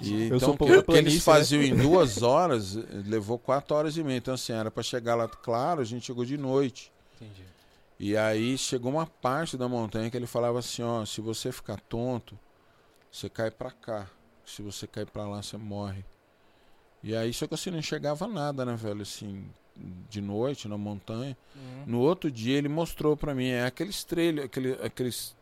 E, 0.00 0.28
Eu 0.28 0.36
então 0.36 0.40
sou 0.40 0.54
o 0.54 0.56
povo 0.58 0.82
que, 0.82 0.92
que 0.92 0.98
eles 0.98 1.14
né? 1.14 1.20
faziam 1.20 1.62
em 1.62 1.74
duas 1.74 2.20
horas, 2.22 2.76
eh, 2.76 2.80
levou 3.06 3.38
quatro 3.38 3.74
horas 3.74 3.96
e 3.96 4.02
meia. 4.04 4.18
Então 4.18 4.34
assim, 4.34 4.52
era 4.52 4.70
pra 4.70 4.82
chegar 4.82 5.14
lá, 5.14 5.26
claro, 5.28 5.80
a 5.80 5.84
gente 5.84 6.04
chegou 6.04 6.24
de 6.26 6.36
noite. 6.36 6.92
Entendi. 7.16 7.44
E 8.04 8.16
aí 8.16 8.58
chegou 8.58 8.90
uma 8.90 9.06
parte 9.06 9.56
da 9.56 9.68
montanha 9.68 10.10
que 10.10 10.16
ele 10.16 10.26
falava 10.26 10.58
assim, 10.58 10.82
ó, 10.82 11.04
se 11.04 11.20
você 11.20 11.52
ficar 11.52 11.78
tonto, 11.82 12.36
você 13.08 13.30
cai 13.30 13.48
pra 13.48 13.70
cá. 13.70 14.08
Se 14.44 14.60
você 14.60 14.88
cair 14.88 15.06
pra 15.06 15.24
lá, 15.24 15.40
você 15.40 15.56
morre. 15.56 16.04
E 17.00 17.14
aí 17.14 17.32
só 17.32 17.46
que 17.46 17.54
assim 17.54 17.70
não 17.70 17.78
enxergava 17.78 18.26
nada, 18.26 18.64
né, 18.64 18.74
velho, 18.74 19.02
assim, 19.02 19.48
de 20.10 20.20
noite 20.20 20.66
na 20.66 20.76
montanha. 20.76 21.38
Uhum. 21.54 21.84
No 21.86 22.00
outro 22.00 22.28
dia 22.28 22.58
ele 22.58 22.68
mostrou 22.68 23.16
pra 23.16 23.36
mim, 23.36 23.50
é 23.50 23.66
aqueles 23.66 24.02
trilhos, 24.02 24.46
aquele, 24.46 24.72
aqueles 24.82 25.36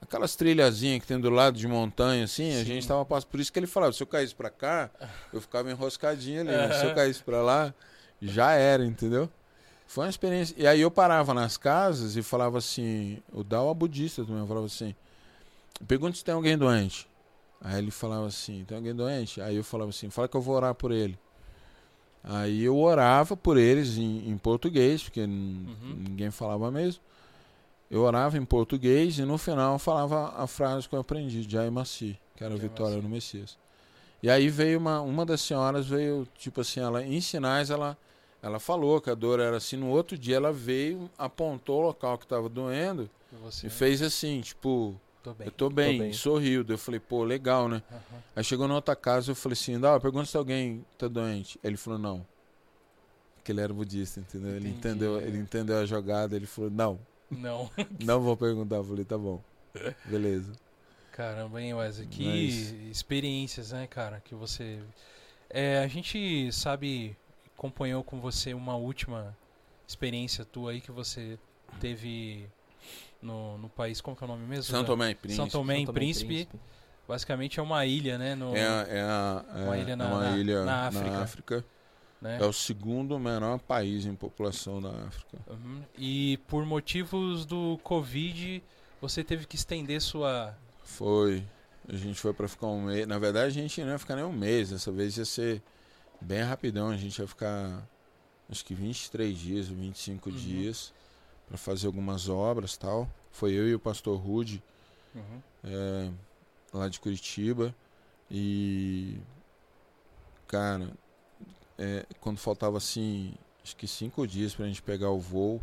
aquelas 0.00 0.36
trilhazinhas 0.36 1.00
que 1.00 1.06
tem 1.08 1.18
do 1.18 1.30
lado 1.30 1.58
de 1.58 1.66
montanha 1.66 2.22
assim, 2.22 2.52
a 2.52 2.58
Sim. 2.60 2.64
gente 2.64 2.86
tava 2.86 3.04
passando, 3.04 3.30
por 3.30 3.40
isso 3.40 3.52
que 3.52 3.58
ele 3.58 3.66
falava, 3.66 3.92
se 3.92 4.00
eu 4.00 4.06
caísse 4.06 4.36
pra 4.36 4.50
cá, 4.50 4.88
eu 5.32 5.40
ficava 5.40 5.68
enroscadinho 5.68 6.42
ali, 6.42 6.52
né? 6.52 6.72
se 6.74 6.86
eu 6.86 6.94
caísse 6.94 7.24
pra 7.24 7.42
lá, 7.42 7.74
já 8.20 8.52
era, 8.52 8.86
entendeu? 8.86 9.28
Foi 9.92 10.04
uma 10.04 10.10
experiência. 10.10 10.54
E 10.56 10.66
aí 10.66 10.80
eu 10.80 10.90
parava 10.90 11.34
nas 11.34 11.58
casas 11.58 12.16
e 12.16 12.22
falava 12.22 12.56
assim, 12.56 13.18
o 13.30 13.44
Dao 13.44 13.70
é 13.70 13.74
budista 13.74 14.24
também, 14.24 14.40
eu 14.40 14.46
falava 14.46 14.64
assim, 14.64 14.94
pergunta 15.86 16.16
se 16.16 16.24
tem 16.24 16.32
alguém 16.32 16.56
doente. 16.56 17.06
Aí 17.60 17.76
ele 17.76 17.90
falava 17.90 18.26
assim, 18.26 18.64
tem 18.64 18.74
alguém 18.78 18.94
doente? 18.94 19.38
Aí 19.42 19.54
eu 19.54 19.62
falava 19.62 19.90
assim, 19.90 20.08
fala 20.08 20.26
que 20.28 20.34
eu 20.34 20.40
vou 20.40 20.54
orar 20.56 20.74
por 20.74 20.92
ele. 20.92 21.18
Aí 22.24 22.64
eu 22.64 22.78
orava 22.78 23.36
por 23.36 23.58
eles 23.58 23.98
em, 23.98 24.30
em 24.30 24.38
português, 24.38 25.02
porque 25.02 25.20
Uhum. 25.20 26.04
ninguém 26.08 26.30
falava 26.30 26.70
mesmo. 26.70 27.02
Eu 27.90 28.00
orava 28.00 28.38
em 28.38 28.44
português 28.46 29.18
e 29.18 29.26
no 29.26 29.36
final 29.36 29.74
eu 29.74 29.78
falava 29.78 30.32
a 30.42 30.46
frase 30.46 30.88
que 30.88 30.94
eu 30.94 31.00
aprendi, 31.00 31.42
Jai 31.42 31.68
Massi, 31.68 32.18
que 32.34 32.42
era 32.42 32.56
Vitória 32.56 32.96
no 32.96 33.10
Messias. 33.10 33.58
E 34.22 34.30
aí 34.30 34.48
veio 34.48 34.78
uma, 34.78 35.02
uma 35.02 35.26
das 35.26 35.42
senhoras, 35.42 35.86
veio, 35.86 36.26
tipo 36.38 36.62
assim, 36.62 36.80
ela, 36.80 37.04
em 37.04 37.20
sinais, 37.20 37.68
ela, 37.68 37.94
ela 38.42 38.58
falou 38.58 39.00
que 39.00 39.08
a 39.08 39.14
dor 39.14 39.38
era 39.40 39.56
assim. 39.56 39.76
No 39.76 39.88
outro 39.88 40.18
dia 40.18 40.36
ela 40.36 40.52
veio, 40.52 41.08
apontou 41.16 41.80
o 41.80 41.86
local 41.86 42.18
que 42.18 42.24
estava 42.24 42.48
doendo 42.48 43.08
E 43.32 43.36
você? 43.36 43.66
e 43.68 43.70
fez 43.70 44.02
assim, 44.02 44.40
tipo, 44.40 45.00
Tô 45.22 45.32
bem. 45.32 45.46
eu 45.46 45.52
tô 45.52 45.70
bem, 45.70 45.98
bem. 46.00 46.10
e 46.10 46.14
sorriu. 46.14 46.64
Daí 46.64 46.74
Eu 46.74 46.78
falei, 46.78 46.98
pô, 47.00 47.22
legal, 47.24 47.68
né? 47.68 47.82
Aham. 47.90 48.22
Aí 48.34 48.42
chegou 48.44 48.66
na 48.66 48.74
outra 48.74 48.96
casa, 48.96 49.30
eu 49.30 49.34
falei 49.36 49.54
assim, 49.54 49.78
Dá, 49.78 49.98
pergunta 50.00 50.26
se 50.26 50.36
alguém 50.36 50.84
tá 50.98 51.06
doente. 51.08 51.58
Ele 51.62 51.76
falou, 51.76 51.98
não. 51.98 52.26
Porque 53.36 53.52
ele 53.52 53.60
era 53.60 53.72
budista, 53.72 54.20
entendeu? 54.20 54.50
Ele 54.50 54.68
Entendi. 54.68 54.76
entendeu, 54.78 55.20
ele 55.20 55.38
entendeu 55.38 55.78
a 55.78 55.84
jogada, 55.86 56.34
ele 56.36 56.46
falou, 56.46 56.70
não, 56.70 56.98
Não. 57.30 57.70
não 58.04 58.20
vou 58.20 58.36
perguntar. 58.36 58.76
Eu 58.76 58.84
falei, 58.84 59.04
tá 59.04 59.16
bom. 59.18 59.40
Beleza. 60.04 60.52
Caramba, 61.12 61.60
hein, 61.60 61.74
Wesley? 61.74 62.06
Que 62.08 62.24
Mas- 62.26 62.72
experiências, 62.90 63.72
né, 63.72 63.86
cara, 63.86 64.20
que 64.24 64.34
você... 64.34 64.78
É, 65.50 65.78
a 65.80 65.86
gente 65.86 66.50
sabe, 66.52 67.14
acompanhou 67.66 68.02
com 68.02 68.20
você 68.20 68.52
uma 68.52 68.74
última 68.74 69.36
experiência 69.86 70.44
tua 70.44 70.72
aí 70.72 70.80
que 70.80 70.90
você 70.90 71.38
teve 71.78 72.44
no, 73.22 73.56
no 73.58 73.68
país, 73.68 74.00
como 74.00 74.16
que 74.16 74.24
é 74.24 74.26
o 74.26 74.28
nome 74.28 74.44
mesmo? 74.44 74.64
São 74.64 74.84
Tomé 74.84 75.10
e 75.10 75.14
Príncipe. 75.14 75.36
São 75.36 75.48
Tomé 75.48 75.78
e 75.80 75.86
Príncipe. 75.86 76.48
Basicamente 77.06 77.60
é 77.60 77.62
uma 77.62 77.86
ilha, 77.86 78.18
né? 78.18 78.34
No, 78.34 78.56
É, 78.56 78.60
é, 78.88 79.00
a- 79.02 79.44
é 79.54 79.62
Uma 79.64 79.78
ilha 79.78 79.94
na- 79.96 80.06
uma 80.08 80.20
na- 80.30 80.36
ilha 80.38 80.58
na 80.60 80.64
na 80.64 80.86
África. 80.88 81.18
África. 81.20 81.64
né? 82.20 82.38
É 82.40 82.44
o 82.44 82.52
segundo 82.52 83.16
menor 83.18 83.58
país 83.60 84.06
em 84.06 84.14
população 84.14 84.80
da 84.82 84.90
África. 84.90 85.38
Uhum. 85.48 85.82
E 85.98 86.38
por 86.48 86.64
motivos 86.66 87.44
do 87.46 87.78
Covid, 87.84 88.62
você 89.00 89.22
teve 89.24 89.44
que 89.46 89.54
estender 89.56 90.00
sua... 90.00 90.56
Foi. 90.84 91.44
A 91.88 91.96
gente 91.96 92.18
foi 92.20 92.32
pra 92.32 92.46
ficar 92.48 92.68
um 92.68 92.82
mês. 92.82 93.06
Na 93.08 93.18
verdade, 93.18 93.58
a 93.58 93.62
gente 93.62 93.80
não 93.82 93.90
ia 93.92 93.98
ficar 93.98 94.14
nem 94.16 94.24
um 94.24 94.32
mês. 94.32 94.70
Dessa 94.70 94.90
vez 94.92 95.16
ia 95.16 95.24
ser 95.24 95.60
bem 96.22 96.42
rapidão. 96.42 96.88
A 96.88 96.96
gente 96.96 97.18
ia 97.18 97.26
ficar 97.26 97.86
acho 98.50 98.64
que 98.64 98.74
23 98.74 99.36
dias, 99.36 99.68
25 99.68 100.30
Uhum. 100.30 100.36
dias 100.36 100.92
pra 101.48 101.56
fazer 101.56 101.86
algumas 101.86 102.28
obras 102.28 102.76
tal. 102.76 103.08
Foi 103.30 103.52
eu 103.52 103.68
e 103.68 103.74
o 103.74 103.78
pastor 103.80 104.18
Rude 104.18 104.62
Uhum. 105.14 105.40
é, 105.64 106.10
lá 106.72 106.88
de 106.88 106.98
Curitiba. 107.00 107.74
E. 108.30 109.18
Cara, 110.46 110.90
é, 111.78 112.04
quando 112.20 112.38
faltava 112.38 112.76
assim, 112.76 113.34
acho 113.64 113.74
que 113.76 113.86
cinco 113.86 114.26
dias 114.26 114.54
pra 114.54 114.66
gente 114.66 114.82
pegar 114.82 115.10
o 115.10 115.18
voo, 115.18 115.62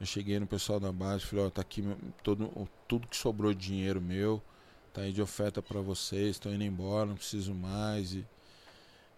eu 0.00 0.06
cheguei 0.06 0.38
no 0.38 0.46
pessoal 0.46 0.78
da 0.78 0.92
base 0.92 1.24
e 1.24 1.26
falei: 1.26 1.46
Ó, 1.46 1.50
tá 1.50 1.60
aqui 1.62 1.82
todo, 2.22 2.68
tudo 2.86 3.08
que 3.08 3.16
sobrou 3.16 3.52
de 3.52 3.66
dinheiro 3.66 4.00
meu, 4.00 4.40
tá 4.92 5.02
aí 5.02 5.12
de 5.12 5.20
oferta 5.20 5.60
pra 5.60 5.80
vocês, 5.80 6.38
tô 6.38 6.50
indo 6.50 6.62
embora, 6.64 7.06
não 7.06 7.16
preciso 7.16 7.52
mais. 7.54 8.14
E, 8.14 8.24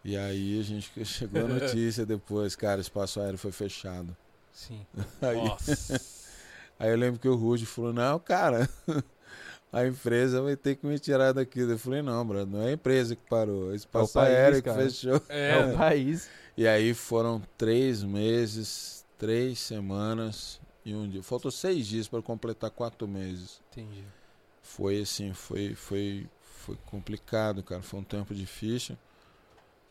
e 0.05 0.17
aí 0.17 0.59
a 0.59 0.63
gente 0.63 0.91
chegou 1.05 1.45
a 1.45 1.49
notícia 1.49 2.05
depois, 2.07 2.57
cara, 2.57 2.79
o 2.79 2.81
espaço 2.83 3.21
aéreo 3.21 3.39
foi 3.39 3.53
fechado. 3.53 4.17
Sim. 4.53 4.85
Aí, 5.23 5.37
Nossa. 5.37 6.01
Aí 6.79 6.91
eu 6.91 6.97
lembro 6.97 7.21
que 7.21 7.29
o 7.29 7.35
Rude 7.35 7.67
falou, 7.67 7.93
não, 7.93 8.19
cara, 8.19 8.69
a 9.73 9.87
empresa 9.87 10.41
vai 10.43 10.57
ter 10.57 10.77
que 10.77 10.87
me 10.87 10.99
tirar 10.99 11.33
daqui. 11.33 11.61
Eu 11.61 11.79
falei, 11.79 12.01
não, 12.03 12.27
brother, 12.27 12.47
não 12.47 12.63
é 12.63 12.71
a 12.71 12.73
empresa 12.73 13.15
que 13.15 13.23
parou, 13.29 13.69
é 13.71 13.73
o 13.73 13.75
espaço 13.75 14.15
país, 14.15 14.35
aéreo 14.35 14.63
que 14.63 14.69
cara. 14.71 14.83
fechou. 14.83 15.23
É, 15.29 15.51
É, 15.51 15.67
o 15.67 15.77
país. 15.77 16.29
E 16.57 16.67
aí 16.67 16.95
foram 16.95 17.43
três 17.59 18.03
meses, 18.03 19.05
três 19.19 19.59
semanas 19.61 20.59
e 20.85 20.95
um 20.95 21.09
dia. 21.09 21.23
Faltou 21.23 21.51
seis 21.51 21.87
dias 21.87 22.09
para 22.09 22.23
completar 22.23 22.71
quatro 22.71 23.07
meses. 23.07 23.61
entendi. 23.71 24.05
Foi 24.63 25.01
assim, 25.01 25.33
foi, 25.35 25.75
foi, 25.75 26.27
foi 26.43 26.77
complicado, 26.87 27.63
cara. 27.63 27.83
Foi 27.83 28.01
um 28.01 28.05
tempo 28.05 28.35
difícil. 28.35 28.97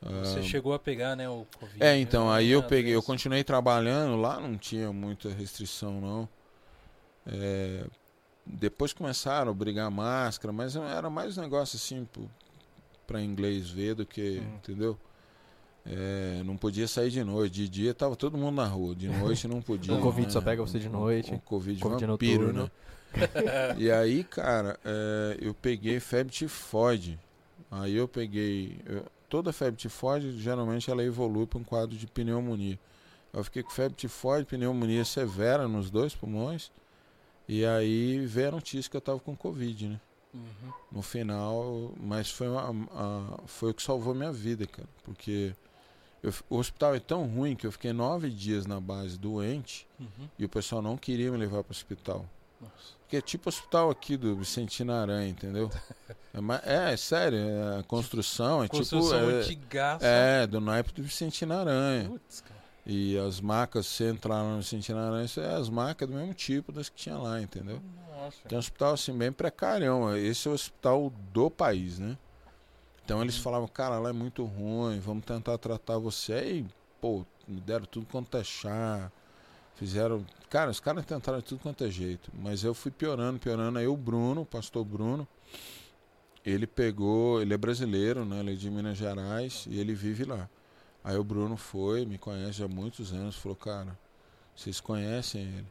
Você 0.02 0.40
Ah, 0.40 0.44
chegou 0.44 0.74
a 0.74 0.80
pegar, 0.80 1.16
né, 1.16 1.28
o 1.30 1.46
Covid. 1.60 1.84
É, 1.84 1.92
né? 1.94 2.00
então, 2.00 2.32
aí 2.32 2.50
eu 2.50 2.64
peguei, 2.64 2.96
eu 2.96 3.04
continuei 3.04 3.44
trabalhando, 3.44 4.16
lá 4.16 4.40
não 4.40 4.58
tinha 4.58 4.94
muita 4.94 5.30
restrição, 5.30 6.00
não. 6.00 6.30
É, 7.26 7.86
depois 8.46 8.94
começaram 8.94 9.50
a 9.50 9.52
obrigar 9.52 9.88
a 9.88 9.92
máscara, 9.92 10.54
mas 10.54 10.76
era 10.76 11.10
mais 11.10 11.38
um 11.38 11.42
negócio 11.42 11.76
assim 11.76 12.08
pra 13.06 13.22
inglês 13.22 13.70
ver 13.70 13.94
do 13.96 14.06
que, 14.06 14.40
Hum. 14.40 14.56
entendeu? 14.56 14.98
É, 15.86 16.42
não 16.44 16.56
podia 16.56 16.88
sair 16.88 17.10
de 17.10 17.24
noite, 17.24 17.54
de 17.54 17.68
dia 17.70 17.94
tava 17.94 18.16
todo 18.16 18.38
mundo 18.38 18.56
na 18.56 18.66
rua, 18.66 18.96
de 18.96 19.08
noite 19.08 19.48
não 19.48 19.62
podia. 19.62 19.94
O 19.98 20.02
Covid 20.02 20.28
né? 20.28 20.32
só 20.34 20.42
pega 20.42 20.62
você 20.62 20.80
de 20.80 20.88
noite. 20.90 21.34
O 21.34 21.40
Covid, 21.40 21.82
Covid 21.82 22.06
vampiro, 22.06 22.54
noturno. 22.54 22.64
né? 22.64 22.72
E 23.78 23.90
aí, 23.92 24.24
cara, 24.24 24.80
é, 24.86 25.38
eu 25.42 25.54
peguei 25.54 26.00
febre 26.00 26.32
tifoide. 26.32 27.20
Aí 27.72 27.96
eu 27.96 28.08
peguei. 28.08 28.80
eu- 28.86 29.06
toda 29.30 29.54
febre 29.54 29.80
tifoide, 29.80 30.40
geralmente, 30.40 30.90
ela 30.90 31.04
evolui 31.04 31.46
para 31.46 31.60
um 31.60 31.64
quadro 31.64 31.96
de 31.96 32.08
pneumonia. 32.08 32.80
Eu 33.32 33.44
fiquei 33.44 33.62
com 33.64 33.70
febre 33.70 33.96
tifoide, 33.96 34.46
pneumonia 34.46 35.06
severa 35.06 35.68
nos 35.68 35.90
dois 35.92 36.16
pulmões. 36.16 36.72
E 37.48 37.66
aí 37.66 38.26
veio 38.26 38.50
a 38.50 38.52
notícia 38.52 38.90
que 38.90 38.98
eu 38.98 39.02
tava 39.02 39.20
com 39.20 39.36
Covid, 39.36 39.88
né? 39.88 40.02
Uhum. 40.34 40.72
No 40.92 41.02
final, 41.02 41.92
mas 42.00 42.30
foi, 42.30 42.48
uma- 42.48 42.70
a- 42.92 43.40
foi 43.48 43.72
o 43.72 43.74
que 43.74 43.82
salvou 43.82 44.14
minha 44.14 44.32
vida, 44.32 44.68
cara. 44.68 44.88
Porque 45.04 45.56
eu 46.22 46.32
o 46.50 46.58
hospital 46.58 46.94
é 46.96 47.00
tão 47.00 47.26
ruim 47.26 47.56
que 47.56 47.66
eu 47.66 47.72
fiquei 47.72 47.94
nove 47.94 48.30
dias 48.30 48.66
na 48.68 48.80
base 48.80 49.18
doente 49.18 49.88
Uhum. 50.00 50.28
e 50.38 50.46
o 50.46 50.50
pessoal 50.50 50.82
não 50.82 50.98
queria 50.98 51.32
me 51.32 51.38
levar 51.38 51.64
para 51.64 51.72
o 51.72 51.76
hospital. 51.76 52.26
Que 53.08 53.18
é 53.18 53.22
tipo 53.22 53.48
o 53.48 53.50
hospital 53.50 53.90
aqui 53.90 54.16
do 54.16 54.36
Vicentino 54.36 54.94
Aranha, 54.94 55.30
entendeu? 55.30 55.70
É, 56.32 56.90
é, 56.90 56.94
é 56.94 56.98
sério, 56.98 57.40
é, 57.40 57.80
a 57.80 57.84
construção 57.84 58.64
é 58.64 58.68
Construção 58.68 59.20
tipo. 59.20 59.32
É, 59.32 59.40
antigaça. 59.40 60.06
é, 60.06 60.46
do 60.46 60.62
naipe 60.62 60.94
do 60.94 61.02
Vicentino 61.02 61.56
Aranha. 61.56 62.08
Putz, 62.08 62.42
cara. 62.42 62.60
E 62.86 63.18
as 63.18 63.42
macas, 63.42 63.88
se 63.88 64.04
entrar 64.04 64.44
no 64.44 64.58
Vicentino 64.58 65.00
Aranha, 65.00 65.26
isso 65.26 65.40
é 65.40 65.56
as 65.56 65.70
macas 65.70 66.08
do 66.08 66.14
mesmo 66.14 66.36
tipo 66.36 66.72
das 66.72 66.88
que 66.88 66.96
tinha 66.96 67.18
lá, 67.18 67.42
entendeu? 67.42 67.82
Nossa. 68.10 68.38
Tem 68.48 68.56
um 68.56 68.60
hospital 68.60 68.94
assim 68.94 69.18
bem 69.18 69.32
precário. 69.32 70.16
Esse 70.18 70.48
é 70.48 70.52
o 70.52 70.54
hospital 70.54 71.12
do 71.34 71.50
país, 71.50 71.98
né? 71.98 72.16
Então 73.04 73.22
eles 73.24 73.38
falavam, 73.38 73.68
cara, 73.68 73.98
lá 73.98 74.10
é 74.10 74.14
muito 74.14 74.44
ruim, 74.46 75.00
vamos 75.00 75.26
tentar 75.26 75.58
tratar 75.58 75.98
você. 75.98 76.34
Aí, 76.34 76.66
pô, 77.02 77.26
me 77.48 77.60
deram 77.60 77.86
tudo 77.86 78.06
quanto 78.06 78.38
é 78.38 78.44
chá. 78.44 79.12
Fizeram. 79.76 80.24
Cara, 80.50 80.72
os 80.72 80.80
caras 80.80 81.06
tentaram 81.06 81.38
de 81.38 81.46
tudo 81.46 81.62
quanto 81.62 81.84
é 81.84 81.92
jeito. 81.92 82.32
Mas 82.34 82.64
eu 82.64 82.74
fui 82.74 82.92
piorando, 82.92 83.40
piorando. 83.40 83.78
Aí 83.78 83.88
o 83.88 83.96
Bruno, 83.96 84.42
o 84.42 84.46
pastor 84.46 84.84
Bruno, 84.84 85.28
ele 86.44 86.66
pegou. 86.66 87.42
Ele 87.42 87.54
é 87.54 87.58
brasileiro, 87.58 88.26
né? 88.26 88.40
Ele 88.40 88.54
é 88.54 88.56
de 88.56 88.70
Minas 88.70 88.98
Gerais 88.98 89.66
e 89.70 89.80
ele 89.80 89.94
vive 89.94 90.26
lá. 90.26 90.50
Aí 91.04 91.18
o 91.18 91.24
Bruno 91.24 91.56
foi, 91.56 92.06
me 92.06 92.18
conhece 92.18 92.64
há 92.64 92.68
muitos 92.68 93.14
anos, 93.14 93.36
falou, 93.36 93.56
cara, 93.56 93.98
vocês 94.56 94.80
conhecem 94.80 95.42
ele. 95.42 95.68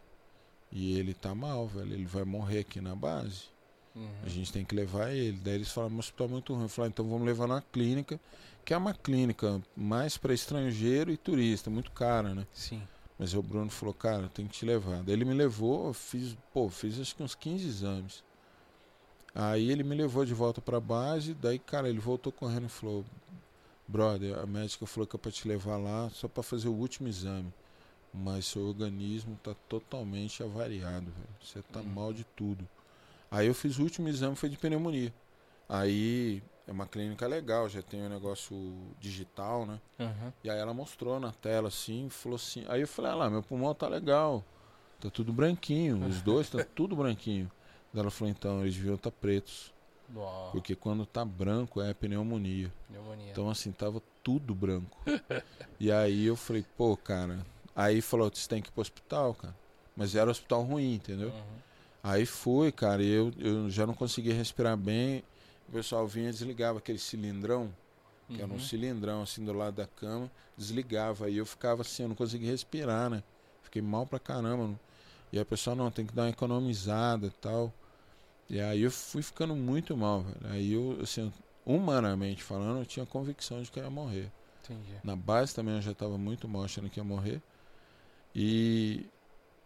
E 0.71 0.99
ele 0.99 1.13
tá 1.13 1.35
mal, 1.35 1.67
velho. 1.67 1.93
Ele 1.93 2.07
vai 2.07 2.25
morrer 2.25 2.61
aqui 2.61 2.81
na 2.81 2.95
base. 2.95 3.45
Uhum. 3.95 4.09
A 4.25 4.29
gente 4.29 4.53
tem 4.53 4.65
que 4.65 4.75
levar 4.75 5.11
ele. 5.11 5.39
Daí 5.43 5.55
eles 5.55 5.71
falaram, 5.71 5.97
mas 5.97 6.07
o 6.07 6.09
hospital 6.09 6.27
é 6.29 6.31
muito 6.31 6.55
ruim. 6.55 6.63
Eu 6.63 6.69
falei, 6.69 6.91
então 6.91 7.09
vamos 7.09 7.27
levar 7.27 7.49
na 7.49 7.61
clínica, 7.61 8.21
que 8.65 8.73
é 8.73 8.77
uma 8.77 8.95
clínica 8.95 9.61
mais 9.77 10.17
para 10.17 10.33
estrangeiro 10.33 11.11
e 11.11 11.17
turista, 11.17 11.69
muito 11.69 11.91
cara, 11.91 12.35
né? 12.35 12.47
Sim. 12.53 12.83
Mas 13.19 13.35
o 13.35 13.43
Bruno 13.43 13.69
falou, 13.71 13.93
cara, 13.93 14.29
tem 14.29 14.47
que 14.47 14.53
te 14.59 14.65
levar. 14.65 15.03
Daí 15.03 15.15
ele 15.15 15.25
me 15.25 15.35
levou, 15.35 15.89
eu 15.89 15.93
fiz, 15.95 16.37
pô, 16.53 16.69
fiz 16.69 17.01
acho 17.01 17.17
que 17.17 17.23
uns 17.23 17.35
15 17.35 17.67
exames. 17.67 18.23
Aí 19.35 19.71
ele 19.71 19.83
me 19.83 19.95
levou 19.95 20.25
de 20.25 20.35
volta 20.35 20.61
pra 20.61 20.81
base, 20.81 21.35
daí, 21.35 21.59
cara, 21.59 21.89
ele 21.89 21.99
voltou 21.99 22.33
correndo 22.33 22.67
e 22.67 22.69
falou, 22.69 23.05
brother, 23.87 24.39
a 24.39 24.47
médica 24.47 24.87
falou 24.87 25.07
que 25.07 25.17
é 25.17 25.19
pra 25.19 25.31
te 25.33 25.47
levar 25.49 25.77
lá 25.77 26.09
só 26.11 26.29
pra 26.29 26.43
fazer 26.43 26.69
o 26.69 26.75
último 26.75 27.09
exame. 27.09 27.53
Mas 28.13 28.47
seu 28.47 28.67
organismo 28.67 29.39
tá 29.43 29.55
totalmente 29.69 30.43
avariado, 30.43 31.07
velho. 31.07 31.29
Você 31.43 31.61
tá 31.63 31.81
Hum. 31.81 31.85
mal 31.95 32.13
de 32.13 32.25
tudo. 32.25 32.67
Aí 33.31 33.47
eu 33.47 33.55
fiz 33.55 33.79
o 33.79 33.83
último 33.83 34.09
exame, 34.09 34.35
foi 34.35 34.49
de 34.49 34.57
pneumonia. 34.57 35.13
Aí 35.69 36.43
é 36.69 36.73
uma 36.73 36.87
clínica 36.87 37.27
legal, 37.27 37.67
já 37.67 37.81
tem 37.81 38.03
um 38.03 38.11
negócio 38.11 38.55
digital, 39.01 39.65
né? 39.65 39.81
Uhum. 39.99 40.33
E 40.45 40.51
aí 40.51 40.59
ela 40.59 40.75
mostrou 40.75 41.19
na 41.19 41.33
tela 41.33 41.69
assim, 41.69 42.11
falou 42.11 42.37
assim. 42.37 42.63
Aí 42.69 42.83
eu 42.83 42.87
falei, 42.87 43.11
ah 43.11 43.15
lá, 43.15 43.31
meu 43.31 43.43
pulmão 43.43 43.75
tá 43.75 43.89
legal. 43.89 44.45
Tá 45.01 45.09
tudo 45.09 45.33
branquinho. 45.33 46.05
Os 46.07 46.21
dois 46.21 46.51
tá 46.51 46.63
tudo 46.63 46.95
branquinho. 46.95 47.51
Daí 47.91 48.03
ela 48.03 48.11
falou, 48.11 48.31
então, 48.31 48.61
eles 48.61 48.75
deviam 48.75 48.97
estar 48.97 49.11
pretos. 49.11 49.73
Uau. 50.15 50.51
Porque 50.53 50.75
quando 50.75 51.07
tá 51.07 51.25
branco 51.25 51.81
é 51.81 51.95
pneumonia. 51.95 52.71
Pneumonia. 52.87 53.31
Então, 53.31 53.49
assim, 53.49 53.73
tava 53.73 54.03
tudo 54.23 54.55
branco. 54.55 54.99
e 55.81 55.91
aí 55.91 56.27
eu 56.27 56.37
falei, 56.37 56.67
pô, 56.77 56.95
cara. 56.99 57.47
Aí 57.75 58.03
falou, 58.03 58.31
você 58.33 58.47
tem 58.47 58.61
que 58.61 58.69
ir 58.69 58.73
pro 58.73 58.83
hospital, 58.83 59.33
cara. 59.33 59.57
Mas 59.97 60.15
era 60.15 60.27
um 60.27 60.31
hospital 60.31 60.63
ruim, 60.65 60.97
entendeu? 60.97 61.31
Uhum. 61.31 61.59
Aí 62.03 62.27
fui, 62.27 62.71
cara, 62.71 63.03
e 63.03 63.11
eu, 63.11 63.33
eu 63.39 63.71
já 63.71 63.87
não 63.87 63.95
conseguia 63.95 64.35
respirar 64.35 64.77
bem. 64.77 65.25
O 65.69 65.73
pessoal 65.73 66.07
vinha 66.07 66.29
e 66.29 66.33
desligava 66.33 66.79
aquele 66.79 66.99
cilindrão 66.99 67.73
que 68.29 68.43
era 68.43 68.51
um 68.51 68.55
Uhum. 68.57 68.59
cilindrão 68.61 69.23
assim 69.23 69.43
do 69.45 69.53
lado 69.55 69.75
da 69.77 69.87
cama, 69.87 70.31
desligava. 70.57 71.27
Aí 71.27 71.37
eu 71.39 71.47
ficava 71.47 71.81
assim, 71.83 72.03
eu 72.03 72.09
não 72.11 72.17
conseguia 72.17 72.51
respirar, 72.51 73.09
né? 73.09 73.23
Fiquei 73.63 73.81
mal 73.83 74.07
pra 74.07 74.19
caramba. 74.19 74.65
não- 74.67 74.81
E 75.33 75.37
aí 75.39 75.43
o 75.43 75.47
pessoal, 75.47 75.75
não, 75.77 75.91
tem 75.91 76.05
que 76.07 76.13
dar 76.15 76.23
uma 76.25 76.31
economizada 76.31 77.27
e 77.27 77.31
tal. 77.31 77.73
E 78.51 78.61
aí 78.61 78.83
eu 78.83 78.91
fui 78.91 79.23
ficando 79.23 79.55
muito 79.55 79.97
mal, 79.97 80.23
velho. 80.23 80.53
Aí 80.53 80.73
eu, 80.73 80.99
assim, 81.03 81.33
humanamente 81.67 82.43
falando, 82.43 82.79
eu 82.81 82.87
tinha 82.87 83.05
convicção 83.07 83.63
de 83.63 83.71
que 83.71 83.79
eu 83.79 83.85
ia 83.85 83.91
morrer. 83.91 84.31
Entendi. 84.65 84.95
Na 85.03 85.17
base 85.17 85.55
também 85.55 85.75
eu 85.77 85.83
já 85.83 85.93
estava 85.93 86.17
muito 86.19 86.47
mal, 86.49 86.65
achando 86.65 86.89
que 86.91 86.99
ia 87.01 87.05
morrer. 87.05 87.41
E, 88.35 89.07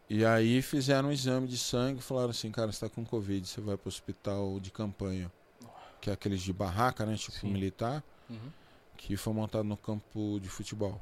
e 0.08 0.24
aí 0.24 0.62
fizeram 0.62 1.08
um 1.08 1.12
exame 1.12 1.46
de 1.48 1.58
sangue 1.58 1.98
e 2.00 2.02
falaram 2.02 2.30
assim, 2.30 2.50
cara, 2.50 2.70
você 2.72 2.84
está 2.84 2.88
com 2.88 3.04
Covid, 3.04 3.46
você 3.46 3.60
vai 3.60 3.76
para 3.76 3.86
o 3.86 3.88
hospital 3.88 4.58
de 4.60 4.70
campanha. 4.70 5.30
Que 6.02 6.10
é 6.10 6.12
aqueles 6.12 6.42
de 6.42 6.52
barraca, 6.52 7.06
né? 7.06 7.16
Tipo 7.16 7.38
Sim. 7.38 7.50
militar 7.52 8.02
Uhum. 8.28 8.50
que 8.98 9.16
foi 9.16 9.32
montado 9.32 9.64
no 9.64 9.76
campo 9.76 10.38
de 10.40 10.48
futebol. 10.50 11.00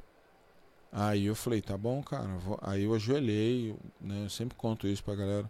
Aí 0.91 1.25
eu 1.25 1.35
falei, 1.35 1.61
tá 1.61 1.75
bom, 1.77 2.01
cara. 2.03 2.27
vou- 2.37 2.59
Aí 2.61 2.83
eu 2.83 2.93
ajoelhei, 2.93 3.75
né? 3.99 4.23
Eu 4.25 4.29
sempre 4.29 4.55
conto 4.57 4.87
isso 4.87 5.03
pra 5.03 5.15
galera. 5.15 5.49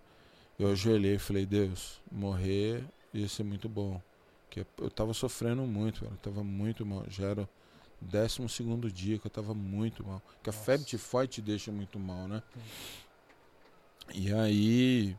Eu 0.57 0.71
ajoelhei 0.71 1.15
e 1.15 1.19
falei, 1.19 1.45
Deus, 1.45 1.99
morrer 2.11 2.83
ia 3.13 3.27
ser 3.27 3.43
muito 3.43 3.67
bom. 3.67 4.01
Que 4.49 4.65
eu 4.79 4.89
tava 4.89 5.13
sofrendo 5.13 5.63
muito, 5.63 6.01
velho. 6.01 6.13
Eu 6.13 6.17
tava 6.17 6.43
muito 6.43 6.85
mal. 6.85 7.03
Já 7.09 7.25
era 7.27 7.41
o 7.43 8.05
décimo 8.05 8.47
segundo 8.47 8.91
dia 8.91 9.17
que 9.19 9.25
eu 9.27 9.31
tava 9.31 9.53
muito 9.53 10.05
mal. 10.05 10.21
Que 10.43 10.49
a 10.49 10.53
febre 10.53 10.85
tifoide 10.85 11.33
te 11.33 11.41
deixa 11.41 11.71
muito 11.71 11.97
mal, 11.99 12.27
né? 12.27 12.41
E 14.13 14.31
aí 14.33 15.17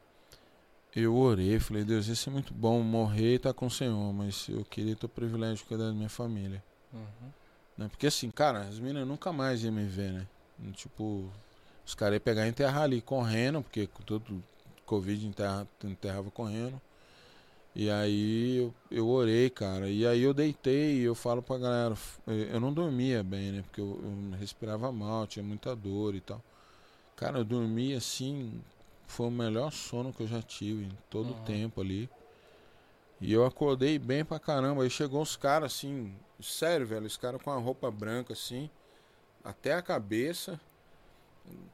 eu 0.94 1.14
orei, 1.16 1.58
falei, 1.58 1.84
Deus, 1.84 2.06
ia 2.08 2.14
ser 2.14 2.30
muito 2.30 2.52
bom 2.52 2.80
morrer 2.82 3.32
e 3.32 3.36
estar 3.36 3.52
com 3.52 3.66
o 3.66 3.70
Senhor, 3.70 4.12
mas 4.12 4.48
eu 4.48 4.64
queria 4.64 4.94
ter 4.94 5.06
o 5.06 5.08
privilégio 5.08 5.56
de 5.56 5.64
cuidar 5.64 5.86
da 5.86 5.92
minha 5.92 6.08
família. 6.08 6.62
Uhum. 6.92 7.30
Né? 7.78 7.88
Porque 7.88 8.06
assim, 8.06 8.30
cara, 8.30 8.60
as 8.60 8.78
meninas 8.78 9.06
nunca 9.08 9.32
mais 9.32 9.64
iam 9.64 9.72
me 9.72 9.84
ver, 9.86 10.12
né? 10.12 10.26
Tipo, 10.74 11.24
os 11.86 11.94
caras 11.94 12.14
iam 12.14 12.20
pegar 12.20 12.46
e 12.46 12.50
enterrar 12.50 12.82
ali 12.82 13.00
correndo, 13.00 13.62
porque 13.62 13.86
com 13.86 14.02
todo 14.02 14.42
Covid 14.84 15.26
enterra, 15.26 15.66
enterrava 15.84 16.30
correndo. 16.30 16.80
E 17.74 17.88
aí 17.90 18.58
eu, 18.58 18.74
eu 18.90 19.08
orei, 19.08 19.48
cara. 19.48 19.88
E 19.88 20.06
aí 20.06 20.20
eu 20.22 20.34
deitei 20.34 20.98
e 20.98 21.02
eu 21.04 21.14
falo 21.14 21.42
pra 21.42 21.56
galera, 21.56 21.94
f- 21.94 22.20
eu 22.26 22.60
não 22.60 22.70
dormia 22.72 23.22
bem, 23.22 23.50
né? 23.50 23.62
Porque 23.62 23.80
eu, 23.80 23.98
eu 24.02 24.38
respirava 24.38 24.92
mal, 24.92 25.26
tinha 25.26 25.42
muita 25.42 25.74
dor 25.74 26.14
e 26.14 26.20
tal. 26.20 26.42
Cara, 27.16 27.38
eu 27.38 27.44
dormi 27.44 27.94
assim, 27.94 28.60
foi 29.06 29.26
o 29.26 29.30
melhor 29.30 29.70
sono 29.72 30.12
que 30.12 30.22
eu 30.22 30.26
já 30.26 30.42
tive 30.42 30.84
em 30.84 30.98
todo 31.10 31.30
o 31.30 31.34
Uhum. 31.34 31.44
tempo 31.44 31.80
ali. 31.80 32.08
E 33.20 33.32
eu 33.32 33.44
acordei 33.44 33.98
bem 33.98 34.24
pra 34.24 34.38
caramba. 34.38 34.82
Aí 34.82 34.90
chegou 34.90 35.22
os 35.22 35.36
caras 35.36 35.72
assim, 35.74 36.12
sério, 36.40 36.86
velho, 36.86 37.06
os 37.06 37.16
caras 37.16 37.40
com 37.40 37.50
a 37.50 37.56
roupa 37.56 37.90
branca 37.90 38.32
assim, 38.32 38.68
até 39.44 39.74
a 39.74 39.82
cabeça, 39.82 40.60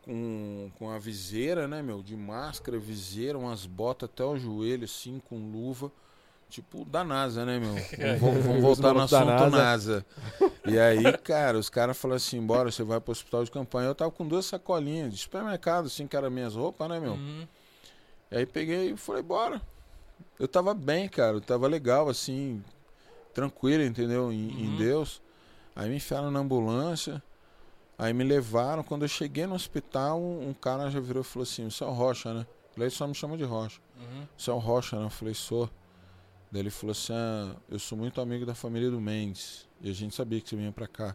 com, 0.05 0.71
com 0.79 0.91
a 0.91 0.99
viseira, 0.99 1.69
né, 1.69 1.83
meu, 1.83 2.03
de 2.03 2.17
máscara, 2.17 2.79
viseira, 2.79 3.39
umas 3.39 3.67
botas 3.67 4.09
até 4.09 4.25
o 4.25 4.37
joelho 4.37 4.85
assim, 4.85 5.21
com 5.29 5.51
luva. 5.51 5.91
Tipo 6.49 6.83
da 6.87 7.05
NASA, 7.05 7.45
né, 7.45 7.59
meu? 7.59 7.75
Vamos, 8.19 8.45
vamos 8.45 8.63
voltar 8.63 8.95
no 8.95 9.01
assunto 9.03 9.25
NASA. 9.27 9.51
NASA. 9.51 10.07
E 10.67 10.79
aí, 10.79 11.13
cara, 11.19 11.59
os 11.59 11.69
caras 11.69 11.97
falaram 11.99 12.17
assim: 12.17 12.41
bora, 12.41 12.71
você 12.71 12.83
vai 12.83 12.99
pro 13.01 13.13
hospital 13.13 13.45
de 13.45 13.51
campanha. 13.51 13.89
Eu 13.89 13.95
tava 13.95 14.11
com 14.11 14.27
duas 14.27 14.47
sacolinhas 14.47 15.13
de 15.13 15.19
supermercado, 15.19 15.87
assim, 15.87 16.07
que 16.07 16.17
eram 16.17 16.31
minhas 16.31 16.55
roupas, 16.55 16.89
né, 16.89 16.99
meu? 16.99 17.13
Uhum. 17.13 17.47
E 18.31 18.37
aí 18.39 18.47
peguei 18.47 18.93
e 18.93 18.97
falei, 18.97 19.23
bora. 19.23 19.61
Eu 20.39 20.49
tava 20.49 20.73
bem, 20.73 21.07
cara. 21.09 21.37
Eu 21.37 21.41
tava 21.41 21.67
legal, 21.67 22.09
assim, 22.09 22.63
tranquilo, 23.35 23.83
entendeu? 23.83 24.33
Em, 24.33 24.49
em 24.51 24.69
Uhum. 24.71 24.77
Deus. 24.77 25.21
Aí 25.77 25.89
me 25.91 25.97
enfiaram 25.97 26.31
na 26.31 26.41
ambulância. 26.41 27.23
Aí 27.99 28.13
me 28.15 28.25
levaram. 28.25 28.83
Quando 28.83 29.03
eu 29.03 29.09
cheguei 29.09 29.47
no 29.47 29.55
hospital, 29.55 30.19
um, 30.19 30.49
um 30.49 30.55
cara 30.55 30.91
já 30.91 30.99
virou 31.01 31.21
e 31.21 31.25
falou 31.25 31.43
assim, 31.43 31.69
é 31.69 31.85
o 31.85 31.91
Rocha, 31.93 32.33
né? 32.33 32.47
Ele 32.77 32.91
só 32.91 33.07
me 33.07 33.15
chama 33.15 33.37
de 33.37 33.45
Rocha. 33.45 33.81
Uhum. 33.99 34.55
O 34.55 34.59
Rocha, 34.59 34.97
né? 34.99 35.05
Eu 35.05 35.11
falei, 35.11 35.35
sou. 35.35 35.69
Daí 36.51 36.63
ele 36.63 36.71
falou 36.71 36.93
assim, 36.93 37.13
ah, 37.13 37.55
eu 37.69 37.79
sou 37.79 37.97
muito 37.97 38.21
amigo 38.21 38.47
da 38.47 38.55
família 38.55 38.91
do 38.91 39.01
Mendes. 39.01 39.69
E 39.81 39.91
a 39.91 39.93
gente 39.93 40.15
sabia 40.15 40.41
que 40.41 40.49
você 40.49 40.57
vinha 40.57 40.73
pra 40.73 40.87
cá. 40.87 41.15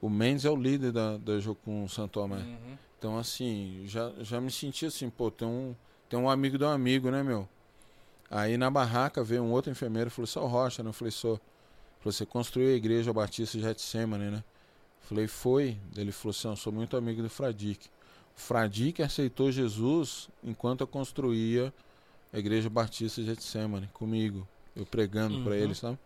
O 0.00 0.10
Mendes 0.10 0.44
é 0.44 0.50
o 0.50 0.56
líder 0.56 0.92
da, 0.92 1.16
da 1.16 1.38
Jocum 1.40 1.88
Santo 1.88 2.12
Tomé. 2.12 2.36
Uhum. 2.36 2.78
Então, 2.98 3.18
assim, 3.18 3.84
já, 3.86 4.12
já 4.20 4.40
me 4.40 4.50
senti 4.50 4.86
assim, 4.86 5.08
pô, 5.08 5.30
tem 5.30 5.48
um, 5.48 5.74
tem 6.08 6.18
um 6.18 6.28
amigo 6.28 6.58
de 6.58 6.64
um 6.64 6.68
amigo, 6.68 7.10
né, 7.10 7.22
meu? 7.22 7.48
Aí 8.30 8.56
na 8.56 8.70
barraca 8.70 9.22
veio 9.22 9.42
um 9.42 9.52
outro 9.52 9.70
enfermeiro 9.70 10.08
e 10.08 10.10
falou, 10.10 10.48
o 10.48 10.50
Rocha, 10.50 10.82
né? 10.82 10.90
Eu 10.90 10.92
falei, 10.92 11.12
sou. 11.12 11.40
Falou, 12.00 12.12
você 12.12 12.26
construiu 12.26 12.68
a 12.68 12.72
igreja 12.72 13.12
Batista 13.12 13.56
de 13.56 13.64
Getsemane, 13.64 14.30
né? 14.30 14.44
Falei, 15.00 15.26
foi. 15.26 15.78
Daí 15.94 16.04
Ele 16.04 16.12
falou 16.12 16.30
assim, 16.30 16.48
eu 16.48 16.56
sou 16.56 16.72
muito 16.72 16.96
amigo 16.96 17.22
do 17.22 17.30
Fradique. 17.30 17.88
O 18.36 18.40
Fradique 18.40 19.02
aceitou 19.02 19.50
Jesus 19.50 20.28
enquanto 20.42 20.82
eu 20.82 20.86
construía 20.86 21.72
a 22.32 22.38
igreja 22.38 22.68
Batista 22.68 23.22
de 23.22 23.28
Getsemane 23.28 23.88
comigo. 23.94 24.46
Eu 24.76 24.84
pregando 24.84 25.38
pra 25.42 25.52
Uhum. 25.52 25.58
ele, 25.58 25.74
sabe? 25.74 25.98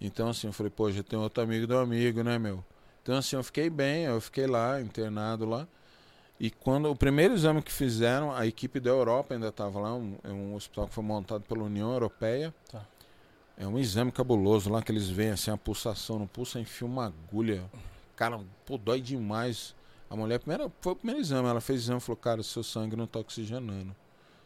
Então, 0.00 0.28
assim, 0.28 0.46
eu 0.46 0.52
falei, 0.52 0.70
pô, 0.70 0.90
já 0.92 1.02
tem 1.02 1.18
outro 1.18 1.42
amigo 1.42 1.66
do 1.66 1.76
amigo, 1.76 2.22
né, 2.22 2.38
meu? 2.38 2.62
Então, 3.02 3.16
assim, 3.16 3.36
eu 3.36 3.42
fiquei 3.42 3.68
bem, 3.68 4.04
eu 4.04 4.20
fiquei 4.20 4.46
lá, 4.46 4.80
internado 4.80 5.44
lá. 5.46 5.66
E 6.38 6.50
quando 6.50 6.90
o 6.90 6.94
primeiro 6.96 7.34
exame 7.34 7.62
que 7.62 7.72
fizeram, 7.72 8.30
a 8.32 8.46
equipe 8.46 8.78
da 8.78 8.90
Europa 8.90 9.34
ainda 9.34 9.48
estava 9.48 9.80
lá, 9.80 9.94
um, 9.94 10.16
é 10.22 10.28
um 10.28 10.54
hospital 10.54 10.86
que 10.86 10.94
foi 10.94 11.02
montado 11.02 11.42
pela 11.44 11.64
União 11.64 11.92
Europeia. 11.92 12.54
Tá. 12.70 12.84
É 13.56 13.66
um 13.66 13.78
exame 13.78 14.12
cabuloso 14.12 14.68
lá 14.70 14.82
que 14.82 14.92
eles 14.92 15.08
veem 15.08 15.30
assim 15.30 15.50
a 15.50 15.56
pulsação 15.56 16.18
no 16.18 16.26
pulso, 16.28 16.58
enfia 16.58 16.86
uma 16.86 17.06
agulha. 17.06 17.64
Cara, 18.14 18.38
pô, 18.66 18.76
dói 18.76 19.00
demais. 19.00 19.74
A 20.10 20.14
mulher, 20.16 20.38
primeira, 20.38 20.70
foi 20.82 20.92
o 20.92 20.96
primeiro 20.96 21.20
exame, 21.20 21.48
ela 21.48 21.60
fez 21.60 21.80
o 21.80 21.82
exame 21.84 21.98
e 21.98 22.02
falou, 22.02 22.16
cara, 22.18 22.42
seu 22.42 22.62
sangue 22.62 22.94
não 22.96 23.06
tá 23.06 23.18
oxigenando. 23.18 23.96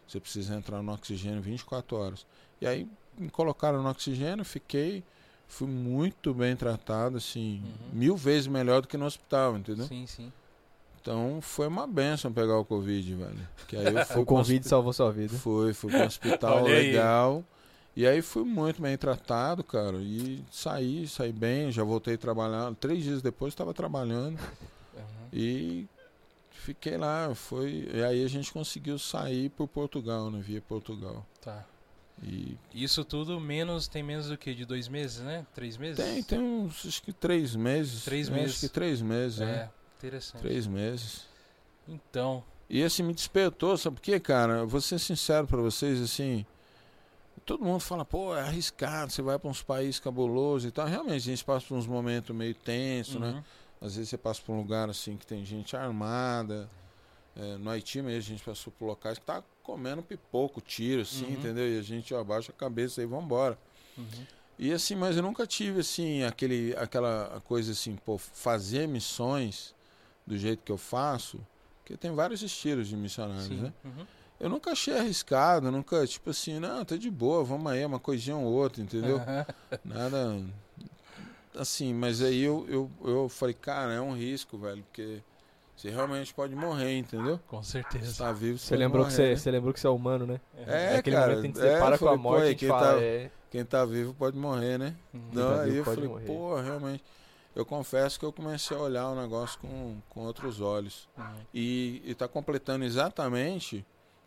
Você 0.07 0.21
precisa 0.21 0.55
entrar 0.55 0.81
no 0.81 0.93
oxigênio 0.93 1.43
24 1.43 1.97
horas. 1.97 2.25
E 2.61 2.67
aí 2.69 2.89
me 3.19 3.29
colocaram 3.31 3.83
no 3.83 3.89
oxigênio, 3.89 4.45
fiquei, 4.45 5.03
fui 5.49 5.67
muito 5.69 6.33
bem 6.35 6.55
tratado, 6.57 7.17
assim, 7.17 7.63
Uhum. 7.65 7.99
mil 7.99 8.17
vezes 8.17 8.47
melhor 8.47 8.83
do 8.83 8.89
que 8.89 8.97
no 8.97 9.05
hospital, 9.07 9.57
entendeu? 9.57 9.87
Sim, 9.87 10.07
sim. 10.07 10.33
Então 11.01 11.39
foi 11.41 11.67
uma 11.67 11.87
benção 11.87 12.31
pegar 12.33 12.59
o 12.59 12.65
Covid, 12.65 13.15
velho. 13.15 13.49
Que 13.67 13.77
aí 13.77 13.87
eu 13.87 14.05
fui 14.07 14.23
O 14.23 14.27
convite 14.27 14.69
salvou 14.69 14.93
sua 14.93 15.11
vida. 15.11 15.35
Fui, 15.37 15.73
fui 15.73 15.91
para 15.91 16.03
um 16.03 16.07
hospital 16.07 16.63
legal. 16.65 17.43
E 17.97 18.07
aí 18.07 18.21
fui 18.23 18.45
muito 18.45 18.81
bem 18.83 18.97
tratado, 18.99 19.65
cara. 19.65 19.97
E 19.97 20.45
saí, 20.51 21.09
saí 21.09 21.33
bem, 21.33 21.73
já 21.73 21.83
voltei 21.83 22.15
a 22.15 22.19
trabalhar. 22.19 22.73
Três 22.75 23.03
dias 23.03 23.23
depois 23.23 23.53
estava 23.53 23.73
trabalhando. 23.75 24.39
Uhum. 24.95 25.29
E 25.33 25.89
fiquei 26.51 26.97
lá. 26.99 27.35
Foi, 27.35 27.89
e 27.93 28.03
aí 28.05 28.23
a 28.23 28.29
gente 28.29 28.53
conseguiu 28.53 28.99
sair 28.99 29.49
por 29.49 29.67
Portugal, 29.67 30.31
né? 30.31 30.39
Via 30.41 30.61
Portugal. 30.61 31.27
Tá. 31.41 31.65
E 32.23 32.57
Isso 32.75 33.03
tudo 33.05 33.41
menos, 33.41 33.89
tem 33.89 34.03
menos 34.03 34.29
do 34.29 34.37
que? 34.37 34.55
De 34.55 34.65
dois 34.67 34.89
meses, 34.89 35.21
né? 35.21 35.47
Três 35.55 35.77
meses? 35.79 35.97
tem, 36.05 36.23
tem 36.23 36.39
uns, 36.39 36.85
acho 36.87 37.03
que 37.03 37.13
três 37.13 37.57
meses. 37.57 38.05
Três 38.05 38.29
É, 38.29 38.33
meses. 38.33 38.51
Acho 38.53 38.61
que 38.61 38.69
três 38.69 39.01
meses, 39.01 39.41
É, 39.41 39.47
né? 39.47 39.71
interessante. 39.99 40.41
Três 40.43 40.67
meses. 40.67 41.27
Então, 41.89 42.45
E 42.69 42.83
assim, 42.85 43.03
me 43.03 43.13
despertou, 43.15 43.77
sabe 43.77 43.97
por 43.97 44.03
quê, 44.03 44.21
cara? 44.21 44.65
Vou 44.67 44.81
ser 44.81 44.99
sincero 44.99 45.47
pra 45.47 45.59
vocês, 45.61 46.01
assim. 46.01 46.45
Todo 47.45 47.65
mundo 47.65 47.81
fala, 47.81 48.05
pô, 48.05 48.37
é 48.37 48.43
arriscado, 48.43 49.11
você 49.11 49.23
vai 49.23 49.39
pra 49.39 49.51
uns 49.51 49.63
países 49.63 49.99
cabulosos 49.99 50.69
e 50.69 50.71
tal. 50.71 50.87
Realmente, 50.87 51.17
a 51.17 51.19
gente 51.35 51.45
passa 51.45 51.67
por 51.67 51.77
uns 51.77 51.87
momentos 51.87 52.37
meio 52.37 52.55
tensos, 52.55 53.17
né? 53.21 53.31
uhum. 53.31 53.43
Às 53.87 53.97
vezes 53.97 54.11
você 54.11 54.19
passa 54.19 54.41
por 54.43 54.53
um 54.53 54.59
lugar 54.59 54.89
assim 54.91 55.17
que 55.17 55.27
tem 55.27 55.45
gente 55.45 55.75
armada. 55.75 56.69
É, 57.35 57.57
no 57.57 57.71
Haiti 57.71 58.03
mesmo, 58.03 58.19
a 58.19 58.21
gente 58.21 58.45
passou 58.45 58.73
por 58.79 58.85
locais 58.85 59.19
que 59.19 59.25
tá 59.25 59.43
comendo 59.71 60.03
pipoco, 60.03 60.61
tiro, 60.61 61.03
assim, 61.03 61.27
Uhum. 61.27 61.33
entendeu? 61.33 61.69
E 61.73 61.79
a 61.79 61.83
gente 61.83 62.13
abaixa 62.13 62.51
a 62.51 62.55
cabeça 62.59 63.01
e 63.01 63.07
vambora. 63.07 63.57
Uhum. 63.97 64.05
E 64.59 64.73
assim, 64.73 64.97
mas 64.97 65.17
eu 65.17 65.23
nunca 65.23 65.47
tive 65.47 65.81
assim 65.81 66.25
aquele, 66.25 66.75
aquela 66.77 67.41
coisa 67.45 67.71
assim, 67.71 67.95
pô, 68.05 68.19
fazer 68.19 68.89
missões 68.89 69.73
do 70.27 70.37
jeito 70.37 70.63
que 70.65 70.73
eu 70.73 70.77
faço, 70.77 71.41
porque 71.79 71.97
tem 71.97 72.11
vários 72.13 72.43
estilos 72.43 72.89
de 72.89 72.97
missionários, 72.97 73.47
Sim. 73.47 73.61
né? 73.61 73.73
Uhum. 73.85 74.07
Eu 74.41 74.49
nunca 74.49 74.73
achei 74.73 74.97
arriscado, 74.99 75.71
nunca, 75.71 76.05
tipo 76.07 76.31
assim, 76.31 76.59
não, 76.59 76.85
tá 76.85 76.97
de 76.97 77.11
boa, 77.11 77.45
vamos 77.45 77.71
aí, 77.71 77.85
uma 77.85 78.01
coisinha 78.01 78.37
ou 78.37 78.45
outra, 78.53 78.83
entendeu? 78.83 79.21
Nada. 79.85 80.43
Assim, 81.55 81.95
mas 81.95 82.21
aí 82.23 82.43
eu, 82.43 82.67
eu, 82.69 82.91
eu 83.05 83.29
falei, 83.29 83.55
cara, 83.55 83.93
é 83.93 84.01
um 84.01 84.15
risco, 84.17 84.59
velho, 84.59 84.83
porque 84.83 85.21
você 85.81 85.91
realmente 85.91 86.35
pode 86.35 86.55
morrer, 86.55 86.99
entendeu? 86.99 87.41
Com 87.49 87.63
Você 87.63 87.83
certeza. 87.83 88.25
tá 88.25 88.33
vivo, 88.33 88.59
você 88.59 88.67
Você 88.67 88.77
lembrou, 88.77 89.05
que 89.07 89.13
morrer, 89.13 89.17
você, 89.25 89.31
né? 89.31 89.37
você 89.37 89.51
lembrou 89.51 89.73
que 89.73 89.81
você 89.81 89.87
é 89.87 89.91
humano, 89.91 90.27
né? 90.27 90.41
É, 90.67 90.97
aquele 90.99 91.17
cara, 91.17 91.29
momento 91.31 91.47
em 91.47 91.53
que 91.53 91.59
você 91.59 91.67
é, 91.69 91.79
para 91.79 91.99
com 91.99 92.05
a 92.05 92.09
falei, 92.09 92.17
pô, 92.17 92.23
morte 92.23 92.51
e 92.51 92.55
quem 92.55 92.69
fala, 92.69 92.87
tá- 92.97 93.03
é, 93.03 93.31
Quem 93.51 93.65
tá 93.65 93.85
vivo 93.85 94.15
pode 94.15 94.37
morrer, 94.37 94.79
né? 94.79 94.95
Uhum. 95.15 95.21
Não, 95.33 95.57
tá 95.57 95.63
aí 95.63 95.77
eu 95.77 95.85
falei, 95.85 96.09
morrer. 96.09 96.27
pô, 96.27 96.61
realmente. 96.61 97.03
Eu 97.57 97.65
confesso 97.67 98.19
que 98.19 98.25
eu 98.25 98.33
comecei 98.33 98.77
a 98.77 98.81
olhar 98.81 99.09
o 99.09 99.15
negócio 99.21 99.59
com, 99.59 99.97
com 100.09 100.21
outros 100.21 100.61
olhos. 100.61 101.09
Uhum. 101.19 101.25
E, 101.53 102.03
e 102.05 102.15
tá 102.15 102.29
completando 102.29 102.85
exatamente, 102.85 103.85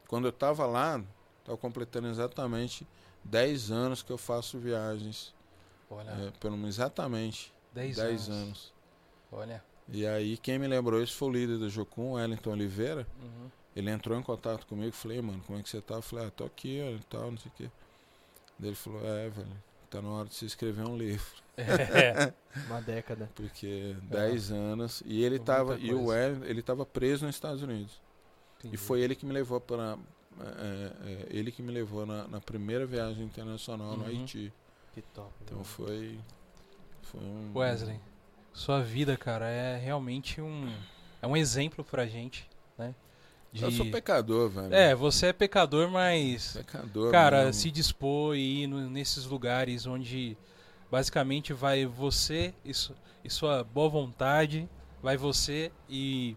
quando 0.10 0.26
eu 0.28 0.32
tava 0.34 0.66
lá, 0.66 1.02
tá 1.46 1.56
completando 1.56 2.08
exatamente 2.08 2.86
10 3.24 3.72
anos 3.72 4.02
que 4.04 4.12
eu 4.12 4.18
faço 4.18 4.58
viagens. 4.58 5.34
Olha, 5.90 6.10
É, 6.10 6.32
pelo 6.40 6.58
menos 6.58 6.76
exatamente 6.76 7.54
10 7.72 7.96
10 7.96 8.28
anos. 8.30 8.42
anos. 8.44 8.74
Olha. 9.32 9.64
E 9.90 10.06
aí 10.08 10.38
quem 10.38 10.58
me 10.58 10.68
lembrou 10.68 11.02
isso 11.04 11.16
foi 11.16 11.28
o 11.30 11.32
líder 11.32 11.58
do 11.58 11.70
Jocum, 11.70 12.12
o 12.12 12.14
Wellington 12.14 12.52
Oliveira. 12.52 13.08
Uhum. 13.22 13.50
Ele 13.76 13.90
entrou 13.90 14.18
em 14.18 14.24
contato 14.24 14.66
comigo, 14.68 14.92
falei, 14.92 15.22
mano, 15.22 15.42
como 15.46 15.58
é 15.60 15.64
que 15.64 15.70
você 15.70 15.82
tá? 15.82 15.96
Eu 15.96 16.02
falei, 16.02 16.28
ah, 16.28 16.32
tô 16.32 16.44
aqui, 16.46 16.80
ó, 16.86 16.92
e 16.92 17.00
tal, 17.10 17.32
não 17.32 17.38
sei 17.38 17.52
o 17.52 17.56
quê. 17.58 17.72
Daí 18.60 18.70
ele 18.70 18.76
falou, 18.76 19.02
é, 19.06 19.30
velho, 19.30 19.64
tá 19.90 20.02
na 20.02 20.10
hora 20.10 20.28
de 20.30 20.36
você 20.36 20.46
escrever 20.46 20.86
um 20.86 20.96
livro. 20.98 21.26
É. 21.56 22.34
uma 22.68 22.82
década. 22.82 23.30
Porque 23.36 23.96
10 24.04 24.52
anos. 24.52 25.04
E 25.06 25.24
ele 25.24 25.38
tava. 25.38 25.78
E 25.78 25.94
o. 25.94 26.06
Wellington, 26.08 26.46
ele 26.46 26.64
tava 26.64 26.84
preso 26.84 27.28
nos 27.28 27.36
Estados 27.36 27.62
Unidos. 27.62 28.02
Entendi. 28.58 28.74
E 28.74 28.78
foi 28.78 29.02
ele 29.02 29.14
que 29.16 29.24
me 29.24 29.32
levou 29.34 29.62
para. 29.62 29.96
é, 30.40 30.92
é, 31.06 31.28
ele 31.30 31.52
que 31.52 31.62
me 31.62 31.72
levou 31.72 32.08
na, 32.08 32.28
na 32.28 32.42
primeira 32.42 32.88
viagem 32.88 33.24
internacional 33.24 33.96
no 33.96 34.04
Uhum. 34.04 34.10
Haiti. 34.10 34.52
Que 34.96 35.02
top. 35.04 35.32
Então 35.46 35.64
foi. 35.64 36.20
Foi 37.04 37.22
um. 37.22 37.52
Wesley, 37.54 38.00
sua 38.54 38.82
vida, 38.82 39.18
cara, 39.18 39.48
é 39.50 39.78
realmente 39.78 40.40
um 40.42 40.72
é 41.22 41.28
um 41.28 41.36
exemplo 41.36 41.84
pra 41.84 42.06
gente, 42.06 42.48
né? 42.78 42.94
De... 43.52 43.64
Eu 43.64 43.72
sou 43.72 43.86
pecador, 43.92 44.50
velho. 44.50 44.74
É, 44.74 44.94
você 44.96 45.28
é 45.28 45.34
pecador, 45.34 45.90
mas 45.90 46.54
Pecador. 46.58 47.12
cara, 47.12 47.46
mesmo. 47.46 47.54
se 47.54 47.72
dispor 47.72 48.36
e 48.36 48.64
ir 48.64 48.68
no- 48.68 48.90
nesses 48.90 49.26
lugares 49.26 49.86
onde 49.86 50.36
basicamente 50.92 51.54
vai 51.54 51.86
você 51.86 52.54
e, 52.66 52.74
su- 52.74 52.96
e 53.24 53.30
sua 53.30 53.64
boa 53.64 53.90
vontade, 53.90 54.68
vai 55.02 55.18
você 55.18 55.72
e 55.90 56.36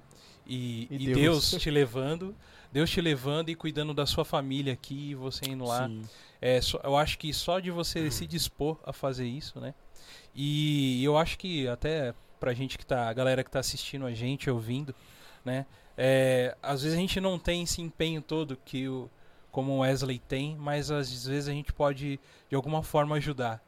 e, 0.49 0.87
E 0.91 0.95
e 0.95 1.07
Deus. 1.15 1.51
Deus 1.51 1.63
te 1.63 1.71
levando, 1.71 2.33
Deus 2.71 2.89
te 2.89 3.01
levando 3.01 3.49
e 3.49 3.55
cuidando 3.57 3.93
da 3.93 4.07
sua 4.07 4.25
família 4.25 4.75
aqui, 4.75 5.11
e 5.11 5.15
você 5.15 5.45
indo 5.51 5.65
lá. 5.65 5.89
Sim. 5.89 6.03
É, 6.41 6.61
eu 6.85 6.97
acho 6.97 7.19
que 7.19 7.33
só 7.33 7.59
de 7.59 7.71
você 7.73 8.09
se 8.13 8.27
dispor 8.29 8.79
a 8.85 8.93
fazer 8.93 9.27
isso, 9.27 9.59
né? 9.59 9.75
E 10.37 11.03
eu 11.03 11.17
acho 11.17 11.39
que 11.39 11.67
até 11.67 12.15
pra 12.39 12.53
gente 12.53 12.77
que 12.77 12.85
tá, 12.85 13.09
a 13.09 13.13
galera 13.13 13.43
que 13.43 13.51
tá 13.51 13.59
assistindo 13.59 14.05
a 14.05 14.13
gente, 14.13 14.51
ouvindo, 14.51 14.95
né? 15.43 15.65
É, 15.97 16.55
às 16.63 16.83
vezes 16.83 16.97
a 16.97 17.01
gente 17.01 17.19
não 17.21 17.39
tem 17.39 17.63
esse 17.63 17.81
empenho 17.81 18.21
todo 18.21 18.59
que 18.65 18.87
o 18.87 19.11
como 19.51 19.73
o 19.73 19.79
Wesley 19.79 20.19
tem, 20.19 20.55
mas 20.55 20.91
às 20.91 21.27
vezes 21.27 21.49
a 21.49 21.53
gente 21.53 21.73
pode 21.73 22.21
de 22.51 22.55
alguma 22.55 22.83
forma 22.83 23.17
ajudar. 23.17 23.65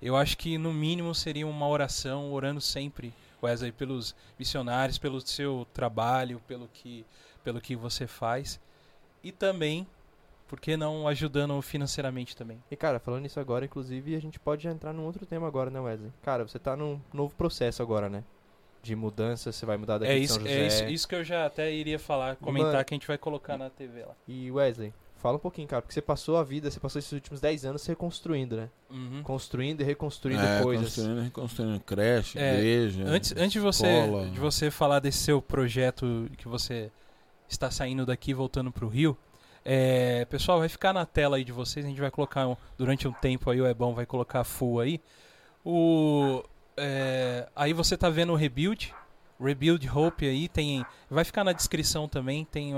Eu 0.00 0.16
acho 0.16 0.38
que 0.38 0.56
no 0.56 0.72
mínimo 0.72 1.14
seria 1.14 1.46
uma 1.46 1.68
oração, 1.68 2.32
orando 2.32 2.58
sempre, 2.58 3.12
Wesley, 3.42 3.70
pelos 3.70 4.14
missionários, 4.38 4.96
pelo 4.96 5.20
seu 5.20 5.66
trabalho, 5.74 6.40
pelo 6.48 6.66
que 6.68 7.04
pelo 7.44 7.60
que 7.60 7.76
você 7.76 8.06
faz 8.06 8.58
e 9.22 9.30
também 9.30 9.86
por 10.46 10.60
que 10.60 10.76
não 10.76 11.06
ajudando 11.08 11.60
financeiramente 11.62 12.36
também? 12.36 12.62
E 12.70 12.76
cara, 12.76 12.98
falando 12.98 13.26
isso 13.26 13.40
agora, 13.40 13.64
inclusive, 13.64 14.14
a 14.14 14.20
gente 14.20 14.38
pode 14.38 14.62
já 14.64 14.70
entrar 14.70 14.92
num 14.92 15.04
outro 15.04 15.26
tema 15.26 15.46
agora, 15.46 15.70
né, 15.70 15.80
Wesley? 15.80 16.12
Cara, 16.22 16.46
você 16.46 16.58
tá 16.58 16.76
num 16.76 17.00
novo 17.12 17.34
processo 17.34 17.82
agora, 17.82 18.08
né? 18.08 18.22
De 18.82 18.94
mudança, 18.94 19.50
você 19.50 19.66
vai 19.66 19.76
mudar 19.76 19.98
daqui 19.98 20.12
É 20.12 20.14
de 20.16 20.22
isso, 20.22 20.34
São 20.34 20.46
é 20.46 20.66
isso, 20.66 20.78
José. 20.78 20.90
isso 20.90 21.08
que 21.08 21.14
eu 21.16 21.24
já 21.24 21.46
até 21.46 21.72
iria 21.72 21.98
falar, 21.98 22.36
comentar 22.36 22.72
Mano, 22.72 22.84
que 22.84 22.94
a 22.94 22.96
gente 22.96 23.06
vai 23.08 23.18
colocar 23.18 23.58
na 23.58 23.68
TV 23.68 24.04
lá. 24.04 24.14
E 24.28 24.48
Wesley, 24.52 24.94
fala 25.16 25.36
um 25.36 25.40
pouquinho, 25.40 25.66
cara, 25.66 25.82
porque 25.82 25.92
você 25.92 26.00
passou 26.00 26.36
a 26.36 26.44
vida, 26.44 26.70
você 26.70 26.78
passou 26.78 27.00
esses 27.00 27.10
últimos 27.10 27.40
10 27.40 27.64
anos 27.64 27.82
se 27.82 27.88
reconstruindo, 27.88 28.56
né? 28.56 28.68
Uhum. 28.88 29.22
Construindo 29.24 29.80
e 29.80 29.84
reconstruindo 29.84 30.40
é, 30.40 30.62
coisas. 30.62 30.94
Construindo, 30.94 31.20
reconstruindo 31.22 31.80
creche, 31.80 32.38
É, 32.38 32.54
igreja. 32.54 33.02
Antes, 33.06 33.32
antes 33.32 33.52
de 33.52 33.58
você 33.60 33.86
escola. 33.88 34.26
de 34.28 34.38
você 34.38 34.70
falar 34.70 35.00
desse 35.00 35.18
seu 35.18 35.42
projeto 35.42 36.30
que 36.38 36.46
você 36.46 36.92
está 37.48 37.70
saindo 37.70 38.06
daqui 38.06 38.30
e 38.30 38.34
voltando 38.34 38.70
para 38.70 38.84
o 38.84 38.88
Rio, 38.88 39.16
é, 39.68 40.24
pessoal, 40.26 40.60
vai 40.60 40.68
ficar 40.68 40.92
na 40.92 41.04
tela 41.04 41.36
aí 41.38 41.44
de 41.44 41.50
vocês, 41.50 41.84
a 41.84 41.88
gente 41.88 42.00
vai 42.00 42.10
colocar 42.10 42.46
um- 42.46 42.56
durante 42.78 43.08
um 43.08 43.12
tempo 43.12 43.50
aí, 43.50 43.60
o 43.60 43.66
Ebon 43.66 43.92
vai 43.94 44.06
colocar 44.06 44.44
full 44.44 44.78
aí. 44.78 45.00
O, 45.64 46.44
é, 46.76 47.48
aí 47.56 47.72
você 47.72 47.96
tá 47.96 48.08
vendo 48.08 48.32
o 48.32 48.36
Rebuild, 48.36 48.94
Rebuild 49.40 49.90
Hope 49.90 50.24
aí, 50.24 50.48
tem, 50.48 50.86
vai 51.10 51.24
ficar 51.24 51.42
na 51.42 51.52
descrição 51.52 52.08
também, 52.08 52.44
tem 52.44 52.74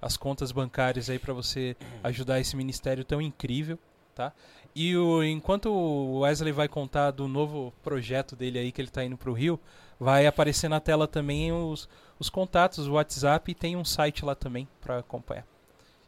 as 0.00 0.18
contas 0.18 0.52
bancárias 0.52 1.08
aí 1.08 1.18
para 1.18 1.32
você 1.32 1.74
ajudar 2.04 2.38
esse 2.38 2.54
ministério 2.54 3.02
tão 3.02 3.20
incrível, 3.22 3.78
tá? 4.14 4.30
E 4.74 4.94
o, 4.94 5.24
enquanto 5.24 5.70
o 5.70 6.18
Wesley 6.20 6.52
vai 6.52 6.68
contar 6.68 7.12
do 7.12 7.26
novo 7.26 7.72
projeto 7.82 8.36
dele 8.36 8.58
aí 8.58 8.70
que 8.70 8.80
ele 8.82 8.90
tá 8.90 9.02
indo 9.02 9.16
pro 9.16 9.32
Rio, 9.32 9.58
vai 9.98 10.26
aparecer 10.26 10.68
na 10.68 10.80
tela 10.80 11.08
também 11.08 11.50
os, 11.50 11.88
os 12.18 12.28
contatos, 12.28 12.86
o 12.86 12.92
WhatsApp 12.92 13.50
e 13.50 13.54
tem 13.54 13.74
um 13.74 13.86
site 13.86 14.22
lá 14.22 14.34
também 14.34 14.68
para 14.82 14.98
acompanhar. 14.98 15.46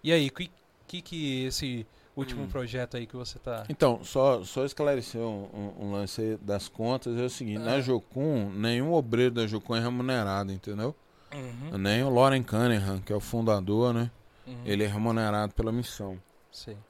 E 0.08 0.12
aí, 0.12 0.30
que 0.30 0.50
que, 0.86 1.02
que 1.02 1.44
esse 1.44 1.86
último 2.16 2.44
Hum. 2.44 2.48
projeto 2.48 2.96
aí 2.96 3.06
que 3.06 3.14
você 3.14 3.38
tá 3.38 3.66
Então, 3.68 4.02
só, 4.02 4.42
só 4.42 4.64
esclarecer 4.64 5.20
um, 5.20 5.44
um- 5.52 5.84
um 5.84 5.92
lance 5.92 6.38
das 6.40 6.66
contas, 6.66 7.14
é 7.18 7.24
o 7.24 7.28
seguinte, 7.28 7.58
Ah. 7.58 7.64
na 7.76 7.80
Jocum, 7.82 8.48
nenhum 8.50 8.94
obreiro 8.94 9.34
da 9.34 9.46
Jocum 9.46 9.76
é 9.76 9.80
remunerado, 9.80 10.50
entendeu? 10.50 10.96
Uhum, 11.34 11.76
Nem 11.76 12.02
o 12.04 12.08
Lauren 12.08 12.42
Cunningham, 12.42 13.02
que 13.02 13.12
é 13.12 13.16
o 13.16 13.20
fundador, 13.20 13.92
né? 13.92 14.10
uhum, 14.46 14.62
Ele 14.64 14.82
é 14.82 14.86
remunerado 14.86 15.52
pela 15.52 15.70
missão. 15.70 16.18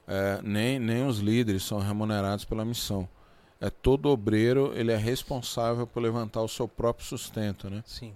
É, 0.07 0.39
nem, 0.41 0.79
nem 0.79 1.05
os 1.05 1.19
líderes 1.19 1.63
são 1.63 1.79
remunerados 1.79 2.45
pela 2.45 2.63
missão. 2.63 3.05
É 3.59 3.69
todo 3.69 4.05
obreiro, 4.07 4.71
ele 4.73 4.93
é 4.93 4.97
responsável 4.97 5.85
por 5.85 6.01
levantar 6.01 6.41
o 6.41 6.47
seu 6.47 6.69
próprio 6.69 7.05
sustento, 7.05 7.69
né? 7.69 7.83
Sim. 7.85 8.13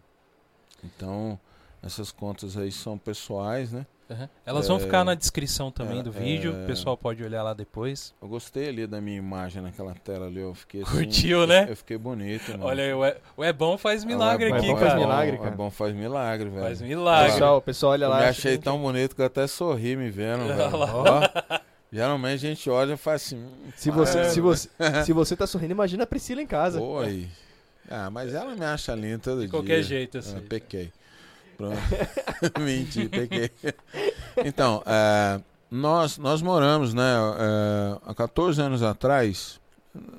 Então, 0.82 1.38
essas 1.82 2.10
contas 2.10 2.56
aí 2.56 2.72
são 2.72 2.98
pessoais, 2.98 3.74
né? 3.74 3.86
Uhum. 4.10 4.28
Elas 4.46 4.68
vão 4.68 4.78
É, 4.78 4.80
ficar 4.82 5.04
na 5.04 5.14
descrição 5.16 5.72
também 5.72 6.00
é, 6.00 6.04
do 6.04 6.12
vídeo, 6.12 6.54
é. 6.56 6.64
o 6.64 6.68
pessoal 6.68 6.98
pode 6.98 7.24
olhar 7.24 7.42
lá 7.42 7.54
depois. 7.54 8.14
Eu 8.22 8.28
gostei 8.28 8.68
ali 8.70 8.86
da 8.86 9.00
minha 9.00 9.18
imagem 9.18 9.62
naquela 9.62 9.94
tela 9.96 10.28
ali. 10.28 10.40
Eu 10.42 10.54
fiquei 10.54 10.82
assim, 10.84 10.92
Curtiu, 10.92 11.48
né? 11.48 11.68
Eu 11.70 11.76
fiquei 11.76 11.98
bonito, 11.98 12.52
mano. 12.52 12.66
Olha 12.66 12.84
aí, 12.84 12.94
o 12.94 13.04
é, 13.06 13.18
o 13.38 13.44
é 13.44 13.54
bom 13.54 13.78
faz 13.78 14.04
milagre 14.04 14.50
É 14.50 14.54
aqui, 14.54 14.68
bom, 14.68 14.76
faz 14.78 14.88
cara. 14.90 15.00
milagre, 15.00 15.36
É 15.36 15.40
cara. 15.40 15.52
bom, 15.56 15.72
faz 15.72 15.94
milagre, 15.96 16.50
velho. 16.50 16.62
Faz 16.64 16.82
milagre. 16.82 17.32
Pessoal, 17.32 17.58
o 17.58 17.62
pessoal 17.62 17.92
olha 17.94 18.06
Eu 18.06 18.10
lá. 18.10 18.18
me 18.18 18.22
acha 18.24 18.30
achei 18.40 18.58
que- 18.58 18.64
tão 18.64 18.78
bonito 18.80 19.16
que 19.16 19.22
eu 19.22 19.26
até 19.26 19.48
sorri 19.48 19.96
me 19.96 20.10
vendo, 20.10 20.48
velho. 20.48 20.70
Ó, 20.76 21.60
geralmente 21.92 22.46
a 22.46 22.50
gente 22.50 22.70
olha 22.70 22.94
e 22.94 22.98
faz 22.98 23.24
assim. 23.24 23.38
hum, 23.38 23.72
Se 23.76 23.90
você, 23.90 24.20
É. 24.20 24.30
se, 24.30 24.42
você, 24.42 24.70
se 25.06 25.14
você 25.14 25.36
tá 25.36 25.48
sorrindo, 25.48 25.72
imagina 25.72 26.04
a 26.04 26.08
Priscila 26.08 26.42
em 26.42 26.48
casa. 26.48 26.82
Oi. 26.82 27.28
Ah, 27.90 28.10
mas 28.10 28.34
ela 28.34 28.56
me 28.56 28.66
acha 28.66 28.94
linda 28.96 29.20
todo 29.20 29.36
De 29.36 29.42
dia. 29.44 29.50
qualquer 29.50 29.82
jeito, 29.84 30.18
assim. 30.18 30.38
Ah, 30.38 30.42
pequei. 30.48 30.92
Pronto. 31.58 31.78
Menti, 32.60 33.08
pequei. 33.10 33.50
Então, 34.44 34.82
é, 34.86 35.40
nós, 35.70 36.18
nós 36.18 36.42
moramos, 36.42 36.94
né, 36.94 37.14
é, 37.40 37.98
há 38.06 38.14
14 38.14 38.62
anos 38.62 38.82
atrás, 38.84 39.60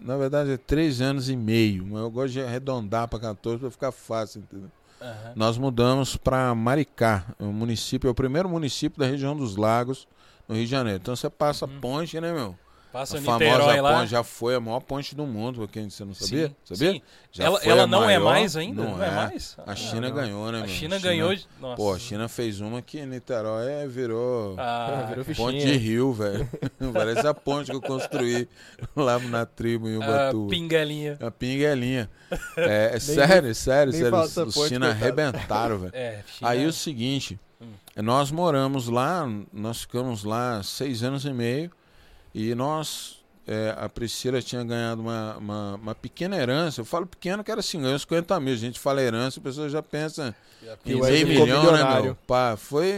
na 0.01 0.17
verdade 0.17 0.53
é 0.53 0.57
3 0.57 1.01
anos 1.01 1.29
e 1.29 1.37
meio, 1.37 1.87
mas 1.87 2.01
eu 2.03 2.11
gosto 2.11 2.33
de 2.33 2.41
arredondar 2.43 3.09
para 3.09 3.19
14 3.19 3.59
para 3.61 3.71
ficar 3.71 3.93
fácil, 3.93 4.41
entendeu? 4.41 4.71
Aham. 5.03 5.33
Nós 5.35 5.59
mudamos 5.59 6.17
para 6.17 6.55
Maricá, 6.55 7.27
o 7.39 7.47
município, 7.47 8.09
é 8.09 8.11
o 8.11 8.15
primeiro 8.15 8.49
município 8.49 8.99
da 8.99 9.07
região 9.07 9.37
dos 9.37 9.57
lagos, 9.57 10.07
no 10.49 10.55
Rio 10.55 10.65
de 10.65 10.71
Janeiro. 10.71 11.01
Então 11.03 11.17
você 11.17 11.29
passa 11.29 11.67
Uhum. 11.67 11.81
ponte, 11.81 12.21
né, 12.21 12.33
meu? 12.33 12.57
Passa 12.95 13.19
a 13.19 13.21
famosa 13.21 13.83
lá. 13.83 13.99
ponte 13.99 14.11
já 14.13 14.23
foi 14.23 14.55
a 14.55 14.61
maior 14.61 14.79
ponte 14.79 15.17
do 15.17 15.27
mundo, 15.27 15.59
pra 15.59 15.67
quem 15.67 15.91
você 15.91 16.05
não 16.05 16.15
sabia? 16.15 16.47
Sim, 16.47 16.55
Sabia? 16.77 16.93
sim. 16.93 17.03
Já 17.33 17.45
ela 17.45 17.61
ela 17.65 17.83
a 17.83 17.87
não 17.89 18.05
é 18.05 18.19
maior, 18.21 18.25
mais 18.25 18.57
ainda? 18.57 18.85
Não, 18.85 19.03
é. 19.03 19.09
é. 19.09 19.11
mais? 19.11 19.57
A 19.67 19.75
China 19.75 20.09
não. 20.09 20.15
ganhou, 20.15 20.53
né, 20.53 20.59
A 20.59 20.61
meu? 20.61 20.71
China 20.71 20.99
ganhou. 21.01 21.37
Nossa. 21.61 21.75
Pô, 21.77 21.93
a 21.93 21.99
China 21.99 22.29
fez 22.29 22.61
uma 22.61 22.81
que 22.81 23.05
Niterói 23.05 23.69
é- 23.69 23.89
virou 23.89 24.55
Ah, 24.57 25.07
Virou 25.09 25.25
ponte 25.35 25.59
de 25.59 25.77
rio, 25.77 26.13
velho. 26.13 26.49
Parece 26.95 27.27
a 27.27 27.35
ponte 27.35 27.69
que 27.69 27.77
eu 27.77 27.81
construí 27.83 28.49
lá 28.95 29.19
na 29.19 29.45
tribo 29.45 29.89
em 29.89 29.97
Ubatuba. 29.97 30.49
pinguelinha. 30.51 31.19
A 31.21 31.33
pinguelinha. 31.33 32.09
É, 32.57 32.93
é 32.95 33.01
sério, 33.01 33.53
sério, 33.57 33.93
nem 33.93 34.03
sério. 34.03 34.47
Os, 34.47 34.69
China 34.69 34.91
arrebentaram, 34.91 35.79
velho. 35.81 35.91
É, 35.99 36.23
China. 36.27 36.51
Aí 36.51 36.65
o 36.65 36.73
seguinte, 36.73 37.41
Hum. 37.61 37.67
nós 38.03 38.31
moramos 38.31 38.89
lá, 38.89 39.29
nós 39.53 39.81
ficamos 39.83 40.23
lá 40.25 40.63
seis 40.63 41.03
anos 41.03 41.25
e 41.25 41.33
meio 41.33 41.71
e 42.35 42.55
nós, 42.55 43.23
é, 43.47 43.75
a 43.79 43.89
Priscila 43.89 44.43
tinha 44.43 44.65
ganhado 44.65 45.01
uma, 45.03 45.37
uma, 45.37 45.75
uma 45.77 45.95
pequena 45.95 46.37
herança. 46.37 46.81
Eu 46.81 46.85
falo 46.85 47.07
pequeno 47.07 47.45
que 47.45 47.51
era 47.51 47.61
assim, 47.61 47.81
ganhou 47.81 47.99
50 47.99 48.41
mil. 48.41 48.55
A 48.55 48.57
gente 48.57 48.81
fala 48.81 49.01
herança, 49.03 49.39
a 49.39 49.43
pessoa 49.43 49.69
já 49.69 49.83
pensa 49.83 50.35
em 50.91 51.01
meio 51.13 51.27
milhão, 51.47 51.63
né, 51.73 51.83
meu? 52.03 52.15
Pá, 52.27 52.57
foi 52.57 52.95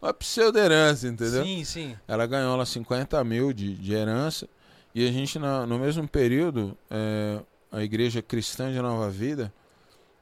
uma 0.00 0.12
pseudo-herança, 0.12 1.06
entendeu? 1.08 1.44
Sim, 1.44 1.64
sim. 1.64 1.96
Ela 2.08 2.26
ganhou 2.26 2.56
lá 2.56 2.66
50 2.66 3.22
mil 3.22 3.52
de, 3.52 3.74
de 3.74 3.92
herança. 3.92 4.48
E 4.94 5.06
a 5.08 5.12
gente, 5.12 5.38
na- 5.38 5.64
no 5.66 5.78
mesmo 5.78 6.06
período, 6.08 6.76
é, 6.90 7.38
a 7.70 7.82
Igreja 7.82 8.20
Cristã 8.20 8.70
de 8.72 8.80
Nova 8.80 9.08
Vida, 9.08 9.52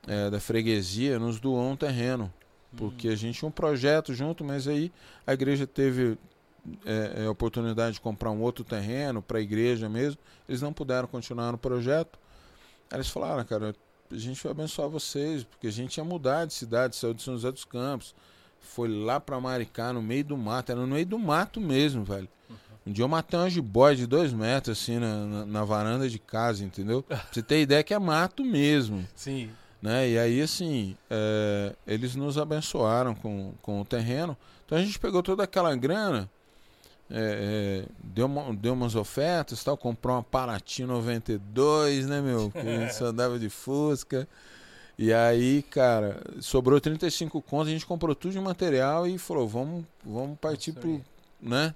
é, 0.07 0.29
da 0.31 0.39
freguesia, 0.39 1.19
nos 1.19 1.41
doou 1.41 1.71
um 1.71 1.77
terreno. 1.77 2.33
Porque 2.77 3.09
a 3.09 3.17
gente 3.17 3.39
tinha 3.41 3.49
um 3.49 3.53
projeto 3.53 4.15
junto, 4.15 4.45
mas 4.45 4.69
aí 4.69 4.93
a 5.27 5.33
igreja 5.33 5.67
teve 5.67 6.17
é, 6.85 7.25
é, 7.25 7.29
oportunidade 7.29 7.95
de 7.95 8.01
comprar 8.01 8.31
um 8.31 8.41
outro 8.41 8.65
terreno 8.65 9.23
para 9.23 9.39
a 9.39 9.41
igreja 9.41 9.89
mesmo. 9.89 10.19
Eles 10.49 10.63
não 10.63 10.73
puderam 10.73 11.09
continuar 11.09 11.53
no 11.53 11.59
projeto. 11.59 12.19
Aí 12.91 12.97
eles 12.97 13.09
falaram, 13.09 13.45
cara, 13.45 13.75
a 14.11 14.17
gente 14.17 14.43
vai 14.43 14.53
abençoar 14.53 14.89
vocês, 14.89 15.45
porque 15.45 15.69
a 15.69 15.73
gente 15.73 15.97
ia 15.97 16.05
mudar 16.05 16.45
de 16.45 16.55
cidade, 16.55 16.97
saiu 16.97 17.15
de 17.15 17.23
São 17.23 17.35
José 17.35 17.53
dos 17.53 17.65
Campos, 17.65 18.15
foi 18.61 18.89
lá 18.89 19.21
para 19.21 19.41
Maricá, 19.41 19.93
no 19.93 20.03
meio 20.03 20.25
do 20.25 20.37
mato, 20.37 20.73
era 20.73 20.81
no 20.81 20.87
meio 20.87 21.07
do 21.07 21.19
mato 21.19 21.61
mesmo, 21.61 22.05
velho. 22.05 22.29
Um 22.87 22.93
dia 22.93 23.05
eu 23.05 23.09
matei 23.09 23.39
um 23.39 23.49
jiboia 23.49 23.95
de 23.95 24.07
dois 24.07 24.33
metros, 24.33 24.79
assim, 24.79 24.99
na, 24.99 25.27
na, 25.27 25.47
na 25.47 25.65
varanda 25.65 26.09
de 26.09 26.19
casa, 26.19 26.65
entendeu? 26.65 27.03
Pra 27.03 27.23
você 27.31 27.43
ter 27.43 27.61
ideia 27.61 27.83
que 27.83 27.93
é 27.93 27.99
mato 27.99 28.45
mesmo 28.45 29.07
Sim. 29.15 29.51
né? 29.83 30.09
E 30.09 30.19
aí, 30.19 30.41
assim, 30.41 30.97
é, 31.11 31.75
eles 31.87 32.17
nos 32.17 32.39
abençoaram 32.39 33.15
com, 33.15 33.53
com 33.61 33.81
o 33.81 33.85
terreno. 33.85 34.37
Então 34.65 34.79
a 34.79 34.83
gente 34.83 34.99
pegou 34.99 35.23
toda 35.23 35.43
aquela 35.45 35.75
grana, 35.77 36.29
é, 37.11 37.85
é, 37.85 37.89
deu, 38.03 38.27
uma- 38.27 38.55
deu 38.55 38.73
umas 38.73 38.95
ofertas, 38.95 39.63
tal, 39.65 39.77
comprou 39.77 40.17
uma 40.17 40.23
Paraty 40.23 40.85
92, 40.85 42.07
né, 42.07 42.21
meu? 42.21 42.51
Que 42.51 42.59
a 42.59 42.79
gente 42.81 42.95
só 42.95 43.07
andava 43.07 43.39
de 43.39 43.49
Fusca. 43.51 44.29
E 44.99 45.13
aí, 45.13 45.63
cara, 45.63 46.21
sobrou 46.41 46.81
35 46.81 47.41
contos, 47.41 47.69
a 47.69 47.71
gente 47.71 47.87
comprou 47.87 48.15
tudo 48.15 48.33
de 48.33 48.41
material 48.41 49.07
e 49.07 49.17
falou, 49.19 49.49
vamos, 49.49 49.85
vamos 50.05 50.39
partir 50.39 50.73
pro, 50.73 51.01
né? 51.41 51.75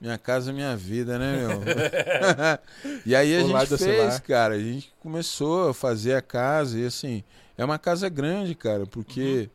Minha 0.00 0.18
casa, 0.18 0.52
minha 0.52 0.74
vida, 0.76 1.18
né, 1.18 1.36
meu? 1.46 1.62
e 3.06 3.14
aí 3.14 3.36
a 3.36 3.44
O 3.44 3.48
gente 3.48 3.76
fez, 3.78 4.18
cara, 4.20 4.54
a 4.54 4.58
gente 4.58 4.92
começou 5.00 5.68
a 5.70 5.74
fazer 5.74 6.14
a 6.14 6.22
casa 6.22 6.78
e 6.78 6.86
assim, 6.86 7.22
é 7.56 7.64
uma 7.64 7.78
casa 7.78 8.08
grande, 8.08 8.54
cara, 8.54 8.86
porque 8.86 9.48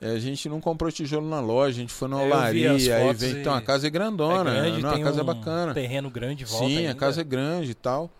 eh, 0.00 0.10
a 0.12 0.18
gente 0.18 0.48
não 0.48 0.60
comprou 0.60 0.90
tijolo 0.92 1.28
na 1.28 1.40
loja, 1.40 1.78
a 1.78 1.80
gente 1.80 1.92
foi 1.92 2.08
na. 2.08 2.20
É, 2.20 2.26
olaria, 2.26 2.70
aí 2.72 3.12
vem, 3.14 3.32
e 3.34 3.40
então 3.40 3.54
a 3.54 3.60
casa 3.60 3.86
é 3.86 3.90
grandona, 3.90 4.50
é 4.50 4.60
grande, 4.60 4.82
não, 4.82 4.90
tem 4.90 5.00
a 5.00 5.04
casa 5.04 5.18
um 5.18 5.20
é 5.20 5.24
bacana. 5.24 5.74
terreno 5.74 6.10
grande 6.10 6.44
volta 6.44 6.66
Sim, 6.66 6.76
a 6.76 6.80
ainda. 6.80 6.94
casa 6.94 7.20
é 7.20 7.24
grande 7.24 7.70
e 7.70 7.74
tal. 7.74 8.10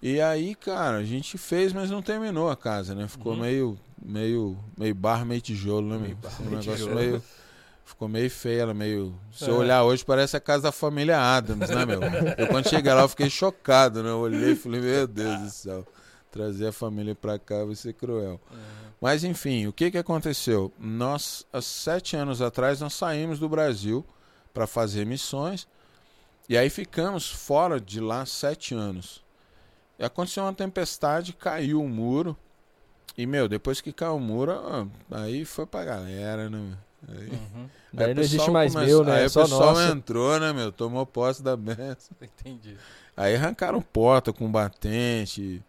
E 0.00 0.20
aí, 0.20 0.54
cara, 0.54 0.98
a 0.98 1.04
gente 1.04 1.36
fez, 1.36 1.72
mas 1.72 1.90
não 1.90 2.00
terminou 2.00 2.48
a 2.48 2.56
casa, 2.56 2.94
né? 2.94 3.08
Ficou 3.08 3.32
Uhum. 3.32 3.40
meio, 3.40 3.78
meio, 4.00 4.56
meio 4.78 4.94
barro, 4.94 5.26
meio 5.26 5.40
tijolo, 5.40 5.88
né? 5.88 5.96
Meio 5.96 6.02
Meio 6.02 6.16
barro, 6.16 6.36
um 6.38 6.44
meio 6.44 6.58
negócio 6.58 6.74
tijolo. 6.84 6.94
meio. 6.94 7.22
Ficou 7.84 8.06
meio 8.08 8.30
feia, 8.30 8.62
ela 8.62 8.74
meio. 8.74 9.14
Se 9.32 9.46
eu 9.48 9.54
É. 9.54 9.58
olhar 9.58 9.82
hoje, 9.82 10.04
parece 10.04 10.36
a 10.36 10.40
casa 10.40 10.64
da 10.64 10.72
família 10.72 11.18
Adams, 11.18 11.70
né, 11.70 11.84
meu? 11.86 12.02
Eu 12.36 12.46
quando 12.46 12.68
cheguei 12.68 12.92
lá, 12.92 13.00
eu 13.00 13.08
fiquei 13.08 13.30
chocado, 13.30 14.02
né? 14.02 14.10
Eu 14.10 14.18
olhei 14.18 14.52
e 14.52 14.56
falei, 14.56 14.80
meu 14.80 15.06
Deus 15.06 15.40
do 15.40 15.50
céu, 15.50 15.86
trazer 16.30 16.66
a 16.68 16.72
família 16.72 17.14
pra 17.14 17.38
cá 17.38 17.64
vai 17.64 17.74
ser 17.74 17.94
cruel. 17.94 18.38
Mas 19.00 19.22
enfim, 19.24 19.66
o 19.66 19.72
que 19.72 19.90
que 19.90 19.98
aconteceu? 19.98 20.72
Nós, 20.78 21.46
há 21.52 21.62
sete 21.62 22.16
anos 22.16 22.42
atrás, 22.42 22.80
nós 22.80 22.94
saímos 22.94 23.38
do 23.38 23.48
Brasil 23.48 24.04
para 24.52 24.66
fazer 24.66 25.06
missões 25.06 25.68
e 26.48 26.56
aí 26.58 26.68
ficamos 26.68 27.30
fora 27.30 27.80
de 27.80 28.00
lá 28.00 28.26
sete 28.26 28.74
anos. 28.74 29.22
E 29.98 30.04
aconteceu 30.04 30.42
uma 30.44 30.52
tempestade, 30.52 31.32
caiu 31.32 31.80
o 31.82 31.88
muro 31.88 32.36
e 33.16 33.26
meu, 33.26 33.48
depois 33.48 33.80
que 33.80 33.92
caiu 33.92 34.16
o 34.16 34.20
muro, 34.20 34.52
ah, 34.52 34.86
aí 35.10 35.44
foi 35.44 35.66
pra 35.66 35.84
galera, 35.84 36.48
né? 36.50 36.58
meu? 36.58 37.16
Aí, 37.16 37.28
Uhum. 37.28 37.68
Daí 37.92 38.06
aí 38.06 38.12
o 38.12 38.14
não 38.16 38.22
existe 38.22 38.36
pessoal 38.38 38.52
mais 38.52 38.72
começou- 38.74 38.96
meu, 38.96 39.04
né? 39.04 39.12
Aí 39.18 39.22
É 39.22 39.26
o 39.26 39.30
pessoal 39.32 39.74
nosso. 39.74 39.82
entrou, 39.92 40.40
né, 40.40 40.52
meu? 40.52 40.72
Tomou 40.72 41.06
posse 41.06 41.42
da 41.42 41.56
benção. 41.56 42.16
Entendi. 42.20 42.76
Aí 43.16 43.34
arrancaram 43.36 43.80
porta 43.80 44.32
com 44.32 44.50
batente. 44.50 45.62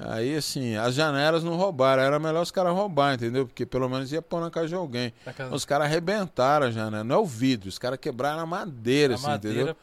Aí, 0.00 0.36
assim, 0.36 0.76
as 0.76 0.94
janelas 0.94 1.42
não 1.42 1.56
roubaram. 1.56 2.02
Era 2.02 2.18
melhor 2.20 2.42
os 2.42 2.50
caras 2.52 2.72
roubar, 2.72 3.14
entendeu? 3.14 3.46
Porque 3.46 3.66
pelo 3.66 3.88
menos 3.88 4.12
ia 4.12 4.22
pôr 4.22 4.40
na 4.40 4.48
casa 4.50 4.68
de 4.68 4.74
alguém. 4.74 5.12
Os 5.50 5.64
caras 5.64 5.86
arrebentaram 5.86 6.66
a 6.66 6.70
janela. 6.70 7.02
Não 7.02 7.16
é 7.16 7.18
o 7.18 7.26
vidro, 7.26 7.68
os 7.68 7.78
caras 7.78 7.98
quebraram 8.00 8.40
a 8.40 8.46
madeira, 8.46 9.14
a 9.14 9.16
assim, 9.16 9.26
madeira. 9.26 9.56
entendeu? 9.60 9.76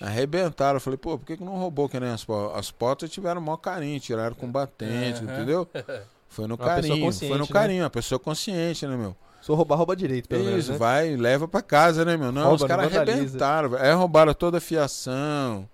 Arrebentaram. 0.00 0.76
Eu 0.76 0.80
falei, 0.80 0.96
pô, 0.96 1.18
por 1.18 1.26
que, 1.26 1.36
que 1.36 1.42
não 1.44 1.56
roubou 1.56 1.88
que 1.88 1.98
nem 1.98 2.10
as 2.10 2.24
portas? 2.24 2.58
As 2.58 2.70
portas 2.70 3.10
tiveram 3.10 3.40
maior 3.40 3.56
carinho, 3.56 3.98
tiraram 3.98 4.36
com 4.36 4.50
batente, 4.50 5.24
Aham. 5.24 5.32
entendeu? 5.34 5.68
Foi 6.28 6.46
no 6.46 6.54
Uma 6.54 6.64
carinho, 6.66 7.12
foi 7.12 7.28
no 7.38 7.44
né? 7.44 7.50
carinho, 7.50 7.84
a 7.86 7.88
pessoa 7.88 8.18
consciente, 8.18 8.86
né, 8.86 8.94
meu? 8.94 9.16
Se 9.40 9.48
eu 9.50 9.54
roubar, 9.54 9.76
rouba 9.76 9.96
direito, 9.96 10.28
pelo 10.28 10.44
menos, 10.44 10.64
Isso, 10.64 10.72
né? 10.72 10.78
vai 10.78 11.12
e 11.12 11.16
leva 11.16 11.48
pra 11.48 11.62
casa, 11.62 12.04
né, 12.04 12.14
meu? 12.16 12.30
Não, 12.30 12.42
Rouba, 12.42 12.56
os 12.56 12.64
caras 12.64 12.94
arrebentaram. 12.94 13.74
Aí 13.76 13.92
roubaram 13.92 14.34
toda 14.34 14.58
a 14.58 14.60
fiação. 14.60 15.66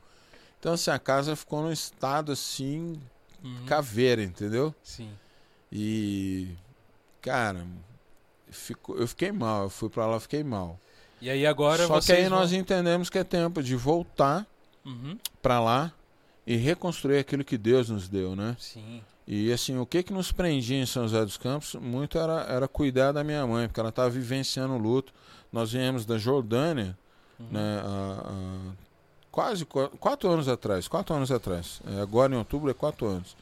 Então, 0.60 0.74
assim, 0.74 0.90
a 0.90 0.98
casa 1.00 1.34
ficou 1.34 1.62
num 1.62 1.72
estado, 1.72 2.30
assim, 2.30 3.00
Uhum. 3.42 3.66
caveira, 3.66 4.22
entendeu? 4.22 4.74
Sim. 4.82 5.10
E, 5.70 6.48
cara, 7.20 7.66
ficou, 8.50 8.96
eu 8.98 9.06
fiquei 9.08 9.32
mal. 9.32 9.64
Eu 9.64 9.70
fui 9.70 9.88
pra 9.88 10.06
lá, 10.06 10.20
fiquei 10.20 10.44
mal. 10.44 10.78
E 11.20 11.30
aí 11.30 11.46
agora 11.46 11.86
Só 11.86 12.00
que 12.00 12.12
aí 12.12 12.28
nós 12.28 12.50
vão... 12.50 12.60
entendemos 12.60 13.08
que 13.08 13.18
é 13.18 13.24
tempo 13.24 13.62
de 13.62 13.74
voltar 13.76 14.46
Uhum. 14.84 15.16
pra 15.40 15.60
lá 15.60 15.92
e 16.46 16.56
reconstruir 16.56 17.18
aquilo 17.18 17.44
que 17.44 17.56
Deus 17.56 17.88
nos 17.88 18.08
deu, 18.08 18.34
né? 18.34 18.56
Sim. 18.58 19.00
E 19.26 19.52
assim, 19.52 19.78
o 19.78 19.86
que 19.86 20.02
que 20.02 20.12
nos 20.12 20.32
prendia 20.32 20.76
em 20.82 20.86
São 20.86 21.04
José 21.04 21.24
dos 21.24 21.36
Campos, 21.36 21.76
muito 21.76 22.18
era, 22.18 22.40
era 22.48 22.66
cuidar 22.66 23.12
da 23.12 23.22
minha 23.22 23.46
mãe, 23.46 23.68
porque 23.68 23.78
ela 23.78 23.90
estava 23.90 24.10
vivenciando 24.10 24.74
o 24.74 24.78
luto. 24.78 25.12
Nós 25.52 25.70
viemos 25.72 26.04
da 26.04 26.18
Jordânia, 26.18 26.98
Uhum. 27.38 27.46
né, 27.52 27.80
há- 27.84 28.22
há 28.28 28.72
quase 29.32 29.64
qu- 29.64 29.88
quatro 29.98 30.30
anos 30.30 30.46
atrás, 30.46 30.86
quatro 30.86 31.14
anos 31.16 31.32
atrás. 31.32 31.80
É, 31.86 32.00
agora 32.02 32.32
em 32.32 32.36
outubro 32.36 32.70
é 32.70 32.74
quatro 32.74 33.06
anos. 33.06 33.34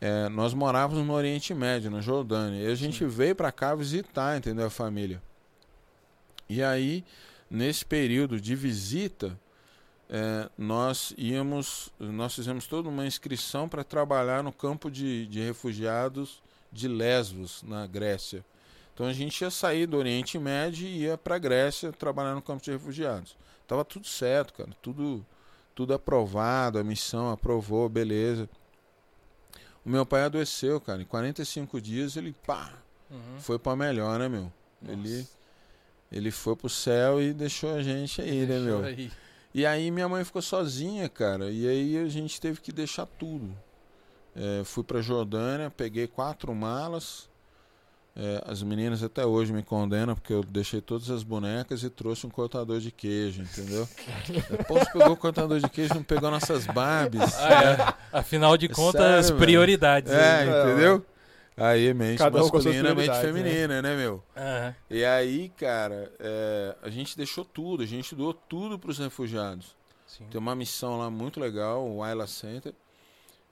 É, 0.00 0.28
nós 0.28 0.54
morávamos 0.54 1.04
no 1.04 1.12
Oriente 1.12 1.52
Médio, 1.52 1.90
na 1.90 2.00
Jordânia, 2.00 2.62
e 2.62 2.70
a 2.70 2.74
gente 2.74 2.98
Sim. 2.98 3.08
veio 3.08 3.34
para 3.34 3.50
cá 3.50 3.74
visitar, 3.74 4.36
entendeu, 4.38 4.66
a 4.66 4.70
família. 4.70 5.20
E 6.48 6.62
aí, 6.62 7.04
nesse 7.50 7.84
período 7.84 8.40
de 8.40 8.54
visita, 8.54 9.38
é, 10.08 10.48
nós 10.56 11.14
íamos, 11.16 11.90
nós 11.98 12.34
fizemos 12.34 12.66
toda 12.66 12.88
uma 12.88 13.06
inscrição 13.06 13.68
para 13.68 13.82
trabalhar 13.82 14.42
no 14.42 14.52
campo 14.52 14.90
de, 14.90 15.26
de 15.26 15.40
refugiados 15.40 16.42
de 16.70 16.86
Lesbos, 16.86 17.62
na 17.62 17.86
Grécia. 17.86 18.44
Então 18.92 19.06
a 19.06 19.12
gente 19.12 19.40
ia 19.40 19.50
sair 19.50 19.86
do 19.86 19.96
Oriente 19.96 20.38
Médio 20.38 20.86
e 20.86 21.02
ia 21.02 21.16
para 21.18 21.38
Grécia 21.38 21.90
trabalhar 21.92 22.34
no 22.34 22.42
campo 22.42 22.62
de 22.62 22.70
refugiados. 22.70 23.36
Tava 23.66 23.84
tudo 23.84 24.06
certo, 24.06 24.52
cara, 24.54 24.70
tudo 24.82 25.24
tudo 25.74 25.92
aprovado, 25.92 26.78
a 26.78 26.84
missão 26.84 27.30
aprovou, 27.32 27.88
beleza. 27.88 28.48
O 29.84 29.88
meu 29.90 30.06
pai 30.06 30.22
adoeceu, 30.22 30.80
cara, 30.80 31.02
em 31.02 31.04
45 31.04 31.80
dias 31.80 32.16
ele 32.16 32.32
pá, 32.46 32.72
Uhum. 33.10 33.38
foi 33.40 33.58
para 33.58 33.76
melhor, 33.76 34.18
né, 34.18 34.28
meu? 34.28 34.52
Ele 34.86 35.26
ele 36.12 36.30
foi 36.30 36.54
pro 36.54 36.68
céu 36.68 37.20
e 37.20 37.32
deixou 37.32 37.74
a 37.74 37.82
gente 37.82 38.22
aí, 38.22 38.46
né, 38.46 38.58
meu? 38.60 38.84
Aí. 38.84 39.10
E 39.52 39.66
aí 39.66 39.90
minha 39.90 40.08
mãe 40.08 40.24
ficou 40.24 40.42
sozinha, 40.42 41.08
cara. 41.08 41.50
E 41.50 41.66
aí 41.66 41.98
a 41.98 42.08
gente 42.08 42.40
teve 42.40 42.60
que 42.60 42.70
deixar 42.72 43.06
tudo. 43.06 43.56
É, 44.34 44.62
fui 44.64 44.82
pra 44.84 45.00
Jordânia, 45.00 45.70
peguei 45.70 46.06
quatro 46.06 46.54
malas. 46.54 47.28
É, 48.16 48.40
as 48.46 48.62
meninas 48.62 49.02
até 49.02 49.26
hoje 49.26 49.52
me 49.52 49.62
condenam 49.62 50.14
porque 50.14 50.32
eu 50.32 50.44
deixei 50.44 50.80
todas 50.80 51.10
as 51.10 51.24
bonecas 51.24 51.82
e 51.82 51.90
trouxe 51.90 52.24
um 52.24 52.30
cortador 52.30 52.78
de 52.78 52.92
queijo, 52.92 53.42
entendeu? 53.42 53.88
Você 54.68 54.92
pegou 54.92 55.12
o 55.12 55.16
cortador 55.16 55.58
de 55.58 55.68
queijo, 55.68 55.94
não 55.94 56.02
pegou 56.04 56.30
nossas 56.30 56.64
Barbies. 56.64 57.34
Ah, 57.34 57.96
é. 58.12 58.18
Afinal 58.18 58.56
de 58.56 58.66
É 58.66 58.68
contas, 58.68 59.02
sério, 59.02 59.24
velho. 59.24 59.38
prioridades. 59.38 60.12
É, 60.12 60.44
né? 60.44 60.62
entendeu? 60.62 61.04
Aí 61.56 61.92
mente 61.94 62.18
Cada 62.18 62.38
um 62.38 62.42
masculina, 62.42 62.94
mente 62.94 63.06
prioridades, 63.06 63.22
né? 63.24 63.32
feminina, 63.42 63.82
né, 63.82 63.96
meu? 63.96 64.22
Aham. 64.36 64.74
E 64.90 65.04
aí, 65.04 65.48
cara, 65.56 66.12
é, 66.20 66.76
a 66.82 66.90
gente 66.90 67.16
deixou 67.16 67.44
tudo, 67.44 67.82
a 67.82 67.86
gente 67.86 68.14
doou 68.14 68.32
tudo 68.34 68.78
pros 68.78 68.98
refugiados. 68.98 69.74
Sim. 70.06 70.24
Tem 70.30 70.40
uma 70.40 70.54
missão 70.54 70.98
lá 70.98 71.10
muito 71.10 71.40
legal, 71.40 71.84
o 71.84 72.02
Ayla 72.02 72.26
Center. 72.28 72.72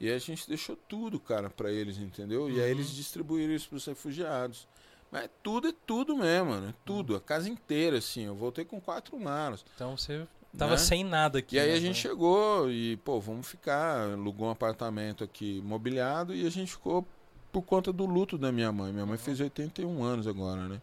E 0.03 0.11
a 0.11 0.19
gente 0.19 0.49
deixou 0.49 0.75
tudo, 0.89 1.21
cara, 1.21 1.49
pra 1.49 1.71
eles, 1.71 1.97
entendeu? 1.97 2.51
E 2.51 2.61
aí 2.61 2.69
eles 2.73 2.91
distribuíram 2.91 3.55
isso 3.55 3.69
pros 3.69 3.87
refugiados. 3.87 4.67
Mas 5.13 5.31
tudo 5.45 5.69
é 5.69 5.73
tudo 5.87 6.17
mesmo, 6.17 6.51
mano. 6.51 6.71
É 6.71 6.75
tudo, 6.85 7.15
a 7.15 7.21
casa 7.21 7.49
inteira, 7.49 7.99
assim. 7.99 8.25
Eu 8.25 8.35
voltei 8.35 8.65
com 8.65 8.81
quatro 8.81 9.17
malas. 9.17 9.65
Então 9.77 9.97
você 9.97 10.27
tava 10.59 10.73
Né? 10.73 10.79
sem 10.79 11.05
nada 11.05 11.39
aqui. 11.39 11.55
E 11.55 11.61
aí 11.61 11.69
né? 11.71 11.77
a 11.77 11.81
gente 11.81 11.99
chegou 12.01 12.69
e, 12.69 12.97
pô, 12.97 13.21
vamos 13.21 13.47
ficar. 13.47 14.11
Alugou 14.11 14.49
um 14.49 14.51
apartamento 14.51 15.23
aqui 15.23 15.63
mobiliado 15.65 16.35
e 16.35 16.49
a 16.49 16.51
gente 16.51 16.73
ficou 16.73 17.07
por 17.53 17.63
conta 17.63 17.93
do 17.93 18.05
luto 18.05 18.37
da 18.37 18.51
minha 18.51 18.73
mãe. 18.73 18.93
Minha 18.93 19.07
mãe 19.07 19.17
fez 19.17 19.39
81 19.39 20.03
anos 20.03 20.27
agora, 20.27 20.67
né? 20.67 20.83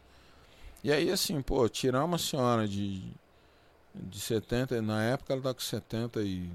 E 0.81 0.93
aí, 0.93 1.11
assim, 1.11 1.41
pô, 1.41 1.67
tirar 1.67 2.05
uma 2.05 2.17
senhora 2.17 2.65
de, 2.65 3.03
de 3.93 4.17
70, 4.21 4.81
na 4.81 5.03
época 5.03 5.33
ela 5.33 5.41
tá 5.41 5.53
com 5.53 5.59
70 5.59 6.21
e 6.21 6.49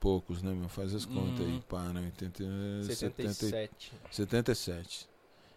poucos, 0.00 0.42
né, 0.42 0.52
meu? 0.52 0.68
Faz 0.68 0.94
as 0.94 1.04
contas 1.04 1.46
aí, 1.46 1.52
Uhum. 1.52 1.60
pá, 1.68 1.82
né? 1.92 2.00
80, 2.00 2.38
70, 2.84 2.86
77. 3.34 3.92
77. 4.10 5.08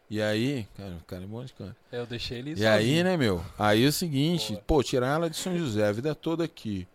E 0.09 0.21
aí, 0.21 0.67
cara, 0.77 0.95
o 0.95 1.05
cara 1.05 1.23
é 1.23 1.27
bom 1.27 1.43
de 1.43 1.53
cara. 1.53 1.75
Eu 1.91 2.05
deixei 2.05 2.39
ele 2.39 2.51
E 2.59 2.65
aí, 2.65 2.85
sozinho. 2.87 3.03
né, 3.05 3.17
meu? 3.17 3.43
Aí 3.57 3.83
é 3.83 3.87
o 3.87 3.91
seguinte, 3.93 4.51
Boa. 4.53 4.63
pô, 4.67 4.83
tirar 4.83 5.15
ela 5.15 5.29
de 5.29 5.37
São 5.37 5.57
José, 5.57 5.87
a 5.87 5.91
vida 5.91 6.13
toda 6.13 6.43
aqui, 6.43 6.87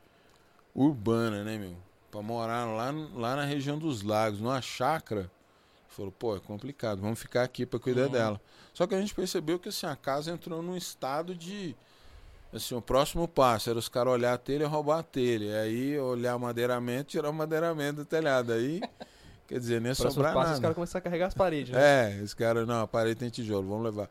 urbana, 0.75 1.43
né, 1.43 1.59
meu? 1.59 1.77
Pra 2.11 2.23
morar 2.23 2.65
lá, 2.67 2.91
lá 3.15 3.37
na 3.37 3.45
região 3.45 3.79
dos 3.79 4.03
lagos, 4.03 4.41
numa 4.41 4.61
chácara. 4.63 5.31
Falou, 5.89 6.13
pô, 6.13 6.37
é 6.37 6.41
complicado, 6.41 7.01
vamos 7.01 7.19
ficar 7.19 7.43
aqui 7.43 7.67
pra 7.67 7.81
cuidar 7.81 8.05
Uhum. 8.05 8.11
dela. 8.13 8.41
Só 8.73 8.87
que 8.87 8.95
a 8.95 9.01
gente 9.01 9.15
percebeu 9.15 9.59
que 9.59 9.69
assim, 9.69 9.87
a 9.87 9.97
casa 9.97 10.31
entrou 10.31 10.63
num 10.63 10.77
estado 10.77 11.35
de. 11.35 11.75
Assim, 12.53 12.75
o 12.75 12.81
próximo 12.81 13.29
passo 13.29 13.69
era 13.69 13.79
os 13.79 13.89
caras 13.89 14.13
olhar 14.15 14.33
a 14.33 14.39
telha 14.39 14.65
e 14.65 14.67
roubar 14.67 15.01
a 15.01 15.03
telha. 15.03 15.61
Aí 15.61 15.99
olhar 15.99 16.35
o 16.37 16.41
madeiramento, 16.41 17.11
tirar 17.11 17.29
o 17.29 17.33
madeiramento 17.33 17.97
do 17.97 18.05
telhado. 18.07 18.53
Aí, 18.53 18.81
quer 19.47 19.59
dizer, 19.59 19.81
nem 19.81 19.93
Próximo 19.93 20.11
sobrar 20.13 20.33
passo, 20.33 20.45
nada. 20.47 20.55
os 20.55 20.61
caras 20.61 20.75
começaram 20.75 20.99
a 21.01 21.03
carregar 21.05 21.27
as 21.27 21.35
paredes, 21.35 21.73
né? 21.75 21.81
É, 22.19 22.23
esse 22.23 22.35
cara, 22.35 22.65
não, 22.65 22.81
a 22.83 22.89
parede 22.89 23.17
tem 23.17 23.29
tijolo, 23.29 23.69
vamos 23.69 23.85
levar. 23.85 24.09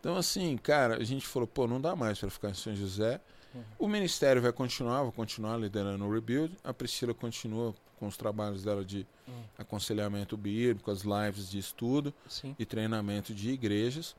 Então, 0.00 0.16
assim, 0.16 0.56
cara, 0.56 0.96
a 0.96 1.04
gente 1.04 1.26
falou, 1.26 1.46
pô, 1.46 1.66
não 1.66 1.80
dá 1.80 1.94
mais 1.94 2.18
pra 2.18 2.30
ficar 2.30 2.50
em 2.50 2.54
São 2.54 2.74
José. 2.74 3.20
Uhum. 3.54 3.62
O 3.78 3.88
ministério 3.88 4.40
vai 4.42 4.52
continuar, 4.52 5.02
vai 5.02 5.12
continuar 5.12 5.56
liderando 5.58 6.04
o 6.06 6.12
Rebuild. 6.12 6.56
A 6.64 6.72
Priscila 6.74 7.12
continua 7.14 7.74
com 7.98 8.06
os 8.06 8.16
trabalhos 8.16 8.62
dela 8.64 8.84
de 8.84 9.06
Hum. 9.28 9.32
aconselhamento 9.58 10.36
bíblico, 10.36 10.90
as 10.90 11.00
lives 11.02 11.48
de 11.50 11.58
estudo 11.58 12.12
Sim. 12.28 12.54
e 12.58 12.64
treinamento 12.66 13.32
de 13.34 13.50
igrejas. 13.50 14.14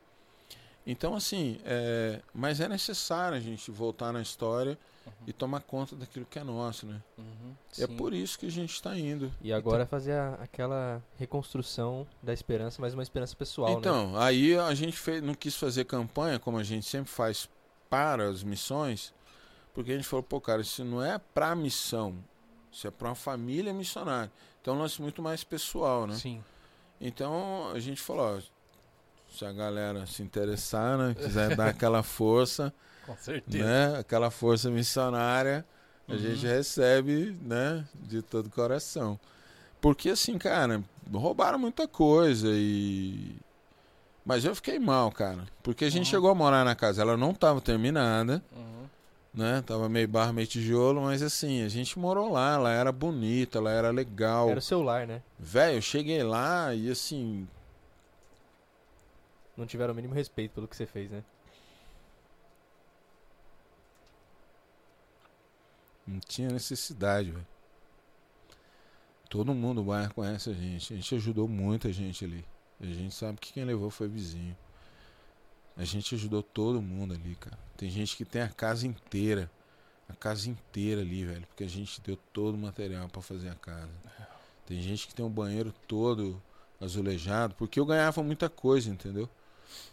Então, 0.86 1.14
assim, 1.14 1.58
é, 1.64 2.20
mas 2.32 2.60
é 2.60 2.68
necessário 2.68 3.36
a 3.36 3.40
gente 3.40 3.70
voltar 3.70 4.12
na 4.12 4.22
história 4.22 4.78
e 5.26 5.32
tomar 5.32 5.60
conta 5.60 5.96
daquilo 5.96 6.24
que 6.26 6.38
é 6.38 6.44
nosso, 6.44 6.86
né? 6.86 7.02
Uhum. 7.18 7.54
É 7.78 7.86
por 7.86 8.12
isso 8.14 8.38
que 8.38 8.46
a 8.46 8.50
gente 8.50 8.72
está 8.72 8.96
indo. 8.96 9.32
E 9.40 9.52
agora 9.52 9.84
fazer 9.86 10.12
a- 10.12 10.34
aquela 10.40 11.02
reconstrução 11.18 12.06
da 12.22 12.32
esperança, 12.32 12.80
mas 12.80 12.94
uma 12.94 13.02
esperança 13.02 13.34
pessoal, 13.36 13.70
né? 13.72 13.76
Então, 13.78 14.16
aí 14.16 14.56
a 14.56 14.74
gente 14.74 14.96
fez, 14.96 15.22
não 15.22 15.34
quis 15.34 15.56
fazer 15.56 15.84
campanha, 15.84 16.38
como 16.38 16.56
a 16.58 16.62
gente 16.62 16.86
sempre 16.86 17.10
faz 17.10 17.48
para 17.90 18.28
as 18.28 18.42
missões, 18.44 19.12
porque 19.74 19.92
a 19.92 19.96
gente 19.96 20.06
falou, 20.06 20.22
pô, 20.22 20.40
cara, 20.40 20.62
isso 20.62 20.84
não 20.84 21.02
é 21.02 21.18
para 21.18 21.54
missão, 21.54 22.16
isso 22.70 22.86
é 22.86 22.90
para 22.90 23.08
uma 23.08 23.14
família 23.14 23.72
missionária. 23.72 24.30
Então 24.62 24.74
é 24.74 24.76
um 24.76 24.80
lance 24.80 25.00
muito 25.02 25.20
mais 25.22 25.42
pessoal, 25.44 26.06
né? 26.06 26.14
Sim. 26.14 26.42
Então 27.00 27.70
a 27.72 27.78
gente 27.78 28.00
falou, 28.00 28.38
ó, 28.38 28.40
se 29.28 29.44
a 29.44 29.52
galera 29.52 30.06
se 30.06 30.22
interessar, 30.22 30.96
né, 30.98 31.14
quiser 31.14 31.54
dar 31.56 31.68
aquela 31.68 32.02
força, 32.02 32.72
Com 33.06 33.16
certeza. 33.16 33.64
né, 33.64 33.98
aquela 33.98 34.30
força 34.30 34.70
missionária, 34.70 35.64
a 36.08 36.12
Uhum. 36.12 36.18
gente 36.18 36.46
recebe, 36.46 37.36
né, 37.42 37.84
de 37.94 38.22
todo 38.22 38.48
coração. 38.50 39.18
Porque 39.80 40.10
assim, 40.10 40.38
cara, 40.38 40.82
roubaram 41.12 41.58
muita 41.58 41.86
coisa 41.88 42.48
e 42.50 43.36
mas 44.24 44.44
eu 44.44 44.54
fiquei 44.56 44.78
mal, 44.78 45.12
cara, 45.12 45.44
porque 45.62 45.84
a 45.84 45.90
gente 45.90 46.06
Uhum. 46.06 46.10
chegou 46.10 46.30
a 46.30 46.34
morar 46.34 46.64
na 46.64 46.74
casa, 46.74 47.00
ela 47.02 47.16
não 47.16 47.30
estava 47.30 47.60
terminada, 47.60 48.42
Uhum. 48.52 48.86
né? 49.32 49.62
Tava 49.64 49.88
meio 49.88 50.08
barro, 50.08 50.32
meio 50.32 50.46
tijolo, 50.48 51.02
mas 51.02 51.22
assim, 51.22 51.62
a 51.62 51.68
gente 51.68 51.96
morou 51.98 52.32
lá, 52.32 52.54
ela 52.54 52.72
era 52.72 52.90
bonita, 52.90 53.58
ela 53.58 53.70
era 53.70 53.90
legal. 53.90 54.48
Era 54.50 54.58
o 54.58 54.62
celular, 54.62 55.06
né? 55.06 55.22
Velho, 55.38 55.76
eu 55.78 55.82
cheguei 55.82 56.22
lá 56.24 56.74
e 56.74 56.90
assim, 56.90 57.46
Não 59.56 59.66
tiveram 59.66 59.92
o 59.92 59.96
mínimo 59.96 60.14
respeito 60.14 60.52
pelo 60.52 60.68
que 60.68 60.76
você 60.76 60.86
fez, 60.86 61.10
né? 61.10 61.24
Não 66.06 66.20
tinha 66.20 66.48
necessidade, 66.50 67.30
velho. 67.32 67.46
Todo 69.28 69.52
mundo 69.52 69.82
do 69.82 69.88
bairro 69.88 70.14
conhece 70.14 70.50
a 70.50 70.52
gente. 70.52 70.92
A 70.92 70.96
gente 70.96 71.14
ajudou 71.16 71.48
muita 71.48 71.92
gente 71.92 72.24
ali. 72.24 72.44
A 72.80 72.86
gente 72.86 73.14
sabe 73.14 73.38
que 73.40 73.52
quem 73.52 73.64
levou 73.64 73.90
foi 73.90 74.06
vizinho. 74.06 74.56
A 75.76 75.84
gente 75.84 76.14
ajudou 76.14 76.42
todo 76.42 76.80
mundo 76.80 77.14
ali, 77.14 77.34
cara. 77.34 77.58
Tem 77.76 77.90
gente 77.90 78.16
que 78.16 78.24
tem 78.24 78.42
a 78.42 78.48
casa 78.48 78.86
inteira. 78.86 79.50
A 80.08 80.14
casa 80.14 80.48
inteira 80.48 81.00
ali, 81.00 81.24
velho. 81.24 81.46
Porque 81.48 81.64
a 81.64 81.68
gente 81.68 82.00
deu 82.00 82.16
todo 82.32 82.54
o 82.54 82.58
material 82.58 83.08
pra 83.08 83.20
fazer 83.20 83.48
a 83.48 83.54
casa. 83.54 83.90
Tem 84.64 84.80
gente 84.80 85.08
que 85.08 85.14
tem 85.14 85.24
o 85.24 85.28
banheiro 85.28 85.74
todo 85.88 86.40
azulejado. 86.80 87.54
Porque 87.56 87.80
eu 87.80 87.84
ganhava 87.84 88.22
muita 88.22 88.48
coisa, 88.48 88.88
entendeu? 88.88 89.28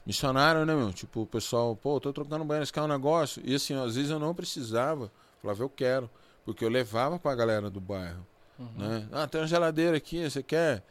Missionário, 0.06 0.66
né, 0.66 0.76
meu? 0.76 0.92
Tipo, 0.92 1.22
o 1.22 1.26
pessoal, 1.26 1.76
pô, 1.76 2.00
tô 2.00 2.12
trocando 2.12 2.44
banheiro, 2.44 2.64
esse 2.64 2.74
quer 2.74 2.82
um 2.82 2.88
negócio. 2.88 3.42
E 3.46 3.56
assim, 3.56 3.74
às 3.76 3.96
vezes 3.96 4.12
eu 4.12 4.20
não 4.20 4.34
precisava. 4.34 5.12
Falava, 5.42 5.64
eu 5.64 5.70
quero. 5.70 6.10
Porque 6.46 6.64
eu 6.64 6.70
levava 6.70 7.18
pra 7.18 7.36
galera 7.36 7.70
do 7.70 7.80
bairro. 7.80 8.26
Uhum. 8.60 8.72
Né? 8.78 9.08
Ah, 9.12 9.28
tem 9.28 9.42
uma 9.42 9.48
geladeira 9.48 9.98
aqui, 9.98 10.30
você 10.30 10.44
quer? 10.44 10.84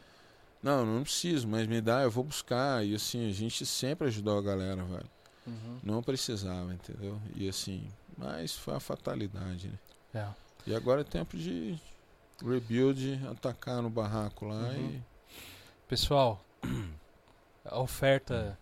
Não, 0.61 0.85
não 0.85 1.03
preciso, 1.03 1.47
mas 1.47 1.67
me 1.67 1.81
dá, 1.81 2.03
eu 2.03 2.11
vou 2.11 2.23
buscar. 2.23 2.85
E 2.85 2.95
assim, 2.95 3.29
a 3.29 3.33
gente 3.33 3.65
sempre 3.65 4.07
ajudou 4.07 4.37
a 4.37 4.41
galera, 4.41 4.83
velho. 4.83 5.09
Uhum. 5.45 5.79
Não 5.83 6.01
precisava, 6.01 6.73
entendeu? 6.73 7.19
E 7.35 7.49
assim, 7.49 7.85
mas 8.17 8.55
foi 8.55 8.75
a 8.75 8.79
fatalidade, 8.79 9.67
né? 9.67 9.77
É. 10.13 10.27
E 10.65 10.73
agora 10.73 11.01
é 11.01 11.03
tempo 11.03 11.35
de 11.35 11.77
rebuild, 12.41 13.19
atacar 13.29 13.81
no 13.81 13.89
barraco 13.89 14.45
lá 14.45 14.69
Uhum. 14.69 15.01
Pessoal, 15.87 16.43
a 17.65 17.79
oferta 17.79 18.57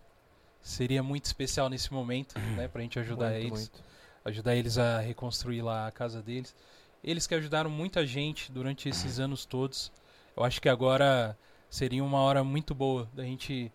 seria 0.62 1.02
muito 1.02 1.24
especial 1.26 1.68
nesse 1.68 1.92
momento, 1.92 2.38
né? 2.56 2.68
Pra 2.68 2.80
gente 2.80 2.98
ajudar 2.98 3.30
Muito, 3.30 3.40
eles. 3.40 3.50
muito. 3.52 3.92
Ajudar 4.24 4.54
eles 4.54 4.78
a 4.78 5.00
reconstruir 5.00 5.62
lá 5.62 5.88
a 5.88 5.90
casa 5.90 6.22
deles. 6.22 6.54
Eles 7.02 7.26
que 7.26 7.34
ajudaram 7.34 7.68
muita 7.68 8.06
gente 8.06 8.52
durante 8.52 8.88
esses 8.88 9.18
anos 9.18 9.44
todos. 9.44 9.90
Eu 10.36 10.44
acho 10.44 10.62
que 10.62 10.68
agora 10.68 11.36
seria 11.68 12.04
uma 12.04 12.20
hora 12.20 12.44
muito 12.44 12.74
boa 12.74 13.08
da 13.12 13.24
gente. 13.24 13.72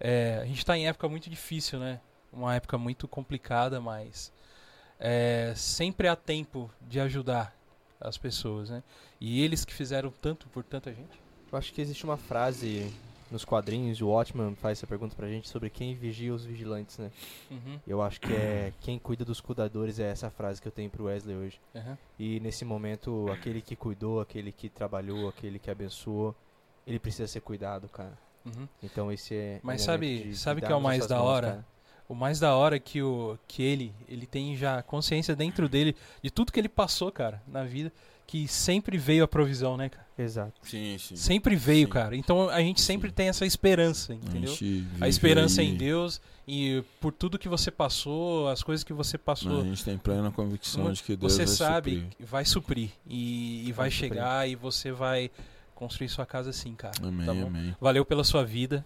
é, 0.00 0.38
a 0.42 0.46
gente 0.46 0.64
tá 0.64 0.76
em 0.76 0.88
época 0.88 1.06
muito 1.08 1.28
difícil, 1.28 1.78
né? 1.78 2.00
Uma 2.32 2.54
época 2.54 2.78
muito 2.78 3.06
complicada, 3.06 3.80
mas 3.80 4.32
é, 4.98 5.52
sempre 5.54 6.08
há 6.08 6.16
tempo 6.16 6.70
de 6.80 6.98
ajudar 6.98 7.54
as 8.00 8.16
pessoas, 8.16 8.70
né? 8.70 8.82
E 9.20 9.42
eles 9.42 9.64
que 9.64 9.72
fizeram 9.74 10.10
tanto 10.10 10.48
por 10.48 10.64
tanta 10.64 10.92
gente. 10.92 11.20
Eu 11.52 11.58
acho 11.58 11.72
que 11.72 11.80
existe 11.80 12.04
uma 12.04 12.16
frase 12.16 12.92
nos 13.34 13.44
quadrinhos, 13.44 14.00
o 14.00 14.08
Watchman 14.08 14.54
faz 14.54 14.78
essa 14.78 14.86
pergunta 14.86 15.14
pra 15.16 15.28
gente 15.28 15.48
sobre 15.48 15.68
quem 15.68 15.94
vigia 15.94 16.32
os 16.32 16.44
vigilantes, 16.44 16.96
né? 16.98 17.10
Uhum, 17.50 17.78
Eu 17.86 18.00
acho 18.00 18.20
que 18.20 18.32
é 18.32 18.72
quem 18.80 18.98
cuida 18.98 19.24
dos 19.24 19.40
cuidadores 19.40 19.98
é 19.98 20.08
essa 20.10 20.30
frase 20.30 20.62
que 20.62 20.68
eu 20.68 20.72
tenho 20.72 20.88
pro 20.88 21.04
Wesley 21.04 21.36
hoje. 21.36 21.60
uhum. 21.74 21.96
E 22.18 22.38
nesse 22.40 22.64
momento, 22.64 23.26
aquele 23.32 23.60
que 23.60 23.74
cuidou, 23.76 24.20
aquele 24.20 24.52
que 24.52 24.68
trabalhou, 24.68 25.28
aquele 25.28 25.58
que 25.58 25.70
abençoou, 25.70 26.34
ele 26.86 26.98
precisa 26.98 27.26
ser 27.26 27.40
cuidado, 27.40 27.88
cara. 27.88 28.16
Uhum. 28.46 28.68
Então 28.82 29.10
esse 29.10 29.34
é. 29.34 29.60
Mas 29.62 29.82
sabe- 29.82 30.34
sabe 30.36 30.60
que 30.60 30.70
é 30.70 30.74
o 30.76 30.80
mais 30.80 31.06
da 31.06 31.16
mãos, 31.16 31.26
hora? 31.26 31.46
cara. 31.48 31.66
o 32.08 32.14
mais 32.14 32.38
da 32.38 32.54
hora 32.54 32.76
é 32.76 32.78
que, 32.78 33.02
o, 33.02 33.36
que 33.48 33.62
ele, 33.62 33.92
ele 34.08 34.26
tem 34.26 34.54
já 34.56 34.82
consciência 34.82 35.34
dentro 35.34 35.68
dele 35.68 35.96
de 36.22 36.30
tudo 36.30 36.52
que 36.52 36.60
ele 36.60 36.68
passou, 36.68 37.10
cara, 37.10 37.42
na 37.48 37.64
vida, 37.64 37.90
que 38.26 38.48
sempre 38.48 38.96
veio 38.98 39.22
a 39.24 39.28
provisão, 39.28 39.76
né, 39.76 39.88
cara? 39.88 40.04
Exato. 40.16 40.52
Sim, 40.62 40.96
sim. 40.98 41.16
Sempre 41.16 41.56
veio, 41.56 41.86
Sim. 41.86 41.92
cara. 41.92 42.16
Então 42.16 42.48
a 42.48 42.60
gente 42.60 42.80
sempre 42.80 43.08
Sim. 43.08 43.14
tem 43.14 43.28
essa 43.28 43.44
esperança, 43.44 44.12
A 44.12 44.16
entendeu? 44.16 44.52
A 44.52 44.54
vive 44.56 45.08
esperança 45.08 45.60
aí- 45.60 45.68
em 45.68 45.76
Deus 45.76 46.20
e 46.46 46.84
por 47.00 47.12
tudo 47.12 47.38
que 47.38 47.48
você 47.48 47.70
passou, 47.70 48.48
as 48.48 48.62
coisas 48.62 48.84
que 48.84 48.92
você 48.92 49.16
A 49.16 49.18
passou, 49.18 49.62
gente 49.64 49.84
tem 49.84 49.98
plena 49.98 50.30
convicção 50.30 50.92
de 50.92 51.02
que 51.02 51.16
Deus 51.16 51.32
você 51.32 51.44
vai 51.44 51.54
sabe 51.54 51.90
suprir. 51.96 52.16
que 52.16 52.24
vai 52.24 52.44
suprir 52.44 52.90
e, 53.08 53.60
e 53.68 53.72
vai 53.72 53.88
Vai 53.88 53.90
suprir. 53.90 54.08
chegar 54.10 54.48
e 54.48 54.54
você 54.54 54.92
vai 54.92 55.30
construir 55.74 56.08
sua 56.08 56.24
casa 56.24 56.50
assim, 56.50 56.74
cara. 56.74 56.94
Amém, 57.02 57.26
tá 57.26 57.34
bom? 57.34 57.46
amém. 57.48 57.74
Valeu 57.80 58.04
pela 58.04 58.22
sua 58.22 58.44
vida. 58.44 58.84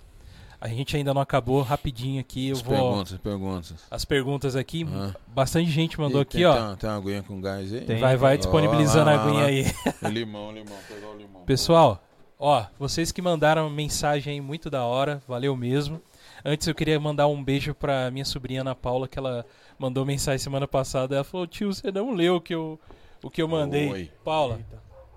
A 0.60 0.66
gente 0.68 0.96
ainda 0.96 1.14
não 1.14 1.22
acabou, 1.22 1.62
rapidinho 1.62 2.20
aqui, 2.20 2.48
eu 2.48 2.56
As 2.56 2.62
vou 2.62 2.74
perguntas, 2.74 3.18
perguntas. 3.18 3.74
as 3.88 4.04
perguntas 4.04 4.56
aqui. 4.56 4.84
Ah. 4.92 5.14
Bastante 5.28 5.70
gente 5.70 6.00
mandou 6.00 6.20
Ih, 6.20 6.22
aqui, 6.22 6.36
tem, 6.38 6.46
ó. 6.46 6.52
Tem 6.54 6.62
uma, 6.64 6.76
tem 6.76 6.90
uma 6.90 6.96
aguinha 6.96 7.22
com 7.22 7.40
gás 7.40 7.72
aí? 7.72 7.80
Tem. 7.82 7.98
Vai, 7.98 8.16
vai 8.16 8.36
disponibilizando 8.36 9.06
lá, 9.06 9.12
a 9.12 9.16
lá, 9.16 9.22
aguinha 9.22 9.42
lá. 9.42 9.48
aí. 9.48 9.64
Limão, 10.12 10.50
limão, 10.50 10.76
pegar 10.88 11.08
o 11.08 11.16
limão. 11.16 11.42
Pessoal, 11.44 12.02
ó, 12.38 12.64
vocês 12.76 13.12
que 13.12 13.22
mandaram 13.22 13.70
mensagem 13.70 14.32
aí 14.34 14.40
muito 14.40 14.68
da 14.68 14.84
hora, 14.84 15.22
valeu 15.28 15.54
mesmo. 15.54 16.00
Antes 16.44 16.66
eu 16.66 16.74
queria 16.74 16.98
mandar 16.98 17.28
um 17.28 17.42
beijo 17.42 17.72
pra 17.74 18.10
minha 18.10 18.24
sobrinha 18.24 18.62
Ana 18.62 18.74
Paula, 18.74 19.06
que 19.06 19.18
ela 19.18 19.46
mandou 19.78 20.04
mensagem 20.04 20.38
semana 20.38 20.66
passada. 20.66 21.14
Ela 21.14 21.24
falou: 21.24 21.46
tio, 21.46 21.72
você 21.72 21.92
não 21.92 22.14
leu 22.14 22.36
o 22.36 22.40
que 22.40 22.54
eu, 22.54 22.80
o 23.22 23.30
que 23.30 23.40
eu 23.40 23.46
mandei. 23.48 23.90
Oi. 23.90 24.10
Paula, 24.24 24.60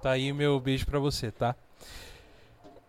tá 0.01 0.11
aí 0.11 0.31
o 0.31 0.35
meu 0.35 0.59
beijo 0.59 0.85
pra 0.85 0.99
você, 0.99 1.31
tá? 1.31 1.55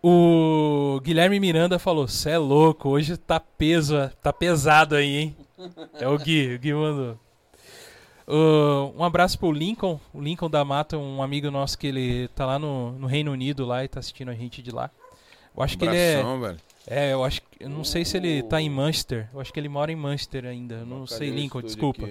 O 0.05 0.99
Guilherme 1.01 1.39
Miranda 1.39 1.79
falou: 1.79 2.09
Cê 2.09 2.31
é 2.31 2.37
louco, 2.37 2.89
hoje 2.89 3.15
tá 3.15 3.39
peso, 3.39 3.95
tá 4.21 4.33
pesado 4.33 4.95
aí, 4.95 5.15
hein? 5.15 5.37
É 5.93 6.05
o 6.05 6.17
Gui, 6.17 6.55
o 6.55 6.59
Gui 6.59 6.73
mandou. 6.73 7.17
Uh, 8.27 8.93
um 8.97 9.03
abraço 9.03 9.39
pro 9.39 9.49
Lincoln, 9.49 9.97
o 10.13 10.19
Lincoln 10.19 10.49
da 10.49 10.65
Mata, 10.65 10.97
um 10.97 11.23
amigo 11.23 11.49
nosso 11.49 11.77
que 11.77 11.87
ele 11.87 12.27
tá 12.29 12.45
lá 12.45 12.59
no, 12.59 12.91
no 12.91 13.07
Reino 13.07 13.31
Unido 13.31 13.65
lá 13.65 13.81
e 13.85 13.87
tá 13.87 14.01
assistindo 14.01 14.29
a 14.29 14.33
gente 14.33 14.61
de 14.61 14.71
lá. 14.71 14.91
Eu 15.55 15.63
acho 15.63 15.77
que 15.77 15.85
ele 15.85 15.95
é. 15.95 16.15
Abração, 16.15 16.41
velho. 16.41 16.57
É, 16.85 17.13
eu 17.13 17.23
acho 17.23 17.41
que. 17.41 17.63
Eu 17.63 17.69
não 17.69 17.85
sei 17.85 18.03
se 18.03 18.17
ele 18.17 18.43
tá 18.43 18.59
em 18.59 18.69
Manchester. 18.69 19.29
Eu 19.33 19.39
acho 19.39 19.53
que 19.53 19.59
ele 19.59 19.69
mora 19.69 19.89
em 19.89 19.95
Manchester 19.95 20.45
ainda. 20.45 20.75
Eu 20.75 20.85
não 20.85 21.07
sei, 21.07 21.29
Lincoln, 21.29 21.61
desculpa. 21.61 22.09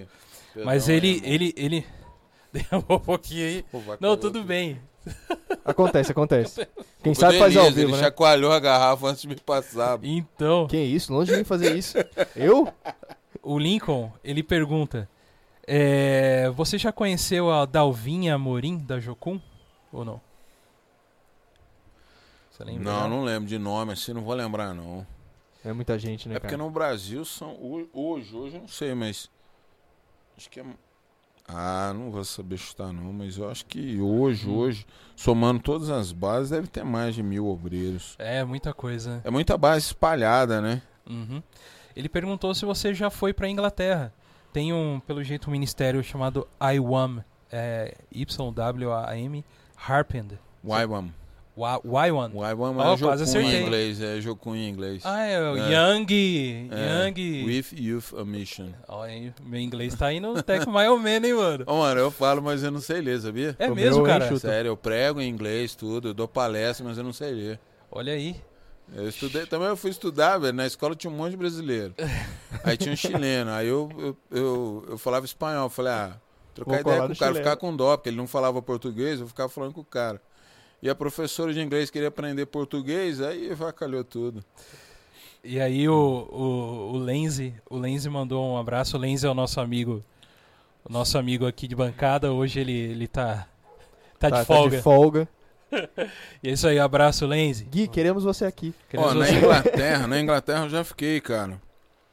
Mas 0.64 0.88
ele. 0.88 1.16
irmão. 1.16 1.30
ele, 1.30 1.54
ele... 1.58 1.86
Derramou 2.52 2.96
um 2.96 3.00
pouquinho 3.00 3.46
aí. 3.46 3.64
Pô, 3.70 3.80
Não, 4.00 4.16
tudo 4.16 4.42
bem. 4.42 4.78
Acontece, 5.64 6.12
acontece. 6.12 6.66
Quem 7.02 7.12
O 7.12 7.14
sabe 7.14 7.38
faz 7.38 7.56
ao 7.56 7.64
Denise, 7.64 7.80
vivo, 7.80 7.90
Ele 7.92 7.96
né? 7.98 8.04
chacoalhou 8.04 8.52
a 8.52 8.60
garrafa 8.60 9.06
antes 9.08 9.22
de 9.22 9.28
me 9.28 9.36
passar. 9.36 9.98
Então. 10.02 10.66
Que 10.66 10.76
isso? 10.78 11.12
Longe 11.12 11.32
de 11.32 11.38
mim 11.38 11.44
fazer 11.44 11.76
isso. 11.76 11.96
Eu? 12.36 12.72
O 13.42 13.58
Lincoln, 13.58 14.12
ele 14.22 14.42
pergunta: 14.42 15.08
é, 15.66 16.50
Você 16.50 16.78
já 16.78 16.92
conheceu 16.92 17.50
a 17.50 17.64
Dalvinha 17.64 18.34
Amorim 18.34 18.78
da 18.78 18.98
Jocum? 19.00 19.40
Ou 19.92 20.04
não? 20.04 20.20
Você 22.50 22.64
lembra? 22.64 22.84
Não, 22.84 23.08
não 23.08 23.24
lembro 23.24 23.48
de 23.48 23.58
nome, 23.58 23.92
assim, 23.92 24.12
não 24.12 24.22
vou 24.22 24.34
lembrar, 24.34 24.74
não. 24.74 25.06
É 25.64 25.72
muita 25.72 25.98
gente, 25.98 26.28
né, 26.28 26.34
É 26.36 26.38
porque 26.38 26.56
cara? 26.56 26.62
no 26.62 26.70
Brasil 26.70 27.24
são. 27.24 27.50
ho- 27.54 27.88
Hoje, 27.92 28.34
hoje 28.34 28.56
eu 28.56 28.60
não 28.62 28.68
sei, 28.68 28.94
mas. 28.94 29.30
Acho 30.36 30.50
que 30.50 30.60
é. 30.60 30.64
Ah, 31.46 31.92
não 31.94 32.10
vou 32.10 32.24
saber 32.24 32.56
chutar 32.56 32.92
não, 32.92 33.12
mas 33.12 33.36
eu 33.36 33.50
acho 33.50 33.66
que 33.66 34.00
hoje, 34.00 34.48
uhum. 34.48 34.56
hoje, 34.56 34.86
somando 35.16 35.60
todas 35.60 35.90
as 35.90 36.12
bases, 36.12 36.50
deve 36.50 36.66
ter 36.66 36.84
mais 36.84 37.14
de 37.14 37.22
mil 37.22 37.46
obreiros. 37.46 38.14
É, 38.18 38.44
muita 38.44 38.72
coisa. 38.72 39.20
É 39.24 39.30
muita 39.30 39.58
base 39.58 39.86
espalhada, 39.86 40.60
né? 40.60 40.82
Uhum. 41.08 41.42
Ele 41.94 42.08
perguntou 42.08 42.54
se 42.54 42.64
você 42.64 42.94
já 42.94 43.10
foi 43.10 43.32
para 43.32 43.48
Inglaterra. 43.48 44.12
Tem 44.52 44.72
um, 44.72 45.00
pelo 45.00 45.22
jeito, 45.22 45.48
um 45.48 45.52
ministério 45.52 46.02
chamado 46.02 46.46
IWAM, 46.60 47.24
é, 47.50 47.96
YWAM 48.14 49.44
Harpend. 49.76 50.38
YWAM. 50.64 51.12
Y1. 51.56 52.32
Y1 52.32 52.32
oh, 52.34 52.94
é 52.94 52.98
quase 52.98 53.24
acertei. 53.24 53.56
em 53.56 53.62
inglês, 53.62 54.00
é 54.00 54.20
jogo 54.20 54.54
em 54.54 54.68
inglês. 54.68 55.02
Ah, 55.04 55.22
é, 55.26 55.38
o 55.38 55.56
é. 55.58 55.72
Young, 55.72 56.06
é. 56.70 57.06
Young. 57.06 57.44
With 57.44 57.66
Youth 57.72 58.14
a 58.18 58.24
Mission. 58.24 58.70
Oh, 58.88 59.02
meu 59.44 59.60
inglês 59.60 59.94
tá 59.94 60.10
indo 60.10 60.36
até 60.36 60.64
com 60.64 60.70
mais 60.70 60.88
ou 60.88 60.98
menos, 60.98 61.28
hein, 61.28 61.34
mano? 61.34 61.64
Ô, 61.66 61.80
mano, 61.80 62.00
eu 62.00 62.10
falo, 62.10 62.40
mas 62.40 62.62
eu 62.62 62.70
não 62.70 62.80
sei 62.80 63.02
ler, 63.02 63.20
sabia? 63.20 63.54
É 63.58 63.70
o 63.70 63.74
mesmo, 63.74 64.02
cara? 64.02 64.24
Enxuto. 64.24 64.40
Sério, 64.40 64.70
eu 64.70 64.76
prego 64.78 65.20
em 65.20 65.28
inglês, 65.28 65.74
tudo, 65.74 66.08
eu 66.08 66.14
dou 66.14 66.26
palestra, 66.26 66.86
mas 66.86 66.96
eu 66.96 67.04
não 67.04 67.12
sei 67.12 67.32
ler. 67.32 67.60
Olha 67.90 68.14
aí. 68.14 68.34
Eu 68.94 69.08
estudei, 69.08 69.46
também 69.46 69.68
eu 69.68 69.76
fui 69.76 69.90
estudar, 69.90 70.38
velho, 70.38 70.52
na 70.54 70.66
escola 70.66 70.94
tinha 70.94 71.10
um 71.10 71.16
monte 71.16 71.32
de 71.32 71.36
brasileiro. 71.36 71.94
aí 72.64 72.76
tinha 72.76 72.92
um 72.92 72.96
chileno, 72.96 73.50
aí 73.50 73.68
eu, 73.68 73.90
eu, 73.98 74.16
eu, 74.30 74.86
eu 74.90 74.98
falava 74.98 75.24
espanhol, 75.24 75.68
falei, 75.68 75.92
ah, 75.92 76.16
trocar 76.54 76.70
Vou 76.70 76.80
ideia 76.80 76.96
com 77.06 77.12
o 77.12 77.16
cara, 77.16 77.32
chileno. 77.32 77.36
ficar 77.36 77.56
com 77.56 77.76
dó, 77.76 77.96
porque 77.96 78.08
ele 78.08 78.16
não 78.16 78.26
falava 78.26 78.60
português, 78.60 79.20
eu 79.20 79.28
ficava 79.28 79.48
falando 79.48 79.72
com 79.72 79.80
o 79.82 79.84
cara. 79.84 80.20
E 80.82 80.90
a 80.90 80.94
professora 80.94 81.52
de 81.54 81.60
inglês 81.60 81.90
queria 81.90 82.08
aprender 82.08 82.44
português, 82.46 83.20
aí 83.20 83.54
vacalhou 83.54 84.02
tudo. 84.02 84.44
E 85.44 85.60
aí 85.60 85.88
o, 85.88 85.94
o, 85.94 86.92
o 86.94 86.98
Lenzi, 86.98 87.54
o 87.70 87.76
Lenzi 87.78 88.08
mandou 88.10 88.44
um 88.44 88.56
abraço. 88.56 88.96
O 88.96 89.00
Lenzi 89.00 89.26
é 89.26 89.30
o 89.30 89.34
nosso 89.34 89.60
amigo, 89.60 90.02
o 90.84 90.92
nosso 90.92 91.16
amigo 91.18 91.46
aqui 91.46 91.68
de 91.68 91.76
bancada. 91.76 92.32
Hoje 92.32 92.58
ele, 92.60 92.72
ele 92.72 93.06
tá, 93.06 93.46
tá, 94.18 94.30
de 94.30 94.44
folga. 94.44 94.82
folga. 94.82 95.28
E 96.42 96.50
é 96.50 96.52
isso 96.52 96.66
aí, 96.68 96.78
abraço, 96.78 97.24
Lenzi. 97.26 97.64
Gui, 97.64 97.88
queremos 97.88 98.24
você 98.24 98.44
aqui. 98.44 98.74
Queremos 98.90 99.12
Ó, 99.12 99.14
na 99.14 99.24
você- 99.24 99.36
Inglaterra, 99.36 100.06
na 100.06 100.20
Inglaterra 100.20 100.64
eu 100.66 100.68
já 100.68 100.84
fiquei, 100.84 101.18
cara. 101.18 101.58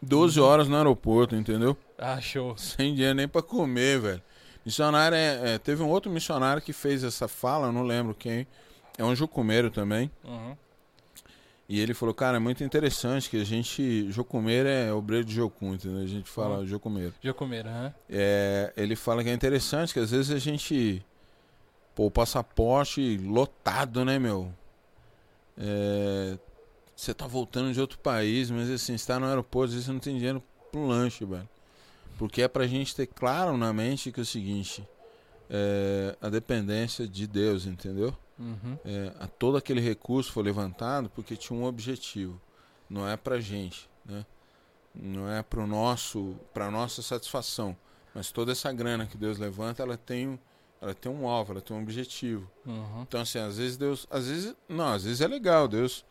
12 0.02 0.40
horas 0.40 0.70
no 0.70 0.78
aeroporto, 0.78 1.36
entendeu? 1.36 1.76
Ah, 1.98 2.22
show. 2.22 2.56
Sem 2.58 2.94
dinheiro 2.94 3.16
nem 3.16 3.28
pra 3.28 3.42
comer, 3.42 4.00
velho. 4.00 4.22
Missionário 4.70 5.16
é, 5.16 5.56
é, 5.56 5.58
Teve 5.58 5.82
um 5.82 5.90
outro 5.90 6.12
missionário 6.12 6.62
que 6.62 6.72
fez 6.72 7.04
essa 7.04 7.28
fala, 7.28 7.68
eu 7.68 7.72
não 7.72 7.82
lembro 7.82 8.14
quem. 8.14 8.46
É 9.00 9.04
um 9.04 9.16
jucumeiro 9.16 9.72
também. 9.72 10.12
Uhum. 10.24 10.56
E 11.68 11.80
ele 11.80 11.96
falou, 11.96 12.14
cara, 12.14 12.38
é 12.38 12.40
muito 12.40 12.64
interessante 12.64 13.30
que 13.32 13.42
a 13.42 13.44
gente. 13.44 14.12
Jocumeiro 14.12 14.70
é 14.70 14.94
obreiro 14.94 15.26
de 15.26 15.34
Jocum, 15.34 15.74
entendeu? 15.74 16.02
A 16.04 16.06
gente 16.06 16.30
fala 16.30 16.60
Uhum. 16.60 16.68
jocumeiro. 16.68 17.14
Comeram, 17.36 17.72
hã? 17.72 17.94
É, 18.08 18.72
ele 18.78 18.96
fala 18.96 19.24
que 19.24 19.30
é 19.30 19.34
interessante 19.34 19.92
que 19.94 20.00
às 20.00 20.12
vezes 20.12 20.30
a 20.32 20.38
gente. 20.38 21.04
Pô, 21.96 22.06
o 22.06 22.12
passaporte 22.12 23.18
lotado, 23.18 24.06
né, 24.06 24.20
meu? 24.20 24.54
É, 25.58 26.38
Você 26.96 27.14
tá 27.14 27.26
voltando 27.26 27.72
de 27.74 27.80
outro 27.82 27.98
país, 28.00 28.52
mas 28.52 28.70
assim, 28.70 28.98
você 28.98 29.08
tá 29.08 29.20
no 29.20 29.26
aeroporto, 29.26 29.70
às 29.70 29.72
vezes 29.74 29.86
você 29.86 29.92
não 29.94 30.00
tem 30.00 30.16
dinheiro 30.18 30.44
pro 30.72 30.86
lanche, 30.86 31.24
velho. 31.26 31.48
Porque 32.20 32.44
é 32.44 32.48
pra 32.48 32.68
gente 32.68 32.96
ter 32.96 33.08
claro 33.08 33.58
na 33.58 33.74
mente 33.74 34.12
que 34.12 34.20
é 34.20 34.24
o 34.24 34.26
seguinte. 34.26 34.88
é, 35.50 36.16
a 36.22 36.30
dependência 36.30 37.08
de 37.08 37.26
Deus, 37.26 37.66
entendeu? 37.66 38.16
Uhum. 38.38 38.78
É, 38.86 39.12
a- 39.20 39.26
todo 39.26 39.58
aquele 39.58 39.82
recurso 39.82 40.32
foi 40.32 40.44
levantado 40.44 41.10
porque 41.10 41.36
tinha 41.36 41.58
um 41.58 41.64
objetivo. 41.64 42.40
Não 42.88 43.08
é 43.10 43.18
pra 43.18 43.40
gente, 43.40 43.90
né? 44.06 44.24
Não 44.94 45.28
é 45.28 45.42
pro 45.42 45.66
nosso, 45.66 46.36
pra 46.54 46.70
nossa 46.70 47.02
satisfação. 47.02 47.76
Mas 48.14 48.32
toda 48.32 48.52
essa 48.52 48.72
grana 48.72 49.08
que 49.08 49.18
Deus 49.18 49.40
levanta, 49.40 49.82
ela 49.82 49.98
tem, 49.98 50.28
um- 50.28 50.38
ela 50.80 50.94
tem 50.94 51.12
um 51.12 51.28
alvo, 51.28 51.54
ela 51.54 51.62
tem 51.62 51.76
um 51.76 51.82
objetivo. 51.82 52.48
Uhum. 52.64 53.02
Então 53.02 53.22
assim, 53.22 53.40
às 53.40 53.58
vezes 53.58 53.76
Deus, 53.76 54.06
às 54.12 54.28
vezes, 54.28 54.56
não, 54.68 54.94
às 54.94 55.04
vezes 55.04 55.20
é 55.22 55.28
legal, 55.28 55.68
Deus 55.68 56.06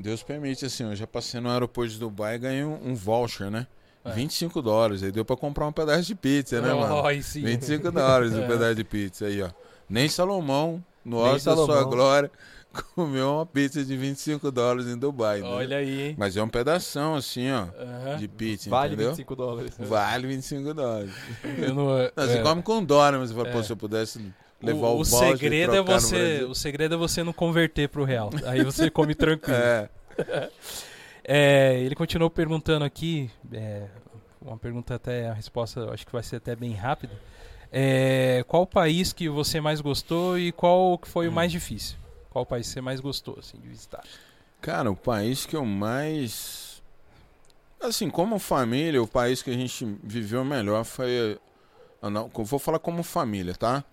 Deus 0.00 0.22
permite 0.22 0.64
assim, 0.64 0.84
eu 0.84 0.96
já 0.96 1.06
passei 1.06 1.38
no 1.40 1.50
aeroporto 1.50 1.90
de 1.92 1.98
Dubai 1.98 2.36
e 2.36 2.38
ganhei 2.38 2.64
um, 2.64 2.90
um 2.90 2.94
voucher, 2.94 3.50
né? 3.50 3.66
É. 4.04 4.12
25 4.12 4.62
dólares, 4.62 5.02
aí 5.02 5.10
deu 5.12 5.24
pra 5.24 5.36
comprar 5.36 5.66
um 5.66 5.72
pedaço 5.72 6.02
de 6.02 6.14
pizza, 6.14 6.60
né, 6.60 6.72
mano? 6.72 7.02
Oh, 7.02 7.06
aí 7.06 7.22
sim. 7.22 7.42
25 7.42 7.90
dólares 7.90 8.32
o 8.34 8.40
É. 8.42 8.46
pedaço 8.46 8.74
de 8.76 8.84
pizza 8.84 9.26
aí, 9.26 9.42
ó. 9.42 9.50
Nem 9.88 10.08
Salomão, 10.08 10.82
no 11.04 11.16
Nem 11.22 11.32
auge 11.32 11.44
da 11.44 11.54
sua 11.56 11.82
glória, 11.84 12.30
comeu 12.94 13.34
uma 13.34 13.46
pizza 13.46 13.84
de 13.84 13.96
25 13.96 14.50
dólares 14.50 14.86
em 14.86 14.96
Dubai. 14.96 15.40
né? 15.40 15.48
Olha 15.48 15.78
aí, 15.78 16.08
hein? 16.08 16.14
Mas 16.18 16.36
é 16.36 16.42
um 16.42 16.48
pedação 16.48 17.14
assim, 17.16 17.50
ó, 17.50 17.62
Aham. 17.80 18.16
de 18.18 18.28
pizza, 18.28 18.70
Vale 18.70 18.92
entendeu? 18.94 19.10
25 19.10 19.36
dólares. 19.36 19.74
Vale 19.78 20.26
25 20.26 20.74
dólares. 20.74 21.10
Eu 21.58 21.74
não, 21.74 21.86
Não, 21.86 22.10
você 22.16 22.38
é, 22.38 22.42
come 22.42 22.62
com 22.62 22.84
dó, 22.84 23.10
né? 23.10 23.18
Mas 23.18 23.30
você 23.30 23.36
fala, 23.36 23.48
É. 23.48 23.52
pô, 23.52 23.62
se 23.62 23.72
eu 23.72 23.76
pudesse 23.76 24.32
levar 24.62 24.88
o, 24.88 24.96
o, 24.96 25.00
o 25.00 25.04
segredo 25.04 25.74
é 25.74 25.80
você, 25.82 26.44
o 26.48 26.54
segredo 26.54 26.94
é 26.94 26.98
você 26.98 27.22
não 27.22 27.32
converter 27.32 27.88
pro 27.88 28.04
real. 28.04 28.30
Aí 28.46 28.62
você 28.62 28.90
come 28.90 29.14
tranquilo. 29.14 29.58
É, 29.58 29.88
É, 31.30 31.78
ele 31.80 31.94
continuou 31.94 32.30
perguntando 32.30 32.86
aqui, 32.86 33.30
é, 33.52 33.86
uma 34.40 34.56
pergunta 34.56 34.94
até, 34.94 35.28
a 35.28 35.34
resposta 35.34 35.92
acho 35.92 36.06
que 36.06 36.12
vai 36.12 36.22
ser 36.22 36.36
até 36.36 36.56
bem 36.56 36.72
rápida. 36.72 37.12
É, 37.70 38.42
qual 38.48 38.66
país 38.66 39.12
que 39.12 39.28
você 39.28 39.60
mais 39.60 39.82
gostou 39.82 40.38
e 40.38 40.50
qual 40.52 40.96
que 40.96 41.06
foi 41.06 41.28
o 41.28 41.30
Hum. 41.30 41.34
mais 41.34 41.52
difícil? 41.52 41.98
Qual 42.30 42.46
país 42.46 42.66
você 42.66 42.80
mais 42.80 42.98
gostou, 42.98 43.36
assim, 43.38 43.58
de 43.58 43.68
visitar? 43.68 44.02
cara, 44.60 44.90
o 44.90 44.96
país 44.96 45.44
que 45.46 45.54
eu 45.54 45.64
mais... 45.64 46.82
Assim, 47.80 48.08
como 48.10 48.38
família, 48.40 49.00
o 49.00 49.06
país 49.06 49.40
que 49.42 49.50
a 49.50 49.54
gente 49.54 49.84
viveu 50.02 50.44
melhor 50.44 50.82
foi... 50.84 51.38
Vou 52.34 52.58
falar 52.58 52.78
como 52.78 53.02
família, 53.04 53.54
tá? 53.54 53.84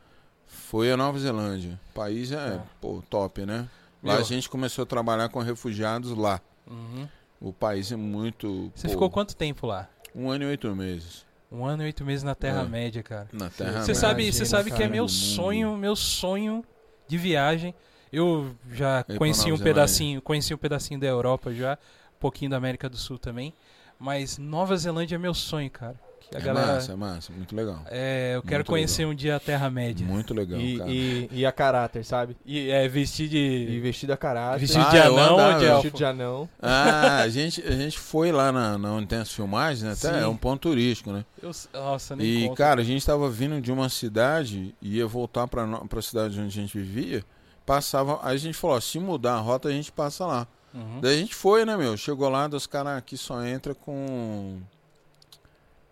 Foi 0.48 0.91
a 0.91 0.98
Nova 0.98 1.20
Zelândia. 1.20 1.80
O 1.91 1.94
país 1.94 2.32
é, 2.32 2.52
Tá. 2.57 2.64
pô, 2.82 3.03
top, 3.10 3.45
né? 3.45 3.68
Lá 4.02 4.14
Meu. 4.14 4.22
a 4.22 4.24
gente 4.24 4.49
começou 4.49 4.84
a 4.84 4.86
trabalhar 4.86 5.28
com 5.30 5.40
refugiados 5.40 6.12
lá. 6.18 6.40
Uhum. 6.66 7.07
O 7.40 7.52
país 7.53 7.91
é 7.91 7.95
muito. 7.95 8.72
Você 8.76 8.88
pô, 8.88 8.94
ficou 8.94 9.10
quanto 9.10 9.36
tempo 9.36 9.68
lá? 9.68 9.90
Um 10.16 10.30
ano 10.30 10.45
e 10.45 10.48
oito 10.48 10.74
meses. 10.76 11.26
Um 11.52 11.66
ano 11.66 11.84
e 11.84 11.86
oito 11.88 12.03
meses 12.03 12.24
na 12.24 12.32
É. 12.32 12.36
Terra-média, 12.36 13.03
cara. 13.03 13.28
Na 13.32 13.49
Terra 13.49 13.84
Você 13.84 13.94
sabe, 13.94 14.32
você 14.32 14.45
sabe 14.45 14.72
que 14.72 14.82
é 14.82 14.88
meu 14.88 15.07
sonho, 15.07 15.78
meu 15.78 15.95
sonho 15.95 16.64
de 17.07 17.18
viagem. 17.18 17.74
Eu 18.12 18.56
já 18.72 19.03
pra 19.03 19.18
conheci 19.18 19.52
um 19.52 19.57
pedacinho, 19.57 20.22
conheci 20.22 20.53
um 20.53 20.57
pedacinho 20.57 20.99
da 20.99 21.07
Europa 21.07 21.53
já, 21.53 21.78
um 22.16 22.20
pouquinho 22.20 22.52
da 22.52 22.57
América 22.57 22.90
do 22.90 22.98
Sul 22.98 23.18
também. 23.18 23.53
Mas 23.99 24.38
Nova 24.38 24.76
Zelândia 24.78 25.16
é 25.16 25.18
meu 25.20 25.34
sonho, 25.34 25.70
cara. 25.70 25.99
Que 26.32 26.38
a 26.38 26.40
É 26.40 26.44
galera, 26.44 26.74
massa, 26.74 26.92
é 26.92 26.96
massa. 26.96 27.32
Muito 27.34 27.56
legal. 27.56 27.82
é, 27.90 28.34
eu 28.36 28.42
quero 28.42 28.56
Muito 28.58 28.68
conhecer 28.70 29.06
um 29.06 29.14
dia 29.14 29.36
a 29.36 29.40
Terra-média. 29.40 30.06
Muito 30.06 30.34
legal, 30.34 30.60
E, 30.60 30.78
cara. 30.78 30.90
e, 30.92 31.30
e 31.32 31.46
a 31.46 31.52
caráter, 31.52 32.04
sabe? 32.04 32.36
E 32.46 32.70
é 32.72 32.88
vestir 32.88 33.26
E 33.32 33.66
de. 33.68 33.80
vestido 33.80 34.12
a 34.14 34.18
caráter. 34.18 34.60
Vestido 34.62 34.84
Ah, 34.86 34.90
de 34.90 34.98
anão 34.98 35.34
ou 35.34 35.40
andava, 35.40 35.60
de 35.60 35.66
elfo? 35.66 35.82
Vestido 35.84 35.98
de 35.98 36.06
anão. 36.06 36.50
Ah, 36.62 37.18
a 37.20 37.30
gente, 37.30 37.62
a 37.62 37.72
gente 37.72 38.00
foi 38.00 38.32
lá 38.32 38.52
na, 38.52 38.78
na 38.78 38.92
onde 38.94 39.08
tem 39.08 39.20
as 39.20 39.32
filmagens, 39.32 39.84
né? 39.84 39.92
Até 39.92 40.14
Sim. 40.18 40.24
é 40.24 40.28
um 40.28 40.36
ponto 40.36 40.62
turístico, 40.70 41.12
né? 41.12 41.24
Eu- 41.42 41.52
nossa, 41.74 42.16
nem 42.16 42.26
E, 42.28 42.44
conta. 42.48 42.56
cara, 42.58 42.82
a 42.82 42.84
gente 42.84 43.06
tava 43.06 43.30
vindo 43.30 43.62
de 43.62 43.72
uma 43.72 43.88
cidade 43.88 44.74
e 44.82 44.98
ia 44.98 45.06
voltar 45.08 45.48
pra, 45.48 45.66
pra 45.88 46.02
cidade 46.02 46.40
onde 46.40 46.48
a 46.60 46.62
gente 46.62 46.78
vivia. 46.78 47.24
Passava. 47.66 48.20
Aí 48.24 48.36
a 48.36 48.40
gente 48.40 48.56
falou: 48.56 48.78
ó, 48.78 48.80
se 48.80 49.00
mudar 49.00 49.36
a 49.36 49.40
rota, 49.40 49.70
a 49.70 49.72
gente 49.72 49.92
passa 49.92 50.26
lá. 50.26 50.48
Uhum. 50.74 51.00
Daí 51.02 51.16
a 51.16 51.20
gente 51.20 51.34
foi, 51.34 51.64
né, 51.66 51.78
meu? 51.78 51.96
Chegou 51.96 52.30
lá, 52.30 52.48
dos 52.48 52.68
caras 52.68 52.98
aqui 52.98 53.16
só 53.18 53.44
entra 53.46 53.74
com. 53.74 54.60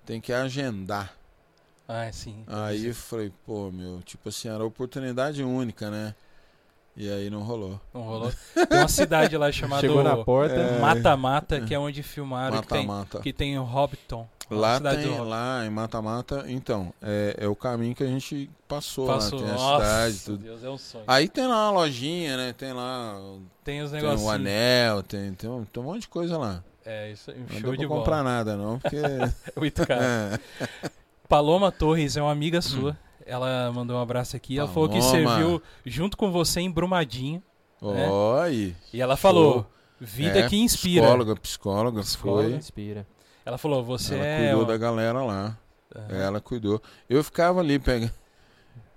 Tem 0.06 0.20
que 0.20 0.34
agendar. 0.34 1.14
Ah, 1.88 2.10
sim. 2.12 2.44
Aí 2.48 2.88
eu 2.88 2.96
falei, 2.96 3.32
pô, 3.46 3.72
meu, 3.72 4.02
tipo 4.02 4.30
assim, 4.30 4.48
era 4.48 4.64
oportunidade 4.64 5.44
única, 5.44 5.90
né? 5.90 6.16
E 6.96 7.10
aí 7.10 7.30
não 7.30 7.42
rolou. 7.42 7.82
Não 7.94 8.02
rolou. 8.02 8.32
Tem 8.54 8.78
uma 8.80 8.88
cidade 8.88 9.36
lá 9.36 9.52
chamada 9.52 9.82
Chegou 9.82 10.04
na 10.04 10.24
porta. 10.24 10.56
É. 10.56 10.80
Mata 10.80 11.18
Mata, 11.18 11.62
que 11.62 11.74
é 11.74 11.80
onde 11.80 12.04
filmaram, 12.04 12.62
que 12.62 12.68
tem, 12.68 12.86
Mata-mata. 12.86 13.20
que 13.20 13.34
tem 13.34 13.58
o 13.58 13.64
Hobbiton. 13.64 14.28
Lá 14.50 14.80
tem, 14.80 15.20
lá 15.20 15.66
em 15.66 15.70
Mata-Mata, 15.70 16.46
então, 16.48 16.94
é, 17.02 17.36
é 17.40 17.48
o 17.48 17.56
caminho 17.56 17.96
que 17.96 18.04
a 18.04 18.08
gente 18.08 18.52
passou, 18.68 19.08
Passou. 19.08 19.40
lá, 19.40 19.46
tem 19.46 19.54
a 19.54 19.56
Nossa, 19.56 19.86
cidade, 19.86 20.20
tudo. 20.26 20.38
Deus, 20.44 20.64
é 20.64 20.70
um 20.70 20.78
sonho. 20.78 21.04
Aí 21.08 21.28
tem 21.30 21.48
lá 21.48 21.72
uma 21.72 21.80
lojinha, 21.80 22.38
né? 22.38 22.54
Tem 22.54 22.74
lá 22.74 23.20
tem 23.64 23.82
os 23.82 23.90
tem 23.90 24.02
negócios. 24.02 24.22
o 24.22 24.30
anel, 24.30 25.02
tem, 25.02 25.34
tem, 25.34 25.50
um, 25.50 25.64
tem 25.64 25.82
um 25.82 25.86
monte 25.86 26.02
de 26.02 26.08
coisa 26.10 26.38
lá. 26.38 26.64
É, 26.86 27.12
isso 27.12 27.32
um 27.32 27.36
Não 27.54 27.60
show 27.60 27.76
de 27.78 27.88
bola. 27.88 28.00
comprar 28.02 28.24
nada, 28.24 28.56
não, 28.58 28.78
porque. 28.80 28.98
Muito 29.58 29.86
caro. 29.88 30.02
é. 30.04 30.40
Paloma 31.30 31.72
Torres 31.72 32.18
é 32.18 32.22
uma 32.22 32.32
amiga 32.32 32.62
sua. 32.62 32.98
Ela 33.26 33.72
mandou 33.74 33.98
um 33.98 34.02
abraço 34.02 34.36
aqui. 34.36 34.60
Ela 34.60 34.68
falou 34.68 34.90
que 34.90 34.98
Hum. 34.98 35.02
Serviu 35.02 35.62
junto 35.86 36.18
com 36.18 36.32
você 36.32 36.60
em 36.60 36.70
Brumadinho. 36.70 37.42
É. 37.82 38.10
Ó, 38.10 38.42
aí. 38.42 38.76
E 38.92 39.02
ela 39.02 39.16
Show. 39.16 39.22
falou: 39.22 39.66
vida 40.00 40.40
É, 40.40 40.50
que 40.50 40.58
inspira. 40.58 41.04
Psicóloga, 41.04 41.36
psicóloga, 41.38 42.02
Escola 42.02 42.44
foi. 42.44 42.52
inspira. 42.54 43.08
Ela 43.46 43.58
falou: 43.58 43.84
você 43.84 44.16
Ela 44.16 44.26
é. 44.26 44.48
cuidou 44.50 44.66
da 44.66 44.78
galera 44.78 45.24
lá. 45.24 45.58
Aham. 45.96 46.08
Ela 46.18 46.42
cuidou. 46.42 46.82
Eu 47.10 47.24
ficava 47.24 47.62
ali 47.62 47.80
pegando. 47.80 48.12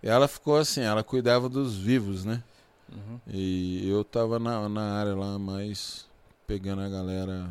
Ela 0.02 0.26
ficou 0.28 0.56
assim, 0.56 0.82
ela 0.82 1.02
cuidava 1.04 1.48
dos 1.48 1.76
vivos, 1.76 2.24
né? 2.24 2.42
Uhum. 2.92 3.18
E 3.28 3.88
eu 3.88 4.04
tava 4.04 4.38
na, 4.38 4.68
na 4.68 4.98
área 4.98 5.14
lá, 5.16 5.38
mais 5.38 6.06
pegando 6.46 6.82
a 6.82 6.88
galera. 6.88 7.50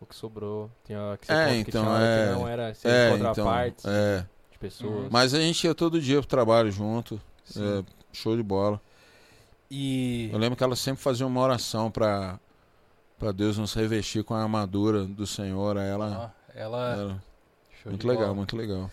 O 0.00 0.06
que 0.06 0.14
sobrou. 0.14 0.70
Tinha 0.84 1.18
que 1.20 1.26
você 1.26 1.32
É, 1.32 1.44
conta 1.44 1.54
que 1.64 1.70
então, 1.70 1.84
tinha 1.84 1.98
é. 1.98 2.26
que 2.32 2.32
não 2.38 2.48
era 2.48 2.74
sem 2.74 2.90
É, 2.90 3.08
encontrar 3.08 3.30
então. 3.32 3.44
partes 3.44 3.84
É. 3.84 4.26
de 4.52 4.58
pessoas. 4.58 4.92
Uhum. 5.04 5.08
Mas 5.10 5.34
a 5.34 5.40
gente 5.40 5.64
ia 5.64 5.74
todo 5.74 6.00
dia 6.00 6.18
pro 6.20 6.26
trabalho 6.28 6.70
junto. 6.70 7.20
É, 7.56 7.84
show 8.12 8.36
de 8.36 8.42
bola. 8.42 8.80
E. 9.70 10.30
Eu 10.32 10.38
lembro 10.38 10.56
que 10.56 10.62
ela 10.64 10.76
sempre 10.76 11.02
fazia 11.02 11.26
uma 11.26 11.40
oração 11.40 11.90
pra, 11.90 12.38
pra 13.18 13.32
Deus 13.32 13.58
nos 13.58 13.74
revestir 13.74 14.22
com 14.24 14.34
a 14.34 14.42
armadura 14.42 15.04
do 15.04 15.26
Senhor. 15.26 15.76
Aí 15.76 15.88
ela. 15.88 16.32
Ó, 16.36 16.58
ela. 16.58 17.22
show 17.82 17.90
muito 17.90 18.02
de 18.02 18.06
legal, 18.06 18.24
bola. 18.26 18.34
muito 18.36 18.56
legal. 18.56 18.90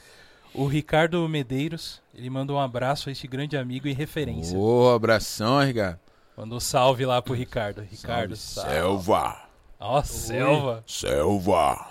O 0.53 0.65
Ricardo 0.67 1.27
Medeiros, 1.27 2.01
ele 2.13 2.29
mandou 2.29 2.55
um 2.57 2.61
abraço 2.61 3.09
a 3.09 3.11
este 3.11 3.27
grande 3.27 3.57
amigo 3.57 3.87
e 3.87 3.93
referência. 3.93 4.57
Ô, 4.57 4.89
abração, 4.89 5.59
Ricardo. 5.63 5.99
Mandou 6.37 6.59
salve 6.59 7.05
lá 7.05 7.21
pro 7.21 7.33
Ricardo. 7.33 7.81
Ricardo, 7.81 8.35
salve. 8.35 8.71
Selva. 8.71 9.44
Ó, 9.79 10.01
selva. 10.03 10.83
Selva. 10.87 11.87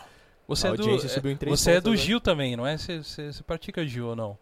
Você 0.46 0.68
é 0.68 0.72
do, 0.72 0.94
é- 0.94 1.08
subiu 1.08 1.30
em 1.32 1.36
três 1.36 1.58
você 1.60 1.72
é 1.72 1.80
do. 1.80 1.96
Gil 1.96 2.20
também, 2.20 2.56
não 2.56 2.66
é? 2.66 2.76
Você, 2.76 3.02
você, 3.02 3.32
você 3.32 3.42
pratica 3.42 3.86
Gil 3.86 4.08
ou 4.08 4.16
não? 4.16 4.38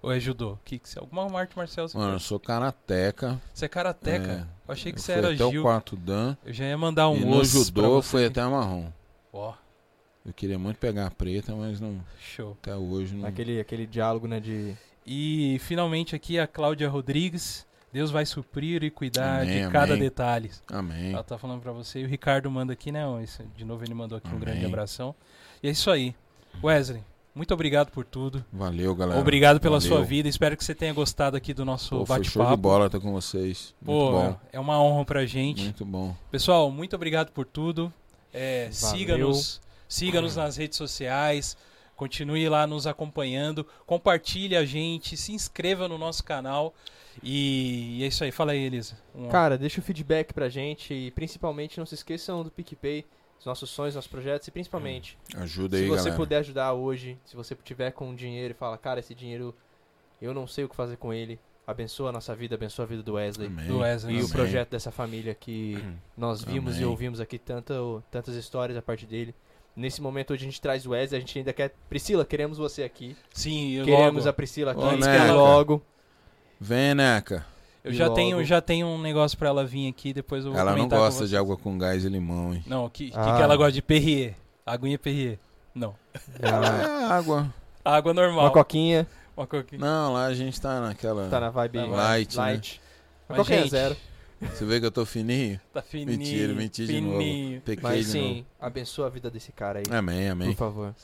Ou 0.00 0.12
é 0.12 0.20
judô? 0.20 0.58
Que, 0.64 0.78
que, 0.78 0.88
você- 0.88 0.98
alguma 0.98 1.24
arte 1.38 1.56
marcial 1.56 1.88
você 1.88 1.96
Mano, 1.98 2.14
eu 2.14 2.20
sou 2.20 2.38
karateca. 2.38 3.40
Você 3.52 3.64
é 3.64 3.68
karateca? 3.68 4.32
É. 4.32 4.68
Eu 4.68 4.72
achei 4.72 4.92
que 4.92 4.98
Eu 4.98 5.02
você 5.02 5.12
era 5.12 5.28
até 5.34 5.36
Gil. 5.50 5.60
o 5.60 5.62
quarto 5.62 5.96
dan. 5.96 6.36
Eu 6.44 6.52
já 6.52 6.64
ia 6.64 6.78
mandar 6.78 7.08
um 7.08 7.16
e 7.16 7.24
no 7.24 7.44
judô 7.44 8.00
foi 8.02 8.26
até 8.26 8.44
marrom. 8.44 8.92
Ó, 9.32 9.54
Eu 10.24 10.32
queria 10.32 10.58
muito 10.58 10.76
pegar 10.78 11.06
a 11.06 11.10
preta, 11.10 11.54
mas 11.54 11.80
não, 11.80 12.00
show. 12.20 12.56
até 12.62 12.76
hoje 12.76 13.14
não. 13.14 13.26
Aquele, 13.26 13.58
aquele 13.60 13.86
diálogo, 13.86 14.28
né, 14.28 14.38
de... 14.40 14.76
E 15.06 15.58
finalmente 15.60 16.14
aqui 16.14 16.38
a 16.38 16.46
Cláudia 16.46 16.88
Rodrigues. 16.88 17.66
Deus 17.92 18.10
vai 18.10 18.26
suprir 18.26 18.82
e 18.84 18.90
cuidar 18.90 19.42
Amém, 19.42 19.64
de 19.66 19.70
cada 19.72 19.94
amém. 19.94 20.02
detalhe. 20.02 20.50
Amém. 20.70 21.12
Ela 21.12 21.22
tá 21.24 21.38
falando 21.38 21.60
pra 21.60 21.72
você. 21.72 22.00
E 22.00 22.04
o 22.04 22.08
Ricardo 22.08 22.50
manda 22.50 22.72
aqui, 22.72 22.92
né? 22.92 23.02
De 23.56 23.64
novo 23.64 23.82
ele 23.84 23.94
mandou 23.94 24.18
aqui 24.18 24.28
um 24.28 24.32
Amém. 24.32 24.40
grande 24.40 24.64
abração. 24.66 25.14
E 25.62 25.68
é 25.68 25.70
isso 25.70 25.90
aí. 25.90 26.14
Wesley, 26.62 27.02
muito 27.34 27.54
obrigado 27.54 27.90
por 27.90 28.04
tudo. 28.04 28.44
Valeu, 28.52 28.94
galera. 28.94 29.20
Obrigado 29.20 29.60
pela 29.60 29.78
Valeu. 29.80 29.96
sua 29.96 30.04
vida. 30.04 30.28
Espero 30.28 30.56
que 30.56 30.64
você 30.64 30.74
tenha 30.74 30.92
gostado 30.92 31.36
aqui 31.36 31.54
do 31.54 31.64
nosso 31.64 32.04
foi 32.04 32.06
show 32.06 32.16
de 32.22 32.28
bate-papo. 32.38 32.56
bola 32.56 32.86
estar 32.86 33.00
com 33.00 33.12
vocês. 33.12 33.74
Muito 33.80 33.98
Pô, 33.98 34.10
bom. 34.12 34.36
é 34.52 34.58
uma 34.60 34.82
honra 34.82 35.04
pra 35.04 35.24
gente. 35.24 35.64
Muito 35.64 35.84
bom. 35.84 36.14
Pessoal, 36.30 36.70
muito 36.70 36.94
obrigado 36.96 37.30
por 37.30 37.46
tudo. 37.46 37.92
É, 38.34 38.68
siga-nos, 38.70 39.60
siga-nos 39.88 40.36
nas 40.36 40.56
redes 40.56 40.76
sociais. 40.76 41.56
Continue 41.98 42.48
lá 42.48 42.64
nos 42.64 42.86
acompanhando. 42.86 43.66
Compartilhe 43.84 44.56
a 44.56 44.64
gente, 44.64 45.16
se 45.16 45.32
inscreva 45.32 45.88
no 45.88 45.98
nosso 45.98 46.22
canal. 46.24 46.72
E, 47.22 47.98
e 47.98 48.04
é 48.04 48.06
isso 48.06 48.22
aí. 48.22 48.30
Fala 48.30 48.52
aí, 48.52 48.60
Elisa. 48.64 48.96
Um- 49.14 49.28
Cara, 49.28 49.58
deixa 49.58 49.80
o 49.80 49.82
feedback 49.82 50.32
pra 50.32 50.48
gente 50.48 50.94
e 50.94 51.10
principalmente 51.10 51.76
não 51.76 51.84
se 51.84 51.96
esqueçam 51.96 52.44
do 52.44 52.50
PicPay, 52.52 53.04
os 53.40 53.44
nossos 53.44 53.68
sonhos, 53.70 53.96
nossos 53.96 54.10
projetos 54.10 54.46
e 54.46 54.50
principalmente, 54.52 55.18
Ajuda 55.36 55.76
se 55.76 55.82
aí, 55.82 55.88
você 55.88 55.96
galera. 56.04 56.16
puder 56.16 56.36
ajudar 56.38 56.72
hoje, 56.72 57.18
se 57.24 57.34
você 57.36 57.56
tiver 57.64 57.90
com 57.90 58.14
dinheiro 58.14 58.52
e 58.52 58.56
fala, 58.56 58.78
cara, 58.78 59.00
esse 59.00 59.14
dinheiro 59.14 59.52
eu 60.22 60.32
não 60.32 60.46
sei 60.46 60.64
o 60.64 60.68
que 60.68 60.74
fazer 60.76 60.96
com 60.96 61.12
ele, 61.12 61.38
abençoa 61.66 62.10
a 62.10 62.12
nossa 62.12 62.34
vida, 62.34 62.54
abençoa 62.54 62.84
a 62.84 62.88
vida 62.88 63.02
do 63.02 63.14
Wesley. 63.14 63.46
Amém. 63.48 63.66
do 63.66 63.78
Wesley. 63.78 64.14
E 64.14 64.18
o 64.18 64.20
Amém. 64.22 64.32
projeto 64.32 64.70
dessa 64.70 64.90
família 64.92 65.34
que 65.34 65.76
nós 66.16 66.42
vimos 66.42 66.74
e 66.74 66.78
Amém. 66.78 66.86
ouvimos 66.90 67.20
aqui 67.20 67.38
tanta, 67.38 67.74
tantas 68.10 68.34
histórias 68.36 68.76
a 68.78 68.82
partir 68.82 69.06
dele. 69.06 69.34
Nesse 69.76 70.02
momento 70.02 70.32
hoje 70.32 70.42
a 70.42 70.44
gente 70.50 70.60
traz 70.60 70.84
o 70.86 70.90
Wesley, 70.90 71.18
a 71.18 71.20
gente 71.20 71.38
ainda 71.38 71.52
quer. 71.52 71.72
Priscila, 71.88 72.24
queremos 72.24 72.58
você 72.58 72.82
aqui. 72.82 73.16
Sim, 73.32 73.80
e 73.80 73.84
Queremos 73.84 74.24
logo. 74.24 74.28
a 74.28 74.32
Priscila 74.32 74.72
aqui. 74.72 74.80
Ô, 74.80 74.98
que 74.98 75.04
ela 75.08 75.32
logo. 75.32 75.82
Vem, 76.60 76.94
Neca. 76.94 77.46
Eu 77.84 77.92
E 77.92 77.94
já 77.94 78.04
logo- 78.06 78.16
tenho, 78.16 78.44
já 78.44 78.60
tenho 78.60 78.86
um 78.88 79.00
negócio 79.00 79.38
pra 79.38 79.48
ela 79.48 79.64
vir 79.64 79.88
aqui, 79.88 80.12
depois 80.12 80.44
eu 80.44 80.50
vou 80.50 80.60
Ela 80.60 80.74
não 80.74 80.88
gosta 80.88 81.26
de 81.28 81.36
água 81.36 81.56
com 81.56 81.78
gás 81.78 82.04
e 82.04 82.08
limão, 82.08 82.52
hein? 82.52 82.64
Não, 82.66 82.88
que, 82.88 83.10
que, 83.10 83.16
Ah. 83.16 83.36
que 83.36 83.42
ela 83.42 83.56
gosta 83.56 83.72
de 83.72 83.80
Perrier. 83.80 84.34
Aguinha 84.66 84.98
Perrier. 84.98 85.38
Não. 85.72 85.94
Ah, 86.42 87.06
É 87.08 87.12
água. 87.12 87.54
Água 87.84 88.12
normal. 88.12 88.44
uma 88.46 88.50
coquinha, 88.50 89.06
Uma 89.36 89.46
coquinha. 89.46 89.80
Não, 89.80 90.12
lá 90.12 90.26
a 90.26 90.34
gente 90.34 90.60
tá 90.60 90.80
naquela. 90.80 91.28
tá 91.28 91.38
na 91.38 91.50
vibe 91.50 91.78
Tá 91.78 91.84
light, 91.86 92.36
né? 92.36 92.42
light. 92.42 92.80
Mas, 93.28 93.38
Uma 93.38 93.44
coquinha 93.44 93.60
gente, 93.60 93.70
zero. 93.70 93.96
Você 94.40 94.64
vê 94.64 94.78
que 94.78 94.86
eu 94.86 94.90
tô 94.90 95.04
fininho? 95.04 95.60
Tá 95.72 95.82
fininho. 95.82 96.18
Mentira, 96.18 96.52
mentira 96.54 96.92
de 96.92 97.00
novo. 97.00 97.18
fininho. 97.18 97.60
Pequei 97.62 97.82
Mas 97.82 98.06
de 98.06 98.12
sim, 98.12 98.46
abençoa 98.60 99.06
a 99.06 99.10
vida 99.10 99.30
desse 99.30 99.50
cara 99.52 99.80
aí. 99.80 99.84
novo. 99.86 99.96
Amém, 99.98 100.28
amém. 100.28 100.48
Por 100.48 100.56
favor. 100.56 100.94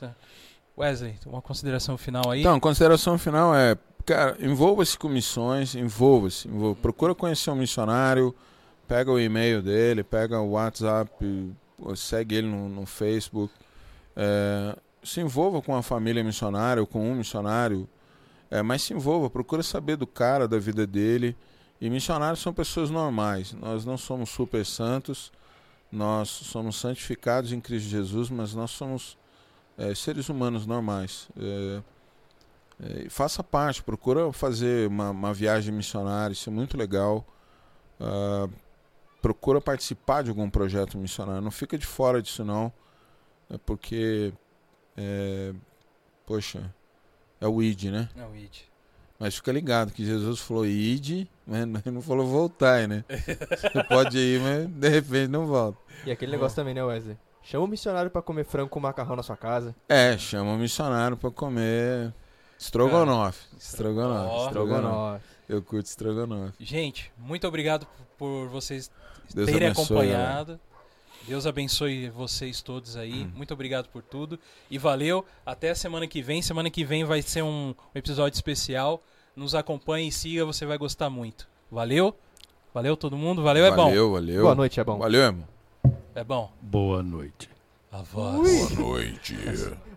Wesley, 0.76 1.14
uma 1.26 1.42
consideração 1.42 1.96
final 1.96 2.30
aí? 2.30 2.40
Então, 2.40 2.54
a 2.54 2.60
consideração 2.60 3.16
final 3.16 3.54
é, 3.54 3.76
cara, 4.04 4.36
envolva-se 4.40 4.98
com 4.98 5.08
missões, 5.08 5.74
envolva-se, 5.74 6.48
envolva 6.48 6.80
procura 6.80 7.14
conhecer 7.14 7.50
um 7.50 7.56
missionário, 7.56 8.34
pega 8.88 9.10
o 9.10 9.18
e-mail 9.18 9.62
dele, 9.62 10.02
pega 10.02 10.40
o 10.40 10.50
WhatsApp, 10.52 11.10
segue 11.96 12.36
ele 12.36 12.48
no, 12.48 12.68
no 12.68 12.86
Facebook, 12.86 13.52
é, 14.16 14.76
se 15.02 15.20
envolva 15.20 15.62
com 15.62 15.76
a 15.76 15.82
família 15.82 16.24
missionária 16.24 16.80
ou 16.80 16.86
com 16.86 17.08
um 17.08 17.14
missionário, 17.14 17.88
é, 18.50 18.62
mas 18.62 18.82
se 18.82 18.92
envolva, 18.94 19.30
procura 19.30 19.62
saber 19.62 19.96
do 19.96 20.06
cara, 20.06 20.48
da 20.48 20.58
vida 20.58 20.86
dele, 20.86 21.36
e 21.80 21.90
missionários 21.90 22.40
são 22.40 22.52
pessoas 22.52 22.90
normais, 22.90 23.52
nós 23.52 23.84
não 23.84 23.96
somos 23.96 24.30
super 24.30 24.64
santos, 24.64 25.32
nós 25.90 26.28
somos 26.28 26.76
santificados 26.76 27.52
em 27.52 27.60
Cristo 27.60 27.88
Jesus, 27.88 28.30
mas 28.30 28.54
nós 28.54 28.70
somos 28.70 29.18
é, 29.76 29.94
seres 29.94 30.28
humanos 30.28 30.66
normais. 30.66 31.28
É, 31.36 31.82
é, 32.80 33.08
faça 33.10 33.42
parte, 33.44 33.82
procura 33.82 34.32
fazer 34.32 34.88
uma, 34.88 35.10
uma 35.10 35.34
viagem 35.34 35.72
missionária, 35.72 36.32
isso 36.32 36.48
é 36.48 36.52
muito 36.52 36.76
legal. 36.76 37.24
Ah, 38.00 38.48
procura 39.22 39.60
participar 39.60 40.22
de 40.22 40.30
algum 40.30 40.50
projeto 40.50 40.98
missionário, 40.98 41.40
não 41.40 41.50
fica 41.50 41.78
de 41.78 41.86
fora 41.86 42.20
disso 42.20 42.44
não, 42.44 42.72
é 43.48 43.56
porque, 43.56 44.32
é, 44.96 45.54
poxa, 46.26 46.74
é 47.40 47.46
o 47.46 47.62
ID, 47.62 47.84
né? 47.84 48.10
Não, 48.14 48.32
It. 48.34 48.70
Mas 49.24 49.36
fica 49.36 49.50
ligado 49.50 49.90
que 49.90 50.04
Jesus 50.04 50.38
falou 50.38 50.66
ide, 50.66 51.26
mas 51.46 51.66
não 51.90 52.02
falou 52.02 52.26
voltar, 52.26 52.86
né? 52.86 53.06
Você 53.08 53.82
pode 53.84 54.18
ir, 54.18 54.38
mas 54.38 54.66
de 54.66 54.88
repente 54.90 55.28
não 55.28 55.46
volta. 55.46 55.78
E 56.04 56.10
aquele 56.10 56.32
negócio 56.32 56.54
também, 56.54 56.74
né, 56.74 56.84
Wesley? 56.84 57.16
Chama 57.42 57.64
o 57.64 57.66
missionário 57.66 58.10
pra 58.10 58.20
comer 58.20 58.44
frango 58.44 58.68
com 58.68 58.78
macarrão 58.78 59.16
na 59.16 59.22
sua 59.22 59.34
casa. 59.34 59.74
É, 59.88 60.18
chama 60.18 60.52
o 60.52 60.58
missionário 60.58 61.16
pra 61.16 61.30
comer 61.30 62.12
estrogonofe. 62.58 63.46
Estrogonofe. 63.58 64.28
Ó. 64.30 64.46
estrogonofe. 64.46 65.24
Eu 65.48 65.62
curto 65.62 65.86
estrogonofe. 65.86 66.52
Gente, 66.62 67.10
muito 67.16 67.48
obrigado 67.48 67.86
por 68.18 68.48
vocês 68.48 68.90
Deus 69.34 69.50
terem 69.50 69.68
abençoe, 69.68 69.84
acompanhado. 69.84 70.60
Deus 71.26 71.46
abençoe 71.46 72.10
vocês 72.10 72.60
todos 72.60 72.94
aí. 72.94 73.22
Hum. 73.22 73.32
Muito 73.34 73.54
obrigado 73.54 73.88
por 73.88 74.02
tudo. 74.02 74.38
E 74.70 74.76
valeu. 74.76 75.24
Até 75.46 75.70
a 75.70 75.74
semana 75.74 76.06
que 76.06 76.20
vem. 76.20 76.42
Semana 76.42 76.68
que 76.68 76.84
vem 76.84 77.04
vai 77.04 77.22
ser 77.22 77.42
um 77.42 77.74
episódio 77.94 78.36
especial. 78.36 79.02
Nos 79.36 79.54
acompanhe 79.54 80.08
e 80.08 80.12
siga, 80.12 80.44
você 80.44 80.64
vai 80.64 80.78
gostar 80.78 81.10
muito. 81.10 81.48
Valeu. 81.70 82.14
Valeu 82.72 82.96
todo 82.96 83.16
mundo. 83.16 83.42
Valeu, 83.42 83.64
é 83.64 83.70
bom. 83.70 83.84
Valeu, 83.86 84.12
valeu. 84.12 84.42
Boa 84.42 84.54
noite, 84.54 84.80
é 84.80 84.84
bom. 84.84 84.98
Valeu, 84.98 85.20
irmão. 85.22 85.44
É 86.14 86.24
bom. 86.24 86.52
Boa 86.60 87.02
noite. 87.02 87.50
A 87.90 88.02
voz. 88.02 88.70
noite. 88.76 89.36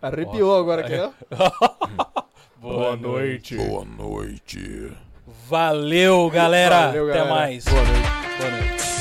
Arrepiou 0.00 0.56
agora 0.56 0.86
aqui, 0.86 0.94
ó. 0.96 1.10
Boa 2.60 2.96
noite. 2.96 3.56
Boa 3.56 3.84
noite. 3.84 4.92
Valeu, 5.48 6.28
galera. 6.30 6.86
Valeu, 6.86 7.08
Até 7.08 7.18
galera. 7.18 7.34
mais. 7.34 7.64
Boa 7.64 7.82
noite. 7.82 8.38
Boa 8.38 8.50
noite. 8.50 8.97